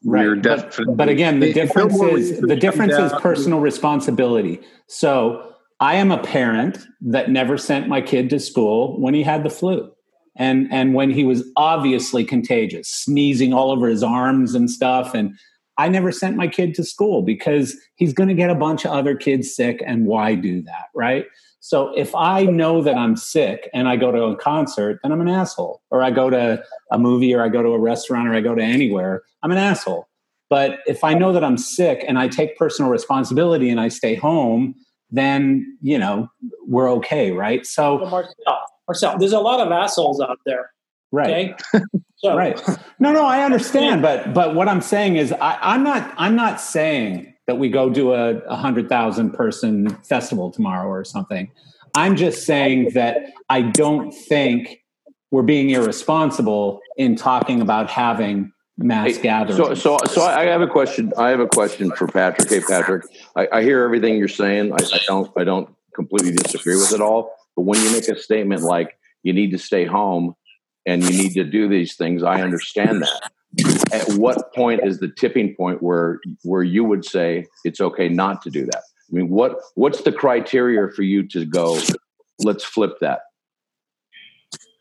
right. 0.04 0.42
But, 0.42 0.78
but, 0.96 1.08
again, 1.08 1.40
the 1.40 1.52
difference 1.52 1.94
is 1.94 2.40
the 2.40 2.56
difference 2.56 2.94
is 2.94 3.12
personal 3.20 3.60
responsibility. 3.60 4.60
So 4.86 5.51
I 5.82 5.96
am 5.96 6.12
a 6.12 6.22
parent 6.22 6.78
that 7.00 7.28
never 7.28 7.58
sent 7.58 7.88
my 7.88 8.00
kid 8.00 8.30
to 8.30 8.38
school 8.38 9.00
when 9.00 9.14
he 9.14 9.24
had 9.24 9.42
the 9.42 9.50
flu. 9.50 9.90
And 10.36 10.72
and 10.72 10.94
when 10.94 11.10
he 11.10 11.24
was 11.24 11.42
obviously 11.56 12.24
contagious, 12.24 12.88
sneezing 12.88 13.52
all 13.52 13.72
over 13.72 13.88
his 13.88 14.02
arms 14.04 14.54
and 14.54 14.70
stuff 14.70 15.12
and 15.12 15.36
I 15.78 15.88
never 15.88 16.12
sent 16.12 16.36
my 16.36 16.46
kid 16.46 16.74
to 16.76 16.84
school 16.84 17.22
because 17.22 17.76
he's 17.96 18.12
going 18.12 18.28
to 18.28 18.34
get 18.34 18.48
a 18.48 18.54
bunch 18.54 18.84
of 18.84 18.92
other 18.92 19.16
kids 19.16 19.52
sick 19.52 19.82
and 19.84 20.06
why 20.06 20.36
do 20.36 20.62
that, 20.62 20.86
right? 20.94 21.26
So 21.58 21.92
if 21.96 22.14
I 22.14 22.44
know 22.44 22.80
that 22.82 22.94
I'm 22.94 23.16
sick 23.16 23.68
and 23.74 23.88
I 23.88 23.96
go 23.96 24.12
to 24.12 24.22
a 24.24 24.36
concert, 24.36 25.00
then 25.02 25.10
I'm 25.10 25.20
an 25.20 25.28
asshole. 25.28 25.82
Or 25.90 26.02
I 26.04 26.12
go 26.12 26.30
to 26.30 26.62
a 26.92 26.98
movie 26.98 27.34
or 27.34 27.42
I 27.42 27.48
go 27.48 27.62
to 27.62 27.70
a 27.70 27.78
restaurant 27.80 28.28
or 28.28 28.34
I 28.34 28.40
go 28.40 28.54
to 28.54 28.62
anywhere, 28.62 29.22
I'm 29.42 29.50
an 29.50 29.58
asshole. 29.58 30.06
But 30.48 30.80
if 30.86 31.02
I 31.02 31.14
know 31.14 31.32
that 31.32 31.42
I'm 31.42 31.56
sick 31.56 32.04
and 32.06 32.18
I 32.18 32.28
take 32.28 32.56
personal 32.56 32.90
responsibility 32.90 33.68
and 33.68 33.80
I 33.80 33.88
stay 33.88 34.14
home, 34.14 34.76
then 35.12 35.78
you 35.82 35.98
know 35.98 36.28
we're 36.66 36.90
okay, 36.94 37.30
right? 37.30 37.64
So, 37.66 37.98
Marcel, 37.98 38.34
Marcel, 38.88 39.18
there's 39.18 39.32
a 39.32 39.40
lot 39.40 39.60
of 39.60 39.70
assholes 39.70 40.20
out 40.20 40.38
there. 40.46 40.70
right. 41.12 41.54
Okay. 41.74 41.84
So, 42.24 42.36
right 42.36 42.56
no 43.00 43.12
no 43.12 43.24
i 43.24 43.42
understand 43.42 44.00
but 44.00 44.32
but 44.32 44.54
what 44.54 44.68
i'm 44.68 44.80
saying 44.80 45.16
is 45.16 45.32
I, 45.32 45.58
i'm 45.60 45.82
not 45.82 46.14
i'm 46.16 46.36
not 46.36 46.60
saying 46.60 47.34
that 47.48 47.56
we 47.58 47.68
go 47.68 47.90
do 47.90 48.12
a, 48.12 48.36
a 48.42 48.54
hundred 48.54 48.88
thousand 48.88 49.32
person 49.32 49.88
festival 50.04 50.52
tomorrow 50.52 50.86
or 50.88 51.04
something 51.04 51.50
i'm 51.96 52.14
just 52.14 52.46
saying 52.46 52.90
that 52.94 53.32
i 53.48 53.60
don't 53.60 54.12
think 54.12 54.84
we're 55.32 55.42
being 55.42 55.70
irresponsible 55.70 56.78
in 56.96 57.16
talking 57.16 57.60
about 57.60 57.90
having 57.90 58.52
mass 58.78 59.18
gatherings 59.18 59.56
So, 59.56 59.74
so, 59.74 59.98
so 60.08 60.22
I 60.22 60.44
have 60.44 60.60
a 60.60 60.66
question. 60.66 61.12
I 61.16 61.30
have 61.30 61.40
a 61.40 61.46
question 61.46 61.90
for 61.92 62.06
Patrick. 62.06 62.48
Hey, 62.48 62.60
Patrick, 62.60 63.04
I, 63.36 63.48
I 63.52 63.62
hear 63.62 63.82
everything 63.84 64.16
you're 64.16 64.28
saying. 64.28 64.72
I, 64.72 64.76
I 64.76 65.00
don't, 65.06 65.30
I 65.36 65.44
don't 65.44 65.68
completely 65.94 66.32
disagree 66.32 66.76
with 66.76 66.92
it 66.92 67.00
all. 67.00 67.34
But 67.56 67.62
when 67.62 67.80
you 67.80 67.92
make 67.92 68.08
a 68.08 68.18
statement 68.18 68.62
like 68.62 68.96
you 69.22 69.32
need 69.32 69.50
to 69.50 69.58
stay 69.58 69.84
home 69.84 70.34
and 70.86 71.02
you 71.02 71.10
need 71.10 71.34
to 71.34 71.44
do 71.44 71.68
these 71.68 71.96
things, 71.96 72.22
I 72.22 72.40
understand 72.40 73.02
that. 73.02 73.30
At 73.92 74.14
what 74.14 74.54
point 74.54 74.80
is 74.82 74.98
the 74.98 75.08
tipping 75.08 75.54
point 75.54 75.82
where 75.82 76.20
where 76.42 76.62
you 76.62 76.84
would 76.84 77.04
say 77.04 77.46
it's 77.64 77.82
okay 77.82 78.08
not 78.08 78.40
to 78.42 78.50
do 78.50 78.64
that? 78.64 78.78
I 78.78 79.14
mean, 79.14 79.28
what 79.28 79.58
what's 79.74 80.00
the 80.00 80.12
criteria 80.12 80.88
for 80.90 81.02
you 81.02 81.28
to 81.28 81.44
go? 81.44 81.78
Let's 82.38 82.64
flip 82.64 82.92
that. 83.02 83.20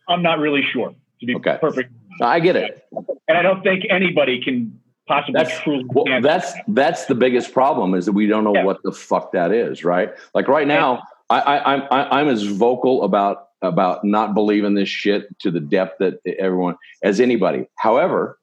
I'm 0.08 0.24
not 0.24 0.40
really 0.40 0.64
sure, 0.72 0.96
to 1.20 1.26
be 1.26 1.38
perfect. 1.38 1.92
I 2.22 2.40
get 2.40 2.56
it. 2.56 2.86
And 3.28 3.38
I 3.38 3.42
don't 3.42 3.64
think 3.64 3.86
anybody 3.90 4.42
can 4.44 4.80
possibly 5.08 5.44
That's 5.44 5.60
truly 5.62 5.86
well, 5.88 6.22
that's 6.22 6.54
that's 6.70 7.06
the 7.06 7.16
biggest 7.16 7.54
problem 7.54 7.94
is 7.94 8.06
that 8.06 8.14
we 8.14 8.28
don't 8.28 8.44
know 8.44 8.64
what 8.64 8.82
the 8.84 8.92
fuck 8.92 9.32
that 9.34 9.52
is, 9.52 9.84
right? 9.84 10.12
Like 10.34 10.48
right 10.48 10.68
now, 10.68 11.04
I, 11.30 11.40
I, 11.40 11.74
I'm 11.74 11.82
I, 11.92 12.20
I'm 12.20 12.28
as 12.28 12.44
vocal 12.44 13.04
about 13.04 13.50
about 13.62 14.04
not 14.04 14.34
believing 14.34 14.74
this 14.74 14.90
shit 14.90 15.28
to 15.40 15.52
the 15.52 15.60
depth 15.60 16.00
that 16.00 16.20
everyone 16.40 16.76
as 17.04 17.20
anybody. 17.20 17.66
However, 17.78 18.40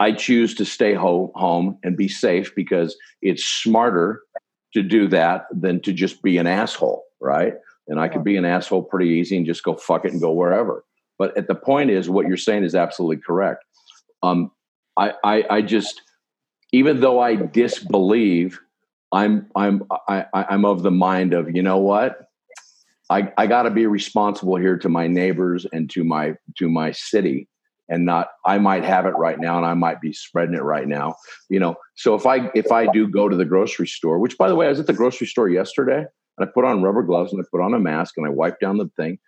I 0.00 0.12
choose 0.12 0.54
to 0.56 0.64
stay 0.64 0.94
ho- 0.94 1.32
home 1.34 1.78
and 1.82 1.96
be 1.96 2.08
safe 2.08 2.54
because 2.54 2.96
it's 3.22 3.44
smarter 3.44 4.22
to 4.74 4.82
do 4.82 5.08
that 5.08 5.46
than 5.52 5.80
to 5.82 5.92
just 5.92 6.22
be 6.22 6.36
an 6.36 6.46
asshole, 6.46 7.04
right? 7.20 7.54
And 7.86 8.00
I 8.00 8.08
could 8.08 8.24
be 8.24 8.36
an 8.36 8.44
asshole 8.44 8.82
pretty 8.82 9.10
easy 9.10 9.36
and 9.36 9.46
just 9.46 9.62
go 9.62 9.74
fuck 9.74 10.04
it 10.04 10.12
and 10.12 10.20
go 10.20 10.32
wherever. 10.32 10.84
But 11.18 11.36
at 11.36 11.48
the 11.48 11.54
point 11.54 11.90
is, 11.90 12.10
what 12.10 12.26
you're 12.26 12.36
saying 12.36 12.64
is 12.64 12.74
absolutely 12.74 13.18
correct. 13.18 13.64
Um, 14.22 14.50
I, 14.96 15.12
I, 15.24 15.44
I 15.50 15.62
just, 15.62 16.00
even 16.72 17.00
though 17.00 17.20
I 17.20 17.36
disbelieve, 17.36 18.58
I'm, 19.12 19.48
I'm, 19.54 19.82
I, 20.08 20.26
I'm 20.32 20.64
of 20.64 20.82
the 20.82 20.90
mind 20.90 21.34
of, 21.34 21.54
you 21.54 21.62
know 21.62 21.78
what? 21.78 22.28
I, 23.10 23.32
I 23.36 23.46
got 23.46 23.62
to 23.64 23.70
be 23.70 23.86
responsible 23.86 24.56
here 24.56 24.78
to 24.78 24.88
my 24.88 25.06
neighbors 25.06 25.66
and 25.72 25.90
to 25.90 26.04
my, 26.04 26.34
to 26.58 26.68
my 26.68 26.90
city 26.90 27.48
and 27.88 28.04
not 28.04 28.28
i 28.46 28.58
might 28.58 28.84
have 28.84 29.06
it 29.06 29.10
right 29.16 29.38
now 29.38 29.56
and 29.56 29.66
i 29.66 29.74
might 29.74 30.00
be 30.00 30.12
spreading 30.12 30.54
it 30.54 30.62
right 30.62 30.88
now 30.88 31.14
you 31.48 31.60
know 31.60 31.74
so 31.96 32.14
if 32.14 32.26
i 32.26 32.50
if 32.54 32.72
i 32.72 32.86
do 32.86 33.06
go 33.08 33.28
to 33.28 33.36
the 33.36 33.44
grocery 33.44 33.86
store 33.86 34.18
which 34.18 34.38
by 34.38 34.48
the 34.48 34.54
way 34.54 34.66
i 34.66 34.70
was 34.70 34.80
at 34.80 34.86
the 34.86 34.92
grocery 34.92 35.26
store 35.26 35.48
yesterday 35.48 35.98
and 35.98 36.08
i 36.40 36.46
put 36.46 36.64
on 36.64 36.82
rubber 36.82 37.02
gloves 37.02 37.32
and 37.32 37.40
i 37.40 37.44
put 37.50 37.62
on 37.62 37.74
a 37.74 37.78
mask 37.78 38.14
and 38.16 38.26
i 38.26 38.30
wiped 38.30 38.60
down 38.60 38.78
the 38.78 38.90
thing 38.96 39.18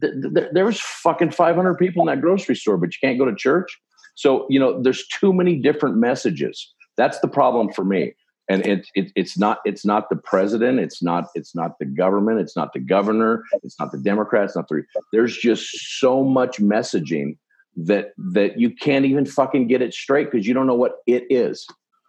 th- 0.00 0.14
th- 0.34 0.48
there 0.52 0.64
was 0.64 0.80
fucking 0.80 1.30
500 1.30 1.74
people 1.74 2.02
in 2.02 2.06
that 2.06 2.20
grocery 2.20 2.56
store 2.56 2.76
but 2.76 2.90
you 2.90 2.98
can't 3.08 3.18
go 3.18 3.24
to 3.24 3.34
church. 3.34 3.78
So 4.14 4.46
you 4.50 4.60
know 4.60 4.80
there's 4.82 5.06
too 5.08 5.32
many 5.32 5.56
different 5.56 5.96
messages. 5.96 6.72
That's 6.96 7.20
the 7.20 7.28
problem 7.28 7.72
for 7.72 7.84
me. 7.84 8.14
And 8.48 8.66
it, 8.66 8.88
it, 8.94 9.12
it's 9.14 9.38
not 9.38 9.60
it's 9.64 9.84
not 9.84 10.10
the 10.10 10.16
president. 10.16 10.80
It's 10.80 11.02
not 11.02 11.26
it's 11.34 11.54
not 11.54 11.78
the 11.78 11.86
government. 11.86 12.40
It's 12.40 12.56
not 12.56 12.72
the 12.72 12.80
governor. 12.80 13.44
It's 13.62 13.78
not 13.78 13.92
the 13.92 13.98
democrats. 13.98 14.56
Not 14.56 14.68
the 14.68 14.82
there's 15.12 15.36
just 15.36 15.70
so 16.00 16.24
much 16.24 16.58
messaging 16.58 17.38
that 17.76 18.12
that 18.32 18.58
you 18.58 18.74
can't 18.74 19.04
even 19.04 19.24
fucking 19.24 19.68
get 19.68 19.82
it 19.82 19.94
straight 19.94 20.30
because 20.30 20.46
you 20.46 20.54
don't 20.54 20.66
know 20.66 20.74
what 20.74 20.96
it 21.06 21.24
is. 21.30 21.66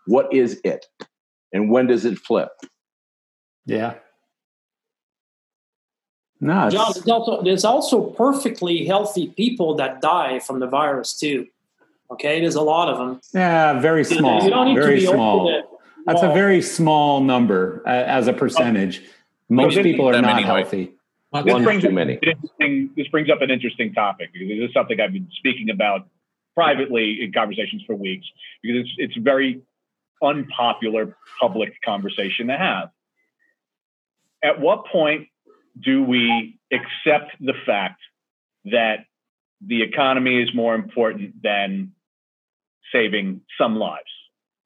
What 0.08 0.34
is 0.34 0.60
it? 0.64 0.88
And 1.54 1.70
when 1.70 1.86
does 1.88 2.06
it 2.06 2.18
flip? 2.18 2.50
Yeah 3.68 3.94
no 6.42 6.70
John, 6.70 6.92
there's 6.94 7.08
also, 7.08 7.42
there's 7.44 7.64
also 7.66 8.02
perfectly 8.12 8.86
healthy 8.86 9.28
people 9.30 9.76
that 9.76 10.02
die 10.02 10.40
from 10.40 10.60
the 10.60 10.68
virus 10.68 11.14
too. 11.18 11.48
Okay, 12.10 12.42
there's 12.42 12.56
a 12.56 12.62
lot 12.62 12.90
of 12.90 12.98
them. 12.98 13.22
yeah 13.34 13.80
very 13.80 14.00
You 14.02 14.18
small 14.18 14.50
don't 14.50 14.68
need 14.68 14.76
to 14.76 14.82
very 14.82 14.96
be 15.00 15.06
small 15.06 15.48
open 15.50 15.64
that's 16.06 16.24
a 16.24 16.30
very 16.34 16.62
small 16.64 17.22
number 17.22 17.84
uh, 17.86 17.90
as 17.90 18.28
a 18.28 18.34
percentage 18.34 19.04
most 19.50 19.76
this- 19.76 19.84
people 19.84 20.10
are 20.10 20.14
not 20.14 20.24
many, 20.24 20.44
right? 20.44 20.46
healthy 20.64 20.92
this 21.46 21.64
brings 21.64 21.86
up 21.86 21.92
an 21.92 22.10
interesting- 22.10 22.90
This 22.98 23.08
brings 23.08 23.30
up 23.30 23.42
an 23.42 23.50
interesting 23.52 23.94
topic 23.94 24.34
because 24.34 24.50
this 24.50 24.68
is 24.68 24.74
something 24.74 25.00
I've 25.00 25.14
been 25.14 25.30
speaking 25.38 25.70
about 25.70 26.08
privately 26.56 27.22
in 27.24 27.32
conversations 27.32 27.84
for 27.88 27.96
weeks 27.96 28.26
because 28.62 28.82
it's 28.82 28.92
it's 28.98 29.18
a 29.18 29.22
very 29.22 29.62
unpopular 30.22 31.16
public 31.40 31.72
conversation 31.86 32.48
to 32.48 32.58
have. 32.58 32.90
At 34.44 34.60
what 34.60 34.86
point 34.88 35.28
do 35.80 36.04
we 36.04 36.60
accept 36.72 37.36
the 37.40 37.54
fact 37.66 38.02
that 38.66 39.06
the 39.66 39.82
economy 39.82 40.42
is 40.42 40.54
more 40.54 40.76
important 40.76 41.42
than 41.42 41.92
saving 42.92 43.42
some 43.58 43.76
lives? 43.76 44.10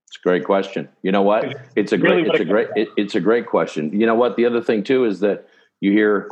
It's 0.07 0.17
a 0.17 0.21
great 0.21 0.45
question. 0.45 0.89
You 1.01 1.11
know 1.11 1.21
what? 1.21 1.55
It's 1.75 1.91
a 1.91 1.97
great. 1.97 2.27
It's 2.27 2.39
a 2.39 2.45
great. 2.45 2.67
It, 2.75 2.89
it's 2.95 3.15
a 3.15 3.19
great 3.19 3.47
question. 3.47 3.91
You 3.99 4.05
know 4.05 4.15
what? 4.15 4.37
The 4.37 4.45
other 4.45 4.61
thing 4.61 4.83
too 4.83 5.05
is 5.05 5.19
that 5.19 5.47
you 5.81 5.91
hear. 5.91 6.29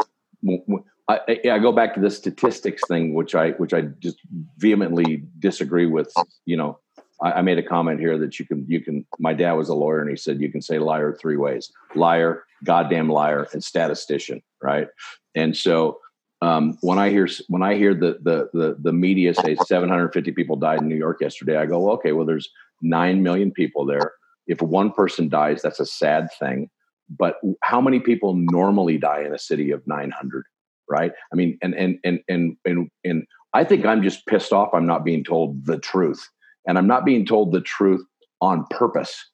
I, 1.09 1.19
I 1.27 1.49
I 1.51 1.59
go 1.59 1.71
back 1.71 1.93
to 1.95 1.99
the 1.99 2.09
statistics 2.09 2.83
thing, 2.87 3.13
which 3.13 3.35
I 3.35 3.51
which 3.51 3.73
I 3.73 3.81
just 3.81 4.17
vehemently 4.57 5.23
disagree 5.39 5.85
with. 5.85 6.13
You 6.45 6.57
know, 6.57 6.79
I, 7.21 7.33
I 7.33 7.41
made 7.41 7.57
a 7.57 7.63
comment 7.63 7.99
here 7.99 8.17
that 8.19 8.39
you 8.39 8.45
can 8.45 8.65
you 8.69 8.79
can. 8.79 9.05
My 9.19 9.33
dad 9.33 9.53
was 9.53 9.69
a 9.69 9.75
lawyer, 9.75 9.99
and 9.99 10.09
he 10.09 10.15
said 10.15 10.39
you 10.39 10.51
can 10.51 10.61
say 10.61 10.79
liar 10.79 11.17
three 11.19 11.37
ways: 11.37 11.71
liar, 11.95 12.45
goddamn 12.63 13.09
liar, 13.09 13.47
and 13.53 13.63
statistician. 13.63 14.41
Right? 14.61 14.87
And 15.35 15.55
so 15.55 15.99
um, 16.43 16.77
when 16.81 16.99
I 16.99 17.09
hear 17.09 17.27
when 17.47 17.63
I 17.63 17.75
hear 17.75 17.93
the 17.93 18.17
the 18.21 18.49
the, 18.53 18.75
the 18.79 18.91
media 18.93 19.33
say 19.33 19.55
750 19.55 20.31
people 20.31 20.57
died 20.57 20.81
in 20.81 20.89
New 20.89 20.97
York 20.97 21.21
yesterday, 21.21 21.55
I 21.57 21.65
go, 21.65 21.91
okay, 21.91 22.11
well, 22.11 22.25
there's 22.25 22.49
nine 22.81 23.23
million 23.23 23.51
people 23.51 23.85
there. 23.85 24.13
If 24.45 24.61
one 24.61 24.91
person 24.91 25.29
dies, 25.29 25.61
that's 25.61 25.79
a 25.79 25.85
sad 25.85 26.27
thing. 26.37 26.69
But 27.09 27.35
how 27.61 27.79
many 27.79 27.99
people 27.99 28.33
normally 28.35 28.97
die 28.97 29.21
in 29.21 29.33
a 29.33 29.39
city 29.39 29.71
of 29.71 29.85
900? 29.87 30.43
Right? 30.89 31.13
I 31.31 31.35
mean, 31.35 31.57
and 31.61 31.73
and 31.75 31.97
and 32.03 32.19
and 32.27 32.57
and 32.65 32.89
and 33.05 33.25
I 33.53 33.63
think 33.63 33.85
I'm 33.85 34.03
just 34.03 34.25
pissed 34.25 34.51
off. 34.51 34.73
I'm 34.73 34.85
not 34.85 35.05
being 35.05 35.23
told 35.23 35.65
the 35.65 35.77
truth, 35.77 36.27
and 36.67 36.77
I'm 36.77 36.87
not 36.87 37.05
being 37.05 37.25
told 37.25 37.53
the 37.53 37.61
truth 37.61 38.03
on 38.41 38.65
purpose. 38.69 39.25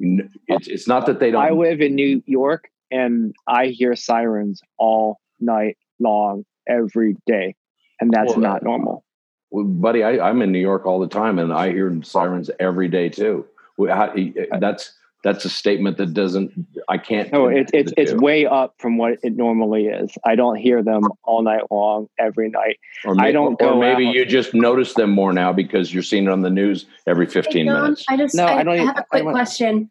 It's 0.00 0.68
it's 0.68 0.88
not 0.88 1.06
that 1.06 1.20
they 1.20 1.30
don't. 1.30 1.42
I 1.42 1.50
live 1.50 1.80
in 1.80 1.94
New 1.94 2.22
York 2.26 2.70
and 2.90 3.34
I 3.46 3.66
hear 3.66 3.94
sirens 3.94 4.60
all 4.78 5.20
night 5.38 5.76
long 5.98 6.44
every 6.66 7.16
day, 7.26 7.54
and 8.00 8.10
that's 8.10 8.30
Well, 8.32 8.40
not 8.40 8.62
normal. 8.62 9.04
Well, 9.50 9.64
buddy, 9.64 10.02
I, 10.02 10.28
I'm 10.28 10.42
in 10.42 10.52
New 10.52 10.60
York 10.60 10.86
all 10.86 11.00
the 11.00 11.08
time, 11.08 11.38
and 11.38 11.52
I 11.52 11.70
hear 11.72 12.00
sirens 12.02 12.50
every 12.60 12.88
day 12.88 13.08
too. 13.08 13.46
How- 13.78 14.14
That's 14.58 14.92
that's 15.22 15.44
a 15.44 15.50
statement 15.50 15.98
that 15.98 16.14
doesn't. 16.14 16.52
I 16.88 16.96
can't. 16.98 17.30
No, 17.32 17.46
it, 17.48 17.70
connect 17.70 17.70
it's 17.74 17.92
it's 17.96 18.12
way 18.20 18.46
up 18.46 18.74
from 18.78 18.96
what 18.96 19.18
it 19.22 19.36
normally 19.36 19.86
is. 19.86 20.10
I 20.24 20.34
don't 20.34 20.56
hear 20.56 20.82
them 20.82 21.02
all 21.24 21.42
night 21.42 21.62
long 21.70 22.08
every 22.18 22.48
night. 22.48 22.78
Or, 23.04 23.14
may, 23.14 23.28
I 23.28 23.32
don't 23.32 23.52
or 23.60 23.72
go 23.74 23.78
maybe 23.80 24.06
out. 24.06 24.14
you 24.14 24.24
just 24.24 24.54
notice 24.54 24.94
them 24.94 25.10
more 25.10 25.32
now 25.32 25.52
because 25.52 25.92
you're 25.92 26.02
seeing 26.02 26.24
it 26.24 26.30
on 26.30 26.40
the 26.42 26.50
news 26.50 26.86
every 27.06 27.26
15 27.26 27.66
John, 27.66 27.82
minutes. 27.82 28.04
I 28.08 28.16
just 28.16 28.34
No, 28.34 28.44
I, 28.46 28.60
I 28.60 28.62
don't 28.62 28.72
I 28.72 28.76
even- 28.76 28.86
have 28.86 28.96
a 28.96 29.00
I 29.00 29.02
quick 29.02 29.22
don't- 29.24 29.32
question. 29.32 29.90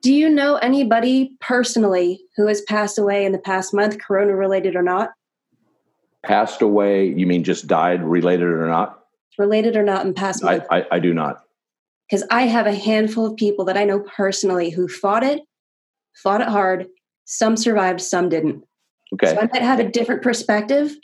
Do 0.00 0.12
you 0.12 0.28
know 0.28 0.56
anybody 0.56 1.36
personally 1.40 2.20
who 2.36 2.48
has 2.48 2.60
passed 2.62 2.98
away 2.98 3.24
in 3.24 3.30
the 3.30 3.38
past 3.38 3.72
month, 3.72 4.00
corona 4.00 4.34
related 4.34 4.74
or 4.74 4.82
not? 4.82 5.10
Passed 6.24 6.60
away, 6.62 7.06
you 7.06 7.26
mean 7.26 7.44
just 7.44 7.66
died, 7.68 8.02
related 8.02 8.44
or 8.48 8.66
not? 8.66 9.04
Related 9.38 9.76
or 9.76 9.82
not 9.84 10.04
in 10.04 10.12
past 10.14 10.42
month? 10.42 10.64
I, 10.70 10.78
I, 10.80 10.86
I 10.92 10.98
do 10.98 11.14
not. 11.14 11.44
Because 12.12 12.28
I 12.30 12.42
have 12.42 12.66
a 12.66 12.74
handful 12.74 13.24
of 13.24 13.36
people 13.36 13.64
that 13.64 13.78
I 13.78 13.84
know 13.84 14.00
personally 14.00 14.68
who 14.68 14.86
fought 14.86 15.22
it, 15.22 15.40
fought 16.14 16.42
it 16.42 16.48
hard. 16.48 16.86
Some 17.24 17.56
survived, 17.56 18.02
some 18.02 18.28
didn't. 18.28 18.62
Okay. 19.14 19.28
So 19.28 19.38
I 19.38 19.48
might 19.50 19.62
have 19.62 19.80
a 19.80 19.88
different 19.88 20.20
perspective 20.20 20.94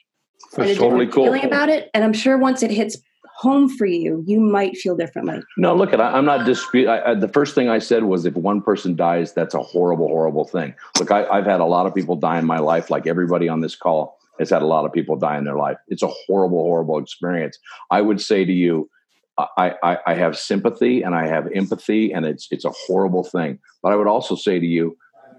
and 0.58 0.68
a 0.68 0.74
totally 0.74 1.06
cool. 1.06 1.24
feeling 1.24 1.46
about 1.46 1.70
it. 1.70 1.88
And 1.94 2.04
I'm 2.04 2.12
sure 2.12 2.36
once 2.36 2.62
it 2.62 2.70
hits 2.70 2.98
home 3.38 3.70
for 3.70 3.86
you, 3.86 4.22
you 4.26 4.38
might 4.38 4.76
feel 4.76 4.94
differently. 4.94 5.40
No, 5.56 5.74
look, 5.74 5.94
at 5.94 6.00
I'm 6.02 6.26
not 6.26 6.44
dispute. 6.44 6.88
I, 6.88 7.12
I, 7.12 7.14
the 7.14 7.28
first 7.28 7.54
thing 7.54 7.70
I 7.70 7.78
said 7.78 8.04
was, 8.04 8.26
if 8.26 8.34
one 8.34 8.60
person 8.60 8.94
dies, 8.94 9.32
that's 9.32 9.54
a 9.54 9.62
horrible, 9.62 10.08
horrible 10.08 10.44
thing. 10.44 10.74
Look, 10.98 11.10
I, 11.10 11.24
I've 11.28 11.46
had 11.46 11.60
a 11.60 11.64
lot 11.64 11.86
of 11.86 11.94
people 11.94 12.16
die 12.16 12.38
in 12.38 12.44
my 12.44 12.58
life. 12.58 12.90
Like 12.90 13.06
everybody 13.06 13.48
on 13.48 13.62
this 13.62 13.76
call 13.76 14.18
has 14.38 14.50
had 14.50 14.60
a 14.60 14.66
lot 14.66 14.84
of 14.84 14.92
people 14.92 15.16
die 15.16 15.38
in 15.38 15.44
their 15.44 15.56
life. 15.56 15.78
It's 15.88 16.02
a 16.02 16.08
horrible, 16.26 16.58
horrible 16.64 16.98
experience. 16.98 17.58
I 17.90 18.02
would 18.02 18.20
say 18.20 18.44
to 18.44 18.52
you, 18.52 18.90
I, 19.38 19.74
I, 19.82 19.98
I 20.06 20.14
have 20.14 20.36
sympathy 20.36 21.02
and 21.02 21.14
I 21.14 21.26
have 21.26 21.46
empathy, 21.54 22.12
and 22.12 22.26
it's 22.26 22.48
it's 22.50 22.64
a 22.64 22.72
horrible 22.86 23.24
thing. 23.24 23.58
But 23.82 23.92
I 23.92 23.96
would 23.96 24.08
also 24.08 24.34
say 24.34 24.58
to 24.58 24.66
you, 24.66 24.96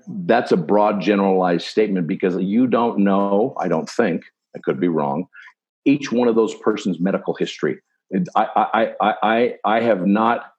that's 0.08 0.52
a 0.52 0.58
broad 0.58 1.02
generalized 1.02 1.68
statement 1.68 2.08
because 2.08 2.36
you 2.38 2.68
don't 2.68 3.00
know, 3.00 3.56
I 3.60 3.68
don't 3.68 3.90
think, 3.90 4.24
I 4.56 4.60
could 4.60 4.80
be 4.80 4.88
wrong, 4.88 5.26
each 5.86 6.12
one 6.12 6.28
of 6.28 6.36
those 6.36 6.56
persons' 6.56 7.00
medical 7.00 7.34
history. 7.34 7.80
I, 8.36 8.48
I, 8.56 8.94
I, 9.02 9.14
I, 9.22 9.56
I 9.66 9.82
have 9.82 10.08
not 10.08 10.54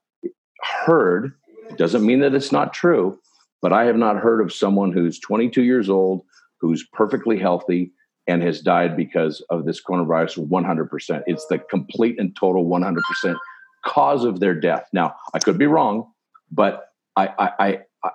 heard, 0.84 1.32
it 1.68 1.78
doesn't 1.78 2.06
mean 2.06 2.20
that 2.20 2.34
it's 2.34 2.52
not 2.52 2.72
true, 2.72 3.18
but 3.62 3.72
I 3.72 3.84
have 3.84 3.96
not 3.96 4.16
heard 4.16 4.40
of 4.40 4.52
someone 4.52 4.92
who's 4.92 5.18
22 5.18 5.62
years 5.62 5.90
old, 5.90 6.22
who's 6.60 6.86
perfectly 6.92 7.38
healthy, 7.38 7.92
and 8.30 8.42
has 8.44 8.60
died 8.60 8.96
because 8.96 9.40
of 9.50 9.64
this 9.64 9.82
coronavirus 9.82 10.48
100%. 10.48 11.22
It's 11.26 11.46
the 11.46 11.58
complete 11.58 12.18
and 12.20 12.34
total 12.36 12.64
100% 12.64 13.36
cause 13.84 14.24
of 14.24 14.38
their 14.38 14.54
death. 14.54 14.88
Now, 14.92 15.16
I 15.34 15.40
could 15.40 15.58
be 15.58 15.66
wrong, 15.66 16.06
but 16.52 16.92
I, 17.16 17.26
I, 17.26 17.78
I, 18.04 18.12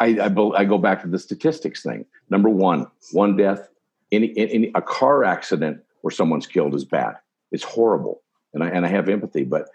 I, 0.00 0.28
I, 0.56 0.64
go 0.64 0.78
back 0.78 1.02
to 1.02 1.08
the 1.08 1.18
statistics 1.18 1.82
thing. 1.82 2.06
Number 2.30 2.48
one, 2.48 2.86
one 3.12 3.36
death, 3.36 3.68
any, 4.10 4.32
any 4.36 4.70
a 4.74 4.80
car 4.80 5.22
accident 5.22 5.82
where 6.00 6.10
someone's 6.10 6.46
killed 6.46 6.74
is 6.74 6.86
bad. 6.86 7.16
It's 7.50 7.64
horrible, 7.64 8.22
and 8.54 8.64
I 8.64 8.68
and 8.68 8.86
I 8.86 8.88
have 8.88 9.08
empathy. 9.08 9.44
But 9.44 9.68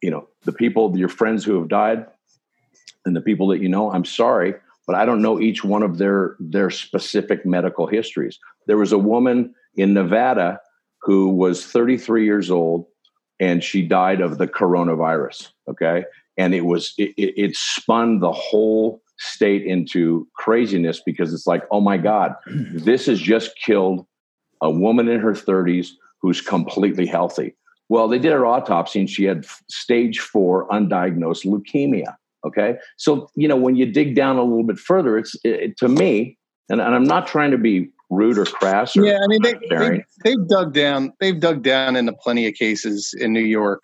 you 0.00 0.10
know, 0.10 0.28
the 0.44 0.52
people, 0.52 0.96
your 0.96 1.08
friends 1.08 1.44
who 1.44 1.58
have 1.58 1.68
died, 1.68 2.06
and 3.04 3.16
the 3.16 3.20
people 3.20 3.48
that 3.48 3.60
you 3.60 3.68
know, 3.68 3.90
I'm 3.90 4.04
sorry, 4.04 4.54
but 4.86 4.96
I 4.96 5.04
don't 5.04 5.22
know 5.22 5.40
each 5.40 5.64
one 5.64 5.82
of 5.82 5.98
their 5.98 6.36
their 6.38 6.70
specific 6.70 7.44
medical 7.44 7.86
histories. 7.86 8.38
There 8.66 8.78
was 8.78 8.92
a 8.92 8.98
woman 8.98 9.54
in 9.74 9.94
Nevada 9.94 10.60
who 11.02 11.28
was 11.28 11.66
33 11.66 12.24
years 12.24 12.50
old, 12.50 12.86
and 13.38 13.62
she 13.62 13.82
died 13.82 14.20
of 14.20 14.38
the 14.38 14.46
coronavirus. 14.46 15.48
Okay, 15.68 16.04
and 16.36 16.54
it 16.54 16.64
was 16.64 16.94
it, 16.98 17.14
it 17.16 17.56
spun 17.56 18.20
the 18.20 18.32
whole 18.32 19.02
state 19.18 19.64
into 19.64 20.28
craziness 20.36 21.00
because 21.04 21.32
it's 21.32 21.46
like, 21.46 21.64
oh 21.70 21.80
my 21.80 21.96
God, 21.96 22.34
this 22.46 23.06
has 23.06 23.20
just 23.20 23.56
killed 23.56 24.06
a 24.62 24.70
woman 24.70 25.08
in 25.08 25.20
her 25.20 25.32
30s 25.32 25.90
who's 26.20 26.40
completely 26.40 27.06
healthy. 27.06 27.54
Well, 27.88 28.08
they 28.08 28.18
did 28.18 28.32
her 28.32 28.46
autopsy 28.46 29.00
and 29.00 29.10
she 29.10 29.24
had 29.24 29.46
stage 29.70 30.18
four 30.18 30.68
undiagnosed 30.68 31.46
leukemia. 31.46 32.16
Okay. 32.44 32.76
So, 32.96 33.28
you 33.34 33.48
know, 33.48 33.56
when 33.56 33.76
you 33.76 33.86
dig 33.86 34.14
down 34.14 34.36
a 34.36 34.42
little 34.42 34.64
bit 34.64 34.78
further, 34.78 35.18
it's 35.18 35.36
it, 35.44 35.76
to 35.78 35.88
me, 35.88 36.38
and, 36.68 36.80
and, 36.80 36.94
I'm 36.94 37.04
not 37.04 37.26
trying 37.26 37.50
to 37.52 37.58
be 37.58 37.90
rude 38.10 38.38
or 38.38 38.44
crass. 38.44 38.96
Or 38.96 39.04
yeah. 39.04 39.18
I 39.22 39.26
mean, 39.26 39.42
they, 39.42 39.54
they, 39.70 40.04
they've 40.24 40.48
dug 40.48 40.72
down, 40.72 41.12
they've 41.20 41.38
dug 41.38 41.62
down 41.62 41.96
into 41.96 42.12
plenty 42.12 42.46
of 42.46 42.54
cases 42.54 43.14
in 43.18 43.32
New 43.32 43.40
York 43.40 43.82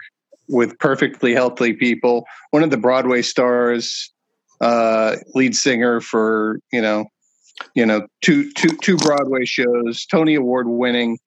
with 0.48 0.78
perfectly 0.78 1.32
healthy 1.32 1.72
people. 1.72 2.24
One 2.50 2.62
of 2.62 2.70
the 2.70 2.76
Broadway 2.76 3.22
stars, 3.22 4.12
uh, 4.60 5.16
lead 5.34 5.56
singer 5.56 6.00
for 6.00 6.60
you 6.72 6.80
know, 6.80 7.06
you 7.74 7.84
know, 7.84 8.06
two 8.22 8.52
two 8.52 8.76
two 8.80 8.96
Broadway 8.96 9.44
shows, 9.44 10.06
Tony 10.06 10.34
Award 10.34 10.68
winning. 10.68 11.18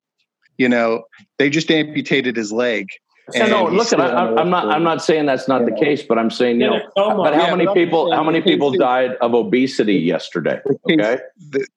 You 0.57 0.69
know, 0.69 1.03
they 1.37 1.49
just 1.49 1.69
amputated 1.69 2.37
his 2.37 2.51
leg. 2.53 2.87
Yeah, 3.33 3.47
no, 3.47 3.65
look, 3.65 3.91
I, 3.91 4.39
am 4.39 4.49
not. 4.49 4.69
I'm 4.69 4.83
not 4.83 5.03
saying 5.03 5.25
that's 5.25 5.47
not 5.47 5.61
yeah. 5.61 5.69
the 5.69 5.75
case, 5.83 6.03
but 6.03 6.19
I'm 6.19 6.29
saying 6.29 6.61
you 6.61 6.69
know. 6.69 6.79
But 6.95 7.33
how 7.33 7.47
yeah, 7.47 7.55
many 7.55 7.73
people? 7.73 8.13
How 8.13 8.23
many 8.23 8.41
people 8.41 8.71
died 8.71 9.15
of 9.21 9.33
obesity 9.33 9.95
yesterday? 9.95 10.61
Okay. 10.91 11.19
The, 11.49 11.67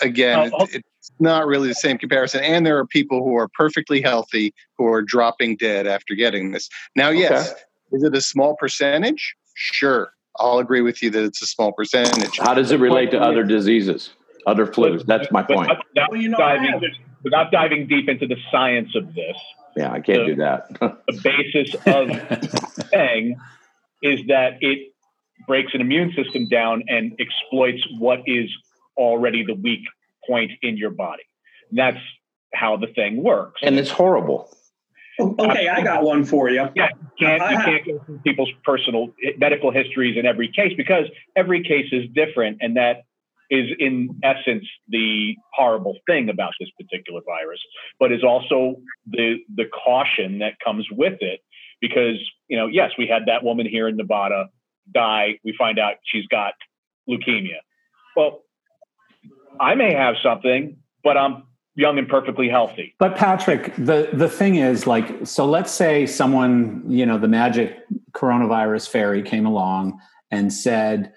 again, 0.00 0.50
oh, 0.54 0.64
it, 0.72 0.82
it's 0.98 1.10
not 1.18 1.46
really 1.46 1.68
the 1.68 1.74
same 1.74 1.98
comparison. 1.98 2.42
And 2.42 2.64
there 2.64 2.78
are 2.78 2.86
people 2.86 3.22
who 3.22 3.36
are 3.36 3.48
perfectly 3.48 4.00
healthy 4.00 4.54
who 4.78 4.86
are 4.86 5.02
dropping 5.02 5.56
dead 5.56 5.86
after 5.86 6.14
getting 6.14 6.52
this. 6.52 6.68
Now, 6.96 7.10
yes, 7.10 7.50
okay. 7.50 7.60
is 7.92 8.04
it 8.04 8.14
a 8.14 8.20
small 8.20 8.56
percentage? 8.56 9.34
Sure. 9.54 10.12
I'll 10.38 10.58
agree 10.58 10.80
with 10.80 11.02
you 11.02 11.10
that 11.10 11.24
it's 11.24 11.42
a 11.42 11.46
small 11.46 11.72
percentage. 11.72 12.38
How 12.38 12.54
does 12.54 12.70
it 12.70 12.80
relate 12.80 13.10
to 13.10 13.20
other 13.20 13.44
diseases, 13.44 14.10
other 14.46 14.66
flus? 14.66 15.04
That's 15.04 15.30
my 15.30 15.42
point. 15.42 15.68
Without, 15.68 16.38
diving, 16.38 16.80
without 17.22 17.52
diving 17.52 17.86
deep 17.86 18.08
into 18.08 18.26
the 18.26 18.36
science 18.50 18.94
of 18.94 19.14
this. 19.14 19.36
Yeah, 19.76 19.90
I 19.90 20.00
can't 20.00 20.20
the, 20.20 20.26
do 20.26 20.34
that. 20.36 20.68
the 20.80 21.20
basis 21.22 21.74
of 21.86 22.88
saying 22.90 23.36
is 24.02 24.20
that 24.28 24.58
it 24.60 24.92
breaks 25.46 25.74
an 25.74 25.80
immune 25.80 26.12
system 26.12 26.48
down 26.48 26.84
and 26.88 27.12
exploits 27.18 27.82
what 27.98 28.20
is 28.26 28.50
already 28.96 29.44
the 29.44 29.54
weak 29.54 29.84
point 30.26 30.52
in 30.62 30.76
your 30.76 30.90
body. 30.90 31.22
And 31.70 31.78
that's 31.78 31.98
how 32.54 32.76
the 32.76 32.86
thing 32.86 33.22
works. 33.22 33.60
And 33.62 33.78
it's 33.78 33.90
horrible. 33.90 34.54
Oh, 35.20 35.34
okay, 35.38 35.68
I 35.68 35.82
got 35.82 36.02
one 36.02 36.24
for 36.24 36.48
you. 36.48 36.68
Yeah, 36.74 36.88
you 37.18 37.26
can't, 37.26 37.50
you 37.50 37.58
can't 37.58 37.86
go 37.86 37.98
through 38.04 38.18
people's 38.20 38.50
personal 38.64 39.12
medical 39.36 39.70
histories 39.70 40.16
in 40.16 40.24
every 40.24 40.48
case 40.48 40.72
because 40.76 41.06
every 41.36 41.62
case 41.62 41.88
is 41.92 42.08
different, 42.14 42.58
and 42.60 42.76
that 42.76 43.04
is 43.52 43.66
in 43.78 44.18
essence 44.24 44.64
the 44.88 45.36
horrible 45.52 45.94
thing 46.06 46.30
about 46.30 46.52
this 46.58 46.70
particular 46.80 47.20
virus, 47.26 47.60
but 48.00 48.10
is 48.10 48.24
also 48.24 48.76
the 49.06 49.36
the 49.54 49.66
caution 49.66 50.38
that 50.38 50.54
comes 50.64 50.86
with 50.90 51.18
it. 51.20 51.40
Because 51.80 52.18
you 52.48 52.56
know, 52.56 52.66
yes, 52.66 52.92
we 52.96 53.06
had 53.06 53.26
that 53.26 53.44
woman 53.44 53.66
here 53.66 53.88
in 53.88 53.96
Nevada 53.96 54.46
die. 54.92 55.38
We 55.44 55.54
find 55.58 55.78
out 55.78 55.96
she's 56.04 56.26
got 56.28 56.54
leukemia. 57.08 57.60
Well, 58.16 58.42
I 59.60 59.74
may 59.74 59.92
have 59.92 60.14
something, 60.22 60.78
but 61.04 61.18
I'm 61.18 61.44
young 61.74 61.98
and 61.98 62.08
perfectly 62.08 62.48
healthy. 62.48 62.94
But 62.98 63.16
Patrick, 63.16 63.74
the 63.76 64.08
the 64.14 64.30
thing 64.30 64.56
is 64.56 64.86
like 64.86 65.26
so 65.26 65.44
let's 65.44 65.72
say 65.72 66.06
someone, 66.06 66.84
you 66.88 67.04
know, 67.04 67.18
the 67.18 67.28
magic 67.28 67.76
coronavirus 68.12 68.88
fairy 68.88 69.22
came 69.22 69.44
along 69.44 70.00
and 70.30 70.50
said 70.50 71.12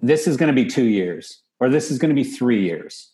this 0.00 0.26
is 0.26 0.38
going 0.38 0.54
to 0.54 0.62
be 0.62 0.68
2 0.68 0.84
years 0.84 1.42
or 1.60 1.68
this 1.68 1.90
is 1.90 1.98
going 1.98 2.14
to 2.14 2.14
be 2.14 2.28
3 2.28 2.62
years. 2.62 3.12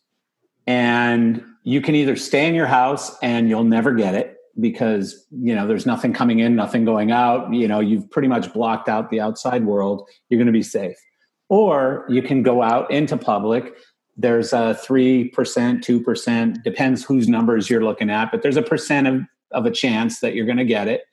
And 0.67 1.45
you 1.65 1.81
can 1.81 1.95
either 1.95 2.17
stay 2.17 2.47
in 2.47 2.55
your 2.55 2.67
house 2.67 3.17
and 3.23 3.49
you'll 3.49 3.65
never 3.65 3.93
get 3.93 4.15
it 4.15 4.37
because, 4.61 5.27
you 5.31 5.55
know, 5.55 5.67
there's 5.67 5.87
nothing 5.87 6.13
coming 6.13 6.41
in, 6.41 6.55
nothing 6.55 6.85
going 6.85 7.11
out, 7.11 7.53
you 7.53 7.67
know, 7.67 7.81
you've 7.81 8.11
pretty 8.11 8.29
much 8.29 8.53
blocked 8.53 8.89
out 8.89 9.11
the 9.11 9.21
outside 9.21 9.65
world, 9.65 10.09
you're 10.29 10.39
going 10.39 10.47
to 10.47 10.53
be 10.53 10.63
safe. 10.63 10.97
Or 11.49 12.05
you 12.09 12.23
can 12.23 12.43
go 12.43 12.63
out 12.63 12.91
into 12.91 13.17
public 13.17 13.75
there's 14.17 14.53
a 14.53 14.79
3%, 14.87 15.33
2%, 15.33 16.63
depends 16.63 17.05
whose 17.05 17.29
numbers 17.29 17.71
you're 17.71 17.85
looking 17.85 18.11
at, 18.11 18.31
but 18.31 18.43
there's 18.43 18.57
a 18.57 18.63
percent 18.63 19.07
of, 19.07 19.23
of 19.53 19.67
a 19.67 19.71
chance 19.71 20.21
that 20.21 20.35
you're 20.35 20.47
going 20.47 20.59
to 20.59 20.65
get 20.65 20.89
it. 20.89 21.05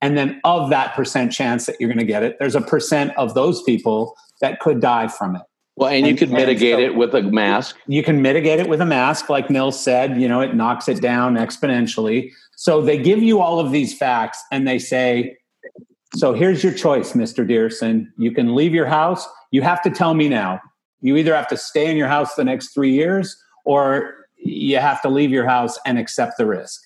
And 0.00 0.16
then 0.16 0.40
of 0.44 0.70
that 0.70 0.94
percent 0.94 1.32
chance 1.32 1.66
that 1.66 1.76
you're 1.80 1.88
going 1.88 1.98
to 1.98 2.04
get 2.04 2.22
it, 2.22 2.36
there's 2.38 2.54
a 2.54 2.60
percent 2.60 3.12
of 3.16 3.34
those 3.34 3.62
people 3.62 4.14
that 4.40 4.60
could 4.60 4.80
die 4.80 5.08
from 5.08 5.36
it. 5.36 5.42
Well, 5.76 5.88
and, 5.88 5.98
and 5.98 6.06
you 6.06 6.16
could 6.16 6.30
mitigate 6.30 6.76
so 6.76 6.80
it 6.80 6.94
with 6.94 7.14
a 7.14 7.22
mask. 7.22 7.76
You 7.86 8.02
can 8.02 8.22
mitigate 8.22 8.58
it 8.58 8.68
with 8.68 8.80
a 8.80 8.86
mask, 8.86 9.28
like 9.28 9.50
Nils 9.50 9.78
said, 9.78 10.20
you 10.20 10.26
know, 10.26 10.40
it 10.40 10.54
knocks 10.54 10.88
it 10.88 11.02
down 11.02 11.34
exponentially. 11.36 12.32
So 12.56 12.80
they 12.80 12.96
give 12.96 13.22
you 13.22 13.40
all 13.40 13.60
of 13.60 13.72
these 13.72 13.96
facts 13.96 14.42
and 14.50 14.66
they 14.66 14.78
say, 14.78 15.36
so 16.14 16.32
here's 16.32 16.64
your 16.64 16.72
choice, 16.72 17.12
Mr. 17.12 17.46
Dierson. 17.46 18.06
You 18.16 18.32
can 18.32 18.54
leave 18.54 18.72
your 18.72 18.86
house. 18.86 19.28
You 19.50 19.60
have 19.62 19.82
to 19.82 19.90
tell 19.90 20.14
me 20.14 20.30
now 20.30 20.60
you 21.00 21.16
either 21.16 21.34
have 21.34 21.48
to 21.48 21.56
stay 21.56 21.90
in 21.90 21.96
your 21.96 22.08
house 22.08 22.34
the 22.34 22.44
next 22.44 22.72
three 22.72 22.92
years 22.92 23.36
or 23.64 24.26
you 24.36 24.78
have 24.78 25.02
to 25.02 25.08
leave 25.08 25.30
your 25.30 25.46
house 25.46 25.78
and 25.84 25.98
accept 25.98 26.38
the 26.38 26.46
risk. 26.46 26.82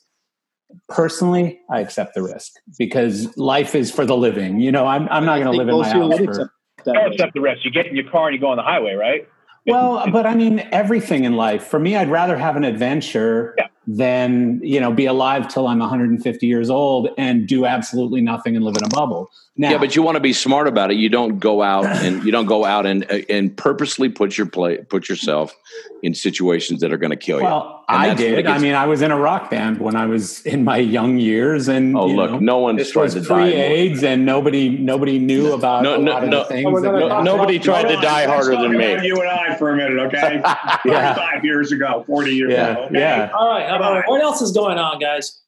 Personally, 0.89 1.61
I 1.71 1.81
accept 1.81 2.15
the 2.15 2.23
risk 2.23 2.53
because 2.79 3.37
life 3.37 3.75
is 3.75 3.91
for 3.91 4.05
the 4.05 4.17
living. 4.17 4.61
You 4.61 4.73
know, 4.73 4.87
I'm, 4.87 5.09
I'm 5.11 5.25
not 5.25 5.41
going 5.41 5.51
to 5.51 5.57
live 5.57 5.69
in 5.69 5.79
my 5.79 5.89
house. 5.89 6.37
For, 6.37 6.53
don't 6.85 7.13
accept 7.13 7.35
the 7.35 7.41
rest. 7.41 7.65
You 7.65 7.71
get 7.71 7.87
in 7.87 7.97
your 7.97 8.11
car 8.11 8.29
and 8.29 8.35
you 8.35 8.41
go 8.41 8.49
on 8.49 8.57
the 8.57 8.63
highway, 8.63 8.95
right? 8.95 9.29
Well, 9.67 10.11
but 10.11 10.27
I 10.27 10.35
mean, 10.35 10.67
everything 10.73 11.25
in 11.25 11.37
life. 11.37 11.67
For 11.67 11.79
me, 11.79 11.97
I'd 11.97 12.11
rather 12.11 12.37
have 12.37 12.57
an 12.57 12.65
adventure 12.65 13.55
yeah 13.59 13.67
than 13.97 14.61
you 14.63 14.79
know 14.79 14.93
be 14.93 15.07
alive 15.07 15.49
till 15.49 15.67
I'm 15.67 15.81
150 15.81 16.47
years 16.47 16.71
old 16.71 17.09
and 17.19 17.47
do 17.47 17.67
absolutely 17.67 18.21
nothing 18.21 18.55
and 18.55 18.65
live 18.65 18.77
in 18.77 18.85
a 18.85 18.89
bubble. 18.89 19.31
Now, 19.57 19.73
yeah, 19.73 19.79
but 19.79 19.97
you 19.97 20.03
want 20.03 20.17
to 20.17 20.21
be 20.21 20.33
smart 20.33 20.69
about 20.69 20.91
it. 20.91 20.97
You 20.97 21.09
don't 21.09 21.39
go 21.39 21.61
out 21.61 21.85
and 21.85 22.25
you 22.25 22.31
don't 22.31 22.47
go 22.47 22.65
out 22.65 22.87
and 22.87 23.05
and 23.29 23.55
purposely 23.57 24.09
put 24.09 24.39
your 24.39 24.47
play 24.47 24.79
put 24.79 25.09
yourself 25.09 25.55
in 26.03 26.15
situations 26.15 26.81
that 26.81 26.93
are 26.93 26.97
going 26.97 27.11
to 27.11 27.17
kill 27.17 27.39
you. 27.39 27.45
Well, 27.45 27.85
I 27.89 28.15
did. 28.15 28.47
I 28.47 28.59
mean, 28.59 28.75
I 28.75 28.87
was 28.87 29.03
in 29.03 29.11
a 29.11 29.19
rock 29.19 29.51
band 29.51 29.79
when 29.79 29.97
I 29.97 30.07
was 30.07 30.45
in 30.47 30.65
my 30.65 30.79
young 30.79 31.19
years, 31.19 31.69
and 31.69 31.97
oh 31.97 32.07
look, 32.07 32.31
know, 32.31 32.39
no 32.39 32.59
one 32.59 32.83
tried 32.83 33.11
to 33.11 33.21
die. 33.21 33.49
AIDS, 33.49 34.03
and 34.03 34.25
nobody 34.25 34.71
nobody 34.71 35.19
knew 35.19 35.53
about 35.53 35.83
no, 35.83 35.97
no, 35.97 36.25
no, 36.25 36.45
things. 36.45 36.83
No, 36.83 37.23
nobody 37.23 37.59
tried 37.59 37.89
to 37.89 37.97
die 38.01 38.27
harder 38.27 38.57
than 38.57 38.77
me. 38.77 39.07
You 39.07 39.21
and 39.21 39.29
I 39.29 39.57
for 39.57 39.71
a 39.71 39.77
minute, 39.77 39.99
okay? 40.07 40.41
yeah. 40.85 41.15
Five 41.15 41.45
years 41.45 41.73
ago, 41.73 42.05
forty 42.07 42.35
years 42.35 42.53
yeah. 42.53 42.69
ago. 42.69 42.83
Okay? 42.85 42.99
Yeah. 42.99 43.31
All 43.35 43.51
right. 43.51 43.69
All 43.83 43.95
right. 43.95 44.09
What 44.09 44.23
else 44.23 44.41
is 44.41 44.53
going 44.53 44.79
on, 44.79 44.99
guys? 44.99 45.41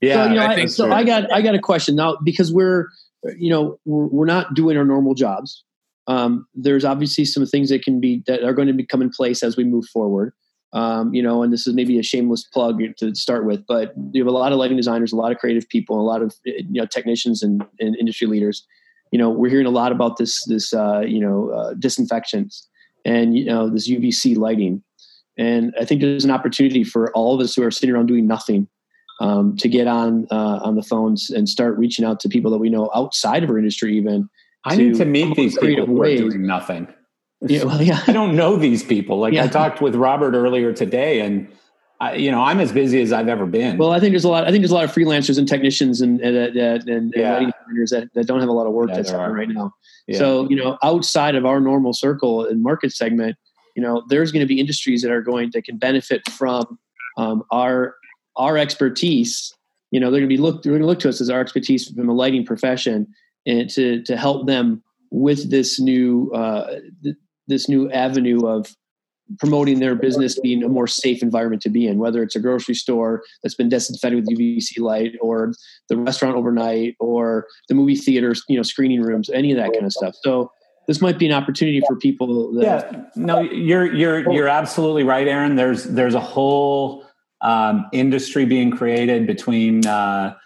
yeah, 0.00 0.24
so, 0.24 0.30
you 0.30 0.34
know, 0.34 0.42
I, 0.42 0.54
I 0.54 0.66
so 0.66 0.92
I 0.92 1.04
got 1.04 1.32
I 1.32 1.42
got 1.42 1.54
a 1.54 1.58
question 1.58 1.96
now 1.96 2.16
because 2.24 2.52
we're 2.52 2.88
you 3.36 3.50
know 3.50 3.78
we're, 3.84 4.06
we're 4.06 4.26
not 4.26 4.54
doing 4.54 4.76
our 4.76 4.84
normal 4.84 5.14
jobs. 5.14 5.64
Um, 6.06 6.46
there's 6.54 6.84
obviously 6.84 7.24
some 7.24 7.46
things 7.46 7.70
that 7.70 7.82
can 7.82 8.00
be 8.00 8.22
that 8.26 8.44
are 8.44 8.52
going 8.52 8.68
to 8.68 8.74
become 8.74 9.02
in 9.02 9.10
place 9.10 9.42
as 9.42 9.56
we 9.56 9.64
move 9.64 9.86
forward. 9.86 10.32
Um, 10.72 11.14
you 11.14 11.22
know, 11.22 11.42
and 11.42 11.52
this 11.52 11.68
is 11.68 11.74
maybe 11.74 11.98
a 12.00 12.02
shameless 12.02 12.44
plug 12.52 12.80
to 12.96 13.14
start 13.14 13.46
with, 13.46 13.64
but 13.66 13.94
you 14.12 14.20
have 14.20 14.26
a 14.26 14.36
lot 14.36 14.50
of 14.50 14.58
lighting 14.58 14.76
designers, 14.76 15.12
a 15.12 15.16
lot 15.16 15.30
of 15.30 15.38
creative 15.38 15.68
people, 15.68 16.00
a 16.00 16.02
lot 16.02 16.20
of 16.20 16.34
you 16.44 16.80
know 16.80 16.86
technicians 16.86 17.42
and, 17.42 17.64
and 17.78 17.96
industry 17.96 18.26
leaders. 18.26 18.66
you 19.12 19.18
know, 19.18 19.30
we're 19.30 19.50
hearing 19.50 19.66
a 19.66 19.70
lot 19.70 19.92
about 19.92 20.16
this 20.16 20.44
this 20.46 20.74
uh, 20.74 21.00
you 21.00 21.20
know 21.20 21.50
uh, 21.50 21.74
disinfectants 21.74 22.68
and 23.04 23.36
you 23.36 23.44
know 23.44 23.70
this 23.70 23.88
UVC 23.88 24.36
lighting, 24.36 24.82
and 25.36 25.74
I 25.80 25.84
think 25.84 26.00
there's 26.00 26.24
an 26.24 26.30
opportunity 26.30 26.84
for 26.84 27.10
all 27.12 27.34
of 27.34 27.40
us 27.40 27.54
who 27.54 27.62
are 27.64 27.70
sitting 27.70 27.94
around 27.94 28.06
doing 28.06 28.26
nothing 28.26 28.68
um, 29.20 29.56
to 29.56 29.68
get 29.68 29.86
on 29.86 30.26
uh, 30.30 30.60
on 30.62 30.76
the 30.76 30.82
phones 30.82 31.30
and 31.30 31.48
start 31.48 31.76
reaching 31.78 32.04
out 32.04 32.20
to 32.20 32.28
people 32.28 32.50
that 32.50 32.58
we 32.58 32.68
know 32.68 32.90
outside 32.94 33.44
of 33.44 33.50
our 33.50 33.58
industry 33.58 33.96
even. 33.96 34.28
I 34.64 34.76
need 34.76 34.94
to 34.96 35.04
meet 35.04 35.36
these 35.36 35.58
people 35.58 35.86
who 35.86 36.02
are 36.02 36.16
doing 36.16 36.46
nothing. 36.46 36.88
Yeah, 37.42 37.64
well, 37.64 37.82
yeah. 37.82 38.02
I 38.06 38.12
don't 38.12 38.34
know 38.34 38.56
these 38.56 38.82
people. 38.82 39.18
Like 39.18 39.34
yeah. 39.34 39.44
I 39.44 39.48
talked 39.48 39.82
with 39.82 39.94
Robert 39.94 40.34
earlier 40.34 40.72
today, 40.72 41.20
and 41.20 41.48
I, 42.00 42.14
you 42.14 42.30
know 42.30 42.40
I'm 42.40 42.60
as 42.60 42.72
busy 42.72 43.02
as 43.02 43.12
I've 43.12 43.28
ever 43.28 43.44
been. 43.46 43.76
Well, 43.76 43.90
I 43.90 44.00
think 44.00 44.12
there's 44.12 44.24
a 44.24 44.30
lot. 44.30 44.44
I 44.44 44.50
think 44.50 44.62
there's 44.62 44.70
a 44.70 44.74
lot 44.74 44.84
of 44.84 44.92
freelancers 44.92 45.38
and 45.38 45.46
technicians 45.46 46.00
and 46.00 46.20
and, 46.20 46.36
and, 46.36 46.88
and 46.88 47.14
yeah. 47.14 47.50
that, 47.90 48.08
that 48.14 48.26
don't 48.26 48.40
have 48.40 48.48
a 48.48 48.52
lot 48.52 48.66
of 48.66 48.72
work 48.72 48.88
yeah, 48.88 48.96
that's 48.96 49.10
happening 49.10 49.36
right 49.36 49.48
now. 49.48 49.72
Yeah. 50.06 50.18
So 50.18 50.48
you 50.48 50.56
know, 50.56 50.78
outside 50.82 51.34
of 51.34 51.44
our 51.44 51.60
normal 51.60 51.92
circle 51.92 52.46
and 52.46 52.62
market 52.62 52.92
segment, 52.92 53.36
you 53.74 53.82
know, 53.82 54.02
there's 54.08 54.32
going 54.32 54.40
to 54.40 54.46
be 54.46 54.60
industries 54.60 55.02
that 55.02 55.10
are 55.10 55.22
going 55.22 55.50
that 55.52 55.64
can 55.64 55.78
benefit 55.78 56.28
from 56.30 56.78
um, 57.16 57.42
our 57.50 57.94
our 58.36 58.58
expertise. 58.58 59.52
You 59.90 60.00
know, 60.00 60.10
they're 60.10 60.20
going 60.20 60.30
to 60.30 60.36
be 60.36 60.40
look 60.40 60.62
they're 60.62 60.72
going 60.72 60.82
to 60.82 60.86
look 60.86 61.00
to 61.00 61.08
us 61.08 61.20
as 61.20 61.30
our 61.30 61.40
expertise 61.40 61.88
from 61.88 62.06
the 62.06 62.12
lighting 62.12 62.44
profession 62.44 63.06
and 63.46 63.68
to 63.70 64.02
to 64.02 64.16
help 64.16 64.46
them 64.46 64.82
with 65.10 65.50
this 65.50 65.80
new 65.80 66.30
uh, 66.32 66.78
th- 67.02 67.16
this 67.46 67.68
new 67.68 67.90
avenue 67.90 68.46
of 68.46 68.74
promoting 69.38 69.80
their 69.80 69.94
business 69.94 70.38
being 70.38 70.62
a 70.62 70.68
more 70.68 70.86
safe 70.86 71.22
environment 71.22 71.62
to 71.62 71.70
be 71.70 71.86
in, 71.86 71.98
whether 71.98 72.22
it's 72.22 72.36
a 72.36 72.40
grocery 72.40 72.74
store 72.74 73.22
that's 73.42 73.54
been 73.54 73.70
disinfected 73.70 74.20
with 74.20 74.38
UVC 74.38 74.78
light, 74.80 75.14
or 75.20 75.52
the 75.88 75.96
restaurant 75.96 76.36
overnight, 76.36 76.94
or 77.00 77.46
the 77.68 77.74
movie 77.74 77.96
theaters, 77.96 78.42
you 78.48 78.56
know, 78.56 78.62
screening 78.62 79.00
rooms, 79.00 79.30
any 79.30 79.50
of 79.50 79.56
that 79.56 79.72
kind 79.72 79.86
of 79.86 79.92
stuff. 79.92 80.14
So 80.22 80.50
this 80.86 81.00
might 81.00 81.18
be 81.18 81.26
an 81.26 81.32
opportunity 81.32 81.80
for 81.86 81.96
people. 81.96 82.52
That, 82.54 82.62
yeah, 82.62 83.02
no, 83.16 83.40
you're 83.40 83.92
you're 83.92 84.30
you're 84.32 84.48
absolutely 84.48 85.02
right, 85.02 85.26
Aaron. 85.26 85.56
There's 85.56 85.84
there's 85.84 86.14
a 86.14 86.20
whole 86.20 87.04
um, 87.40 87.86
industry 87.92 88.44
being 88.44 88.70
created 88.70 89.26
between. 89.26 89.86
Uh, 89.86 90.36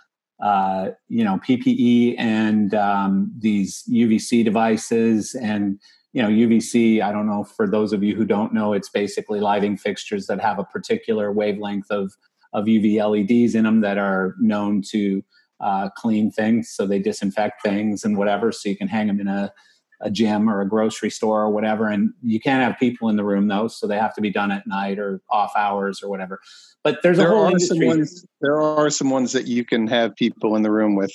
uh, 0.41 0.91
you 1.09 1.25
know 1.25 1.41
PPE 1.47 2.15
and 2.17 2.73
um, 2.75 3.33
these 3.37 3.83
UVC 3.91 4.45
devices 4.45 5.35
and 5.35 5.81
you 6.13 6.23
know 6.23 6.29
UVC. 6.29 7.03
I 7.03 7.11
don't 7.11 7.27
know 7.27 7.45
for 7.45 7.69
those 7.69 7.93
of 7.93 8.03
you 8.05 8.15
who 8.15 8.25
don't 8.25 8.55
know, 8.55 8.73
it's 8.73 8.89
basically 8.89 9.41
lighting 9.41 9.77
fixtures 9.77 10.27
that 10.29 10.41
have 10.41 10.59
a 10.59 10.65
particular 10.65 11.33
wavelength 11.33 11.91
of 11.91 12.13
of 12.53 12.67
UV 12.67 12.99
LEDs 12.99 13.55
in 13.55 13.65
them 13.65 13.81
that 13.81 13.99
are 13.99 14.35
known 14.39 14.83
to 14.91 15.23
uh, 15.61 15.89
clean 15.97 16.31
things, 16.31 16.71
so 16.71 16.87
they 16.87 17.01
disinfect 17.01 17.61
things 17.63 18.05
and 18.05 18.17
whatever. 18.17 18.53
So 18.53 18.69
you 18.69 18.77
can 18.77 18.89
hang 18.89 19.09
them 19.09 19.21
in 19.21 19.29
a 19.29 19.53
a 20.01 20.11
gym 20.11 20.49
or 20.49 20.61
a 20.61 20.69
grocery 20.69 21.11
store 21.11 21.43
or 21.43 21.51
whatever. 21.51 21.89
And 21.89 22.13
you 22.23 22.41
can't 22.41 22.63
have 22.63 22.79
people 22.79 23.09
in 23.09 23.17
the 23.17 23.25
room 23.25 23.49
though, 23.49 23.69
so 23.69 23.87
they 23.87 23.99
have 23.99 24.15
to 24.15 24.21
be 24.21 24.31
done 24.31 24.51
at 24.51 24.67
night 24.67 24.99
or 24.99 25.21
off 25.31 25.53
hours 25.57 26.03
or 26.03 26.09
whatever. 26.09 26.41
But 26.85 27.03
there's 27.03 27.19
there 27.19 27.29
a 27.29 27.31
whole 27.31 27.47
are 27.47 27.51
industry. 27.51 27.79
Some 27.79 27.87
ones, 27.87 28.27
there 28.41 28.61
are 28.61 28.91
some 28.91 29.11
ones 29.11 29.33
that 29.33 29.47
you 29.47 29.65
can 29.65 29.87
have 29.89 30.15
people 30.17 30.57
in 30.57 30.63
the 30.63 30.71
room 30.71 30.95
with. 30.95 31.13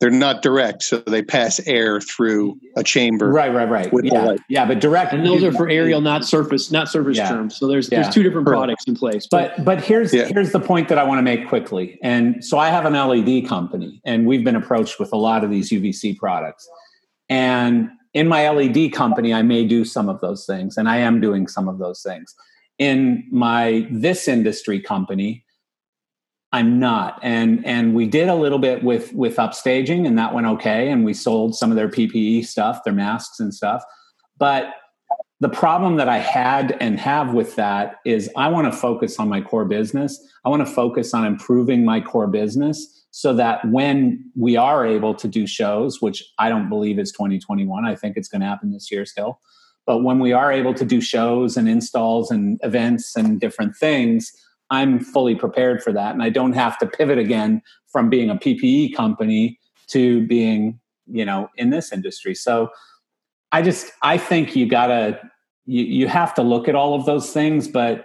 They're 0.00 0.10
not 0.10 0.42
direct, 0.42 0.84
so 0.84 0.98
they 0.98 1.22
pass 1.22 1.58
air 1.66 2.00
through 2.00 2.56
a 2.76 2.84
chamber. 2.84 3.32
Right, 3.32 3.52
right, 3.52 3.68
right. 3.68 3.90
Yeah, 4.04 4.36
yeah, 4.48 4.64
but 4.64 4.78
direct. 4.78 5.12
And 5.12 5.26
those 5.26 5.42
are 5.42 5.50
for 5.50 5.68
aerial, 5.68 6.00
not 6.00 6.24
surface, 6.24 6.70
not 6.70 6.88
surface 6.88 7.16
yeah. 7.16 7.28
terms. 7.28 7.56
So 7.56 7.66
there's 7.66 7.90
yeah. 7.90 8.02
there's 8.02 8.14
two 8.14 8.22
different 8.22 8.46
products 8.46 8.84
in 8.86 8.94
place. 8.94 9.26
But 9.28 9.56
but, 9.56 9.64
but 9.64 9.84
here's 9.84 10.14
yeah. 10.14 10.26
here's 10.26 10.52
the 10.52 10.60
point 10.60 10.88
that 10.90 10.98
I 10.98 11.02
want 11.02 11.18
to 11.18 11.22
make 11.22 11.48
quickly. 11.48 11.98
And 12.00 12.44
so 12.44 12.58
I 12.58 12.68
have 12.68 12.84
an 12.84 12.92
LED 12.92 13.48
company, 13.48 14.00
and 14.04 14.24
we've 14.24 14.44
been 14.44 14.54
approached 14.54 15.00
with 15.00 15.12
a 15.12 15.16
lot 15.16 15.42
of 15.42 15.50
these 15.50 15.70
UVC 15.70 16.16
products. 16.16 16.68
And 17.28 17.90
in 18.14 18.28
my 18.28 18.48
LED 18.48 18.92
company, 18.92 19.34
I 19.34 19.42
may 19.42 19.64
do 19.64 19.84
some 19.84 20.08
of 20.08 20.20
those 20.20 20.46
things, 20.46 20.76
and 20.76 20.88
I 20.88 20.98
am 20.98 21.20
doing 21.20 21.46
some 21.46 21.68
of 21.68 21.78
those 21.78 22.02
things. 22.02 22.34
In 22.78 23.26
my 23.30 23.86
this 23.90 24.28
industry 24.28 24.80
company, 24.80 25.44
I'm 26.52 26.78
not. 26.78 27.18
And 27.22 27.64
and 27.66 27.94
we 27.94 28.06
did 28.06 28.28
a 28.28 28.34
little 28.34 28.58
bit 28.58 28.82
with 28.82 29.12
with 29.12 29.36
upstaging, 29.36 30.06
and 30.06 30.18
that 30.18 30.32
went 30.32 30.46
okay. 30.46 30.90
And 30.90 31.04
we 31.04 31.14
sold 31.14 31.54
some 31.54 31.70
of 31.70 31.76
their 31.76 31.88
PPE 31.88 32.46
stuff, 32.46 32.84
their 32.84 32.94
masks 32.94 33.40
and 33.40 33.52
stuff. 33.52 33.82
But 34.38 34.74
the 35.40 35.48
problem 35.48 35.96
that 35.96 36.08
I 36.08 36.18
had 36.18 36.76
and 36.80 36.98
have 36.98 37.32
with 37.32 37.54
that 37.56 37.96
is 38.04 38.30
I 38.36 38.48
want 38.48 38.72
to 38.72 38.76
focus 38.76 39.18
on 39.18 39.28
my 39.28 39.40
core 39.40 39.64
business. 39.64 40.18
I 40.44 40.48
want 40.48 40.66
to 40.66 40.72
focus 40.72 41.14
on 41.14 41.24
improving 41.24 41.84
my 41.84 42.00
core 42.00 42.26
business 42.26 42.97
so 43.10 43.32
that 43.34 43.64
when 43.68 44.22
we 44.36 44.56
are 44.56 44.86
able 44.86 45.14
to 45.14 45.28
do 45.28 45.46
shows, 45.46 46.00
which 46.00 46.22
I 46.38 46.48
don't 46.48 46.68
believe 46.68 46.98
is 46.98 47.10
2021, 47.12 47.84
I 47.84 47.94
think 47.94 48.16
it's 48.16 48.28
going 48.28 48.42
to 48.42 48.46
happen 48.46 48.72
this 48.72 48.90
year 48.90 49.04
still. 49.06 49.40
But 49.86 50.02
when 50.02 50.18
we 50.18 50.32
are 50.32 50.52
able 50.52 50.74
to 50.74 50.84
do 50.84 51.00
shows 51.00 51.56
and 51.56 51.68
installs 51.68 52.30
and 52.30 52.60
events 52.62 53.16
and 53.16 53.40
different 53.40 53.74
things, 53.74 54.30
I'm 54.70 55.00
fully 55.00 55.34
prepared 55.34 55.82
for 55.82 55.92
that. 55.92 56.12
And 56.12 56.22
I 56.22 56.28
don't 56.28 56.52
have 56.52 56.76
to 56.78 56.86
pivot 56.86 57.18
again 57.18 57.62
from 57.90 58.10
being 58.10 58.28
a 58.28 58.36
PPE 58.36 58.94
company 58.94 59.58
to 59.88 60.26
being, 60.26 60.78
you 61.06 61.24
know, 61.24 61.48
in 61.56 61.70
this 61.70 61.90
industry. 61.90 62.34
So 62.34 62.68
I 63.50 63.62
just, 63.62 63.90
I 64.02 64.18
think 64.18 64.54
you 64.54 64.68
gotta, 64.68 65.18
you, 65.64 65.84
you 65.84 66.08
have 66.08 66.34
to 66.34 66.42
look 66.42 66.68
at 66.68 66.74
all 66.74 66.94
of 66.94 67.06
those 67.06 67.32
things, 67.32 67.66
but 67.66 68.04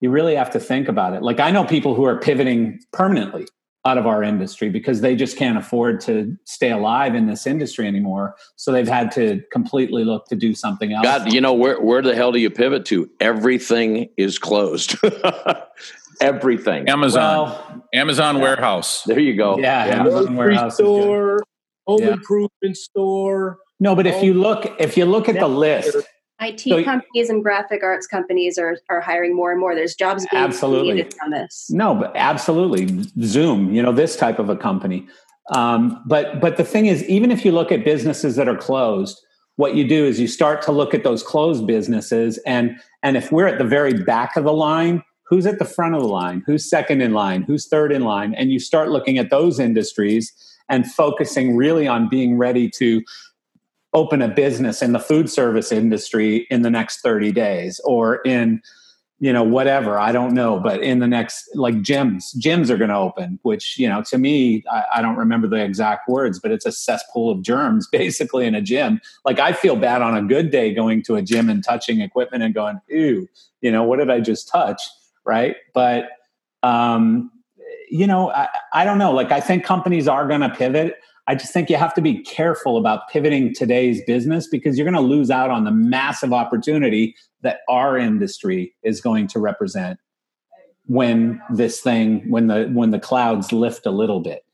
you 0.00 0.08
really 0.08 0.34
have 0.34 0.50
to 0.52 0.60
think 0.60 0.88
about 0.88 1.12
it. 1.12 1.22
Like 1.22 1.40
I 1.40 1.50
know 1.50 1.64
people 1.64 1.94
who 1.94 2.04
are 2.04 2.18
pivoting 2.18 2.80
permanently 2.94 3.46
out 3.84 3.98
of 3.98 4.06
our 4.06 4.22
industry 4.22 4.68
because 4.68 5.00
they 5.00 5.16
just 5.16 5.36
can't 5.36 5.58
afford 5.58 6.00
to 6.00 6.36
stay 6.44 6.70
alive 6.70 7.14
in 7.14 7.26
this 7.26 7.46
industry 7.46 7.86
anymore. 7.86 8.36
So 8.56 8.70
they've 8.70 8.88
had 8.88 9.10
to 9.12 9.42
completely 9.50 10.04
look 10.04 10.26
to 10.26 10.36
do 10.36 10.54
something 10.54 10.92
else. 10.92 11.04
God, 11.04 11.32
you 11.32 11.40
know 11.40 11.52
where 11.52 11.80
where 11.80 12.02
the 12.02 12.14
hell 12.14 12.30
do 12.32 12.38
you 12.38 12.50
pivot 12.50 12.84
to? 12.86 13.10
Everything 13.20 14.08
is 14.16 14.38
closed. 14.38 14.96
Everything. 16.20 16.88
Amazon. 16.88 17.22
Well, 17.22 17.84
Amazon 17.92 18.36
yeah. 18.36 18.42
warehouse. 18.42 19.02
There 19.04 19.18
you 19.18 19.36
go. 19.36 19.58
Yeah, 19.58 19.86
yeah. 19.86 20.00
Amazon 20.00 20.36
warehouse 20.36 20.74
store, 20.74 21.40
home 21.86 22.02
yeah. 22.02 22.12
improvement 22.12 22.76
store. 22.76 23.58
No, 23.80 23.96
but 23.96 24.06
if 24.06 24.22
you 24.22 24.34
look 24.34 24.72
if 24.78 24.96
you 24.96 25.06
look 25.06 25.28
at 25.28 25.34
the 25.34 25.48
list 25.48 25.96
IT 26.42 26.60
so, 26.60 26.84
companies 26.84 27.30
and 27.30 27.42
graphic 27.42 27.82
arts 27.82 28.06
companies 28.06 28.58
are, 28.58 28.76
are 28.88 29.00
hiring 29.00 29.34
more 29.34 29.50
and 29.50 29.60
more. 29.60 29.74
There's 29.74 29.94
jobs 29.94 30.26
being 30.30 30.42
absolutely. 30.42 30.92
created 30.92 31.14
from 31.14 31.30
this. 31.30 31.68
No, 31.70 31.94
but 31.94 32.12
absolutely. 32.14 33.04
Zoom, 33.22 33.72
you 33.74 33.82
know, 33.82 33.92
this 33.92 34.16
type 34.16 34.38
of 34.38 34.48
a 34.48 34.56
company. 34.56 35.06
Um, 35.54 36.02
but 36.06 36.40
but 36.40 36.56
the 36.56 36.64
thing 36.64 36.86
is, 36.86 37.04
even 37.04 37.30
if 37.30 37.44
you 37.44 37.52
look 37.52 37.72
at 37.72 37.84
businesses 37.84 38.36
that 38.36 38.48
are 38.48 38.56
closed, 38.56 39.20
what 39.56 39.74
you 39.74 39.86
do 39.86 40.04
is 40.04 40.18
you 40.18 40.28
start 40.28 40.62
to 40.62 40.72
look 40.72 40.94
at 40.94 41.04
those 41.04 41.22
closed 41.22 41.66
businesses, 41.66 42.38
and 42.46 42.76
and 43.02 43.16
if 43.16 43.32
we're 43.32 43.46
at 43.46 43.58
the 43.58 43.64
very 43.64 43.92
back 43.92 44.36
of 44.36 44.44
the 44.44 44.52
line, 44.52 45.02
who's 45.24 45.46
at 45.46 45.58
the 45.58 45.64
front 45.64 45.94
of 45.94 46.02
the 46.02 46.08
line, 46.08 46.42
who's 46.46 46.68
second 46.68 47.00
in 47.00 47.12
line, 47.12 47.42
who's 47.42 47.66
third 47.68 47.92
in 47.92 48.02
line, 48.02 48.34
and 48.34 48.52
you 48.52 48.58
start 48.58 48.90
looking 48.90 49.18
at 49.18 49.30
those 49.30 49.58
industries 49.58 50.32
and 50.68 50.90
focusing 50.90 51.56
really 51.56 51.86
on 51.88 52.08
being 52.08 52.38
ready 52.38 52.70
to 52.70 53.02
open 53.94 54.22
a 54.22 54.28
business 54.28 54.82
in 54.82 54.92
the 54.92 55.00
food 55.00 55.28
service 55.28 55.70
industry 55.70 56.46
in 56.50 56.62
the 56.62 56.70
next 56.70 57.00
30 57.00 57.32
days 57.32 57.80
or 57.84 58.16
in 58.22 58.62
you 59.22 59.32
know 59.32 59.44
whatever 59.44 60.00
i 60.00 60.10
don't 60.10 60.34
know 60.34 60.58
but 60.58 60.82
in 60.82 60.98
the 60.98 61.06
next 61.06 61.48
like 61.54 61.76
gyms 61.76 62.36
gyms 62.38 62.68
are 62.70 62.76
going 62.76 62.90
to 62.90 62.96
open 62.96 63.38
which 63.42 63.78
you 63.78 63.88
know 63.88 64.02
to 64.02 64.18
me 64.18 64.64
I, 64.70 64.84
I, 64.96 65.02
don't 65.02 65.16
remember 65.16 65.46
the 65.46 65.62
exact 65.64 66.08
words 66.08 66.40
but 66.40 66.50
it's 66.50 66.66
a 66.66 66.72
cesspool 66.72 67.30
of 67.30 67.40
germs 67.40 67.86
basically 67.92 68.46
in 68.46 68.54
a 68.56 68.60
gym. 68.60 69.00
Like 69.24 69.38
i 69.38 69.52
feel 69.52 69.76
bad 69.76 70.02
on 70.02 70.16
a 70.16 70.22
good 70.22 70.50
day 70.50 70.74
going 70.74 71.04
to 71.04 71.14
a 71.14 71.22
gym 71.22 71.48
and 71.48 71.62
touching 71.62 72.00
equipment 72.00 72.42
and 72.42 72.52
going 72.52 72.80
ooh 72.92 73.28
you 73.60 73.70
know 73.70 73.84
what 73.84 74.00
did 74.00 74.10
i 74.10 74.18
just 74.18 74.48
touch? 74.48 74.82
Right? 75.24 75.54
But 75.72 76.08
um 76.64 77.30
you 77.88 78.08
know 78.08 78.30
i, 78.30 78.48
I 78.72 78.84
don't 78.84 78.98
know. 78.98 79.12
Like 79.12 79.30
i 79.30 79.40
think 79.40 79.64
companies 79.64 80.08
are 80.08 80.26
going 80.26 80.40
to 80.40 80.50
pivot 80.50 80.96
I 81.26 81.34
just 81.34 81.52
think 81.52 81.70
you 81.70 81.76
have 81.76 81.94
to 81.94 82.02
be 82.02 82.20
careful 82.22 82.76
about 82.76 83.08
pivoting 83.08 83.54
today's 83.54 84.02
business 84.04 84.48
because 84.48 84.76
you're 84.76 84.90
going 84.90 84.94
to 84.94 85.00
lose 85.00 85.30
out 85.30 85.50
on 85.50 85.64
the 85.64 85.70
massive 85.70 86.32
opportunity 86.32 87.14
that 87.42 87.60
our 87.68 87.96
industry 87.96 88.74
is 88.82 89.00
going 89.00 89.28
to 89.28 89.38
represent 89.38 89.98
when 90.86 91.40
this 91.50 91.80
thing 91.80 92.28
when 92.28 92.48
the 92.48 92.68
when 92.72 92.90
the 92.90 92.98
clouds 92.98 93.52
lift 93.52 93.86
a 93.86 93.90
little 93.90 94.20
bit. 94.20 94.44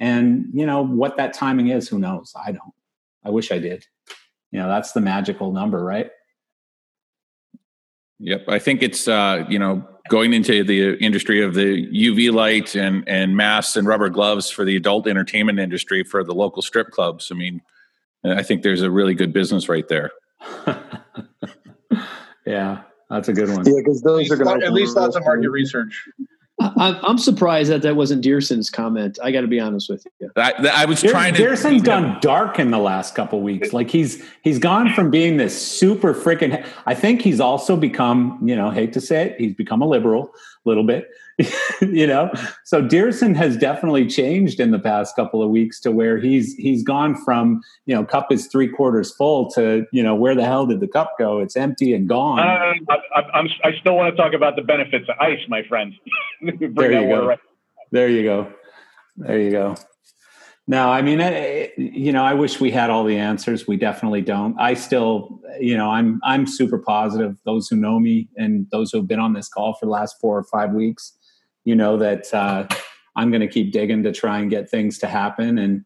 And 0.00 0.46
you 0.52 0.66
know 0.66 0.84
what 0.84 1.16
that 1.16 1.32
timing 1.32 1.68
is, 1.68 1.88
who 1.88 1.98
knows? 1.98 2.32
I 2.36 2.52
don't. 2.52 2.74
I 3.24 3.30
wish 3.30 3.50
I 3.50 3.58
did. 3.58 3.86
You 4.50 4.60
know, 4.60 4.68
that's 4.68 4.92
the 4.92 5.00
magical 5.00 5.52
number, 5.52 5.82
right? 5.82 6.10
Yep, 8.18 8.48
I 8.48 8.58
think 8.58 8.82
it's 8.82 9.06
uh, 9.08 9.44
you 9.48 9.58
know 9.58 9.86
going 10.08 10.32
into 10.32 10.64
the 10.64 10.94
industry 11.02 11.42
of 11.42 11.54
the 11.54 11.86
UV 11.86 12.32
light 12.32 12.74
and 12.74 13.08
and 13.08 13.36
masks 13.36 13.76
and 13.76 13.86
rubber 13.86 14.08
gloves 14.08 14.50
for 14.50 14.64
the 14.64 14.76
adult 14.76 15.06
entertainment 15.06 15.58
industry 15.58 16.02
for 16.02 16.24
the 16.24 16.34
local 16.34 16.62
strip 16.62 16.90
clubs. 16.90 17.30
I 17.30 17.34
mean, 17.34 17.62
I 18.24 18.42
think 18.42 18.62
there's 18.62 18.82
a 18.82 18.90
really 18.90 19.14
good 19.14 19.32
business 19.32 19.68
right 19.68 19.86
there. 19.88 20.10
yeah, 22.46 22.82
that's 23.10 23.28
a 23.28 23.32
good 23.32 23.48
one. 23.48 23.64
Yeah, 23.66 23.74
because 23.78 24.02
those 24.02 24.30
are 24.30 24.36
going 24.36 24.60
to 24.60 24.66
at 24.66 24.72
least 24.72 24.96
lots 24.96 25.16
of 25.16 25.24
market 25.24 25.50
research. 25.50 26.08
I, 26.58 26.98
I'm 27.02 27.18
surprised 27.18 27.70
that 27.70 27.82
that 27.82 27.96
wasn't 27.96 28.24
Dierson's 28.24 28.70
comment. 28.70 29.18
I 29.22 29.30
got 29.30 29.42
to 29.42 29.46
be 29.46 29.60
honest 29.60 29.90
with 29.90 30.06
you. 30.20 30.30
I, 30.36 30.52
I 30.72 30.84
was 30.86 31.02
Dear- 31.02 31.10
trying 31.10 31.34
to. 31.34 31.42
Dierson's 31.42 31.82
gone 31.82 32.18
dark 32.20 32.58
in 32.58 32.70
the 32.70 32.78
last 32.78 33.14
couple 33.14 33.42
weeks. 33.42 33.72
Like 33.72 33.90
he's 33.90 34.24
he's 34.42 34.58
gone 34.58 34.92
from 34.94 35.10
being 35.10 35.36
this 35.36 35.60
super 35.60 36.14
freaking. 36.14 36.66
I 36.86 36.94
think 36.94 37.20
he's 37.20 37.40
also 37.40 37.76
become, 37.76 38.38
you 38.42 38.56
know, 38.56 38.70
hate 38.70 38.94
to 38.94 39.00
say 39.00 39.26
it, 39.26 39.40
he's 39.40 39.54
become 39.54 39.82
a 39.82 39.86
liberal 39.86 40.32
a 40.32 40.55
little 40.66 40.84
bit. 40.84 41.08
you 41.82 42.06
know, 42.06 42.30
so 42.64 42.80
Dierson 42.82 43.34
has 43.36 43.56
definitely 43.58 44.06
changed 44.06 44.58
in 44.58 44.70
the 44.70 44.78
past 44.78 45.14
couple 45.16 45.42
of 45.42 45.50
weeks 45.50 45.78
to 45.80 45.90
where 45.92 46.18
he's 46.18 46.54
he's 46.56 46.82
gone 46.82 47.14
from 47.14 47.60
you 47.84 47.94
know 47.94 48.04
cup 48.04 48.32
is 48.32 48.46
three 48.46 48.68
quarters 48.68 49.14
full 49.14 49.50
to 49.50 49.86
you 49.92 50.02
know 50.02 50.14
where 50.14 50.34
the 50.34 50.44
hell 50.44 50.66
did 50.66 50.80
the 50.80 50.88
cup 50.88 51.12
go? 51.18 51.38
It's 51.40 51.56
empty 51.56 51.92
and 51.92 52.08
gone. 52.08 52.38
Uh, 52.40 52.94
I, 53.14 53.20
I'm, 53.34 53.48
I 53.64 53.72
still 53.80 53.96
want 53.96 54.14
to 54.14 54.22
talk 54.22 54.32
about 54.32 54.56
the 54.56 54.62
benefits 54.62 55.08
of 55.08 55.16
ice, 55.20 55.40
my 55.48 55.62
friend. 55.68 55.92
There 56.42 56.92
you 57.02 57.08
go. 57.08 57.26
right- 57.26 57.38
There 57.90 58.08
you 58.08 58.22
go. 58.22 58.52
There 59.16 59.40
you 59.40 59.50
go. 59.50 59.74
No, 60.68 60.90
I 60.90 61.00
mean, 61.00 61.20
I, 61.20 61.70
you 61.76 62.10
know, 62.10 62.24
I 62.24 62.34
wish 62.34 62.60
we 62.60 62.72
had 62.72 62.90
all 62.90 63.04
the 63.04 63.16
answers. 63.18 63.68
We 63.68 63.76
definitely 63.76 64.22
don't. 64.22 64.58
I 64.58 64.74
still, 64.74 65.40
you 65.60 65.76
know, 65.76 65.90
I'm 65.90 66.20
I'm 66.24 66.46
super 66.46 66.78
positive. 66.78 67.36
Those 67.44 67.68
who 67.68 67.76
know 67.76 68.00
me 68.00 68.28
and 68.36 68.66
those 68.72 68.90
who 68.90 68.98
have 68.98 69.06
been 69.06 69.20
on 69.20 69.32
this 69.32 69.48
call 69.48 69.74
for 69.74 69.86
the 69.86 69.92
last 69.92 70.18
four 70.20 70.36
or 70.36 70.42
five 70.42 70.72
weeks, 70.72 71.12
you 71.64 71.76
know 71.76 71.96
that 71.98 72.34
uh, 72.34 72.66
I'm 73.14 73.30
going 73.30 73.42
to 73.42 73.48
keep 73.48 73.72
digging 73.72 74.02
to 74.02 74.12
try 74.12 74.40
and 74.40 74.50
get 74.50 74.68
things 74.68 74.98
to 74.98 75.06
happen. 75.06 75.56
And 75.56 75.84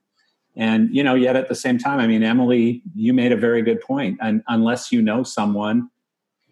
and 0.57 0.89
you 0.97 1.05
know, 1.05 1.15
yet 1.15 1.37
at 1.37 1.51
the 1.51 1.55
same 1.55 1.77
time, 1.77 2.01
I 2.01 2.07
mean, 2.07 2.23
Emily, 2.23 2.83
you 2.95 3.13
made 3.13 3.33
a 3.33 3.37
very 3.37 3.61
good 3.61 3.83
point. 3.83 4.17
And 4.23 4.43
unless 4.49 4.91
you 4.91 5.03
know 5.03 5.25
someone, 5.25 5.91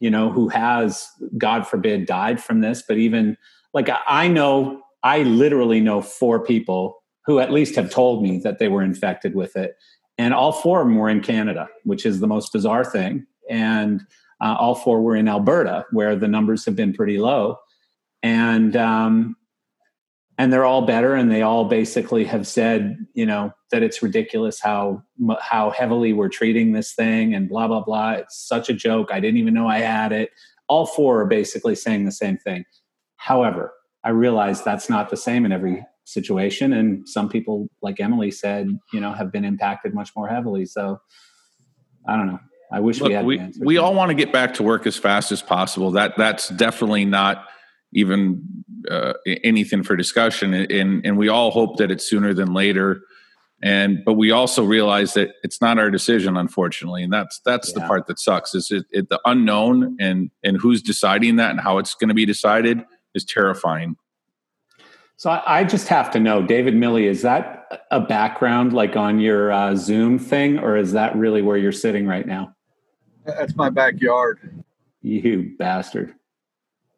you 0.01 0.11
know, 0.11 0.31
who 0.31 0.49
has, 0.51 1.09
God 1.39 1.67
forbid, 1.67 2.05
died 2.05 2.43
from 2.45 2.61
this, 2.61 2.83
but 2.87 2.99
even 2.99 3.39
like 3.73 3.89
I- 3.89 4.01
I 4.07 4.29
know, 4.29 4.83
I 5.03 5.23
literally 5.23 5.81
know 5.81 6.03
four 6.03 6.41
people 6.45 6.98
who 7.29 7.39
at 7.39 7.53
least 7.53 7.77
have 7.77 7.91
told 7.91 8.23
me 8.23 8.39
that 8.39 8.59
they 8.59 8.69
were 8.69 8.83
infected 8.83 9.35
with 9.35 9.55
it. 9.55 9.77
And 10.17 10.33
all 10.33 10.51
four 10.51 10.81
of 10.81 10.89
them 10.89 10.97
were 10.97 11.11
in 11.11 11.21
Canada, 11.21 11.69
which 11.85 12.07
is 12.07 12.19
the 12.19 12.27
most 12.27 12.53
bizarre 12.55 12.87
thing. 12.87 13.27
And 13.51 14.01
uh, 14.41 14.57
all 14.59 14.75
four 14.75 15.03
were 15.03 15.15
in 15.15 15.29
Alberta, 15.29 15.85
where 15.93 16.17
the 16.17 16.27
numbers 16.27 16.65
have 16.65 16.75
been 16.75 16.95
pretty 16.95 17.19
low. 17.19 17.59
And 18.23 18.75
um, 18.77 19.37
and 20.39 20.53
they're 20.53 20.65
all 20.65 20.87
better, 20.87 21.15
and 21.15 21.31
they 21.31 21.43
all 21.43 21.67
basically 21.67 22.25
have 22.25 22.47
said, 22.47 22.97
you 23.13 23.27
know, 23.27 23.53
that 23.73 23.83
it's 23.83 24.03
ridiculous 24.03 24.59
how 24.61 25.03
how 25.41 25.71
heavily 25.71 26.15
we're 26.15 26.29
treating 26.29 26.73
this 26.73 26.95
thing, 26.95 27.35
and 27.35 27.49
blah 27.49 27.69
blah 27.69 27.83
blah. 27.83 28.13
It's 28.13 28.49
such 28.49 28.71
a 28.71 28.75
joke. 28.75 29.11
I 29.13 29.21
didn't 29.21 29.39
even 29.39 29.55
know 29.55 29.69
I 29.69 29.81
had 29.81 30.13
it. 30.13 30.31
All 30.67 30.87
four 30.87 31.21
are 31.21 31.27
basically 31.27 31.75
saying 31.75 32.07
the 32.07 32.13
same 32.13 32.39
thing. 32.39 32.65
However, 33.17 33.75
I 34.03 34.11
realize 34.11 34.63
that's 34.63 34.89
not 34.89 35.11
the 35.11 35.17
same 35.17 35.45
in 35.45 35.53
every 35.53 35.85
situation, 36.09 36.73
and 36.73 37.09
some 37.09 37.29
people, 37.29 37.69
like 37.83 38.01
Emily 38.01 38.31
said, 38.31 38.69
you 38.93 39.01
know, 39.01 39.13
have 39.13 39.31
been 39.31 39.45
impacted 39.45 39.95
much 39.95 40.11
more 40.17 40.29
heavily. 40.29 40.65
So 40.65 41.01
I 42.09 42.17
don't 42.17 42.27
know. 42.27 42.41
I 42.71 42.81
wish 42.81 43.01
Look, 43.01 43.09
we 43.09 43.15
had 43.15 43.25
we, 43.25 43.53
we 43.61 43.79
all 43.79 43.95
want 43.95 44.11
to 44.11 44.15
get 44.15 44.33
back 44.33 44.55
to 44.55 44.63
work 44.63 44.87
as 44.87 44.97
fast 44.97 45.33
as 45.33 45.43
possible. 45.43 45.91
That 45.93 46.15
that's 46.17 46.49
definitely 46.49 47.05
not 47.05 47.47
even 47.93 48.65
uh, 48.91 49.15
anything 49.45 49.83
for 49.83 49.97
discussion, 49.97 50.55
and 50.55 51.05
and 51.05 51.17
we 51.17 51.29
all 51.29 51.51
hope 51.51 51.79
that 51.79 51.91
it's 51.91 52.09
sooner 52.09 52.35
than 52.35 52.53
later. 52.53 53.03
And 53.63 54.05
but 54.05 54.15
we 54.15 54.31
also 54.31 54.63
realize 54.63 55.15
that 55.15 55.31
it's 55.43 55.61
not 55.61 55.79
our 55.79 55.91
decision, 55.91 56.37
unfortunately, 56.37 57.03
and 57.03 57.13
that's 57.13 57.41
that's 57.45 57.73
the 57.73 57.81
part 57.81 58.07
that 58.07 58.21
sucks. 58.21 58.55
Is 58.55 58.71
it, 58.71 58.85
it 58.91 59.09
the 59.09 59.21
unknown 59.25 59.97
and 59.99 60.31
and 60.45 60.57
who's 60.57 60.81
deciding 60.81 61.37
that 61.37 61.51
and 61.51 61.61
how 61.61 61.79
it's 61.79 61.95
going 61.95 62.09
to 62.09 62.15
be 62.15 62.27
decided 62.27 62.85
is 63.15 63.25
terrifying. 63.25 63.97
So 65.19 65.31
I, 65.31 65.61
I 65.61 65.65
just 65.65 65.89
have 65.89 66.13
to 66.13 66.21
know, 66.21 66.43
David 66.43 66.75
Milley, 66.75 67.03
is 67.03 67.23
that 67.23 67.83
a 67.91 68.01
background 68.01 68.73
like 68.73 68.95
on 68.97 69.19
your 69.19 69.51
uh, 69.51 69.75
Zoom 69.75 70.17
thing, 70.17 70.61
or 70.61 70.77
is 70.77 70.93
that 70.93 71.17
really 71.17 71.43
where 71.43 71.57
you're 71.57 71.73
sitting 71.73 72.07
right 72.07 72.25
now? 72.25 72.55
That's 73.27 73.57
my 73.57 73.69
backyard. 73.69 74.65
You 75.03 75.57
bastard. 75.59 76.15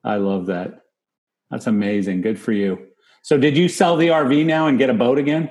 I 0.04 0.16
love 0.16 0.46
that. 0.46 0.82
That's 1.50 1.66
amazing. 1.66 2.20
Good 2.20 2.38
for 2.38 2.52
you. 2.52 2.88
So 3.22 3.38
did 3.38 3.56
you 3.56 3.68
sell 3.68 3.96
the 3.96 4.08
RV 4.08 4.44
now 4.44 4.66
and 4.66 4.78
get 4.78 4.90
a 4.90 4.94
boat 4.94 5.18
again? 5.18 5.50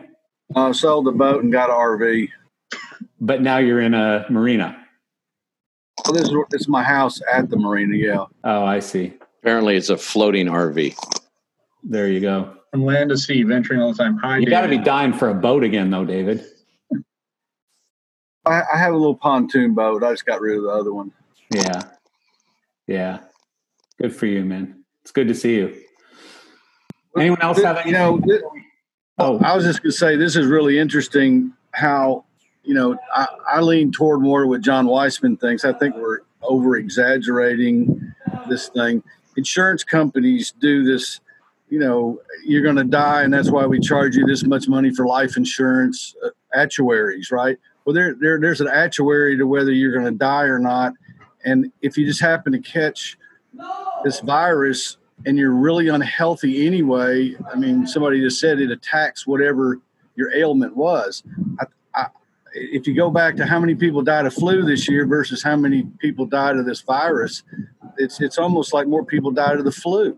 I 0.56 0.72
sold 0.72 1.08
the 1.08 1.12
boat 1.12 1.44
and 1.44 1.52
got 1.52 1.72
an 1.72 1.76
RV. 1.76 2.30
But 3.20 3.42
now 3.42 3.58
you're 3.58 3.82
in 3.82 3.96
a 3.96 4.28
marina. 4.30 4.78
Well, 6.06 6.14
this 6.14 6.30
is 6.30 6.36
this 6.52 6.62
is 6.62 6.68
my 6.68 6.84
house 6.84 7.20
at 7.32 7.50
the 7.50 7.58
marina. 7.58 7.98
Yeah. 7.98 8.26
Oh, 8.44 8.64
I 8.64 8.80
see. 8.80 9.14
Apparently, 9.42 9.76
it's 9.76 9.90
a 9.90 9.98
floating 9.98 10.46
RV. 10.48 10.96
There 11.84 12.08
you 12.08 12.20
go. 12.20 12.59
From 12.72 12.86
land 12.86 13.10
to 13.10 13.18
sea, 13.18 13.44
venturing 13.44 13.82
all 13.82 13.92
the 13.92 13.98
time. 13.98 14.18
Hi, 14.18 14.38
You 14.38 14.46
got 14.48 14.62
to 14.62 14.68
be 14.68 14.78
dying 14.78 15.12
for 15.14 15.30
a 15.30 15.34
boat 15.34 15.64
again, 15.64 15.90
though, 15.90 16.06
David. 16.06 16.44
I, 18.46 18.62
I 18.74 18.78
have 18.78 18.94
a 18.94 18.98
little 18.98 19.16
pontoon 19.16 19.74
boat. 19.74 20.04
I 20.04 20.12
just 20.12 20.26
got 20.26 20.40
rid 20.40 20.58
of 20.58 20.64
the 20.64 20.70
other 20.70 20.94
one. 20.94 21.12
Yeah. 21.54 21.82
Yeah. 22.86 23.20
Good 24.00 24.16
for 24.16 24.28
you, 24.28 24.46
man. 24.46 24.84
It's 25.02 25.12
good 25.12 25.28
to 25.30 25.36
see 25.36 25.56
you. 25.56 25.76
Anyone 27.18 27.42
else 27.42 27.58
Th- 27.58 27.66
have 27.68 27.78
any? 27.78 27.88
You 27.92 27.98
know, 27.98 28.20
th- 28.20 28.42
Oh. 29.22 29.38
I 29.40 29.54
was 29.54 29.66
just 29.66 29.84
going 29.84 29.92
to 29.92 29.98
say 29.98 30.16
this 30.16 30.38
is 30.38 30.46
really 30.46 30.80
interesting. 30.80 31.52
How 31.72 32.24
you 32.64 32.74
know 32.74 32.98
I, 33.14 33.28
I 33.52 33.60
lean 33.62 33.92
toward 33.92 34.22
more 34.22 34.48
what 34.48 34.62
John 34.62 34.88
Weissman 34.88 35.36
thinks. 35.36 35.66
I 35.66 35.74
think 35.74 35.96
we're 35.98 36.20
over 36.42 36.78
exaggerating 36.78 38.14
this 38.48 38.70
thing. 38.70 39.04
Insurance 39.36 39.84
companies 39.84 40.52
do 40.62 40.84
this. 40.84 41.20
You 41.70 41.80
know, 41.80 42.20
you're 42.46 42.64
going 42.64 42.78
to 42.78 42.84
die, 42.84 43.24
and 43.24 43.34
that's 43.34 43.52
why 43.52 43.66
we 43.66 43.80
charge 43.80 44.16
you 44.16 44.26
this 44.26 44.44
much 44.44 44.68
money 44.68 44.94
for 44.94 45.06
life 45.06 45.38
insurance. 45.38 46.16
Uh, 46.24 46.30
actuaries, 46.54 47.32
right? 47.32 47.58
Well, 47.86 47.94
there, 47.94 48.16
there 48.16 48.40
there's 48.40 48.62
an 48.62 48.68
actuary 48.68 49.38
to 49.38 49.48
whether 49.48 49.72
you're 49.72 49.92
going 49.92 50.06
to 50.06 50.12
die 50.12 50.44
or 50.44 50.60
not. 50.60 50.94
And 51.46 51.72
if 51.82 51.98
you 51.98 52.06
just 52.06 52.22
happen 52.22 52.52
to 52.52 52.60
catch 52.60 53.18
this 54.04 54.20
virus 54.20 54.98
and 55.26 55.38
you're 55.38 55.52
really 55.52 55.88
unhealthy 55.88 56.66
anyway, 56.68 57.36
I 57.52 57.56
mean, 57.56 57.88
somebody 57.88 58.22
just 58.22 58.40
said 58.40 58.60
it 58.60 58.72
attacks 58.72 59.26
whatever 59.26 59.80
your 60.16 60.34
ailment 60.34 60.76
was. 60.76 61.24
I, 61.60 61.66
I, 61.96 62.08
if 62.54 62.88
you 62.88 62.96
go 62.96 63.10
back 63.10 63.36
to 63.38 63.46
how 63.46 63.60
many 63.60 63.76
people 63.76 64.02
died 64.02 64.26
of 64.26 64.34
flu 64.34 64.64
this 64.64 64.90
year 64.90 65.06
versus 65.06 65.42
how 65.42 65.56
many 65.56 65.84
people 66.00 66.26
died 66.26 66.58
of 66.58 66.66
this 66.66 66.82
virus, 66.82 67.44
it's 67.98 68.20
it's 68.22 68.38
almost 68.38 68.74
like 68.74 68.88
more 68.88 69.06
people 69.06 69.32
died 69.32 69.58
of 69.58 69.66
the 69.66 69.72
flu. 69.72 70.18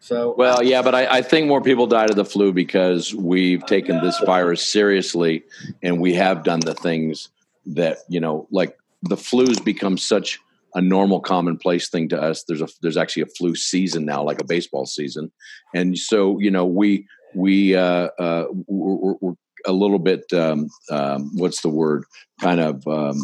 So 0.00 0.34
Well, 0.36 0.62
yeah, 0.62 0.82
but 0.82 0.94
I, 0.94 1.18
I 1.18 1.22
think 1.22 1.46
more 1.46 1.60
people 1.60 1.86
died 1.86 2.10
of 2.10 2.16
the 2.16 2.24
flu 2.24 2.52
because 2.52 3.14
we've 3.14 3.64
taken 3.66 4.00
this 4.02 4.18
virus 4.20 4.66
seriously 4.66 5.44
and 5.82 6.00
we 6.00 6.14
have 6.14 6.42
done 6.42 6.60
the 6.60 6.74
things 6.74 7.28
that, 7.66 7.98
you 8.08 8.18
know, 8.18 8.48
like 8.50 8.76
the 9.02 9.16
flu's 9.16 9.60
become 9.60 9.98
such 9.98 10.38
a 10.74 10.80
normal 10.80 11.20
commonplace 11.20 11.90
thing 11.90 12.08
to 12.08 12.20
us. 12.20 12.44
There's 12.44 12.62
a 12.62 12.68
there's 12.80 12.96
actually 12.96 13.24
a 13.24 13.26
flu 13.38 13.54
season 13.54 14.04
now, 14.06 14.22
like 14.22 14.40
a 14.40 14.44
baseball 14.44 14.86
season. 14.86 15.30
And 15.74 15.98
so, 15.98 16.38
you 16.38 16.50
know, 16.50 16.64
we 16.64 17.06
we 17.34 17.74
uh 17.76 18.08
uh 18.18 18.46
we're, 18.66 18.94
we're- 18.96 19.18
we're 19.20 19.34
a 19.66 19.72
little 19.72 19.98
bit 19.98 20.32
um, 20.32 20.68
um 20.90 21.30
what's 21.34 21.60
the 21.60 21.68
word? 21.68 22.04
Kind 22.40 22.60
of 22.60 22.86
um 22.88 23.22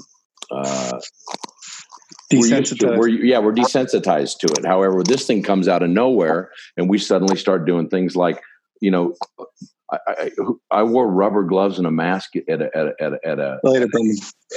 uh 0.50 1.00
we're 2.32 2.38
used 2.46 2.50
to- 2.78 2.86
Desensitized. 2.86 2.98
we're, 2.98 3.08
yeah, 3.08 3.38
we're 3.38 3.52
desensitized 3.52 4.38
to 4.38 4.46
it. 4.58 4.66
However, 4.66 5.02
this 5.02 5.26
thing 5.26 5.42
comes 5.42 5.68
out 5.68 5.82
of 5.82 5.90
nowhere, 5.90 6.50
and 6.76 6.88
we 6.88 6.98
suddenly 6.98 7.36
start 7.36 7.66
doing 7.66 7.88
things 7.88 8.16
like, 8.16 8.42
you 8.80 8.90
know, 8.90 9.14
I, 9.92 9.98
I, 10.08 10.30
I 10.72 10.82
wore 10.82 11.08
rubber 11.08 11.44
gloves 11.44 11.78
and 11.78 11.86
a 11.86 11.90
mask 11.92 12.34
at 12.36 12.60
a 12.60 12.76
at 12.76 12.86
a 12.88 12.94
at 13.00 13.12
a, 13.12 13.18
at 13.24 13.38
a, 13.38 13.58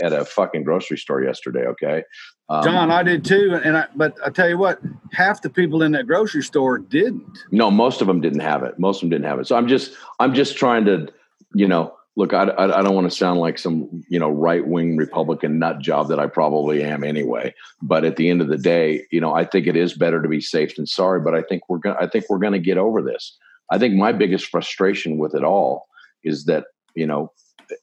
at 0.04 0.14
a 0.14 0.26
fucking 0.26 0.64
grocery 0.64 0.98
store 0.98 1.24
yesterday. 1.24 1.68
Okay, 1.68 2.04
um, 2.50 2.64
John, 2.64 2.90
I 2.92 3.04
did 3.04 3.24
too, 3.24 3.60
and 3.64 3.78
I 3.78 3.86
but 3.96 4.18
I 4.26 4.32
tell 4.32 4.50
you 4.50 4.58
what, 4.58 4.82
half 5.12 5.44
the 5.44 5.50
people 5.52 5.84
in 5.84 5.92
that 5.92 6.08
grocery 6.08 6.42
store 6.42 6.80
didn't. 6.80 7.24
No, 7.52 7.70
most 7.70 8.02
of 8.02 8.08
them 8.08 8.22
didn't 8.22 8.40
have 8.40 8.64
it. 8.64 8.80
Most 8.80 8.98
of 8.98 9.02
them 9.02 9.10
didn't 9.12 9.28
have 9.28 9.40
it. 9.40 9.46
So 9.46 9.56
I'm 9.56 9.68
just 9.68 9.92
I'm 10.20 10.34
just 10.34 10.58
trying 10.58 10.86
to, 10.86 11.08
you 11.54 11.68
know, 11.68 11.94
look. 12.20 12.34
I 12.34 12.44
I, 12.44 12.80
I 12.80 12.84
don't 12.84 12.94
want 12.94 13.10
to 13.10 13.18
sound 13.18 13.40
like 13.40 13.58
some 13.58 14.04
you 14.10 14.20
know 14.20 14.30
right 14.30 14.68
wing 14.68 14.98
Republican 14.98 15.58
nut 15.58 15.80
job 15.80 16.10
that 16.10 16.20
I 16.20 16.28
probably 16.28 16.84
am 16.84 17.04
anyway. 17.04 17.56
But 17.82 18.04
at 18.04 18.18
the 18.18 18.30
end 18.30 18.42
of 18.42 18.50
the 18.50 18.58
day, 18.58 19.06
you 19.12 19.22
know, 19.22 19.34
I 19.34 19.46
think 19.46 19.66
it 19.66 19.76
is 19.76 19.94
better 19.94 20.22
to 20.22 20.28
be 20.28 20.42
safe 20.42 20.76
than 20.76 20.86
sorry. 20.86 21.22
But 21.22 21.34
I 21.34 21.42
think 21.42 21.64
we're 21.70 21.80
gonna 21.80 21.98
I 22.00 22.08
think 22.08 22.26
we're 22.30 22.38
gonna 22.38 22.60
get 22.60 22.78
over 22.78 23.02
this. 23.02 23.36
I 23.72 23.80
think 23.80 23.96
my 23.96 24.12
biggest 24.12 24.48
frustration 24.48 25.18
with 25.18 25.34
it 25.34 25.44
all 25.44 25.88
is 26.24 26.46
that 26.46 26.66
you 26.96 27.08
know 27.08 27.32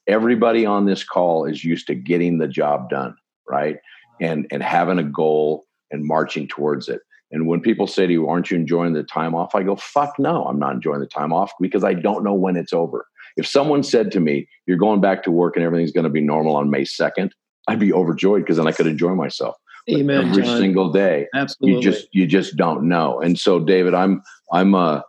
everybody 0.07 0.65
on 0.65 0.85
this 0.85 1.03
call 1.03 1.45
is 1.45 1.63
used 1.63 1.87
to 1.87 1.95
getting 1.95 2.37
the 2.37 2.47
job 2.47 2.89
done 2.89 3.15
right 3.49 3.77
and 4.21 4.47
and 4.51 4.61
having 4.61 4.99
a 4.99 5.03
goal 5.03 5.65
and 5.91 6.05
marching 6.05 6.47
towards 6.47 6.89
it 6.89 7.01
and 7.31 7.47
when 7.47 7.61
people 7.61 7.87
say 7.87 8.05
to 8.05 8.13
you 8.13 8.27
aren't 8.27 8.51
you 8.51 8.57
enjoying 8.57 8.93
the 8.93 9.03
time 9.03 9.33
off 9.33 9.55
i 9.55 9.63
go 9.63 9.75
fuck 9.77 10.13
no 10.19 10.43
i'm 10.45 10.59
not 10.59 10.73
enjoying 10.73 10.99
the 10.99 11.07
time 11.07 11.31
off 11.31 11.51
because 11.61 11.83
i 11.83 11.93
don't 11.93 12.23
know 12.23 12.33
when 12.33 12.57
it's 12.57 12.73
over 12.73 13.05
if 13.37 13.47
someone 13.47 13.83
said 13.83 14.11
to 14.11 14.19
me 14.19 14.47
you're 14.65 14.77
going 14.77 14.99
back 15.01 15.23
to 15.23 15.31
work 15.31 15.55
and 15.55 15.63
everything's 15.63 15.91
going 15.91 16.03
to 16.03 16.09
be 16.09 16.21
normal 16.21 16.55
on 16.55 16.69
may 16.69 16.83
2nd 16.83 17.31
i'd 17.69 17.79
be 17.79 17.93
overjoyed 17.93 18.41
because 18.41 18.57
then 18.57 18.67
i 18.67 18.71
could 18.71 18.87
enjoy 18.87 19.15
myself 19.15 19.55
But 19.87 19.99
Amen, 20.01 20.29
every 20.29 20.43
John. 20.43 20.57
single 20.57 20.91
day 20.91 21.27
Absolutely. 21.33 21.77
you 21.77 21.81
just 21.81 22.07
you 22.11 22.27
just 22.27 22.55
don't 22.57 22.87
know 22.87 23.19
and 23.21 23.39
so 23.39 23.59
david 23.59 23.93
i'm 23.93 24.21
I'm 24.51 24.75
uh, 24.75 25.01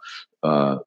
uh, 0.43 0.79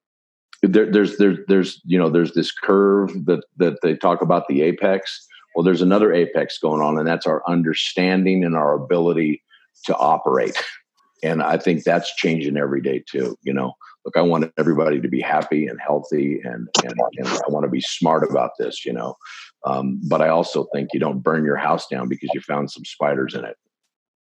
there, 0.61 0.91
there's 0.91 1.17
there's 1.17 1.39
there's 1.47 1.81
you 1.85 1.97
know 1.97 2.09
there's 2.09 2.33
this 2.33 2.51
curve 2.51 3.11
that 3.25 3.43
that 3.57 3.81
they 3.81 3.95
talk 3.95 4.21
about 4.21 4.47
the 4.47 4.61
apex. 4.61 5.27
Well, 5.55 5.63
there's 5.63 5.81
another 5.81 6.13
apex 6.13 6.57
going 6.59 6.81
on, 6.81 6.97
and 6.97 7.07
that's 7.07 7.25
our 7.25 7.43
understanding 7.47 8.43
and 8.43 8.55
our 8.55 8.73
ability 8.73 9.43
to 9.85 9.95
operate. 9.97 10.61
And 11.23 11.43
I 11.43 11.57
think 11.57 11.83
that's 11.83 12.15
changing 12.15 12.57
every 12.57 12.81
day 12.81 13.03
too. 13.09 13.37
You 13.41 13.53
know, 13.53 13.73
look, 14.05 14.17
I 14.17 14.21
want 14.21 14.51
everybody 14.57 14.99
to 15.01 15.07
be 15.07 15.21
happy 15.21 15.67
and 15.67 15.79
healthy, 15.79 16.41
and 16.43 16.67
and, 16.83 16.93
and 17.17 17.27
I 17.27 17.49
want 17.49 17.65
to 17.65 17.69
be 17.69 17.81
smart 17.81 18.29
about 18.29 18.51
this. 18.57 18.85
You 18.85 18.93
know, 18.93 19.15
um, 19.65 19.99
but 20.07 20.21
I 20.21 20.29
also 20.29 20.67
think 20.73 20.89
you 20.93 20.99
don't 20.99 21.19
burn 21.19 21.45
your 21.45 21.57
house 21.57 21.87
down 21.87 22.07
because 22.07 22.29
you 22.33 22.41
found 22.41 22.71
some 22.71 22.85
spiders 22.85 23.35
in 23.35 23.45
it. 23.45 23.57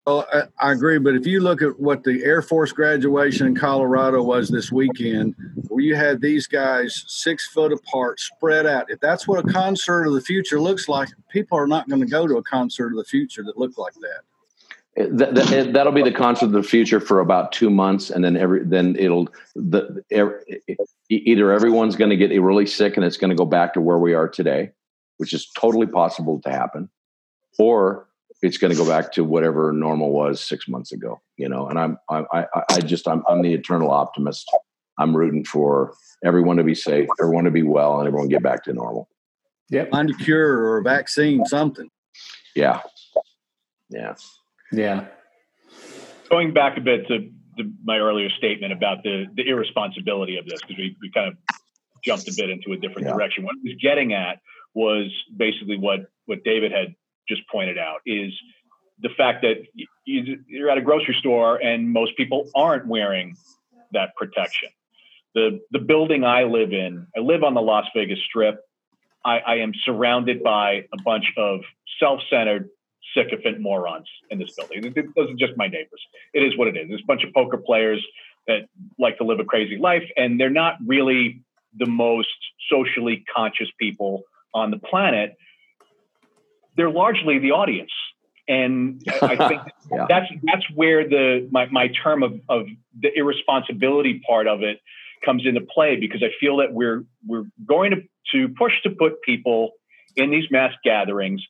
Well, 0.08 0.26
I, 0.34 0.70
I 0.70 0.72
agree, 0.72 0.98
but 0.98 1.14
if 1.14 1.28
you 1.28 1.40
look 1.40 1.62
at 1.62 1.80
what 1.80 2.04
the 2.04 2.24
Air 2.24 2.42
Force 2.42 2.72
graduation 2.72 3.46
in 3.46 3.56
Colorado 3.56 4.24
was 4.24 4.50
this 4.50 4.72
weekend, 4.72 5.36
where 5.68 5.84
you 5.84 5.96
had 5.96 6.20
these 6.20 6.48
guys 6.48 7.04
six 7.08 7.48
foot 7.50 7.72
apart, 7.72 8.20
spread 8.20 8.66
out, 8.66 8.90
if 8.90 9.00
that's 9.02 9.28
what 9.28 9.46
a 9.46 9.54
concert 9.54 10.06
of 10.06 10.14
the 10.14 10.22
future 10.22 10.60
looks 10.60 10.90
like, 10.90 11.10
people 11.30 11.60
are 11.60 11.68
not 11.68 11.88
going 11.88 12.02
to 12.02 12.08
go 12.08 12.26
to 12.26 12.38
a 12.38 12.44
concert 12.44 12.88
of 12.88 12.96
the 12.96 13.04
future 13.04 13.44
that 13.44 13.60
look 13.60 13.78
like 13.78 13.94
that. 13.96 14.22
That, 15.00 15.34
that, 15.34 15.72
that'll 15.72 15.94
be 15.94 16.04
the 16.04 16.12
concert 16.12 16.48
of 16.48 16.52
the 16.52 16.62
future 16.62 17.00
for 17.00 17.22
about 17.22 17.54
two 17.54 17.70
months, 17.70 18.10
and 18.10 18.22
then 18.22 18.36
every 18.36 18.66
then 18.66 18.98
it'll 18.98 19.30
the 19.56 20.04
every, 20.12 20.62
either 21.10 21.54
everyone's 21.54 21.96
going 21.96 22.10
to 22.10 22.18
get 22.18 22.38
really 22.42 22.66
sick 22.66 22.98
and 22.98 23.06
it's 23.06 23.16
going 23.16 23.30
to 23.30 23.36
go 23.36 23.46
back 23.46 23.74
to 23.76 23.82
where 23.82 23.98
we 23.98 24.14
are 24.14 24.28
today, 24.28 24.72
which 25.16 25.32
is 25.32 25.50
totally 25.58 25.88
possible 25.88 26.42
to 26.42 26.50
happen, 26.50 26.90
or 27.58 28.10
it's 28.42 28.58
going 28.58 28.74
to 28.74 28.78
go 28.78 28.86
back 28.86 29.14
to 29.14 29.24
whatever 29.24 29.72
normal 29.72 30.12
was 30.12 30.42
six 30.42 30.68
months 30.68 30.92
ago. 30.92 31.22
You 31.38 31.48
know, 31.48 31.68
and 31.70 31.80
I'm 31.80 31.98
I 32.10 32.26
I, 32.34 32.46
I 32.70 32.80
just 32.82 33.08
I'm 33.08 33.24
I'm 33.30 33.42
the 33.42 33.54
eternal 33.54 33.92
optimist. 33.92 34.52
I'm 34.98 35.16
rooting 35.16 35.46
for 35.46 35.94
everyone 36.26 36.58
to 36.58 36.64
be 36.66 36.76
safe, 36.76 37.08
everyone 37.22 37.46
to 37.46 37.52
be 37.52 37.64
well, 37.64 38.00
and 38.00 38.08
everyone 38.08 38.28
get 38.28 38.44
back 38.44 38.66
to 38.66 38.74
normal. 38.74 39.08
Yeah, 39.70 39.86
find 39.86 40.10
a 40.10 40.14
cure 40.16 40.58
or 40.58 40.80
a 40.80 40.84
vaccine, 40.84 41.46
something. 41.46 41.90
Yeah, 42.54 42.82
yeah. 43.90 44.16
Yeah. 44.72 45.06
Going 46.30 46.54
back 46.54 46.78
a 46.78 46.82
bit 46.82 47.08
to, 47.08 47.30
to 47.58 47.72
my 47.84 47.98
earlier 47.98 48.30
statement 48.30 48.72
about 48.72 49.04
the, 49.04 49.26
the 49.36 49.48
irresponsibility 49.48 50.38
of 50.38 50.46
this, 50.46 50.62
because 50.62 50.78
we, 50.78 50.96
we 51.02 51.12
kind 51.12 51.30
of 51.30 51.38
jumped 52.04 52.30
a 52.30 52.34
bit 52.36 52.50
into 52.50 52.72
a 52.72 52.78
different 52.78 53.08
Yeah. 53.08 53.14
direction. 53.14 53.44
What 53.44 53.56
I 53.56 53.62
was 53.64 53.78
getting 53.82 54.14
at 54.14 54.40
was 54.74 55.12
basically 55.36 55.78
what, 55.78 56.02
what 56.26 56.44
David 56.44 56.72
had 56.72 56.96
just 57.28 57.42
pointed 57.52 57.78
out 57.78 58.02
is 58.06 58.32
the 59.02 59.10
fact 59.18 59.42
that 59.44 59.56
you, 60.06 60.40
you're 60.48 60.70
at 60.70 60.78
a 60.78 60.82
grocery 60.82 61.16
store 61.20 61.58
and 61.58 61.90
most 61.92 62.16
people 62.18 62.50
aren't 62.56 62.88
wearing 62.88 63.36
that 63.92 64.16
protection. 64.16 64.70
The, 65.36 65.62
the 65.72 65.80
building 65.80 66.24
I 66.24 66.44
live 66.44 66.74
in, 66.74 67.08
I 67.16 67.20
live 67.22 67.44
on 67.44 67.54
the 67.54 67.62
Las 67.62 67.86
Vegas 67.96 68.20
Strip. 68.28 68.60
I, 69.26 69.40
I 69.40 69.56
am 69.58 69.74
surrounded 69.86 70.44
by 70.44 70.86
a 70.94 71.02
bunch 71.04 71.26
of 71.38 71.62
self-centered, 72.00 72.70
sycophant 73.16 73.60
morons 73.60 74.08
in 74.30 74.40
this 74.40 74.54
building. 74.56 74.82
Th- 74.82 74.94
th- 74.94 75.08
Those 75.16 75.30
are 75.32 75.36
just 75.36 75.54
my 75.58 75.68
neighbors. 75.68 76.02
It 76.34 76.44
is 76.44 76.58
what 76.58 76.68
it 76.68 76.78
is. 76.78 76.88
There's 76.90 77.02
a 77.02 77.08
bunch 77.08 77.24
of 77.24 77.34
poker 77.34 77.58
players 77.58 78.06
that 78.48 78.68
like 78.98 79.18
to 79.18 79.24
live 79.24 79.40
a 79.40 79.46
crazy 79.46 79.78
life, 79.78 80.04
and 80.18 80.40
they're 80.40 80.50
not 80.50 80.76
really 80.86 81.42
the 81.78 81.86
most 81.86 82.30
socially 82.70 83.24
conscious 83.36 83.68
people 83.80 84.24
on 84.54 84.72
the 84.72 84.78
planet. 84.80 85.36
They're 86.76 86.90
largely 86.90 87.40
the 87.40 87.52
audience, 87.52 87.92
and 88.48 89.02
I 89.22 89.36
I 89.40 89.48
think 89.50 89.62
Yeah. 89.92 90.06
that's 90.08 90.28
that's 90.44 90.66
where 90.76 91.08
the 91.08 91.48
my, 91.52 91.66
my 91.68 91.88
term 91.90 92.24
of, 92.24 92.40
of 92.48 92.68
the 93.00 93.10
irresponsibility 93.16 94.22
part 94.28 94.48
of 94.48 94.64
it 94.64 94.80
comes 95.26 95.46
into 95.46 95.62
play 95.62 95.98
because 96.00 96.24
I 96.24 96.30
feel 96.40 96.58
that 96.58 96.72
we're 96.74 97.04
we're 97.28 97.46
going 97.66 97.92
to 97.92 98.02
to 98.34 98.50
push 98.58 98.74
to 98.84 98.92
put 98.92 99.22
people 99.22 99.72
in 100.16 100.32
these 100.32 100.46
mass 100.52 100.74
gatherings, 100.84 101.42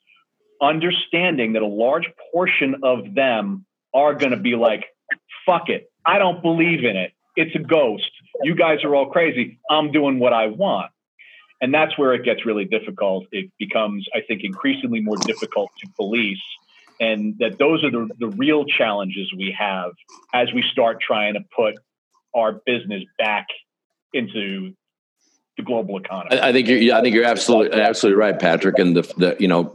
understanding 0.61 1.53
that 1.53 1.61
a 1.61 1.67
large 1.67 2.09
portion 2.31 2.77
of 2.83 3.13
them 3.15 3.65
are 3.93 4.13
going 4.13 4.31
to 4.31 4.37
be 4.37 4.55
like, 4.55 4.85
"Fuck 5.45 5.69
it, 5.69 5.91
I 6.05 6.19
don't 6.19 6.41
believe 6.41 6.83
in 6.83 6.95
it. 6.95 7.13
It's 7.35 7.55
a 7.55 7.59
ghost. 7.59 8.11
You 8.43 8.55
guys 8.55 8.83
are 8.83 8.95
all 8.95 9.09
crazy. 9.09 9.59
I'm 9.69 9.91
doing 9.91 10.19
what 10.19 10.33
I 10.33 10.47
want." 10.47 10.91
And 11.61 11.73
that's 11.73 11.97
where 11.97 12.13
it 12.13 12.23
gets 12.23 12.45
really 12.45 12.65
difficult. 12.65 13.25
It 13.33 13.51
becomes, 13.59 14.07
I 14.15 14.21
think, 14.21 14.43
increasingly 14.43 15.01
more 15.01 15.17
difficult 15.17 15.71
to 15.79 15.89
police 15.97 16.41
and 16.99 17.35
that 17.39 17.57
those 17.57 17.83
are 17.83 17.91
the, 17.91 18.09
the 18.19 18.27
real 18.27 18.65
challenges 18.65 19.31
we 19.33 19.55
have 19.57 19.91
as 20.33 20.51
we 20.53 20.63
start 20.71 20.99
trying 21.01 21.35
to 21.35 21.41
put 21.55 21.75
our 22.35 22.61
business 22.65 23.03
back 23.17 23.47
into 24.13 24.73
the 25.59 25.65
global 25.65 25.97
economy. 25.97 26.39
I, 26.41 26.53
think 26.53 26.69
you're. 26.69 26.95
I 26.95 27.01
think 27.01 27.13
you're 27.13 27.25
absolutely 27.25 27.79
absolutely 27.79 28.17
right, 28.17 28.39
Patrick. 28.39 28.79
And 28.79 28.95
the, 28.95 29.01
the 29.17 29.35
you 29.39 29.47
know, 29.47 29.73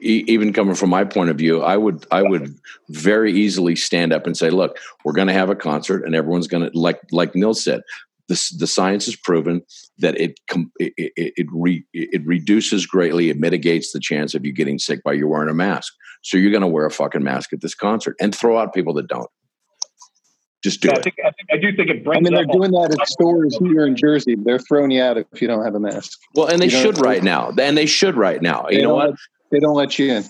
even 0.00 0.54
coming 0.54 0.74
from 0.74 0.88
my 0.88 1.04
point 1.04 1.28
of 1.28 1.36
view, 1.36 1.62
I 1.62 1.76
would 1.76 2.06
I 2.10 2.22
would 2.22 2.58
very 2.88 3.32
easily 3.32 3.76
stand 3.76 4.12
up 4.12 4.26
and 4.26 4.36
say, 4.36 4.48
look, 4.48 4.78
we're 5.04 5.12
going 5.12 5.28
to 5.28 5.34
have 5.34 5.50
a 5.50 5.54
concert, 5.54 6.04
and 6.04 6.14
everyone's 6.14 6.48
going 6.48 6.68
to 6.68 6.76
like 6.76 7.00
like 7.12 7.34
Neil 7.34 7.54
said. 7.54 7.82
The, 8.28 8.52
the 8.58 8.66
science 8.66 9.06
has 9.06 9.16
proven 9.16 9.62
that 10.00 10.20
it, 10.20 10.38
it, 10.78 10.92
it, 10.98 11.32
it, 11.38 11.46
re, 11.50 11.82
it 11.94 12.20
reduces 12.26 12.84
greatly, 12.84 13.30
it 13.30 13.38
mitigates 13.38 13.92
the 13.92 14.00
chance 14.00 14.34
of 14.34 14.44
you 14.44 14.52
getting 14.52 14.78
sick 14.78 15.02
by 15.02 15.14
you 15.14 15.26
wearing 15.26 15.48
a 15.48 15.54
mask. 15.54 15.94
So 16.20 16.36
you're 16.36 16.50
going 16.50 16.60
to 16.60 16.66
wear 16.66 16.84
a 16.84 16.90
fucking 16.90 17.24
mask 17.24 17.54
at 17.54 17.62
this 17.62 17.74
concert 17.74 18.16
and 18.20 18.34
throw 18.34 18.58
out 18.58 18.74
people 18.74 18.92
that 18.94 19.06
don't. 19.06 19.30
Just 20.62 20.80
do 20.80 20.90
I 20.90 20.96
it. 20.96 21.04
think, 21.04 21.16
I 21.24 21.30
think 21.30 21.48
I 21.52 21.56
do 21.56 21.76
think 21.76 21.88
it 21.90 22.04
brings. 22.04 22.18
I 22.18 22.20
mean, 22.20 22.34
they're 22.34 22.44
up 22.44 22.50
doing 22.52 22.72
that 22.72 22.96
at 23.00 23.08
stores 23.08 23.56
here 23.58 23.86
in 23.86 23.94
Jersey. 23.96 24.34
They're 24.36 24.58
throwing 24.58 24.90
you 24.90 25.02
out 25.02 25.16
if 25.16 25.40
you 25.40 25.46
don't 25.46 25.64
have 25.64 25.74
a 25.74 25.80
mask. 25.80 26.18
Well, 26.34 26.48
and 26.48 26.60
they 26.60 26.66
You 26.66 26.72
know, 26.72 26.82
should 26.82 26.98
right 26.98 27.22
now. 27.22 27.52
And 27.60 27.76
they 27.78 27.86
should 27.86 28.16
right 28.16 28.42
now. 28.42 28.66
They 28.68 28.76
You 28.76 28.82
know 28.82 28.88
don't 28.88 28.96
what? 28.96 29.10
let- 29.10 29.18
they 29.50 29.60
don't 29.60 29.76
let 29.76 29.98
you 29.98 30.12
in. 30.12 30.24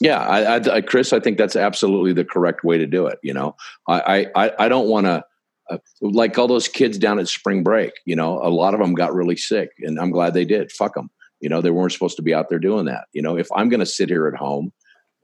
Yeah, 0.00 0.18
I, 0.18 0.56
I, 0.56 0.74
I, 0.76 0.80
Chris, 0.80 1.12
I 1.12 1.20
think 1.20 1.38
that's 1.38 1.54
absolutely 1.54 2.12
the 2.12 2.24
correct 2.24 2.64
way 2.64 2.76
to 2.78 2.86
do 2.86 3.06
it. 3.06 3.18
You 3.22 3.32
know, 3.32 3.54
I, 3.88 4.26
I, 4.34 4.50
I 4.58 4.68
don't 4.68 4.88
want 4.88 5.06
to 5.06 5.22
uh, 5.70 5.78
like 6.00 6.36
all 6.38 6.48
those 6.48 6.66
kids 6.66 6.98
down 6.98 7.20
at 7.20 7.28
spring 7.28 7.62
break. 7.62 7.92
You 8.04 8.16
know, 8.16 8.40
a 8.42 8.50
lot 8.50 8.74
of 8.74 8.80
them 8.80 8.94
got 8.94 9.14
really 9.14 9.36
sick, 9.36 9.70
and 9.80 10.00
I'm 10.00 10.10
glad 10.10 10.34
they 10.34 10.44
did. 10.44 10.72
Fuck 10.72 10.94
them. 10.94 11.10
You 11.40 11.48
know, 11.48 11.60
they 11.60 11.70
weren't 11.70 11.92
supposed 11.92 12.16
to 12.16 12.22
be 12.22 12.34
out 12.34 12.48
there 12.48 12.58
doing 12.58 12.86
that. 12.86 13.04
You 13.12 13.22
know, 13.22 13.36
if 13.38 13.46
I'm 13.54 13.68
going 13.68 13.80
to 13.80 13.86
sit 13.86 14.08
here 14.08 14.26
at 14.26 14.34
home 14.34 14.72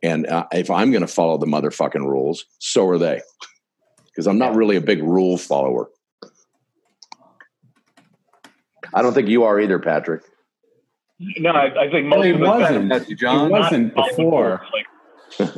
and 0.03 0.27
uh, 0.29 0.47
if 0.53 0.71
I'm 0.71 0.93
going 0.93 1.01
to 1.03 1.09
follow 1.13 1.37
the 1.39 1.47
motherfucking 1.47 2.07
rules, 2.07 2.45
so 2.61 2.87
are 2.89 2.99
they. 2.99 3.21
Because 4.13 4.27
I'm 4.27 4.39
not 4.39 4.55
really 4.55 4.77
a 4.77 4.81
big 4.81 5.03
rule 5.03 5.37
follower. 5.39 5.91
I 8.93 9.03
don't 9.03 9.15
think 9.15 9.29
you 9.29 9.45
are 9.45 9.61
either, 9.61 9.79
Patrick. 9.79 10.23
No, 11.39 11.51
I, 11.51 11.85
I 11.85 11.91
think 11.91 12.07
most 12.07 12.17
Well, 12.19 12.23
he 12.23 12.31
of 12.31 12.41
wasn't. 12.41 12.91
time- 12.91 13.05
He 13.05 13.51
wasn't 13.51 13.95
before. 13.95 14.63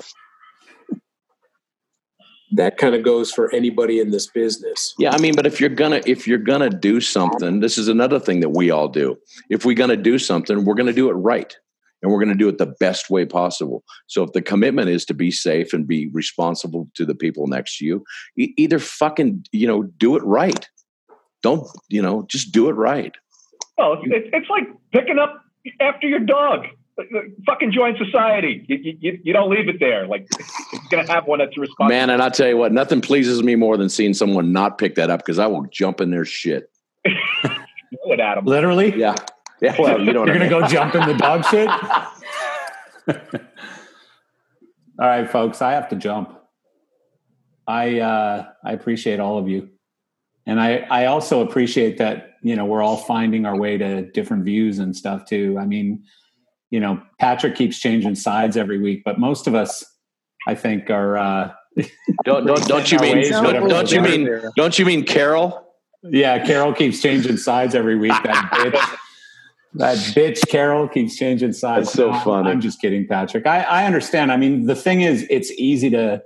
That 2.54 2.76
kind 2.76 2.94
of 2.94 3.02
goes 3.02 3.32
for 3.32 3.50
anybody 3.54 3.98
in 3.98 4.10
this 4.10 4.26
business. 4.26 4.94
Yeah, 4.98 5.12
I 5.14 5.18
mean, 5.18 5.34
but 5.34 5.46
if 5.46 5.58
you're 5.58 5.70
gonna 5.70 6.02
if 6.04 6.28
you're 6.28 6.36
gonna 6.36 6.68
do 6.68 7.00
something, 7.00 7.60
this 7.60 7.78
is 7.78 7.88
another 7.88 8.20
thing 8.20 8.40
that 8.40 8.50
we 8.50 8.70
all 8.70 8.88
do. 8.88 9.16
If 9.48 9.64
we're 9.64 9.74
gonna 9.74 9.96
do 9.96 10.18
something, 10.18 10.66
we're 10.66 10.74
gonna 10.74 10.92
do 10.92 11.08
it 11.08 11.14
right, 11.14 11.56
and 12.02 12.10
we're 12.10 12.18
gonna 12.18 12.34
do 12.34 12.48
it 12.48 12.58
the 12.58 12.74
best 12.80 13.10
way 13.10 13.24
possible. 13.24 13.84
So 14.06 14.22
if 14.22 14.32
the 14.32 14.42
commitment 14.42 14.88
is 14.88 15.04
to 15.06 15.14
be 15.14 15.30
safe 15.30 15.72
and 15.72 15.86
be 15.86 16.08
responsible 16.08 16.88
to 16.94 17.04
the 17.04 17.14
people 17.14 17.46
next 17.46 17.78
to 17.78 17.84
you, 17.84 18.04
e- 18.36 18.54
either 18.56 18.78
fucking 18.78 19.46
you 19.52 19.66
know 19.66 19.84
do 19.84 20.16
it 20.16 20.22
right. 20.24 20.68
Don't 21.42 21.66
you 21.88 22.02
know 22.02 22.24
just 22.28 22.52
do 22.52 22.68
it 22.68 22.74
right. 22.74 23.14
well, 23.78 23.98
it's, 24.02 24.28
it's 24.32 24.50
like 24.50 24.68
picking 24.92 25.18
up 25.18 25.42
after 25.80 26.06
your 26.06 26.20
dog. 26.20 26.66
Fucking 27.46 27.72
join 27.72 27.96
society. 27.96 28.66
You, 28.68 28.96
you, 29.00 29.20
you 29.24 29.32
don't 29.32 29.50
leave 29.50 29.66
it 29.66 29.80
there. 29.80 30.06
Like 30.06 30.26
it's 30.38 30.88
gonna 30.90 31.10
have 31.10 31.26
one 31.26 31.38
that's 31.38 31.56
responsible. 31.56 31.88
Man, 31.88 32.10
and 32.10 32.22
I'll 32.22 32.30
tell 32.30 32.48
you 32.48 32.56
what, 32.58 32.70
nothing 32.70 33.00
pleases 33.00 33.42
me 33.42 33.54
more 33.54 33.78
than 33.78 33.88
seeing 33.88 34.12
someone 34.12 34.52
not 34.52 34.76
pick 34.76 34.96
that 34.96 35.08
up 35.08 35.20
because 35.20 35.38
I 35.38 35.46
will 35.46 35.64
jump 35.70 36.02
in 36.02 36.10
their 36.10 36.26
shit. 36.26 36.70
What 38.04 38.20
Adam? 38.20 38.44
Literally? 38.44 38.98
Yeah. 38.98 39.14
Yeah. 39.62 39.76
Well, 39.78 40.00
you 40.00 40.12
know 40.12 40.20
what 40.20 40.28
You're 40.28 40.38
gonna 40.38 40.50
go 40.50 40.66
jump 40.66 40.96
in 40.96 41.06
the 41.06 41.14
dog 41.14 41.44
shit? 41.44 41.68
all 44.98 45.08
right, 45.08 45.30
folks, 45.30 45.62
I 45.62 45.70
have 45.72 45.88
to 45.90 45.96
jump. 45.96 46.36
I 47.68 48.00
uh, 48.00 48.46
I 48.64 48.72
appreciate 48.72 49.20
all 49.20 49.38
of 49.38 49.48
you, 49.48 49.70
and 50.46 50.60
I 50.60 50.78
I 50.90 51.06
also 51.06 51.46
appreciate 51.46 51.98
that 51.98 52.32
you 52.42 52.56
know 52.56 52.64
we're 52.64 52.82
all 52.82 52.96
finding 52.96 53.46
our 53.46 53.56
way 53.56 53.78
to 53.78 54.02
different 54.10 54.44
views 54.44 54.80
and 54.80 54.96
stuff 54.96 55.26
too. 55.26 55.56
I 55.60 55.66
mean, 55.66 56.02
you 56.70 56.80
know, 56.80 57.00
Patrick 57.20 57.54
keeps 57.54 57.78
changing 57.78 58.16
sides 58.16 58.56
every 58.56 58.80
week, 58.80 59.02
but 59.04 59.20
most 59.20 59.46
of 59.46 59.54
us, 59.54 59.84
I 60.46 60.56
think, 60.56 60.90
are. 60.90 61.16
Uh, 61.16 61.52
Don't 62.26 62.44
don't, 62.46 62.68
don't 62.68 62.92
you 62.92 62.98
mean 62.98 63.30
don't, 63.30 63.66
don't 63.66 63.90
you 63.90 64.02
mean 64.02 64.28
don't 64.56 64.78
you 64.78 64.84
mean 64.84 65.06
Carol? 65.06 65.66
Yeah, 66.02 66.44
Carol 66.44 66.74
keeps 66.74 67.00
changing 67.00 67.38
sides 67.38 67.74
every 67.74 67.96
week. 67.96 68.12
That 68.24 68.50
bitch. 68.52 68.98
That 69.74 69.96
bitch 69.96 70.46
Carol 70.48 70.86
keeps 70.88 71.16
changing 71.16 71.52
sides. 71.54 71.86
That's 71.88 71.96
so 71.96 72.06
No, 72.08 72.12
I'm- 72.12 72.24
funny. 72.24 72.50
I'm 72.50 72.60
just 72.60 72.80
kidding, 72.80 73.06
Patrick. 73.06 73.46
I, 73.46 73.62
I 73.62 73.84
understand. 73.86 74.30
I 74.30 74.36
mean, 74.36 74.66
the 74.66 74.74
thing 74.74 75.00
is, 75.00 75.26
it's 75.30 75.50
easy 75.52 75.88
to 75.90 76.22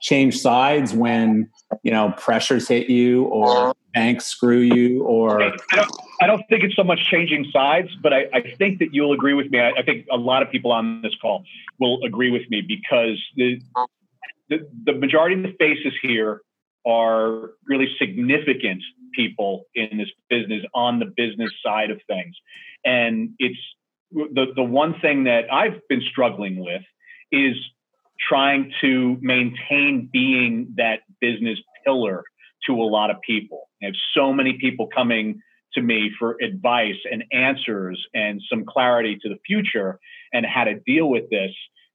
change 0.00 0.38
sides 0.38 0.92
when 0.94 1.50
you 1.82 1.90
know 1.90 2.14
pressures 2.18 2.68
hit 2.68 2.88
you 2.88 3.24
or 3.24 3.74
banks 3.94 4.26
screw 4.26 4.58
you 4.58 5.02
or 5.02 5.42
I 5.42 5.50
don't, 5.72 5.90
I 6.22 6.26
don't 6.28 6.42
think 6.48 6.62
it's 6.62 6.76
so 6.76 6.84
much 6.84 7.00
changing 7.10 7.46
sides, 7.52 7.88
but 8.00 8.12
I, 8.12 8.26
I 8.32 8.54
think 8.58 8.78
that 8.78 8.94
you'll 8.94 9.12
agree 9.12 9.34
with 9.34 9.50
me. 9.50 9.58
I, 9.60 9.70
I 9.78 9.82
think 9.82 10.06
a 10.10 10.16
lot 10.16 10.42
of 10.42 10.50
people 10.50 10.70
on 10.70 11.02
this 11.02 11.14
call 11.20 11.44
will 11.80 12.02
agree 12.04 12.30
with 12.30 12.48
me 12.50 12.60
because 12.60 13.20
the, 13.36 13.60
the, 14.48 14.68
the 14.84 14.92
majority 14.92 15.34
of 15.36 15.42
the 15.42 15.54
faces 15.58 15.92
here 16.00 16.42
are 16.86 17.50
really 17.66 17.88
significant 17.98 18.82
people 19.14 19.64
in 19.74 19.98
this 19.98 20.08
business 20.28 20.64
on 20.74 20.98
the 20.98 21.06
business 21.16 21.50
side 21.64 21.90
of 21.90 22.00
things. 22.06 22.34
And 22.84 23.30
it's 23.38 23.58
the, 24.12 24.46
the 24.54 24.62
one 24.62 25.00
thing 25.00 25.24
that 25.24 25.52
I've 25.52 25.80
been 25.88 26.02
struggling 26.10 26.58
with 26.58 26.82
is 27.30 27.54
trying 28.28 28.72
to 28.80 29.16
maintain 29.20 30.08
being 30.12 30.74
that 30.76 31.00
business 31.20 31.58
pillar 31.84 32.24
to 32.66 32.74
a 32.74 32.84
lot 32.84 33.10
of 33.10 33.16
people. 33.20 33.68
I 33.82 33.86
have 33.86 33.94
so 34.14 34.32
many 34.32 34.58
people 34.58 34.88
coming 34.94 35.40
to 35.74 35.82
me 35.82 36.10
for 36.18 36.36
advice 36.42 36.96
and 37.10 37.24
answers 37.32 38.04
and 38.14 38.42
some 38.50 38.64
clarity 38.64 39.18
to 39.22 39.28
the 39.28 39.38
future 39.46 40.00
and 40.32 40.44
how 40.46 40.64
to 40.64 40.74
deal 40.74 41.08
with 41.08 41.30
this 41.30 41.52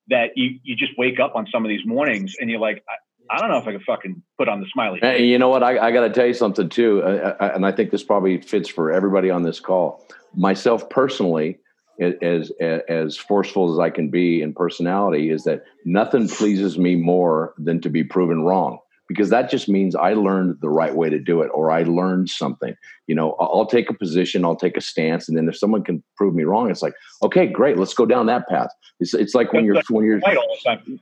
that 0.10 0.32
you, 0.36 0.60
you 0.64 0.76
just 0.76 0.92
wake 0.98 1.20
up 1.20 1.36
on 1.36 1.48
some 1.52 1.66
of 1.66 1.70
these 1.70 1.86
mornings 1.86 2.36
and 2.40 2.50
you're 2.50 2.60
like, 2.60 2.84
I, 3.30 3.36
I 3.36 3.40
don't 3.40 3.50
know 3.50 3.58
if 3.58 3.68
I 3.68 3.72
can 3.72 3.82
fucking 3.82 4.24
put 4.38 4.50
on 4.50 4.60
the 4.60 4.68
smiley. 4.74 5.00
face. 5.00 5.18
Hey, 5.18 5.26
you 5.26 5.38
know 5.38 5.50
what? 5.50 5.64
I, 5.64 5.88
I 5.88 5.92
got 5.92 6.02
to 6.02 6.10
tell 6.10 6.26
you 6.26 6.34
something 6.34 6.70
too, 6.70 7.02
uh, 7.04 7.36
uh, 7.40 7.52
and 7.56 7.66
I 7.66 7.72
think 7.72 7.92
this 7.92 8.04
probably 8.04 8.42
fits 8.42 8.70
for 8.70 8.92
everybody 8.92 9.30
on 9.30 9.44
this 9.44 9.60
call. 9.60 10.06
Myself 10.36 10.90
personally, 10.90 11.60
as 12.00 12.52
as 12.90 13.18
forceful 13.18 13.72
as 13.72 13.80
I 13.80 13.90
can 13.90 14.10
be 14.10 14.42
in 14.42 14.54
personality, 14.54 15.30
is 15.30 15.44
that 15.44 15.64
nothing 15.86 16.28
pleases 16.28 16.78
me 16.78 16.96
more 16.96 17.54
than 17.58 17.82
to 17.82 17.90
be 17.90 18.04
proven 18.04 18.42
wrong 18.42 18.80
because 19.14 19.30
that 19.30 19.52
just 19.52 19.70
means 19.70 19.96
I 19.96 20.14
learned 20.14 20.58
the 20.60 20.70
right 20.70 20.96
way 20.96 21.08
to 21.08 21.20
do 21.20 21.42
it 21.42 21.52
or 21.54 21.70
I 21.70 21.84
learned 21.84 22.30
something. 22.30 22.76
You 23.06 23.14
know, 23.14 23.34
I'll 23.40 23.68
take 23.68 23.88
a 23.88 23.94
position, 23.94 24.44
I'll 24.44 24.56
take 24.56 24.76
a 24.76 24.82
stance, 24.82 25.30
and 25.30 25.38
then 25.38 25.48
if 25.48 25.56
someone 25.56 25.84
can 25.84 26.04
prove 26.18 26.34
me 26.34 26.44
wrong, 26.44 26.72
it's 26.72 26.82
like, 26.82 26.96
okay, 27.22 27.46
great, 27.46 27.78
let's 27.78 27.94
go 27.94 28.08
down 28.08 28.26
that 28.26 28.48
path. 28.48 28.70
It's 29.00 29.14
it's 29.14 29.36
like 29.36 29.54
when 29.54 29.66
you're 29.66 29.82
when 29.90 30.04
you're 30.04 30.20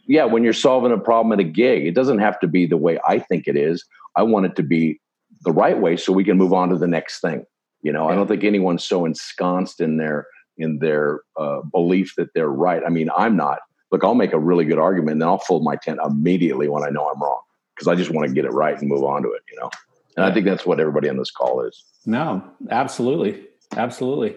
yeah 0.07 0.25
when 0.25 0.43
you're 0.43 0.51
solving 0.51 0.91
a 0.91 0.97
problem 0.97 1.31
at 1.31 1.39
a 1.39 1.49
gig, 1.49 1.85
it 1.85 1.95
doesn't 1.95 2.19
have 2.19 2.37
to 2.41 2.47
be 2.47 2.65
the 2.65 2.77
way 2.77 2.99
I 3.07 3.19
think 3.19 3.47
it 3.47 3.55
is. 3.55 3.85
I 4.17 4.23
want 4.23 4.45
it 4.45 4.57
to 4.57 4.63
be 4.63 4.99
the 5.43 5.51
right 5.53 5.79
way 5.79 5.95
so 5.95 6.11
we 6.11 6.25
can 6.25 6.37
move 6.37 6.51
on 6.51 6.69
to 6.69 6.77
the 6.77 6.87
next 6.87 7.21
thing. 7.21 7.45
You 7.81 7.93
know, 7.93 8.09
I 8.09 8.15
don't 8.15 8.27
think 8.27 8.43
anyone's 8.43 8.83
so 8.83 9.05
ensconced 9.05 9.79
in 9.79 9.97
their 9.97 10.27
in 10.57 10.79
their 10.79 11.21
uh, 11.39 11.61
belief 11.71 12.13
that 12.17 12.33
they're 12.35 12.49
right. 12.49 12.83
I 12.85 12.89
mean, 12.89 13.09
I'm 13.15 13.37
not. 13.37 13.59
Look, 13.89 14.03
I'll 14.03 14.15
make 14.15 14.33
a 14.33 14.39
really 14.39 14.65
good 14.65 14.79
argument, 14.79 15.13
and 15.13 15.21
then 15.21 15.29
I'll 15.29 15.39
fold 15.39 15.63
my 15.63 15.77
tent 15.77 15.99
immediately 16.05 16.67
when 16.67 16.83
I 16.83 16.89
know 16.89 17.09
I'm 17.09 17.21
wrong 17.21 17.41
because 17.81 17.91
I 17.91 17.95
just 17.95 18.11
want 18.11 18.27
to 18.27 18.33
get 18.33 18.45
it 18.45 18.51
right 18.51 18.79
and 18.79 18.87
move 18.87 19.03
on 19.03 19.23
to 19.23 19.31
it. 19.31 19.41
You 19.51 19.59
know, 19.59 19.71
and 20.15 20.25
I 20.25 20.31
think 20.31 20.45
that's 20.45 20.65
what 20.65 20.79
everybody 20.79 21.09
on 21.09 21.17
this 21.17 21.31
call 21.31 21.61
is. 21.61 21.83
No, 22.05 22.43
absolutely, 22.69 23.47
absolutely. 23.75 24.35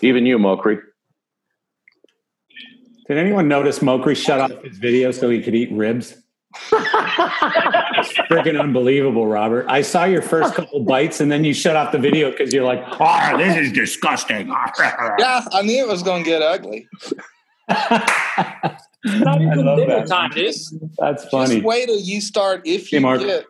Even 0.00 0.24
you, 0.24 0.38
Mokri. 0.38 0.80
Did 3.06 3.18
anyone 3.18 3.48
notice 3.48 3.80
Mokri 3.80 4.16
shut 4.16 4.40
off 4.40 4.64
his 4.64 4.78
video 4.78 5.10
so 5.10 5.28
he 5.28 5.42
could 5.42 5.54
eat 5.54 5.70
ribs? 5.72 6.16
it's 6.72 8.12
freaking 8.30 8.58
unbelievable, 8.58 9.26
Robert. 9.26 9.66
I 9.68 9.82
saw 9.82 10.04
your 10.04 10.22
first 10.22 10.54
couple 10.54 10.80
bites 10.80 11.20
and 11.20 11.30
then 11.30 11.44
you 11.44 11.52
shut 11.52 11.76
off 11.76 11.92
the 11.92 11.98
video 11.98 12.30
because 12.30 12.54
you're 12.54 12.64
like, 12.64 12.82
oh, 12.98 13.36
this 13.36 13.56
is 13.58 13.72
disgusting. 13.72 14.48
yeah, 15.18 15.44
I 15.52 15.60
knew 15.62 15.84
it 15.84 15.88
was 15.88 16.02
going 16.02 16.24
to 16.24 16.30
get 16.30 16.40
ugly. 16.40 16.88
Not 19.04 19.40
even 19.42 19.64
love 19.64 19.78
dinner 19.78 19.98
that. 20.00 20.06
time, 20.08 20.30
dude. 20.30 20.54
That's 20.98 21.24
funny. 21.26 21.56
Just 21.56 21.66
wait 21.66 21.86
till 21.86 22.00
you 22.00 22.20
start. 22.20 22.62
If 22.64 22.92
you 22.92 23.00
Mark. 23.00 23.20
get 23.20 23.44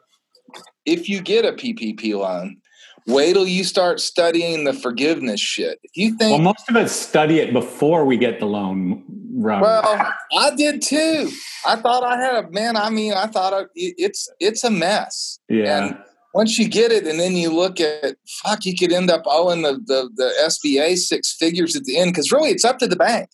if 0.85 1.09
you 1.09 1.21
get 1.21 1.45
a 1.45 1.53
PPP 1.53 2.19
loan, 2.19 2.59
wait 3.07 3.35
till 3.35 3.47
you 3.47 3.65
start 3.65 4.01
studying 4.01 4.65
the 4.65 4.73
forgiveness 4.73 5.41
shit. 5.41 5.79
If 5.83 5.97
you 5.97 6.17
think 6.17 6.33
Well, 6.33 6.41
most 6.41 6.69
of 6.69 6.77
us 6.77 6.93
study 6.93 7.39
it 7.39 7.53
before 7.53 8.05
we 8.05 8.17
get 8.17 8.41
the 8.41 8.47
loan, 8.47 9.05
Robert. 9.37 9.65
Well, 9.65 10.13
I 10.37 10.55
did 10.55 10.83
too. 10.83 11.31
I 11.67 11.77
thought 11.77 12.03
I 12.03 12.21
had 12.21 12.45
a 12.45 12.51
man. 12.51 12.77
I 12.77 12.91
mean, 12.91 13.13
I 13.13 13.27
thought 13.27 13.53
I, 13.53 13.63
it's 13.75 14.29
it's 14.41 14.65
a 14.65 14.71
mess. 14.71 15.39
yeah. 15.49 15.85
And 15.87 15.99
once 16.35 16.59
you 16.59 16.69
get 16.69 16.91
it, 16.91 17.07
and 17.07 17.21
then 17.21 17.37
you 17.37 17.51
look 17.51 17.81
at 17.81 18.17
fuck, 18.43 18.67
you 18.67 18.75
could 18.77 18.93
end 18.93 19.11
up 19.11 19.23
owing 19.27 19.63
the 19.63 19.75
the, 19.75 20.11
the 20.17 20.33
SBA 20.47 20.97
six 20.99 21.33
figures 21.33 21.77
at 21.77 21.85
the 21.85 21.97
end 21.97 22.13
because 22.13 22.33
really 22.33 22.51
it's 22.51 22.65
up 22.65 22.79
to 22.79 22.89
the 22.89 22.97
bank. 22.97 23.31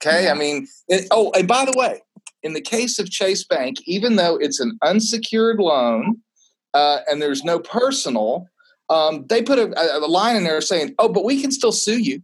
Okay, 0.00 0.30
I 0.30 0.34
mean, 0.34 0.68
it, 0.88 1.06
oh, 1.10 1.32
and 1.32 1.48
by 1.48 1.64
the 1.64 1.74
way, 1.76 2.00
in 2.42 2.52
the 2.52 2.60
case 2.60 2.98
of 2.98 3.10
Chase 3.10 3.44
Bank, 3.44 3.78
even 3.84 4.16
though 4.16 4.36
it's 4.36 4.60
an 4.60 4.78
unsecured 4.82 5.58
loan 5.58 6.18
uh, 6.72 7.00
and 7.10 7.20
there's 7.20 7.42
no 7.42 7.58
personal, 7.58 8.46
um, 8.88 9.26
they 9.28 9.42
put 9.42 9.58
a, 9.58 9.76
a, 9.76 9.98
a 9.98 10.06
line 10.06 10.36
in 10.36 10.44
there 10.44 10.60
saying, 10.60 10.94
"Oh, 10.98 11.08
but 11.08 11.24
we 11.24 11.40
can 11.40 11.50
still 11.50 11.72
sue 11.72 11.98
you." 11.98 12.22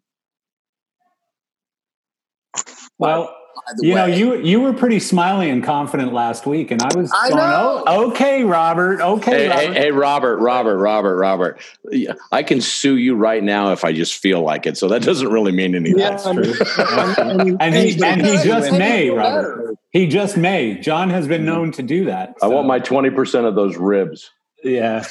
Well, 2.98 3.34
the 3.76 3.86
you 3.86 3.94
know, 3.94 4.06
you 4.06 4.36
you 4.36 4.60
were 4.60 4.72
pretty 4.72 5.01
smiley 5.01 5.51
and 5.51 5.62
confident 5.62 6.12
last 6.12 6.47
week, 6.47 6.70
and 6.70 6.82
I 6.82 6.97
was 6.97 7.12
I 7.12 7.28
going, 7.28 7.40
know. 7.40 7.85
"Oh, 7.86 8.10
okay, 8.10 8.44
Robert. 8.44 9.01
Okay, 9.01 9.48
Hey, 9.48 9.48
hey, 9.48 9.51
Robert." 9.51 9.74
hey, 9.74 9.90
Robert, 9.90 10.36
Robert, 10.39 10.78
Robert, 10.78 11.16
Robert. 11.16 11.60
Yeah, 11.90 12.14
I 12.32 12.43
can 12.43 12.60
sue 12.60 12.97
you 12.97 13.14
right 13.16 13.43
now 13.43 13.72
if 13.72 13.85
I 13.85 13.93
just 13.93 14.14
feel 14.14 14.43
like 14.43 14.66
it. 14.66 14.76
So 14.76 14.89
that 14.89 15.02
doesn't 15.02 15.28
really 15.28 15.52
mean 15.52 15.74
anything. 15.74 15.98
That's 15.98 16.24
true. 16.24 16.55
and 17.60 17.74
he 17.74 18.02
and 18.02 18.24
he 18.24 18.36
just 18.39 18.72
may, 18.72 19.10
Robert. 19.10 19.76
He 19.90 20.09
just 20.09 20.36
may. 20.36 20.74
John 20.81 21.09
has 21.10 21.28
been 21.28 21.43
hmm. 21.43 21.47
known 21.47 21.72
to 21.72 21.82
do 21.82 22.06
that. 22.06 22.35
I 22.43 22.48
want 22.48 22.66
my 22.66 22.81
20% 22.81 23.47
of 23.47 23.55
those 23.55 23.76
ribs. 23.76 24.31
Yeah. 24.64 25.05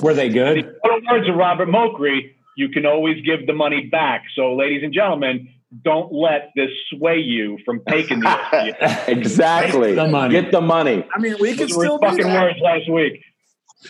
Were 0.00 0.14
they 0.14 0.30
good? 0.30 0.58
In 0.58 0.64
the 0.64 1.02
words 1.10 1.28
of 1.28 1.34
Robert 1.34 1.68
Mokri, 1.68 2.34
you 2.56 2.68
can 2.68 2.86
always 2.86 3.22
give 3.24 3.46
the 3.46 3.52
money 3.52 3.86
back. 3.86 4.24
So, 4.34 4.54
ladies 4.54 4.82
and 4.82 4.92
gentlemen, 4.92 5.48
don't 5.82 6.12
let 6.12 6.50
this 6.54 6.70
sway 6.90 7.18
you 7.18 7.58
from 7.64 7.80
taking 7.88 8.20
the 8.20 9.04
exactly. 9.08 9.94
The 9.94 10.06
money. 10.08 10.32
Get 10.40 10.52
the 10.52 10.60
money. 10.60 11.06
I 11.14 11.18
mean, 11.18 11.36
we 11.40 11.50
can 11.56 11.68
Those 11.68 11.76
were 11.76 11.84
still 11.84 11.98
do 11.98 12.06
fucking 12.08 12.26
that. 12.26 12.42
words 12.42 12.58
last 12.60 12.90
week. 12.90 13.22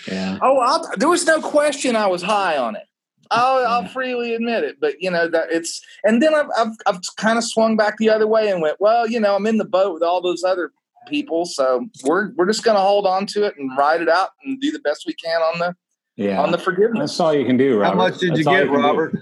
Yeah. 0.08 0.38
Oh, 0.40 0.58
I'll, 0.58 0.88
there 0.96 1.08
was 1.08 1.26
no 1.26 1.40
question 1.40 1.96
I 1.96 2.06
was 2.06 2.22
high 2.22 2.56
on 2.56 2.76
it. 2.76 2.84
I'll, 3.30 3.66
I'll 3.66 3.88
freely 3.88 4.34
admit 4.34 4.62
it, 4.62 4.76
but 4.80 5.00
you 5.00 5.10
know 5.10 5.26
that 5.28 5.48
it's. 5.50 5.80
And 6.04 6.22
then 6.22 6.34
I've, 6.34 6.46
I've 6.56 6.72
I've 6.86 7.00
kind 7.16 7.38
of 7.38 7.44
swung 7.44 7.76
back 7.76 7.96
the 7.98 8.10
other 8.10 8.26
way 8.26 8.50
and 8.50 8.60
went, 8.60 8.76
well, 8.78 9.06
you 9.08 9.18
know, 9.18 9.34
I'm 9.34 9.46
in 9.46 9.56
the 9.56 9.64
boat 9.64 9.94
with 9.94 10.02
all 10.02 10.20
those 10.20 10.44
other 10.44 10.70
people, 11.08 11.46
so 11.46 11.86
we're 12.04 12.32
we're 12.36 12.46
just 12.46 12.62
going 12.62 12.76
to 12.76 12.80
hold 12.82 13.06
on 13.06 13.24
to 13.26 13.44
it 13.44 13.54
and 13.58 13.76
ride 13.76 14.02
it 14.02 14.08
out 14.08 14.30
and 14.44 14.60
do 14.60 14.70
the 14.70 14.78
best 14.80 15.04
we 15.06 15.14
can 15.14 15.40
on 15.40 15.58
the 15.58 15.74
Yeah. 16.16 16.42
on 16.42 16.52
the 16.52 16.58
forgiveness. 16.58 17.12
That's 17.12 17.20
all 17.20 17.32
you 17.34 17.46
can 17.46 17.56
do, 17.56 17.78
Robert. 17.78 17.90
How 17.90 18.08
much 18.08 18.18
did 18.18 18.36
you 18.36 18.44
That's 18.44 18.46
all 18.48 18.54
get, 18.54 18.64
can 18.66 18.74
do. 18.76 18.80
Robert? 18.82 19.18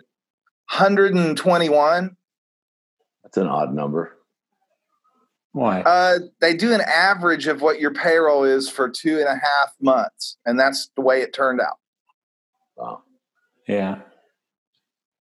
Hundred 0.68 1.14
and 1.14 1.36
twenty-one. 1.36 2.16
That's 3.32 3.44
an 3.44 3.48
odd 3.48 3.72
number. 3.72 4.16
Why? 5.52 5.82
Uh, 5.82 6.18
they 6.40 6.54
do 6.54 6.72
an 6.72 6.80
average 6.80 7.46
of 7.46 7.60
what 7.60 7.80
your 7.80 7.92
payroll 7.92 8.42
is 8.44 8.68
for 8.68 8.88
two 8.88 9.18
and 9.18 9.26
a 9.28 9.34
half 9.34 9.72
months, 9.80 10.36
and 10.44 10.58
that's 10.58 10.90
the 10.96 11.00
way 11.02 11.22
it 11.22 11.32
turned 11.32 11.60
out. 11.60 11.76
Wow. 12.76 13.02
Yeah. 13.68 14.00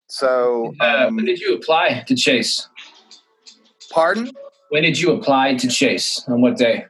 So, 0.08 0.74
Uh, 0.80 1.06
um, 1.08 1.18
when 1.18 1.26
did 1.26 1.40
you 1.40 1.54
apply 1.56 2.04
to 2.08 2.16
Chase? 2.16 2.68
pardon? 3.92 4.32
When 4.70 4.82
did 4.84 5.00
you 5.00 5.12
apply 5.12 5.56
to 5.56 5.68
Chase? 5.68 6.24
On 6.28 6.42
what 6.42 6.58
day? 6.58 6.86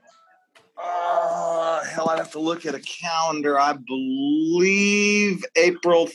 Uh, 0.82 1.84
hell, 1.84 2.10
I'd 2.10 2.18
have 2.20 2.32
to 2.32 2.40
look 2.40 2.66
at 2.66 2.76
a 2.76 2.80
calendar. 2.82 3.60
I 3.60 3.74
believe 3.74 5.44
April 5.58 6.10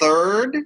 3rd. 0.00 0.56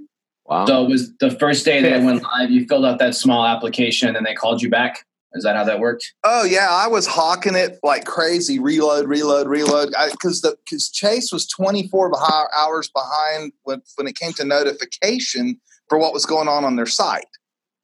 Wow. 0.47 0.67
So 0.67 0.85
it 0.85 0.89
was 0.89 1.15
the 1.19 1.31
first 1.39 1.65
day 1.65 1.81
that 1.83 1.93
it 1.93 2.05
went 2.05 2.23
live. 2.23 2.51
You 2.51 2.67
filled 2.67 2.85
out 2.85 2.99
that 2.99 3.15
small 3.15 3.47
application, 3.47 4.15
and 4.15 4.27
they 4.27 4.35
called 4.35 4.61
you 4.63 4.69
back. 4.69 5.05
Is 5.37 5.43
that 5.43 5.57
how 5.57 5.65
that 5.65 5.81
worked? 5.81 6.13
Oh 6.23 6.45
yeah, 6.45 6.69
I 6.71 6.87
was 6.87 7.07
hawking 7.07 7.55
it 7.57 7.79
like 7.83 8.05
crazy. 8.05 8.59
Reload, 8.61 9.09
reload, 9.09 9.49
reload. 9.49 9.93
Because 10.13 10.43
the 10.43 10.57
because 10.65 10.91
Chase 10.91 11.33
was 11.33 11.49
24 11.49 12.13
behi- 12.13 12.47
hours 12.57 12.89
behind 12.91 13.53
when 13.65 13.83
when 13.97 14.07
it 14.07 14.17
came 14.17 14.33
to 14.35 14.45
notification 14.45 15.61
for 15.89 15.99
what 15.99 16.13
was 16.13 16.25
going 16.27 16.47
on 16.47 16.65
on 16.65 16.77
their 16.77 16.87
site. 16.87 17.27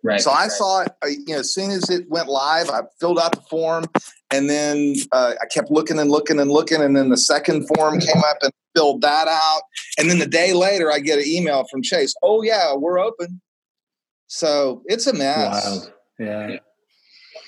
Right. 0.04 0.20
So 0.20 0.30
I 0.30 0.48
saw 0.48 0.82
it. 0.82 0.92
uh, 1.02 1.08
You 1.08 1.24
know, 1.34 1.40
as 1.40 1.52
soon 1.52 1.70
as 1.72 1.90
it 1.90 2.08
went 2.08 2.28
live, 2.28 2.70
I 2.70 2.82
filled 3.00 3.18
out 3.18 3.32
the 3.32 3.42
form, 3.42 3.84
and 4.32 4.48
then 4.48 4.94
uh, 5.12 5.34
I 5.40 5.46
kept 5.46 5.70
looking 5.70 5.98
and 5.98 6.10
looking 6.10 6.38
and 6.38 6.50
looking, 6.50 6.80
and 6.82 6.96
then 6.96 7.08
the 7.08 7.16
second 7.16 7.66
form 7.74 8.00
came 8.00 8.22
up 8.24 8.38
and 8.42 8.52
filled 8.74 9.00
that 9.02 9.28
out, 9.28 9.62
and 9.98 10.08
then 10.10 10.18
the 10.18 10.26
day 10.26 10.52
later, 10.52 10.90
I 10.92 11.00
get 11.00 11.18
an 11.18 11.26
email 11.26 11.64
from 11.70 11.82
Chase. 11.82 12.14
Oh 12.22 12.42
yeah, 12.42 12.74
we're 12.74 12.98
open. 12.98 13.40
So 14.28 14.82
it's 14.86 15.06
a 15.06 15.12
mess. 15.12 15.64
Wild. 15.64 15.92
Yeah. 16.18 16.56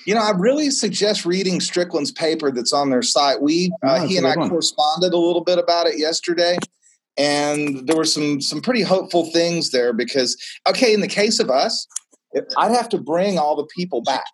You 0.05 0.13
know, 0.15 0.21
I 0.21 0.31
really 0.37 0.69
suggest 0.69 1.25
reading 1.25 1.61
Strickland's 1.61 2.11
paper 2.11 2.51
that's 2.51 2.73
on 2.73 2.89
their 2.89 3.01
site. 3.01 3.41
We, 3.41 3.71
Oh, 3.83 3.87
uh, 3.87 3.95
it's 4.01 4.11
he 4.11 4.17
and 4.17 4.27
I 4.27 4.35
one. 4.35 4.49
corresponded 4.49 5.13
a 5.13 5.17
little 5.17 5.43
bit 5.45 5.57
about 5.59 5.87
it 5.87 5.97
yesterday, 5.97 6.57
and 7.17 7.87
there 7.87 7.95
were 7.95 8.03
some 8.03 8.41
some 8.41 8.59
pretty 8.61 8.81
hopeful 8.81 9.31
things 9.31 9.71
there. 9.71 9.93
Because, 9.93 10.35
okay, 10.67 10.93
in 10.93 10.99
the 10.99 11.07
case 11.07 11.39
of 11.39 11.49
us, 11.49 11.87
I'd 12.57 12.71
have 12.71 12.89
to 12.89 12.97
bring 12.97 13.39
all 13.39 13.55
the 13.55 13.67
people 13.73 14.01
back. 14.01 14.25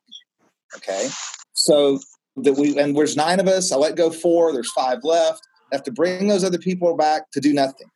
Okay, 0.76 1.10
so 1.54 2.00
that 2.44 2.54
we 2.54 2.78
and 2.78 2.96
there's 2.96 3.16
nine 3.16 3.40
of 3.40 3.48
us. 3.48 3.72
I 3.72 3.76
let 3.76 3.96
go 3.96 4.10
four. 4.10 4.54
There's 4.54 4.72
five 4.72 5.00
left. 5.04 5.42
have 5.72 5.84
to 5.84 5.92
bring 5.92 6.28
those 6.28 6.44
other 6.44 6.58
people 6.58 6.96
back 6.96 7.32
to 7.32 7.40
do 7.40 7.54
nothing. 7.54 7.88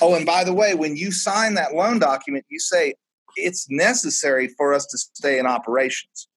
Oh, 0.00 0.14
and 0.14 0.26
by 0.26 0.44
the 0.44 0.54
way, 0.54 0.74
when 0.74 0.96
you 0.96 1.10
sign 1.10 1.54
that 1.54 1.74
loan 1.74 1.98
document, 1.98 2.44
you 2.48 2.60
say 2.60 2.94
it's 3.36 3.66
necessary 3.70 4.48
for 4.56 4.74
us 4.74 4.86
to 4.86 4.98
stay 4.98 5.38
in 5.38 5.46
operations, 5.46 6.28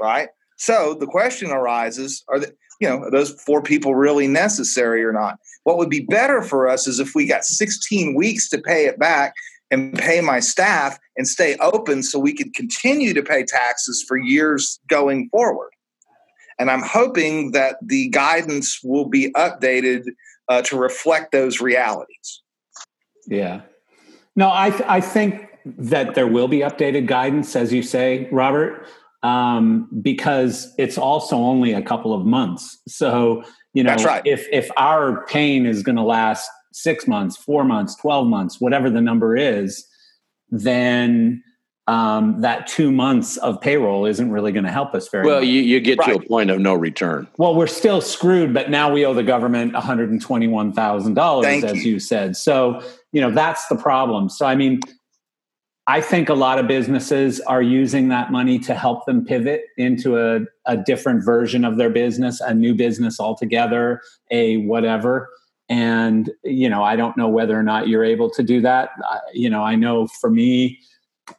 right? 0.00 0.28
So 0.56 0.94
the 0.94 1.06
question 1.06 1.50
arises: 1.50 2.24
Are 2.28 2.38
the, 2.38 2.52
you 2.80 2.88
know 2.88 3.04
are 3.04 3.10
those 3.10 3.32
four 3.42 3.62
people 3.62 3.94
really 3.94 4.26
necessary 4.26 5.04
or 5.04 5.12
not? 5.12 5.38
What 5.64 5.76
would 5.78 5.90
be 5.90 6.00
better 6.00 6.42
for 6.42 6.68
us 6.68 6.86
is 6.86 7.00
if 7.00 7.14
we 7.14 7.26
got 7.26 7.44
16 7.44 8.14
weeks 8.14 8.48
to 8.50 8.58
pay 8.58 8.86
it 8.86 8.98
back 8.98 9.34
and 9.70 9.96
pay 9.96 10.20
my 10.20 10.40
staff 10.40 10.98
and 11.16 11.28
stay 11.28 11.56
open 11.56 12.02
so 12.02 12.18
we 12.18 12.34
could 12.34 12.54
continue 12.54 13.14
to 13.14 13.22
pay 13.22 13.44
taxes 13.44 14.04
for 14.06 14.16
years 14.16 14.80
going 14.88 15.28
forward. 15.30 15.70
And 16.60 16.70
I'm 16.70 16.82
hoping 16.82 17.52
that 17.52 17.76
the 17.80 18.08
guidance 18.10 18.80
will 18.84 19.06
be 19.06 19.32
updated 19.32 20.04
uh, 20.48 20.62
to 20.62 20.76
reflect 20.76 21.32
those 21.32 21.60
realities. 21.60 22.42
Yeah. 23.26 23.62
No, 24.36 24.50
I 24.52 24.70
th- 24.70 24.84
I 24.86 25.00
think 25.00 25.48
that 25.64 26.14
there 26.14 26.26
will 26.26 26.48
be 26.48 26.58
updated 26.58 27.06
guidance, 27.06 27.56
as 27.56 27.72
you 27.72 27.82
say, 27.82 28.28
Robert, 28.30 28.86
um, 29.22 29.88
because 30.02 30.72
it's 30.78 30.98
also 30.98 31.36
only 31.36 31.72
a 31.72 31.82
couple 31.82 32.12
of 32.12 32.26
months. 32.26 32.78
So 32.86 33.42
you 33.72 33.84
know, 33.84 33.94
right. 33.96 34.22
if 34.24 34.46
if 34.52 34.70
our 34.76 35.24
pain 35.26 35.64
is 35.64 35.82
going 35.82 35.96
to 35.96 36.02
last 36.02 36.50
six 36.72 37.06
months, 37.06 37.36
four 37.36 37.64
months, 37.64 37.94
twelve 37.96 38.26
months, 38.26 38.60
whatever 38.60 38.90
the 38.90 39.00
number 39.00 39.36
is, 39.36 39.86
then 40.50 41.42
um, 41.90 42.40
that 42.40 42.68
two 42.68 42.92
months 42.92 43.36
of 43.38 43.60
payroll 43.60 44.06
isn't 44.06 44.30
really 44.30 44.52
going 44.52 44.64
to 44.64 44.70
help 44.70 44.94
us 44.94 45.08
very 45.08 45.26
Well, 45.26 45.40
much. 45.40 45.48
you, 45.48 45.60
you 45.60 45.80
get 45.80 45.98
to 46.02 46.14
a 46.14 46.22
point 46.22 46.48
of 46.48 46.60
no 46.60 46.72
return. 46.72 47.26
Well, 47.36 47.56
we're 47.56 47.66
still 47.66 48.00
screwed, 48.00 48.54
but 48.54 48.70
now 48.70 48.92
we 48.92 49.04
owe 49.04 49.12
the 49.12 49.24
government 49.24 49.72
$121,000, 49.72 51.42
Thank 51.42 51.64
as 51.64 51.84
you 51.84 51.98
said. 51.98 52.36
So, 52.36 52.80
you 53.10 53.20
know, 53.20 53.32
that's 53.32 53.66
the 53.66 53.74
problem. 53.74 54.28
So, 54.28 54.46
I 54.46 54.54
mean, 54.54 54.78
I 55.88 56.00
think 56.00 56.28
a 56.28 56.34
lot 56.34 56.60
of 56.60 56.68
businesses 56.68 57.40
are 57.40 57.60
using 57.60 58.08
that 58.10 58.30
money 58.30 58.60
to 58.60 58.74
help 58.76 59.04
them 59.06 59.24
pivot 59.24 59.64
into 59.76 60.16
a, 60.16 60.42
a 60.66 60.76
different 60.76 61.24
version 61.24 61.64
of 61.64 61.76
their 61.76 61.90
business, 61.90 62.40
a 62.40 62.54
new 62.54 62.72
business 62.72 63.18
altogether, 63.18 64.00
a 64.30 64.58
whatever. 64.58 65.28
And, 65.68 66.30
you 66.44 66.68
know, 66.68 66.84
I 66.84 66.94
don't 66.94 67.16
know 67.16 67.26
whether 67.28 67.58
or 67.58 67.64
not 67.64 67.88
you're 67.88 68.04
able 68.04 68.30
to 68.30 68.44
do 68.44 68.60
that. 68.60 68.90
I, 69.10 69.18
you 69.32 69.50
know, 69.50 69.64
I 69.64 69.74
know 69.74 70.06
for 70.06 70.30
me, 70.30 70.78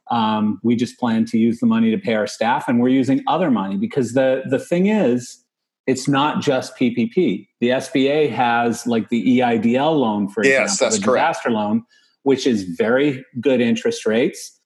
um, 0.10 0.60
we 0.64 0.76
just 0.76 1.00
plan 1.00 1.26
to 1.26 1.38
use 1.38 1.60
the 1.60 1.66
money 1.66 1.92
to 1.92 1.98
pay 1.98 2.14
our 2.16 2.28
staff 2.28 2.68
and 2.68 2.80
we're 2.80 2.90
using 2.90 3.24
other 3.28 3.50
money 3.52 3.78
because 3.78 4.14
the 4.14 4.44
the 4.50 4.60
thing 4.60 4.88
is 4.88 5.44
it's 5.88 6.08
not 6.08 6.42
just 6.42 6.76
ppp 6.78 7.48
the 7.60 7.70
sba 7.70 8.30
has 8.32 8.86
like 8.86 9.10
the 9.10 9.40
eidl 9.40 9.98
loan 10.00 10.28
for 10.28 10.44
Yes, 10.46 10.74
example 10.74 10.86
that's 10.86 11.00
the 11.00 11.06
correct. 11.06 11.28
disaster 11.34 11.50
loan 11.52 11.84
which 12.24 12.46
is 12.46 12.64
very 12.64 13.26
good 13.40 13.62
interest 13.62 14.06
rates 14.06 14.58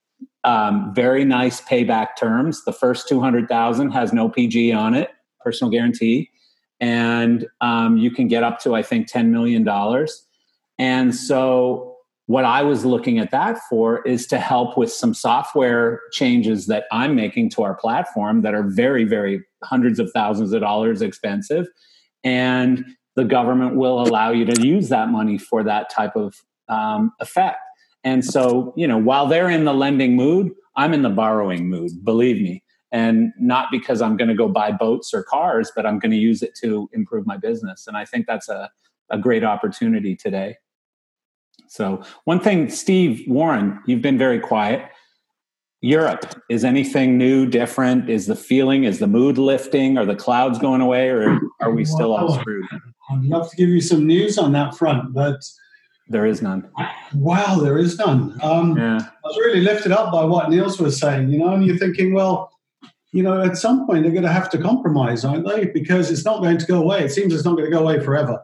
um, 0.44 0.94
very 0.94 1.26
nice 1.26 1.60
payback 1.62 2.10
terms. 2.20 2.64
The 2.66 2.72
first 2.72 3.10
200000 3.10 3.90
has 3.92 4.14
no 4.14 4.30
pg 4.30 4.72
on 4.72 4.94
it 4.94 5.10
personal 5.42 5.72
guarantee. 5.72 6.30
And 6.80 7.48
um, 7.62 7.98
you 7.98 8.12
can 8.12 8.28
get 8.28 8.44
up 8.44 8.60
to 8.60 8.76
i 8.76 8.84
think 8.84 9.10
$10 9.10 9.30
million 9.30 9.68
and 10.78 11.16
so 11.16 11.95
what 12.28 12.44
I 12.44 12.64
was 12.64 12.86
looking 12.86 13.20
at 13.20 13.32
that 13.32 13.60
for 13.70 14.02
is 14.02 14.26
to 14.28 14.40
help 14.40 14.78
with 14.78 14.92
some 14.92 15.14
software 15.14 16.02
changes 16.12 16.66
that 16.68 16.86
I'm 16.92 17.16
making 17.16 17.52
to 17.52 17.64
our 17.64 17.76
platform 17.76 18.42
that 18.42 18.56
are 18.56 18.64
very, 18.64 19.04
very 19.04 19.44
hundreds 19.64 20.00
of 20.00 20.10
thousands 20.12 20.52
of 20.52 20.62
dollars 20.62 21.02
expensive. 21.02 21.68
And 22.24 22.84
the 23.16 23.26
government 23.26 23.76
will 23.76 24.02
allow 24.02 24.32
you 24.32 24.44
to 24.46 24.62
use 24.62 24.90
that 24.90 25.10
money 25.10 25.38
for 25.38 25.64
that 25.64 25.90
type 25.92 26.16
of 26.16 26.36
um, 26.68 27.12
effect. 27.20 27.60
And 28.04 28.26
so, 28.26 28.74
you 28.76 28.88
know, 28.88 28.98
while 28.98 29.28
they're 29.28 29.50
in 29.50 29.66
the 29.66 29.74
lending 29.74 30.16
mood, 30.16 30.52
I'm 30.76 30.94
in 30.94 31.04
the 31.04 31.10
borrowing 31.10 31.70
mood, 31.70 31.92
believe 32.04 32.42
me. 32.42 32.64
And 32.92 33.34
not 33.40 33.70
because 33.72 34.02
I'm 34.02 34.18
going 34.18 34.30
to 34.30 34.36
go 34.36 34.48
buy 34.48 34.72
boats 34.72 35.14
or 35.14 35.24
cars, 35.24 35.72
but 35.76 35.86
I'm 35.86 36.00
going 36.00 36.12
to 36.12 36.18
use 36.18 36.42
it 36.42 36.56
to 36.62 36.90
improve 36.94 37.28
my 37.28 37.38
business. 37.38 37.88
And 37.88 37.98
I 37.98 38.06
think 38.06 38.26
that's 38.26 38.50
a, 38.50 38.70
a 39.10 39.18
great 39.18 39.44
opportunity 39.44 40.16
today. 40.16 40.58
So, 41.76 42.02
one 42.24 42.40
thing, 42.40 42.70
Steve 42.70 43.26
Warren, 43.28 43.82
you've 43.86 44.02
been 44.02 44.18
very 44.18 44.40
quiet. 44.40 44.90
Europe, 45.82 46.24
is 46.50 46.64
anything 46.64 47.18
new, 47.18 47.46
different? 47.46 48.10
Is 48.10 48.28
the 48.28 48.36
feeling, 48.36 48.86
is 48.86 49.00
the 49.00 49.08
mood 49.08 49.38
lifting? 49.38 49.98
Are 49.98 50.06
the 50.06 50.16
clouds 50.16 50.58
going 50.58 50.80
away, 50.80 51.10
or 51.10 51.38
are 51.60 51.72
we 51.72 51.84
still 51.84 52.16
all 52.16 52.40
screwed? 52.40 52.66
I'd 53.10 53.26
love 53.26 53.50
to 53.50 53.58
give 53.58 53.68
you 53.68 53.82
some 53.82 54.08
news 54.08 54.38
on 54.38 54.54
that 54.54 54.78
front, 54.78 55.14
but 55.14 55.42
There 56.08 56.26
is 56.26 56.42
none. 56.42 56.70
wow, 57.14 57.56
there 57.60 57.78
is 57.78 58.00
none. 58.00 58.40
Um, 58.42 58.78
Yeah. 58.78 59.00
I 59.02 59.28
was 59.28 59.38
really 59.40 59.60
lifted 59.60 59.92
up 59.92 60.14
by 60.14 60.24
what 60.24 60.50
Niels 60.50 60.80
was 60.80 60.98
saying, 60.98 61.30
you 61.30 61.40
know, 61.40 61.56
and 61.56 61.66
you're 61.66 61.78
thinking, 61.78 62.14
well, 62.14 62.52
you 63.12 63.22
know, 63.22 63.42
at 63.42 63.58
some 63.58 63.86
point 63.86 64.04
they're 64.04 64.14
going 64.14 64.24
to 64.24 64.32
have 64.32 64.50
to 64.52 64.58
compromise, 64.58 65.26
aren't 65.26 65.46
they? 65.46 65.66
Because 65.66 66.10
it's 66.10 66.24
not 66.24 66.42
going 66.42 66.58
to 66.58 66.66
go 66.66 66.82
away. 66.82 67.04
It 67.04 67.12
seems 67.12 67.34
it's 67.34 67.44
not 67.44 67.58
going 67.58 67.70
to 67.70 67.76
go 67.78 67.82
away 67.82 68.00
forever. 68.00 68.42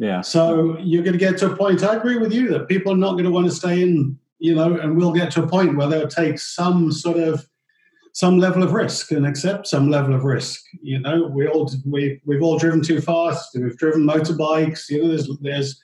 Yeah. 0.00 0.22
So 0.22 0.78
you're 0.78 1.02
going 1.02 1.12
to 1.12 1.18
get 1.18 1.36
to 1.38 1.52
a 1.52 1.56
point. 1.56 1.84
I 1.84 1.94
agree 1.94 2.16
with 2.16 2.32
you 2.32 2.48
that 2.48 2.68
people 2.68 2.94
are 2.94 2.96
not 2.96 3.12
going 3.12 3.24
to 3.24 3.30
want 3.30 3.46
to 3.46 3.52
stay 3.52 3.82
in, 3.82 4.18
you 4.38 4.54
know, 4.54 4.78
and 4.78 4.96
we'll 4.96 5.12
get 5.12 5.30
to 5.32 5.42
a 5.42 5.46
point 5.46 5.76
where 5.76 5.88
they'll 5.88 6.08
take 6.08 6.38
some 6.38 6.90
sort 6.90 7.18
of 7.18 7.46
some 8.12 8.38
level 8.38 8.62
of 8.62 8.72
risk 8.72 9.12
and 9.12 9.26
accept 9.26 9.66
some 9.66 9.90
level 9.90 10.14
of 10.14 10.24
risk. 10.24 10.64
You 10.80 11.00
know, 11.00 11.26
we 11.26 11.46
all 11.46 11.70
we 11.84 12.18
we've 12.24 12.42
all 12.42 12.58
driven 12.58 12.82
too 12.82 13.02
fast. 13.02 13.50
We've 13.54 13.76
driven 13.76 14.02
motorbikes. 14.02 14.88
You 14.88 15.02
know, 15.02 15.08
there's 15.08 15.30
there's 15.42 15.82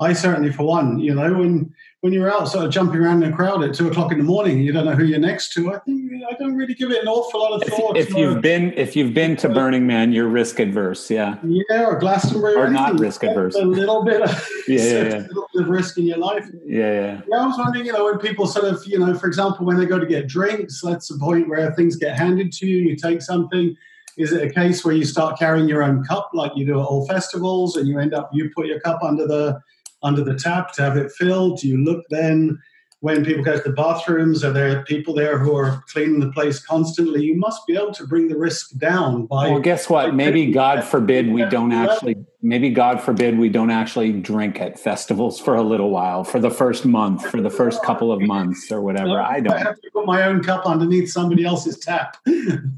I 0.00 0.14
certainly 0.14 0.50
for 0.50 0.64
one. 0.64 0.98
You 0.98 1.14
know, 1.14 1.32
when 1.32 1.72
when 2.04 2.12
you're 2.12 2.30
out 2.30 2.46
sort 2.46 2.66
of 2.66 2.70
jumping 2.70 3.00
around 3.00 3.22
in 3.22 3.32
a 3.32 3.34
crowd 3.34 3.64
at 3.64 3.72
two 3.74 3.88
o'clock 3.88 4.12
in 4.12 4.18
the 4.18 4.24
morning, 4.24 4.58
you 4.58 4.72
don't 4.72 4.84
know 4.84 4.92
who 4.94 5.04
you're 5.04 5.18
next 5.18 5.54
to. 5.54 5.72
I 5.72 5.78
think 5.78 6.12
I 6.30 6.34
don't 6.34 6.54
really 6.54 6.74
give 6.74 6.90
it 6.90 7.00
an 7.00 7.08
awful 7.08 7.40
lot 7.40 7.54
of 7.62 7.66
thought. 7.66 7.96
if 7.96 8.14
or- 8.14 8.18
you've 8.18 8.42
been 8.42 8.74
if 8.74 8.94
you've 8.94 9.14
been 9.14 9.36
to 9.36 9.48
Burning 9.48 9.86
Man, 9.86 10.12
you're 10.12 10.28
risk 10.28 10.60
adverse. 10.60 11.10
Yeah. 11.10 11.38
yeah, 11.42 11.86
or 11.86 11.98
Glastonbury, 11.98 12.56
Or 12.56 12.68
not 12.68 13.00
risk 13.00 13.24
adverse. 13.24 13.54
A 13.54 13.64
little 13.64 14.04
bit, 14.04 14.20
of, 14.20 14.48
Yeah, 14.68 14.76
yeah, 14.76 14.92
yeah. 14.92 15.16
a 15.16 15.28
little 15.28 15.48
bit 15.54 15.62
of 15.62 15.68
risk 15.70 15.96
in 15.96 16.04
your 16.04 16.18
life. 16.18 16.46
Yeah. 16.66 16.92
Yeah. 16.92 17.20
Yeah, 17.26 17.36
I 17.38 17.46
was 17.46 17.56
wondering, 17.56 17.86
you 17.86 17.94
know, 17.94 18.04
when 18.04 18.18
people 18.18 18.46
sort 18.46 18.66
of, 18.66 18.86
you 18.86 18.98
know, 18.98 19.14
for 19.14 19.26
example, 19.26 19.64
when 19.64 19.78
they 19.78 19.86
go 19.86 19.98
to 19.98 20.04
get 20.04 20.26
drinks, 20.28 20.82
that's 20.82 21.08
the 21.08 21.18
point 21.18 21.48
where 21.48 21.72
things 21.72 21.96
get 21.96 22.18
handed 22.18 22.52
to 22.52 22.66
you, 22.66 22.80
you 22.90 22.96
take 22.96 23.22
something. 23.22 23.74
Is 24.18 24.30
it 24.30 24.42
a 24.46 24.52
case 24.52 24.84
where 24.84 24.94
you 24.94 25.06
start 25.06 25.38
carrying 25.38 25.70
your 25.70 25.82
own 25.82 26.04
cup 26.04 26.32
like 26.34 26.52
you 26.54 26.66
do 26.66 26.78
at 26.80 26.84
all 26.84 27.06
festivals 27.06 27.76
and 27.78 27.88
you 27.88 27.98
end 27.98 28.12
up, 28.12 28.28
you 28.30 28.50
put 28.54 28.66
your 28.66 28.80
cup 28.80 29.02
under 29.02 29.26
the 29.26 29.58
under 30.04 30.22
the 30.22 30.34
tap 30.34 30.72
to 30.74 30.82
have 30.82 30.96
it 30.96 31.10
filled? 31.12 31.58
Do 31.58 31.68
you 31.68 31.78
look 31.78 32.04
then 32.10 32.60
when 33.04 33.22
people 33.22 33.44
go 33.44 33.54
to 33.54 33.62
the 33.62 33.74
bathrooms? 33.74 34.42
Are 34.42 34.52
there 34.52 34.82
people 34.84 35.12
there 35.12 35.38
who 35.38 35.54
are 35.54 35.82
cleaning 35.92 36.20
the 36.20 36.32
place 36.32 36.64
constantly? 36.64 37.22
You 37.22 37.36
must 37.36 37.66
be 37.66 37.76
able 37.76 37.92
to 37.92 38.06
bring 38.06 38.28
the 38.28 38.38
risk 38.38 38.78
down 38.78 39.26
by. 39.26 39.50
Well, 39.50 39.60
guess 39.60 39.90
what? 39.90 40.14
Maybe 40.14 40.50
God 40.50 40.82
forbid 40.82 41.30
we 41.30 41.44
don't 41.44 41.72
actually. 41.72 42.16
Maybe 42.40 42.70
God 42.70 43.02
forbid 43.02 43.38
we 43.38 43.50
don't 43.50 43.70
actually 43.70 44.12
drink 44.12 44.58
at 44.58 44.78
festivals 44.78 45.38
for 45.38 45.54
a 45.54 45.62
little 45.62 45.90
while, 45.90 46.24
for 46.24 46.38
the 46.38 46.50
first 46.50 46.84
month, 46.84 47.26
for 47.30 47.40
the 47.40 47.50
first 47.50 47.82
couple 47.82 48.12
of 48.12 48.20
months, 48.22 48.72
or 48.72 48.80
whatever. 48.80 49.20
I 49.20 49.34
I 49.36 49.40
don't. 49.40 49.54
I 49.54 49.58
have 49.58 49.80
to 49.80 49.90
put 49.92 50.06
my 50.06 50.22
own 50.22 50.42
cup 50.42 50.64
underneath 50.64 51.10
somebody 51.10 51.44
else's 51.44 51.78
tap. 51.78 52.16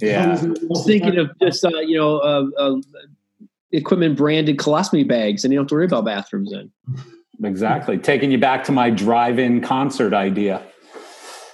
Yeah. 0.01 0.33
As 0.33 0.43
long 0.43 0.53
as 0.53 0.59
it 0.59 0.65
I 0.65 0.67
was 0.67 0.87
thinking 0.87 1.19
of 1.19 1.31
just 1.41 1.65
uh, 1.65 1.69
you 1.81 1.99
know 1.99 2.19
uh, 2.19 2.47
uh, 2.59 2.77
equipment 3.71 4.17
branded 4.17 4.57
colostomy 4.57 5.07
bags, 5.07 5.45
and 5.45 5.53
you 5.53 5.59
don't 5.59 5.65
have 5.65 5.69
to 5.69 5.75
worry 5.75 5.87
about 5.87 6.05
bathrooms 6.05 6.51
then. 6.51 6.71
Exactly. 7.45 7.99
Taking 7.99 8.31
you 8.31 8.39
back 8.39 8.65
to 8.65 8.73
my 8.73 8.91
drive-in 8.91 9.61
concert 9.61 10.15
idea. 10.15 10.63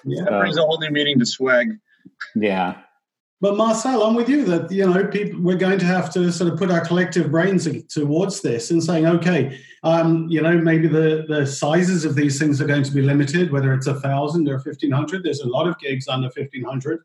Yeah. 0.04 0.24
That 0.24 0.40
brings 0.40 0.56
a 0.56 0.62
whole 0.62 0.78
new 0.78 0.90
meaning 0.90 1.18
to 1.18 1.26
swag. 1.26 1.68
Yeah. 2.34 2.78
But 3.40 3.56
Marcel, 3.56 4.04
I'm 4.04 4.14
with 4.14 4.28
you 4.28 4.44
that 4.44 4.70
you 4.70 4.88
know 4.88 5.04
people 5.04 5.40
we're 5.40 5.56
going 5.56 5.80
to 5.80 5.84
have 5.84 6.12
to 6.14 6.30
sort 6.30 6.52
of 6.52 6.58
put 6.58 6.70
our 6.70 6.84
collective 6.84 7.32
brains 7.32 7.68
towards 7.92 8.40
this 8.40 8.70
and 8.70 8.82
saying, 8.82 9.04
okay, 9.04 9.58
um, 9.82 10.28
you 10.28 10.40
know, 10.40 10.56
maybe 10.56 10.86
the 10.86 11.24
the 11.26 11.44
sizes 11.44 12.04
of 12.04 12.14
these 12.14 12.38
things 12.38 12.60
are 12.60 12.66
going 12.66 12.84
to 12.84 12.92
be 12.92 13.02
limited, 13.02 13.50
whether 13.50 13.74
it's 13.74 13.88
a 13.88 13.98
thousand 13.98 14.48
or 14.48 14.60
fifteen 14.60 14.92
hundred. 14.92 15.24
There's 15.24 15.40
a 15.40 15.48
lot 15.48 15.66
of 15.66 15.76
gigs 15.80 16.06
under 16.06 16.30
fifteen 16.30 16.62
hundred, 16.62 17.00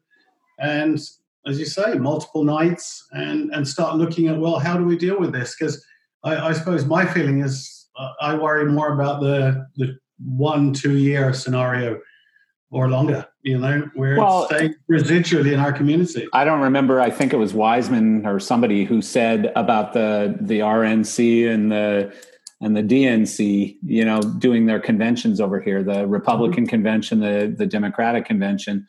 and 0.60 1.00
as 1.48 1.58
you 1.58 1.66
say, 1.66 1.96
multiple 1.96 2.44
nights, 2.44 3.08
and 3.14 3.52
and 3.52 3.68
start 3.68 3.96
looking 3.96 4.28
at 4.28 4.38
well, 4.38 4.60
how 4.60 4.78
do 4.78 4.84
we 4.86 4.96
deal 4.96 5.20
with 5.20 5.32
this? 5.32 5.56
Because 5.58 5.84
I, 6.24 6.50
I 6.50 6.54
suppose 6.54 6.86
my 6.86 7.04
feeling 7.04 7.42
is 7.42 7.87
I 8.22 8.36
worry 8.36 8.66
more 8.66 8.94
about 8.94 9.22
the 9.22 9.68
the 9.76 9.98
one 10.24 10.74
two 10.74 10.98
year 10.98 11.34
scenario 11.34 12.00
or 12.70 12.90
longer. 12.90 13.26
You 13.44 13.58
know, 13.60 13.90
where 13.96 14.18
Well- 14.18 14.48
it's 14.50 14.56
staying 14.56 14.76
residually 14.92 15.54
in 15.54 15.60
our 15.60 15.72
community. 15.72 16.28
I 16.34 16.44
don't 16.44 16.62
remember. 16.62 17.00
I 17.00 17.10
think 17.10 17.34
it 17.34 17.38
was 17.38 17.54
Wiseman 17.54 18.26
or 18.26 18.40
somebody 18.40 18.84
who 18.86 19.02
said 19.02 19.52
about 19.56 19.94
the 19.94 20.38
the 20.40 20.62
RNC 20.62 21.48
and 21.48 21.72
the 21.72 22.14
and 22.60 22.76
the 22.76 22.82
DNC, 22.82 23.78
you 23.84 24.04
know, 24.04 24.20
doing 24.20 24.66
their 24.66 24.80
conventions 24.80 25.40
over 25.40 25.62
here, 25.62 25.84
the 25.84 26.08
Republican 26.08 26.68
convention, 26.68 27.20
the 27.20 27.54
the 27.56 27.66
Democratic 27.66 28.26
convention. 28.26 28.88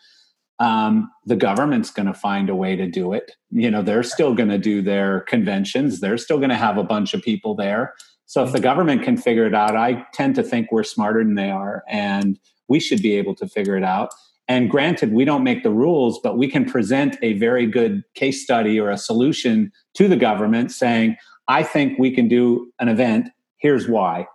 Um, 0.61 1.09
the 1.25 1.37
government's 1.37 1.93
going 1.93 2.07
to 2.07 2.15
find 2.15 2.51
a 2.51 2.55
way 2.55 2.75
to 2.75 2.89
do 2.89 3.13
it. 3.13 3.31
You 3.51 3.71
know, 3.71 3.81
they're 3.81 4.03
still 4.03 4.35
going 4.35 4.49
to 4.49 4.59
do 4.59 4.83
their 4.83 5.21
conventions. 5.21 6.01
They're 6.01 6.19
still 6.19 6.39
going 6.39 6.51
to 6.51 6.57
have 6.57 6.79
a 6.79 6.83
bunch 6.83 7.15
of 7.15 7.23
people 7.23 7.55
there. 7.55 7.95
So 8.29 8.45
if 8.45 8.53
the 8.53 8.61
government 8.61 9.03
can 9.03 9.17
figure 9.17 9.47
it 9.47 9.55
out, 9.55 9.75
I 9.75 10.07
tend 10.13 10.35
to 10.35 10.43
think 10.43 10.71
we're 10.71 10.85
smarter 10.85 11.25
than 11.25 11.35
they 11.35 11.51
are, 11.51 11.83
and 11.89 12.39
we 12.69 12.79
should 12.79 13.01
be 13.01 13.17
able 13.17 13.35
to 13.37 13.49
figure 13.49 13.75
it 13.75 13.83
out. 13.83 14.11
And 14.47 14.71
granted, 14.71 15.15
we 15.15 15.25
don't 15.25 15.43
make 15.43 15.63
the 15.63 15.71
rules, 15.71 16.21
but 16.23 16.37
we 16.37 16.47
can 16.47 16.67
present 16.67 17.17
a 17.23 17.33
very 17.39 17.67
good 17.67 18.03
case 18.15 18.45
study 18.45 18.79
or 18.79 18.91
a 18.91 18.99
solution 18.99 19.73
to 19.95 20.09
the 20.09 20.17
government 20.17 20.71
saying, 20.73 21.17
I 21.49 21.63
think 21.63 21.99
we 21.99 22.11
can 22.11 22.29
do 22.29 22.71
an 22.79 22.89
event. 22.89 23.31
Here's 23.57 23.89
why. 23.89 24.27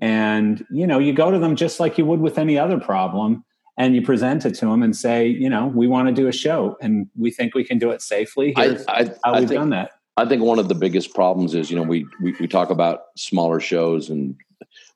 And, 0.00 0.66
you 0.70 0.86
know, 0.86 0.98
you 0.98 1.12
go 1.12 1.30
to 1.30 1.38
them 1.38 1.54
just 1.54 1.78
like 1.78 1.98
you 1.98 2.04
would 2.04 2.20
with 2.20 2.38
any 2.38 2.58
other 2.58 2.80
problem 2.80 3.44
and 3.78 3.94
you 3.94 4.02
present 4.02 4.44
it 4.44 4.54
to 4.56 4.66
them 4.66 4.82
and 4.82 4.96
say, 4.96 5.28
you 5.28 5.48
know, 5.48 5.66
we 5.66 5.86
want 5.86 6.08
to 6.08 6.14
do 6.14 6.26
a 6.26 6.32
show 6.32 6.76
and 6.80 7.08
we 7.16 7.30
think 7.30 7.54
we 7.54 7.62
can 7.62 7.78
do 7.78 7.90
it 7.90 8.02
safely. 8.02 8.54
Here's 8.56 8.84
I, 8.86 9.04
how 9.24 9.34
I 9.34 9.40
we've 9.40 9.48
think, 9.48 9.60
done 9.60 9.70
that. 9.70 9.92
I 10.16 10.24
think 10.24 10.42
one 10.42 10.58
of 10.58 10.68
the 10.68 10.74
biggest 10.74 11.14
problems 11.14 11.54
is, 11.54 11.70
you 11.70 11.76
know, 11.76 11.82
we, 11.82 12.06
we, 12.20 12.34
we 12.40 12.46
talk 12.46 12.70
about 12.70 13.04
smaller 13.16 13.60
shows 13.60 14.08
and, 14.08 14.36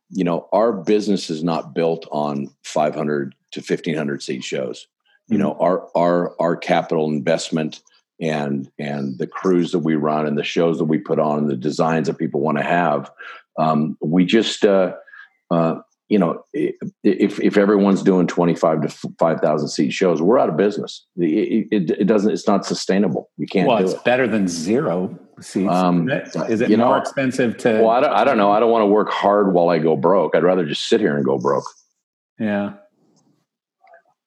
you 0.09 0.25
know, 0.25 0.49
our 0.53 0.73
business 0.73 1.29
is 1.29 1.45
not 1.45 1.75
built 1.75 2.07
on 2.11 2.49
500 2.65 3.35
to 3.53 3.61
1500 3.61 4.23
seat 4.23 4.43
shows. 4.43 4.87
You 5.29 5.39
know, 5.39 5.57
our, 5.61 5.89
our, 5.95 6.35
our 6.41 6.57
capital 6.57 7.09
investment 7.09 7.83
and, 8.21 8.71
and 8.79 9.19
the 9.19 9.27
crews 9.27 9.73
that 9.73 9.81
we 9.81 9.95
run 9.95 10.27
and 10.27 10.39
the 10.39 10.45
shows 10.45 10.79
that 10.79 10.85
we 10.85 10.99
put 10.99 11.19
on 11.19 11.39
and 11.39 11.51
the 11.51 11.57
designs 11.57 12.09
that 12.09 12.19
people 12.19 12.41
want 12.41 12.59
to 12.59 12.65
have. 12.65 13.11
Um, 13.59 13.99
we 14.01 14.25
just, 14.25 14.65
uh, 14.65 14.95
uh, 15.51 15.81
you 16.11 16.19
know, 16.19 16.43
if 16.53 17.39
if 17.41 17.57
everyone's 17.57 18.03
doing 18.03 18.27
twenty 18.27 18.57
five 18.57 18.83
to 18.83 18.89
five 19.19 19.41
thousand 19.41 19.69
seat 19.69 19.93
shows, 19.93 20.21
we're 20.21 20.41
out 20.41 20.49
of 20.49 20.57
business. 20.57 21.07
It, 21.17 21.69
it, 21.71 21.91
it 22.01 22.05
doesn't. 22.07 22.33
It's 22.33 22.49
not 22.49 22.67
sustainable. 22.67 23.31
You 23.37 23.47
can't 23.47 23.69
well, 23.69 23.79
do 23.79 23.85
it's 23.85 23.93
it. 23.95 24.05
better 24.05 24.27
than 24.27 24.49
zero 24.49 25.17
seats. 25.41 25.71
Um, 25.71 26.11
isn't 26.11 26.37
it? 26.37 26.51
Is 26.51 26.61
it 26.63 26.69
you 26.69 26.77
more 26.79 26.97
know, 26.97 27.01
expensive 27.01 27.57
to? 27.59 27.75
Well, 27.75 27.91
I 27.91 28.01
don't, 28.01 28.13
I 28.13 28.25
don't 28.25 28.39
know. 28.39 28.51
I 28.51 28.59
don't 28.59 28.73
want 28.73 28.83
to 28.83 28.87
work 28.87 29.09
hard 29.09 29.55
while 29.55 29.69
I 29.69 29.79
go 29.79 29.97
broke. 29.97 30.35
I'd 30.35 30.43
rather 30.43 30.67
just 30.67 30.89
sit 30.89 31.01
here 31.01 31.17
and 31.17 31.25
go 31.25 31.39
broke. 31.39 31.65
Yeah. 32.41 32.73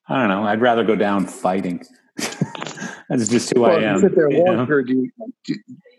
I 0.08 0.20
don't 0.22 0.30
know. 0.30 0.48
I'd 0.48 0.62
rather 0.62 0.86
go 0.86 0.96
down 0.96 1.26
fighting. 1.26 1.84
That's 3.10 3.28
just 3.28 3.54
who 3.54 3.62
Well, 3.62 3.72
I 3.72 3.76
if 3.76 3.82
you 3.82 3.88
am. 3.88 4.00
sit 4.00 4.16
there 4.16 4.32
you 4.32 4.44
know? 4.44 4.66
do 4.66 4.84
you, 4.88 5.12
do, 5.46 5.56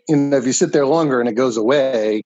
you 0.07 0.15
know, 0.15 0.37
if 0.37 0.45
you 0.45 0.53
sit 0.53 0.73
there 0.73 0.85
longer 0.85 1.19
and 1.19 1.29
it 1.29 1.33
goes 1.33 1.57
away 1.57 2.23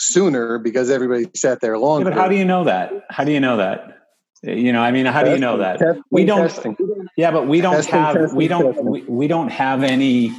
sooner 0.00 0.58
because 0.58 0.90
everybody 0.90 1.26
sat 1.36 1.60
there 1.60 1.74
Yeah, 1.74 1.80
longer. 1.80 2.10
but 2.10 2.14
how 2.18 2.28
do 2.28 2.34
you 2.36 2.44
know 2.44 2.64
that? 2.64 2.92
How 3.10 3.24
do 3.24 3.32
you 3.32 3.40
know 3.40 3.56
that? 3.58 3.96
You 4.42 4.72
know, 4.72 4.80
I 4.80 4.90
mean, 4.90 5.04
how 5.04 5.22
do 5.22 5.30
you 5.30 5.38
know 5.38 5.58
that? 5.58 5.78
Testing, 5.78 6.02
we 6.10 6.24
don't. 6.24 6.48
testing. 6.48 6.76
Yeah, 7.16 7.30
but 7.30 7.46
we 7.46 7.60
don't 7.60 7.74
Testing, 7.74 7.94
have. 7.94 8.32
we 8.32 8.48
don't. 8.48 8.84
We, 8.84 9.02
we 9.02 9.28
don't 9.28 9.50
have 9.50 9.82
any. 9.82 10.32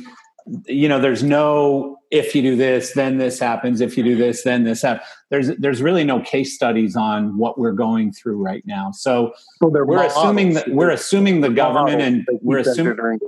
You 0.66 0.90
know, 0.90 1.00
there's 1.00 1.22
no. 1.24 1.98
If 2.10 2.36
you 2.36 2.42
do 2.42 2.56
this, 2.56 2.94
then 2.94 3.20
this 3.20 3.40
happens. 3.40 3.80
If 3.80 3.96
you 3.98 4.04
do 4.04 4.18
this, 4.18 4.44
then 4.44 4.64
this 4.64 4.82
happens. 4.82 5.08
There's 5.30 5.48
there's 5.58 5.84
really 5.84 6.04
no 6.04 6.20
case 6.20 6.56
studies 6.56 6.96
on 6.96 7.38
what 7.38 7.60
we're 7.60 7.72
going 7.74 8.12
through 8.12 8.38
right 8.44 8.64
now. 8.66 8.92
So 8.92 9.34
we're 9.62 10.04
assuming 10.04 10.56
that 10.56 10.70
we're 10.70 10.90
assuming 10.90 11.42
the 11.42 11.50
government 11.52 12.02
and 12.02 12.28
we're 12.42 12.58
assuming 12.58 13.20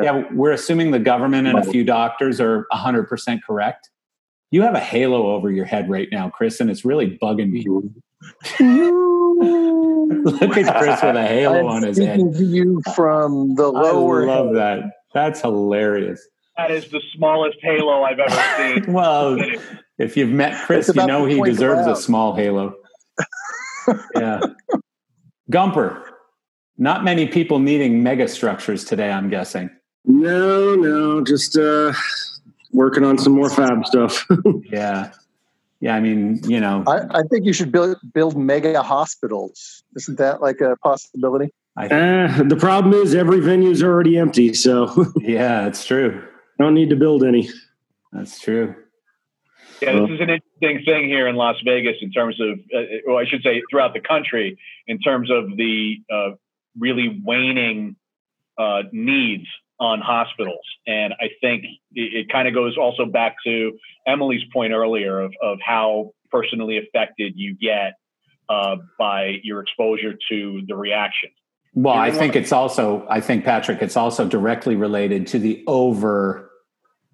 yeah 0.00 0.24
we're 0.32 0.52
assuming 0.52 0.92
the 0.92 0.98
government 0.98 1.46
and 1.46 1.58
a 1.58 1.62
few 1.64 1.84
doctors 1.84 2.40
are 2.40 2.66
100% 2.72 3.40
correct 3.46 3.90
you 4.52 4.62
have 4.62 4.74
a 4.74 4.80
halo 4.80 5.32
over 5.32 5.50
your 5.50 5.64
head 5.64 5.90
right 5.90 6.08
now 6.12 6.30
chris 6.30 6.60
and 6.60 6.70
it's 6.70 6.84
really 6.84 7.18
bugging 7.20 7.50
me. 7.50 7.66
Look 10.24 10.56
at 10.56 10.78
chris 10.78 11.02
with 11.02 11.16
a 11.16 11.26
halo 11.26 11.58
I'm 11.58 11.66
on 11.66 11.82
his 11.82 11.98
head. 11.98 12.20
you 12.36 12.80
from 12.94 13.56
the 13.56 13.68
lower. 13.68 14.22
i 14.22 14.26
love 14.26 14.54
head. 14.54 14.56
that. 14.56 14.84
That's 15.12 15.40
hilarious. 15.40 16.20
That 16.56 16.70
is 16.70 16.88
the 16.90 17.00
smallest 17.16 17.58
halo 17.62 18.04
I've 18.04 18.20
ever 18.20 18.82
seen. 18.84 18.92
well 18.92 19.36
if 19.98 20.16
you've 20.16 20.30
met 20.30 20.64
chris 20.64 20.92
you 20.94 21.06
know 21.06 21.24
he 21.24 21.42
deserves 21.42 21.88
a 21.88 21.96
small 22.00 22.36
halo. 22.36 22.74
Yeah. 24.14 24.38
Gumper 25.50 26.00
not 26.78 27.02
many 27.02 27.26
people 27.26 27.58
needing 27.58 28.02
mega 28.02 28.28
structures 28.28 28.84
today 28.84 29.10
i'm 29.10 29.28
guessing. 29.28 29.70
No, 30.04 30.74
no, 30.74 31.22
just 31.22 31.56
uh, 31.56 31.92
working 32.72 33.04
on 33.04 33.18
some 33.18 33.32
more 33.32 33.50
fab 33.50 33.86
stuff. 33.86 34.26
yeah 34.64 35.12
yeah 35.80 35.96
i 35.96 36.00
mean 36.00 36.40
you 36.44 36.60
know 36.60 36.84
I, 36.86 37.18
I 37.18 37.22
think 37.28 37.44
you 37.44 37.52
should 37.52 37.72
build 37.72 37.96
build 38.14 38.36
mega 38.36 38.82
hospitals. 38.82 39.82
Isn't 39.96 40.16
that 40.18 40.40
like 40.40 40.60
a 40.60 40.76
possibility? 40.76 41.52
Uh, 41.76 42.42
the 42.42 42.56
problem 42.58 42.92
is 42.92 43.14
every 43.14 43.40
venue's 43.40 43.82
already 43.82 44.18
empty, 44.18 44.52
so 44.52 45.06
yeah, 45.16 45.66
it's 45.66 45.86
true. 45.86 46.22
Don't 46.58 46.74
need 46.74 46.90
to 46.90 46.96
build 46.96 47.24
any. 47.24 47.48
That's 48.12 48.38
true. 48.38 48.74
Yeah, 49.80 49.94
this 49.94 50.10
is 50.10 50.20
an 50.20 50.30
interesting 50.30 50.84
thing 50.84 51.08
here 51.08 51.26
in 51.26 51.34
Las 51.34 51.56
Vegas 51.64 51.96
in 52.02 52.12
terms 52.12 52.38
of, 52.40 52.60
uh, 52.72 53.10
or 53.10 53.20
I 53.20 53.26
should 53.26 53.42
say, 53.42 53.62
throughout 53.68 53.94
the 53.94 54.00
country 54.00 54.56
in 54.86 55.00
terms 55.00 55.28
of 55.28 55.56
the 55.56 55.96
uh, 56.12 56.30
really 56.78 57.20
waning 57.24 57.96
uh, 58.58 58.82
needs 58.92 59.46
on 59.82 60.00
hospitals. 60.00 60.64
And 60.86 61.12
I 61.14 61.26
think 61.40 61.64
it, 61.92 62.14
it 62.14 62.32
kind 62.32 62.46
of 62.46 62.54
goes 62.54 62.78
also 62.78 63.04
back 63.04 63.34
to 63.44 63.72
Emily's 64.06 64.42
point 64.52 64.72
earlier 64.72 65.20
of, 65.20 65.32
of 65.42 65.58
how 65.60 66.12
personally 66.30 66.78
affected 66.78 67.32
you 67.34 67.56
get 67.60 67.94
uh, 68.48 68.76
by 68.96 69.38
your 69.42 69.60
exposure 69.60 70.14
to 70.30 70.62
the 70.68 70.76
reaction. 70.76 71.30
Well, 71.74 71.94
I 71.94 72.12
think 72.12 72.36
it's 72.36 72.52
also, 72.52 73.04
I 73.10 73.20
think, 73.20 73.44
Patrick, 73.44 73.82
it's 73.82 73.96
also 73.96 74.28
directly 74.28 74.76
related 74.76 75.26
to 75.28 75.38
the 75.40 75.64
over 75.66 76.50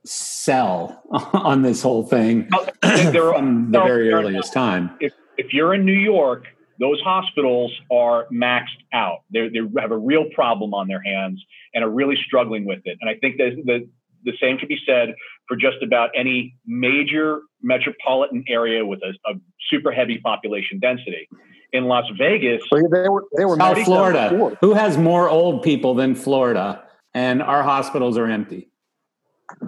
sell 0.04 1.02
on 1.32 1.62
this 1.62 1.80
whole 1.80 2.02
thing 2.02 2.48
from 2.82 3.70
the 3.70 3.80
very 3.80 4.12
earliest 4.12 4.52
time. 4.52 4.90
if 5.00 5.12
if 5.36 5.52
you're 5.52 5.72
in 5.72 5.84
New 5.84 5.92
York, 5.92 6.46
those 6.78 7.00
hospitals 7.00 7.72
are 7.90 8.26
maxed 8.32 8.80
out. 8.92 9.18
They 9.32 9.48
they 9.48 9.60
have 9.80 9.90
a 9.92 9.98
real 9.98 10.26
problem 10.34 10.74
on 10.74 10.88
their 10.88 11.02
hands 11.02 11.44
and 11.74 11.84
are 11.84 11.90
really 11.90 12.16
struggling 12.26 12.64
with 12.64 12.80
it. 12.84 12.98
And 13.00 13.10
I 13.10 13.14
think 13.16 13.36
that 13.38 13.50
the 13.64 13.88
the 14.24 14.32
same 14.40 14.58
can 14.58 14.68
be 14.68 14.78
said 14.86 15.14
for 15.46 15.56
just 15.56 15.76
about 15.82 16.10
any 16.14 16.54
major 16.66 17.40
metropolitan 17.62 18.44
area 18.48 18.84
with 18.84 19.00
a, 19.02 19.10
a 19.30 19.34
super 19.70 19.92
heavy 19.92 20.18
population 20.18 20.78
density. 20.80 21.28
In 21.72 21.84
Las 21.84 22.04
Vegas, 22.18 22.62
they 22.72 22.80
were 23.08 23.24
they 23.36 23.44
were 23.44 23.56
South 23.56 23.76
maxed 23.76 23.84
Florida. 23.84 24.28
before. 24.30 24.56
Who 24.62 24.72
has 24.74 24.96
more 24.96 25.28
old 25.28 25.62
people 25.62 25.94
than 25.94 26.14
Florida? 26.14 26.84
And 27.14 27.42
our 27.42 27.62
hospitals 27.62 28.16
are 28.16 28.26
empty. 28.26 28.70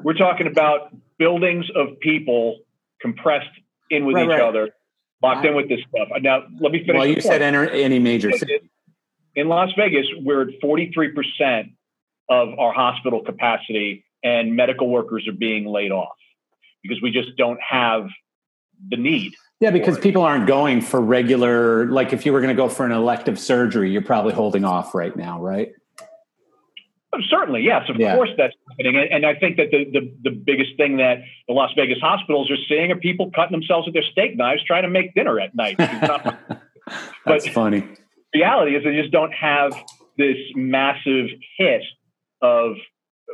we're 0.05 0.15
talking 0.15 0.47
about 0.47 0.95
buildings 1.19 1.67
of 1.75 1.99
people 2.01 2.61
compressed 3.01 3.49
in 3.91 4.05
with 4.07 4.15
Right, 4.17 4.25
each 4.25 4.31
right. 4.31 4.41
other, 4.43 4.71
locked 5.23 5.45
in 5.47 5.55
with 5.55 5.69
this 5.69 5.81
stuff. 5.89 6.09
Uh, 6.15 6.19
now, 6.19 6.45
let 6.61 6.73
me 6.73 6.81
finish. 6.81 6.99
Well, 6.99 7.07
you 7.07 7.21
said 7.21 7.43
enter 7.43 7.69
any 7.69 7.99
major 7.99 8.33
city. 8.33 8.71
in 9.35 9.49
Las 9.49 9.71
Vegas, 9.77 10.07
we're 10.19 10.43
at 10.43 10.61
43% 10.63 11.73
of 12.29 12.59
our 12.59 12.73
hospital 12.73 13.23
capacity, 13.25 14.05
and 14.23 14.55
medical 14.55 14.89
workers 14.89 15.27
are 15.29 15.33
being 15.33 15.67
laid 15.67 15.93
off 15.93 16.17
because 16.83 17.03
we 17.03 17.11
just 17.11 17.37
don't 17.37 17.61
have 17.61 18.09
the 18.89 18.97
need. 18.97 19.35
Yeah, 19.61 19.71
because 19.71 19.99
people 19.99 20.23
aren't 20.23 20.47
going 20.47 20.81
for 20.81 21.01
regular, 21.01 21.87
like 21.87 22.15
if 22.15 22.25
you 22.25 22.33
were 22.33 22.41
going 22.41 22.55
to 22.55 22.61
go 22.61 22.69
for 22.69 22.87
an 22.87 22.93
elective 22.93 23.39
surgery, 23.39 23.91
you're 23.91 24.01
probably 24.01 24.33
holding 24.33 24.65
off 24.65 24.95
right 24.95 25.15
now, 25.15 25.39
right? 25.39 25.73
Certainly, 27.29 27.63
yes, 27.63 27.89
of 27.89 27.97
Yeah. 27.99 28.15
course 28.15 28.31
that's 28.37 28.55
happening. 28.71 29.09
And, 29.11 29.27
I 29.27 29.35
think 29.35 29.57
that 29.57 29.71
the, 29.73 29.85
the, 29.85 30.13
the 30.23 30.31
biggest 30.31 30.77
thing 30.77 30.99
that 30.99 31.19
the 31.49 31.55
Las 31.55 31.71
Vegas 31.77 31.99
hospitals 32.01 32.51
are 32.51 32.57
seeing 32.69 32.93
are 32.93 32.97
people 32.97 33.31
cutting 33.35 33.53
themselves 33.53 33.87
with 33.87 33.95
their 33.95 34.05
steak 34.13 34.37
knives 34.37 34.63
trying 34.65 34.85
to 34.85 34.89
make 34.89 35.13
dinner 35.15 35.41
at 35.41 35.55
night. 35.55 35.77
That's 37.27 37.49
funny. 37.49 37.83
reality 38.35 38.77
is 38.77 38.85
they 38.85 38.97
just 38.97 39.11
don't 39.13 39.33
have 39.33 39.73
this 40.19 40.37
massive 40.55 41.27
hit 41.59 41.83
of 42.43 42.77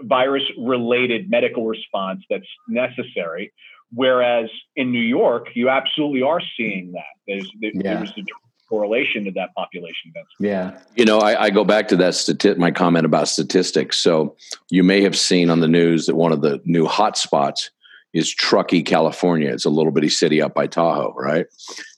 virus 0.03 0.43
related 0.59 1.31
medical 1.31 1.67
response 1.67 2.23
that's 2.29 2.47
necessary. 2.69 3.53
Whereas 3.93 4.49
in 4.75 4.91
New 4.91 4.99
York, 5.01 5.49
you 5.55 5.69
absolutely 5.71 6.23
are 6.23 6.41
seeing 6.57 6.93
that. 6.93 7.05
There's, 7.27 7.51
there, 7.61 7.71
Yeah. 7.75 7.95
there's 7.97 8.11
a 8.11 8.23
correlation 8.69 9.25
to 9.25 9.31
that 9.33 9.55
population 9.55 10.13
density. 10.13 10.49
Yeah. 10.49 10.79
You 10.95 11.05
know, 11.05 11.19
I, 11.19 11.45
I 11.45 11.51
go 11.51 11.65
back 11.65 11.89
to 11.89 11.97
that 11.97 12.15
stati- 12.15 12.59
my 12.59 12.71
comment 12.71 13.07
about 13.07 13.29
statistics. 13.29 13.97
So 13.99 14.37
you 14.71 14.83
may 14.83 15.03
have 15.03 15.17
seen 15.17 15.51
on 15.51 15.61
the 15.61 15.69
news 15.69 16.07
that 16.07 16.17
one 16.17 16.33
of 16.33 16.43
the 16.43 16.61
new 16.65 16.87
hot 16.87 17.17
spots 17.17 17.71
is 18.13 18.35
Truckee, 18.35 18.83
California. 18.83 19.53
It's 19.53 19.67
a 19.67 19.71
little 19.71 19.93
bitty 19.93 20.09
city 20.09 20.41
up 20.41 20.55
by 20.55 20.67
Tahoe, 20.67 21.15
right? 21.17 21.47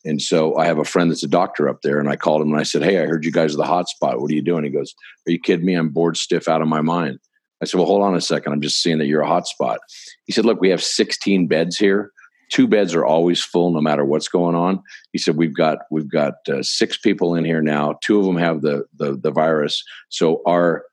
And 0.05 0.21
so 0.21 0.57
I 0.57 0.67
have 0.67 0.79
a 0.79 0.85
friend 0.85 1.11
that's 1.11 1.23
a 1.23 1.29
doctor 1.29 1.69
up 1.69 1.83
there, 1.83 2.01
and 2.01 2.09
I 2.09 2.17
called 2.17 2.43
him 2.43 2.51
and 2.51 2.59
I 2.59 2.65
said, 2.65 2.83
"Hey, 2.83 3.01
I 3.01 3.07
heard 3.07 3.25
you 3.25 3.31
guys 3.31 3.55
are 3.55 3.59
the 3.59 3.63
hotspot. 3.63 4.21
What 4.21 4.31
are 4.31 4.35
you 4.35 4.43
doing?" 4.43 4.65
He 4.65 4.71
goes, 4.71 4.95
"Are 5.27 5.31
you 5.31 5.39
kidding 5.39 5.67
me? 5.67 5.75
I'm 5.75 5.91
bored 5.91 6.17
stiff 6.17 6.49
out 6.49 6.63
of 6.63 6.67
my 6.67 6.81
mind." 6.81 7.19
I 7.63 7.67
said, 7.67 7.79
"Well, 7.79 7.87
hold 7.87 8.03
on 8.03 8.17
a 8.17 8.21
second. 8.21 8.53
I'm 8.53 8.61
just 8.61 8.83
seeing 8.83 8.99
that 8.99 9.07
you're 9.07 9.23
a 9.23 9.29
hotspot. 9.29 9.79
He 10.25 10.33
said, 10.33 10.45
"Look, 10.45 10.61
we 10.61 10.71
have 10.71 10.83
16 10.83 11.47
beds 11.47 11.77
here. 11.77 12.11
Two 12.51 12.67
beds 12.67 12.95
are 12.95 13.05
always 13.05 13.43
full, 13.43 13.73
no 13.73 13.81
matter 13.81 14.05
what's 14.05 14.29
going 14.29 14.55
on." 14.55 14.83
He 15.13 15.19
said, 15.19 15.37
"We've 15.37 15.55
got 15.55 15.79
we've 15.91 16.11
got 16.11 16.35
uh, 16.49 16.63
six 16.63 16.97
people 16.97 17.35
in 17.35 17.45
here 17.45 17.63
now. 17.63 17.99
Two 18.03 18.19
of 18.19 18.25
them 18.25 18.37
have 18.37 18.63
the 18.63 18.85
the, 18.97 19.17
the 19.17 19.31
virus, 19.31 19.83
so 20.09 20.43
our 20.47 20.85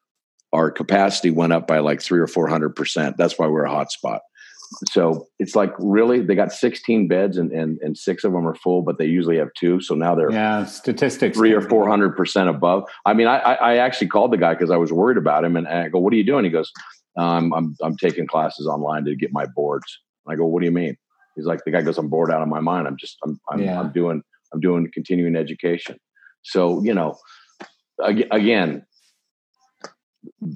our 0.54 0.72
capacity 0.72 1.32
went 1.32 1.54
up 1.54 1.68
by 1.68 1.80
like 1.80 2.02
three 2.02 2.20
or 2.20 2.28
four 2.28 2.48
hundred 2.48 2.76
percent. 2.76 3.18
That's 3.18 3.38
why 3.38 3.48
we're 3.48 3.66
a 3.66 3.72
hot 3.72 3.92
spot." 3.92 4.22
So 4.90 5.28
it's 5.40 5.56
like 5.56 5.74
really 5.80 6.22
they 6.22 6.36
got 6.36 6.52
16 6.52 7.08
beds 7.08 7.38
and, 7.38 7.52
and 7.52 7.80
and 7.82 7.98
six 7.98 8.24
of 8.24 8.34
them 8.34 8.48
are 8.48 8.56
full, 8.56 8.82
but 8.82 8.98
they 8.98 9.06
usually 9.06 9.38
have 9.38 9.50
two. 9.58 9.82
So 9.82 9.96
now 9.96 10.16
they're 10.16 10.32
yeah 10.32 10.66
statistics 10.66 11.38
three 11.38 11.54
or 11.54 11.62
four 11.62 11.88
hundred 11.88 12.16
percent 12.16 12.50
above. 12.50 12.84
I 13.06 13.14
mean, 13.14 13.28
I 13.28 13.38
I 13.38 13.78
actually 13.78 14.08
called 14.08 14.32
the 14.32 14.38
guy 14.38 14.54
because 14.54 14.72
I 14.72 14.78
was 14.78 14.92
worried 14.92 15.18
about 15.18 15.46
him, 15.46 15.56
and, 15.56 15.68
I 15.68 15.90
go, 15.90 16.00
"What 16.00 16.14
are 16.14 16.18
you 16.18 16.26
doing?" 16.26 16.46
He 16.46 16.52
goes, 16.52 16.72
um, 17.18 17.54
"I'm 17.54 17.76
I'm 17.82 17.98
taking 17.98 18.28
classes 18.28 18.68
online 18.68 19.06
to 19.06 19.16
get 19.16 19.32
my 19.32 19.46
boards." 19.46 20.00
I 20.28 20.36
go, 20.36 20.46
"What 20.46 20.62
do 20.62 20.66
you 20.66 20.72
mean?" 20.72 20.98
He's 21.36 21.46
like, 21.46 21.64
"The 21.66 21.72
guy 21.72 21.82
goes, 21.82 21.98
I'm 21.98 22.10
bored 22.10 22.32
out 22.32 22.42
of 22.42 22.48
my 22.48 22.60
mind. 22.60 22.88
I'm 22.88 22.98
just 22.98 23.18
I'm 23.24 23.40
I'm, 23.50 23.62
Yeah. 23.62 23.80
I'm 23.80 23.92
doing 23.92 24.22
I'm 24.54 24.60
doing 24.60 24.90
continuing 24.94 25.36
education." 25.36 25.98
So 26.44 26.84
you 26.84 26.94
know, 26.94 27.18
ag- 28.04 28.28
again, 28.32 28.86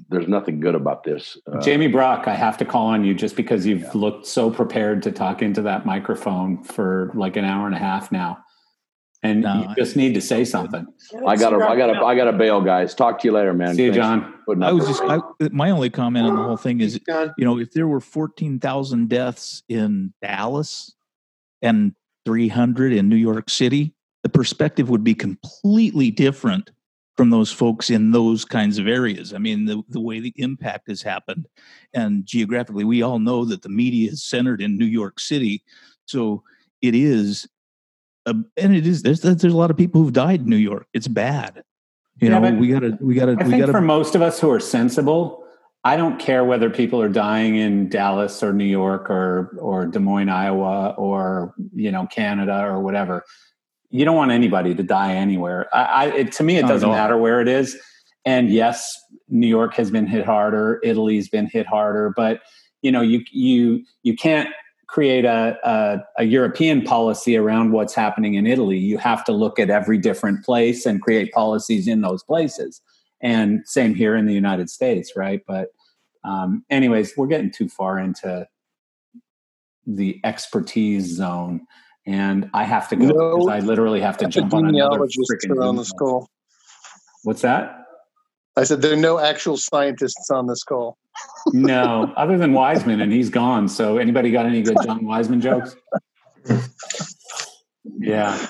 there's 0.08 0.28
nothing 0.28 0.60
good 0.60 0.74
about 0.74 1.04
this. 1.04 1.36
Uh, 1.50 1.60
Jamie 1.60 1.88
Brock, 1.88 2.26
I 2.26 2.34
have 2.34 2.56
to 2.58 2.64
call 2.64 2.88
on 2.88 3.04
you 3.04 3.14
just 3.14 3.36
because 3.36 3.66
you've 3.66 3.94
looked 3.94 4.26
so 4.26 4.50
prepared 4.50 5.02
to 5.04 5.12
talk 5.12 5.42
into 5.42 5.62
that 5.62 5.86
microphone 5.86 6.62
for 6.62 7.10
like 7.14 7.36
an 7.36 7.44
hour 7.44 7.66
and 7.66 7.74
a 7.74 7.78
half 7.78 8.10
now. 8.12 8.38
And 9.22 9.42
you 9.42 9.74
just 9.76 9.96
need 9.96 10.14
to 10.14 10.20
say 10.20 10.46
something. 10.46 10.86
I 11.26 11.36
got 11.36 11.50
to 11.50 11.56
I 11.56 11.76
got 11.76 11.88
to 11.88 12.00
I 12.04 12.14
got 12.14 12.24
to 12.24 12.32
bail, 12.32 12.62
guys. 12.62 12.94
Talk 12.94 13.20
to 13.20 13.28
you 13.28 13.32
later, 13.32 13.52
man. 13.52 13.74
See 13.74 13.84
you, 13.84 13.92
John. 13.92 14.34
I 14.62 14.72
was 14.72 14.86
just. 14.86 15.02
I, 15.02 15.20
my 15.52 15.68
only 15.70 15.90
comment 15.90 16.26
on 16.26 16.36
the 16.36 16.42
whole 16.42 16.56
thing 16.56 16.80
is, 16.80 16.98
you 17.36 17.44
know, 17.44 17.58
if 17.58 17.72
there 17.72 17.86
were 17.86 18.00
fourteen 18.00 18.58
thousand 18.58 19.10
deaths 19.10 19.62
in 19.68 20.14
Dallas 20.22 20.94
and 21.60 21.94
three 22.24 22.48
hundred 22.48 22.94
in 22.94 23.10
New 23.10 23.16
York 23.16 23.50
City, 23.50 23.92
the 24.22 24.30
perspective 24.30 24.88
would 24.88 25.04
be 25.04 25.14
completely 25.14 26.10
different 26.10 26.70
from 27.18 27.28
those 27.28 27.52
folks 27.52 27.90
in 27.90 28.12
those 28.12 28.46
kinds 28.46 28.78
of 28.78 28.88
areas. 28.88 29.34
I 29.34 29.38
mean, 29.38 29.66
the 29.66 29.82
the 29.90 30.00
way 30.00 30.20
the 30.20 30.32
impact 30.36 30.88
has 30.88 31.02
happened, 31.02 31.46
and 31.92 32.24
geographically, 32.24 32.84
we 32.84 33.02
all 33.02 33.18
know 33.18 33.44
that 33.44 33.60
the 33.60 33.68
media 33.68 34.12
is 34.12 34.22
centered 34.22 34.62
in 34.62 34.78
New 34.78 34.86
York 34.86 35.20
City, 35.20 35.62
so 36.06 36.42
it 36.80 36.94
is. 36.94 37.46
A, 38.26 38.34
and 38.56 38.76
it 38.76 38.86
is 38.86 39.02
there's 39.02 39.20
there's 39.20 39.44
a 39.44 39.48
lot 39.56 39.70
of 39.70 39.76
people 39.76 40.02
who've 40.02 40.12
died 40.12 40.40
in 40.40 40.46
New 40.46 40.56
York. 40.56 40.86
It's 40.92 41.08
bad. 41.08 41.62
You 42.20 42.28
Yeah, 42.28 42.38
know, 42.38 42.54
we 42.58 42.68
gotta 42.68 42.98
we 43.00 43.14
gotta 43.14 43.32
I 43.32 43.44
we 43.44 43.50
think 43.50 43.60
gotta 43.60 43.72
for 43.72 43.80
most 43.80 44.14
of 44.14 44.22
us 44.22 44.38
who 44.40 44.50
are 44.50 44.60
sensible, 44.60 45.44
I 45.84 45.96
don't 45.96 46.18
care 46.18 46.44
whether 46.44 46.68
people 46.68 47.00
are 47.00 47.08
dying 47.08 47.56
in 47.56 47.88
Dallas 47.88 48.42
or 48.42 48.52
New 48.52 48.66
York 48.66 49.08
or 49.08 49.56
or 49.58 49.86
Des 49.86 49.98
Moines, 49.98 50.28
Iowa, 50.28 50.94
or 50.98 51.54
you 51.74 51.90
know 51.90 52.06
Canada 52.06 52.62
or 52.62 52.80
whatever. 52.80 53.24
You 53.88 54.04
don't 54.04 54.16
want 54.16 54.30
anybody 54.30 54.74
to 54.74 54.82
die 54.82 55.14
anywhere. 55.14 55.74
I, 55.74 55.82
I 55.82 56.04
it, 56.14 56.32
to 56.32 56.42
me, 56.42 56.58
it 56.58 56.66
doesn't 56.66 56.90
matter 56.90 57.16
where 57.16 57.40
it 57.40 57.48
is. 57.48 57.76
And 58.26 58.50
yes, 58.50 58.94
New 59.28 59.46
York 59.48 59.74
has 59.74 59.90
been 59.90 60.06
hit 60.06 60.26
harder. 60.26 60.80
Italy's 60.84 61.28
been 61.28 61.46
hit 61.46 61.66
harder, 61.66 62.12
but 62.14 62.40
you 62.82 62.92
know 62.92 63.00
you 63.00 63.24
you 63.32 63.82
you 64.02 64.14
can't 64.14 64.50
create 64.90 65.24
a, 65.24 65.56
a, 65.62 66.22
a 66.22 66.24
European 66.24 66.82
policy 66.82 67.36
around 67.36 67.70
what's 67.70 67.94
happening 67.94 68.34
in 68.34 68.46
Italy. 68.46 68.76
You 68.76 68.98
have 68.98 69.24
to 69.24 69.32
look 69.32 69.60
at 69.60 69.70
every 69.70 69.98
different 69.98 70.44
place 70.44 70.84
and 70.84 71.00
create 71.00 71.32
policies 71.32 71.86
in 71.86 72.00
those 72.00 72.24
places. 72.24 72.82
And 73.22 73.62
same 73.66 73.94
here 73.94 74.16
in 74.16 74.26
the 74.26 74.34
United 74.34 74.68
States, 74.68 75.12
right? 75.14 75.42
But, 75.46 75.68
um, 76.24 76.64
anyways, 76.70 77.16
we're 77.16 77.28
getting 77.28 77.52
too 77.52 77.68
far 77.68 77.98
into 77.98 78.48
the 79.86 80.20
expertise 80.24 81.04
zone, 81.04 81.66
and 82.06 82.50
I 82.52 82.64
have 82.64 82.88
to 82.88 82.96
go 82.96 83.06
No 83.06 83.36
because 83.36 83.48
I 83.48 83.60
literally 83.60 84.00
have 84.00 84.16
to 84.18 84.28
jump 84.28 84.54
on 84.54 84.66
another 84.66 84.98
freaking 84.98 85.62
on 85.62 85.76
the 85.76 85.84
call. 85.98 86.28
What's 87.22 87.42
that? 87.42 87.79
I 88.56 88.64
said 88.64 88.82
there 88.82 88.92
are 88.92 88.96
no 88.96 89.18
actual 89.18 89.56
scientists 89.56 90.30
on 90.30 90.46
this 90.46 90.62
call. 90.62 90.98
No, 91.52 92.12
other 92.16 92.36
than 92.36 92.52
Wiseman, 92.52 93.00
and 93.00 93.12
he's 93.12 93.30
gone. 93.30 93.68
So, 93.68 93.98
anybody 93.98 94.30
got 94.30 94.46
any 94.46 94.62
good 94.62 94.76
John 94.84 95.04
Wiseman 95.04 95.40
jokes? 95.40 95.76
Yeah. 97.98 98.46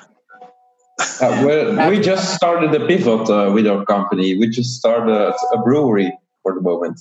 Uh, 1.20 1.42
well, 1.44 1.90
we 1.90 2.00
just 2.00 2.34
started 2.34 2.74
a 2.74 2.86
pivot 2.86 3.28
uh, 3.30 3.50
with 3.52 3.66
our 3.66 3.84
company. 3.84 4.38
We 4.38 4.48
just 4.48 4.76
started 4.76 5.10
a, 5.12 5.34
a 5.54 5.62
brewery 5.62 6.12
for 6.42 6.54
the 6.54 6.60
moment. 6.60 7.00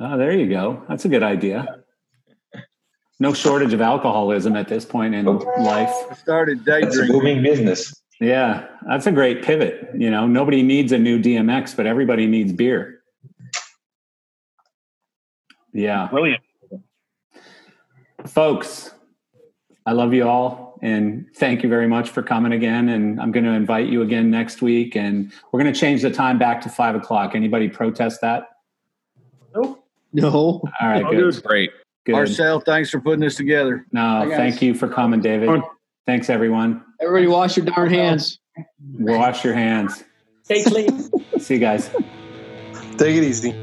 Oh, 0.00 0.16
there 0.18 0.32
you 0.32 0.48
go. 0.48 0.82
That's 0.88 1.04
a 1.04 1.08
good 1.08 1.22
idea. 1.22 1.82
No 3.18 3.32
shortage 3.32 3.72
of 3.72 3.80
alcoholism 3.80 4.56
at 4.56 4.68
this 4.68 4.84
point 4.84 5.14
in 5.14 5.24
life. 5.24 5.90
started 6.18 6.64
day 6.66 6.80
It's 6.82 6.96
a 6.96 6.98
drinking. 7.06 7.18
booming 7.18 7.42
business. 7.42 7.94
Yeah, 8.20 8.66
that's 8.88 9.06
a 9.06 9.12
great 9.12 9.42
pivot. 9.42 9.90
You 9.96 10.10
know, 10.10 10.26
nobody 10.26 10.62
needs 10.62 10.92
a 10.92 10.98
new 10.98 11.20
DMX, 11.20 11.76
but 11.76 11.86
everybody 11.86 12.26
needs 12.26 12.52
beer. 12.52 13.00
Yeah. 15.72 16.08
Brilliant. 16.08 16.42
Folks, 18.26 18.92
I 19.84 19.92
love 19.92 20.14
you 20.14 20.26
all 20.26 20.78
and 20.82 21.26
thank 21.36 21.62
you 21.62 21.68
very 21.68 21.86
much 21.86 22.08
for 22.08 22.22
coming 22.22 22.52
again. 22.52 22.88
And 22.88 23.20
I'm 23.20 23.30
going 23.30 23.44
to 23.44 23.50
invite 23.50 23.88
you 23.88 24.02
again 24.02 24.30
next 24.30 24.62
week. 24.62 24.96
And 24.96 25.32
we're 25.52 25.60
going 25.60 25.72
to 25.72 25.78
change 25.78 26.02
the 26.02 26.10
time 26.10 26.38
back 26.38 26.60
to 26.62 26.68
five 26.68 26.94
o'clock. 26.94 27.34
Anybody 27.34 27.68
protest 27.68 28.20
that? 28.22 28.44
No. 29.54 29.82
No. 30.12 30.30
All 30.30 30.62
right, 30.80 31.04
All 31.04 31.10
good. 31.10 31.34
good. 31.34 31.42
Great. 31.42 31.70
Good. 32.04 32.12
Marcel, 32.12 32.60
thanks 32.60 32.88
for 32.88 33.00
putting 33.00 33.20
this 33.20 33.36
together. 33.36 33.84
No, 33.90 34.26
thank 34.30 34.62
you 34.62 34.74
for 34.74 34.88
coming, 34.88 35.20
David. 35.20 35.60
Thanks, 36.06 36.30
everyone. 36.30 36.84
Everybody, 37.00 37.26
wash 37.26 37.56
your 37.56 37.66
darn 37.66 37.90
hands. 37.90 38.38
Wash 38.98 39.44
your 39.44 39.54
hands. 39.54 40.02
Stay 40.44 40.62
clean. 40.64 41.10
See 41.38 41.54
you 41.54 41.60
guys. 41.60 41.90
Take 42.96 43.16
it 43.16 43.24
easy. 43.24 43.54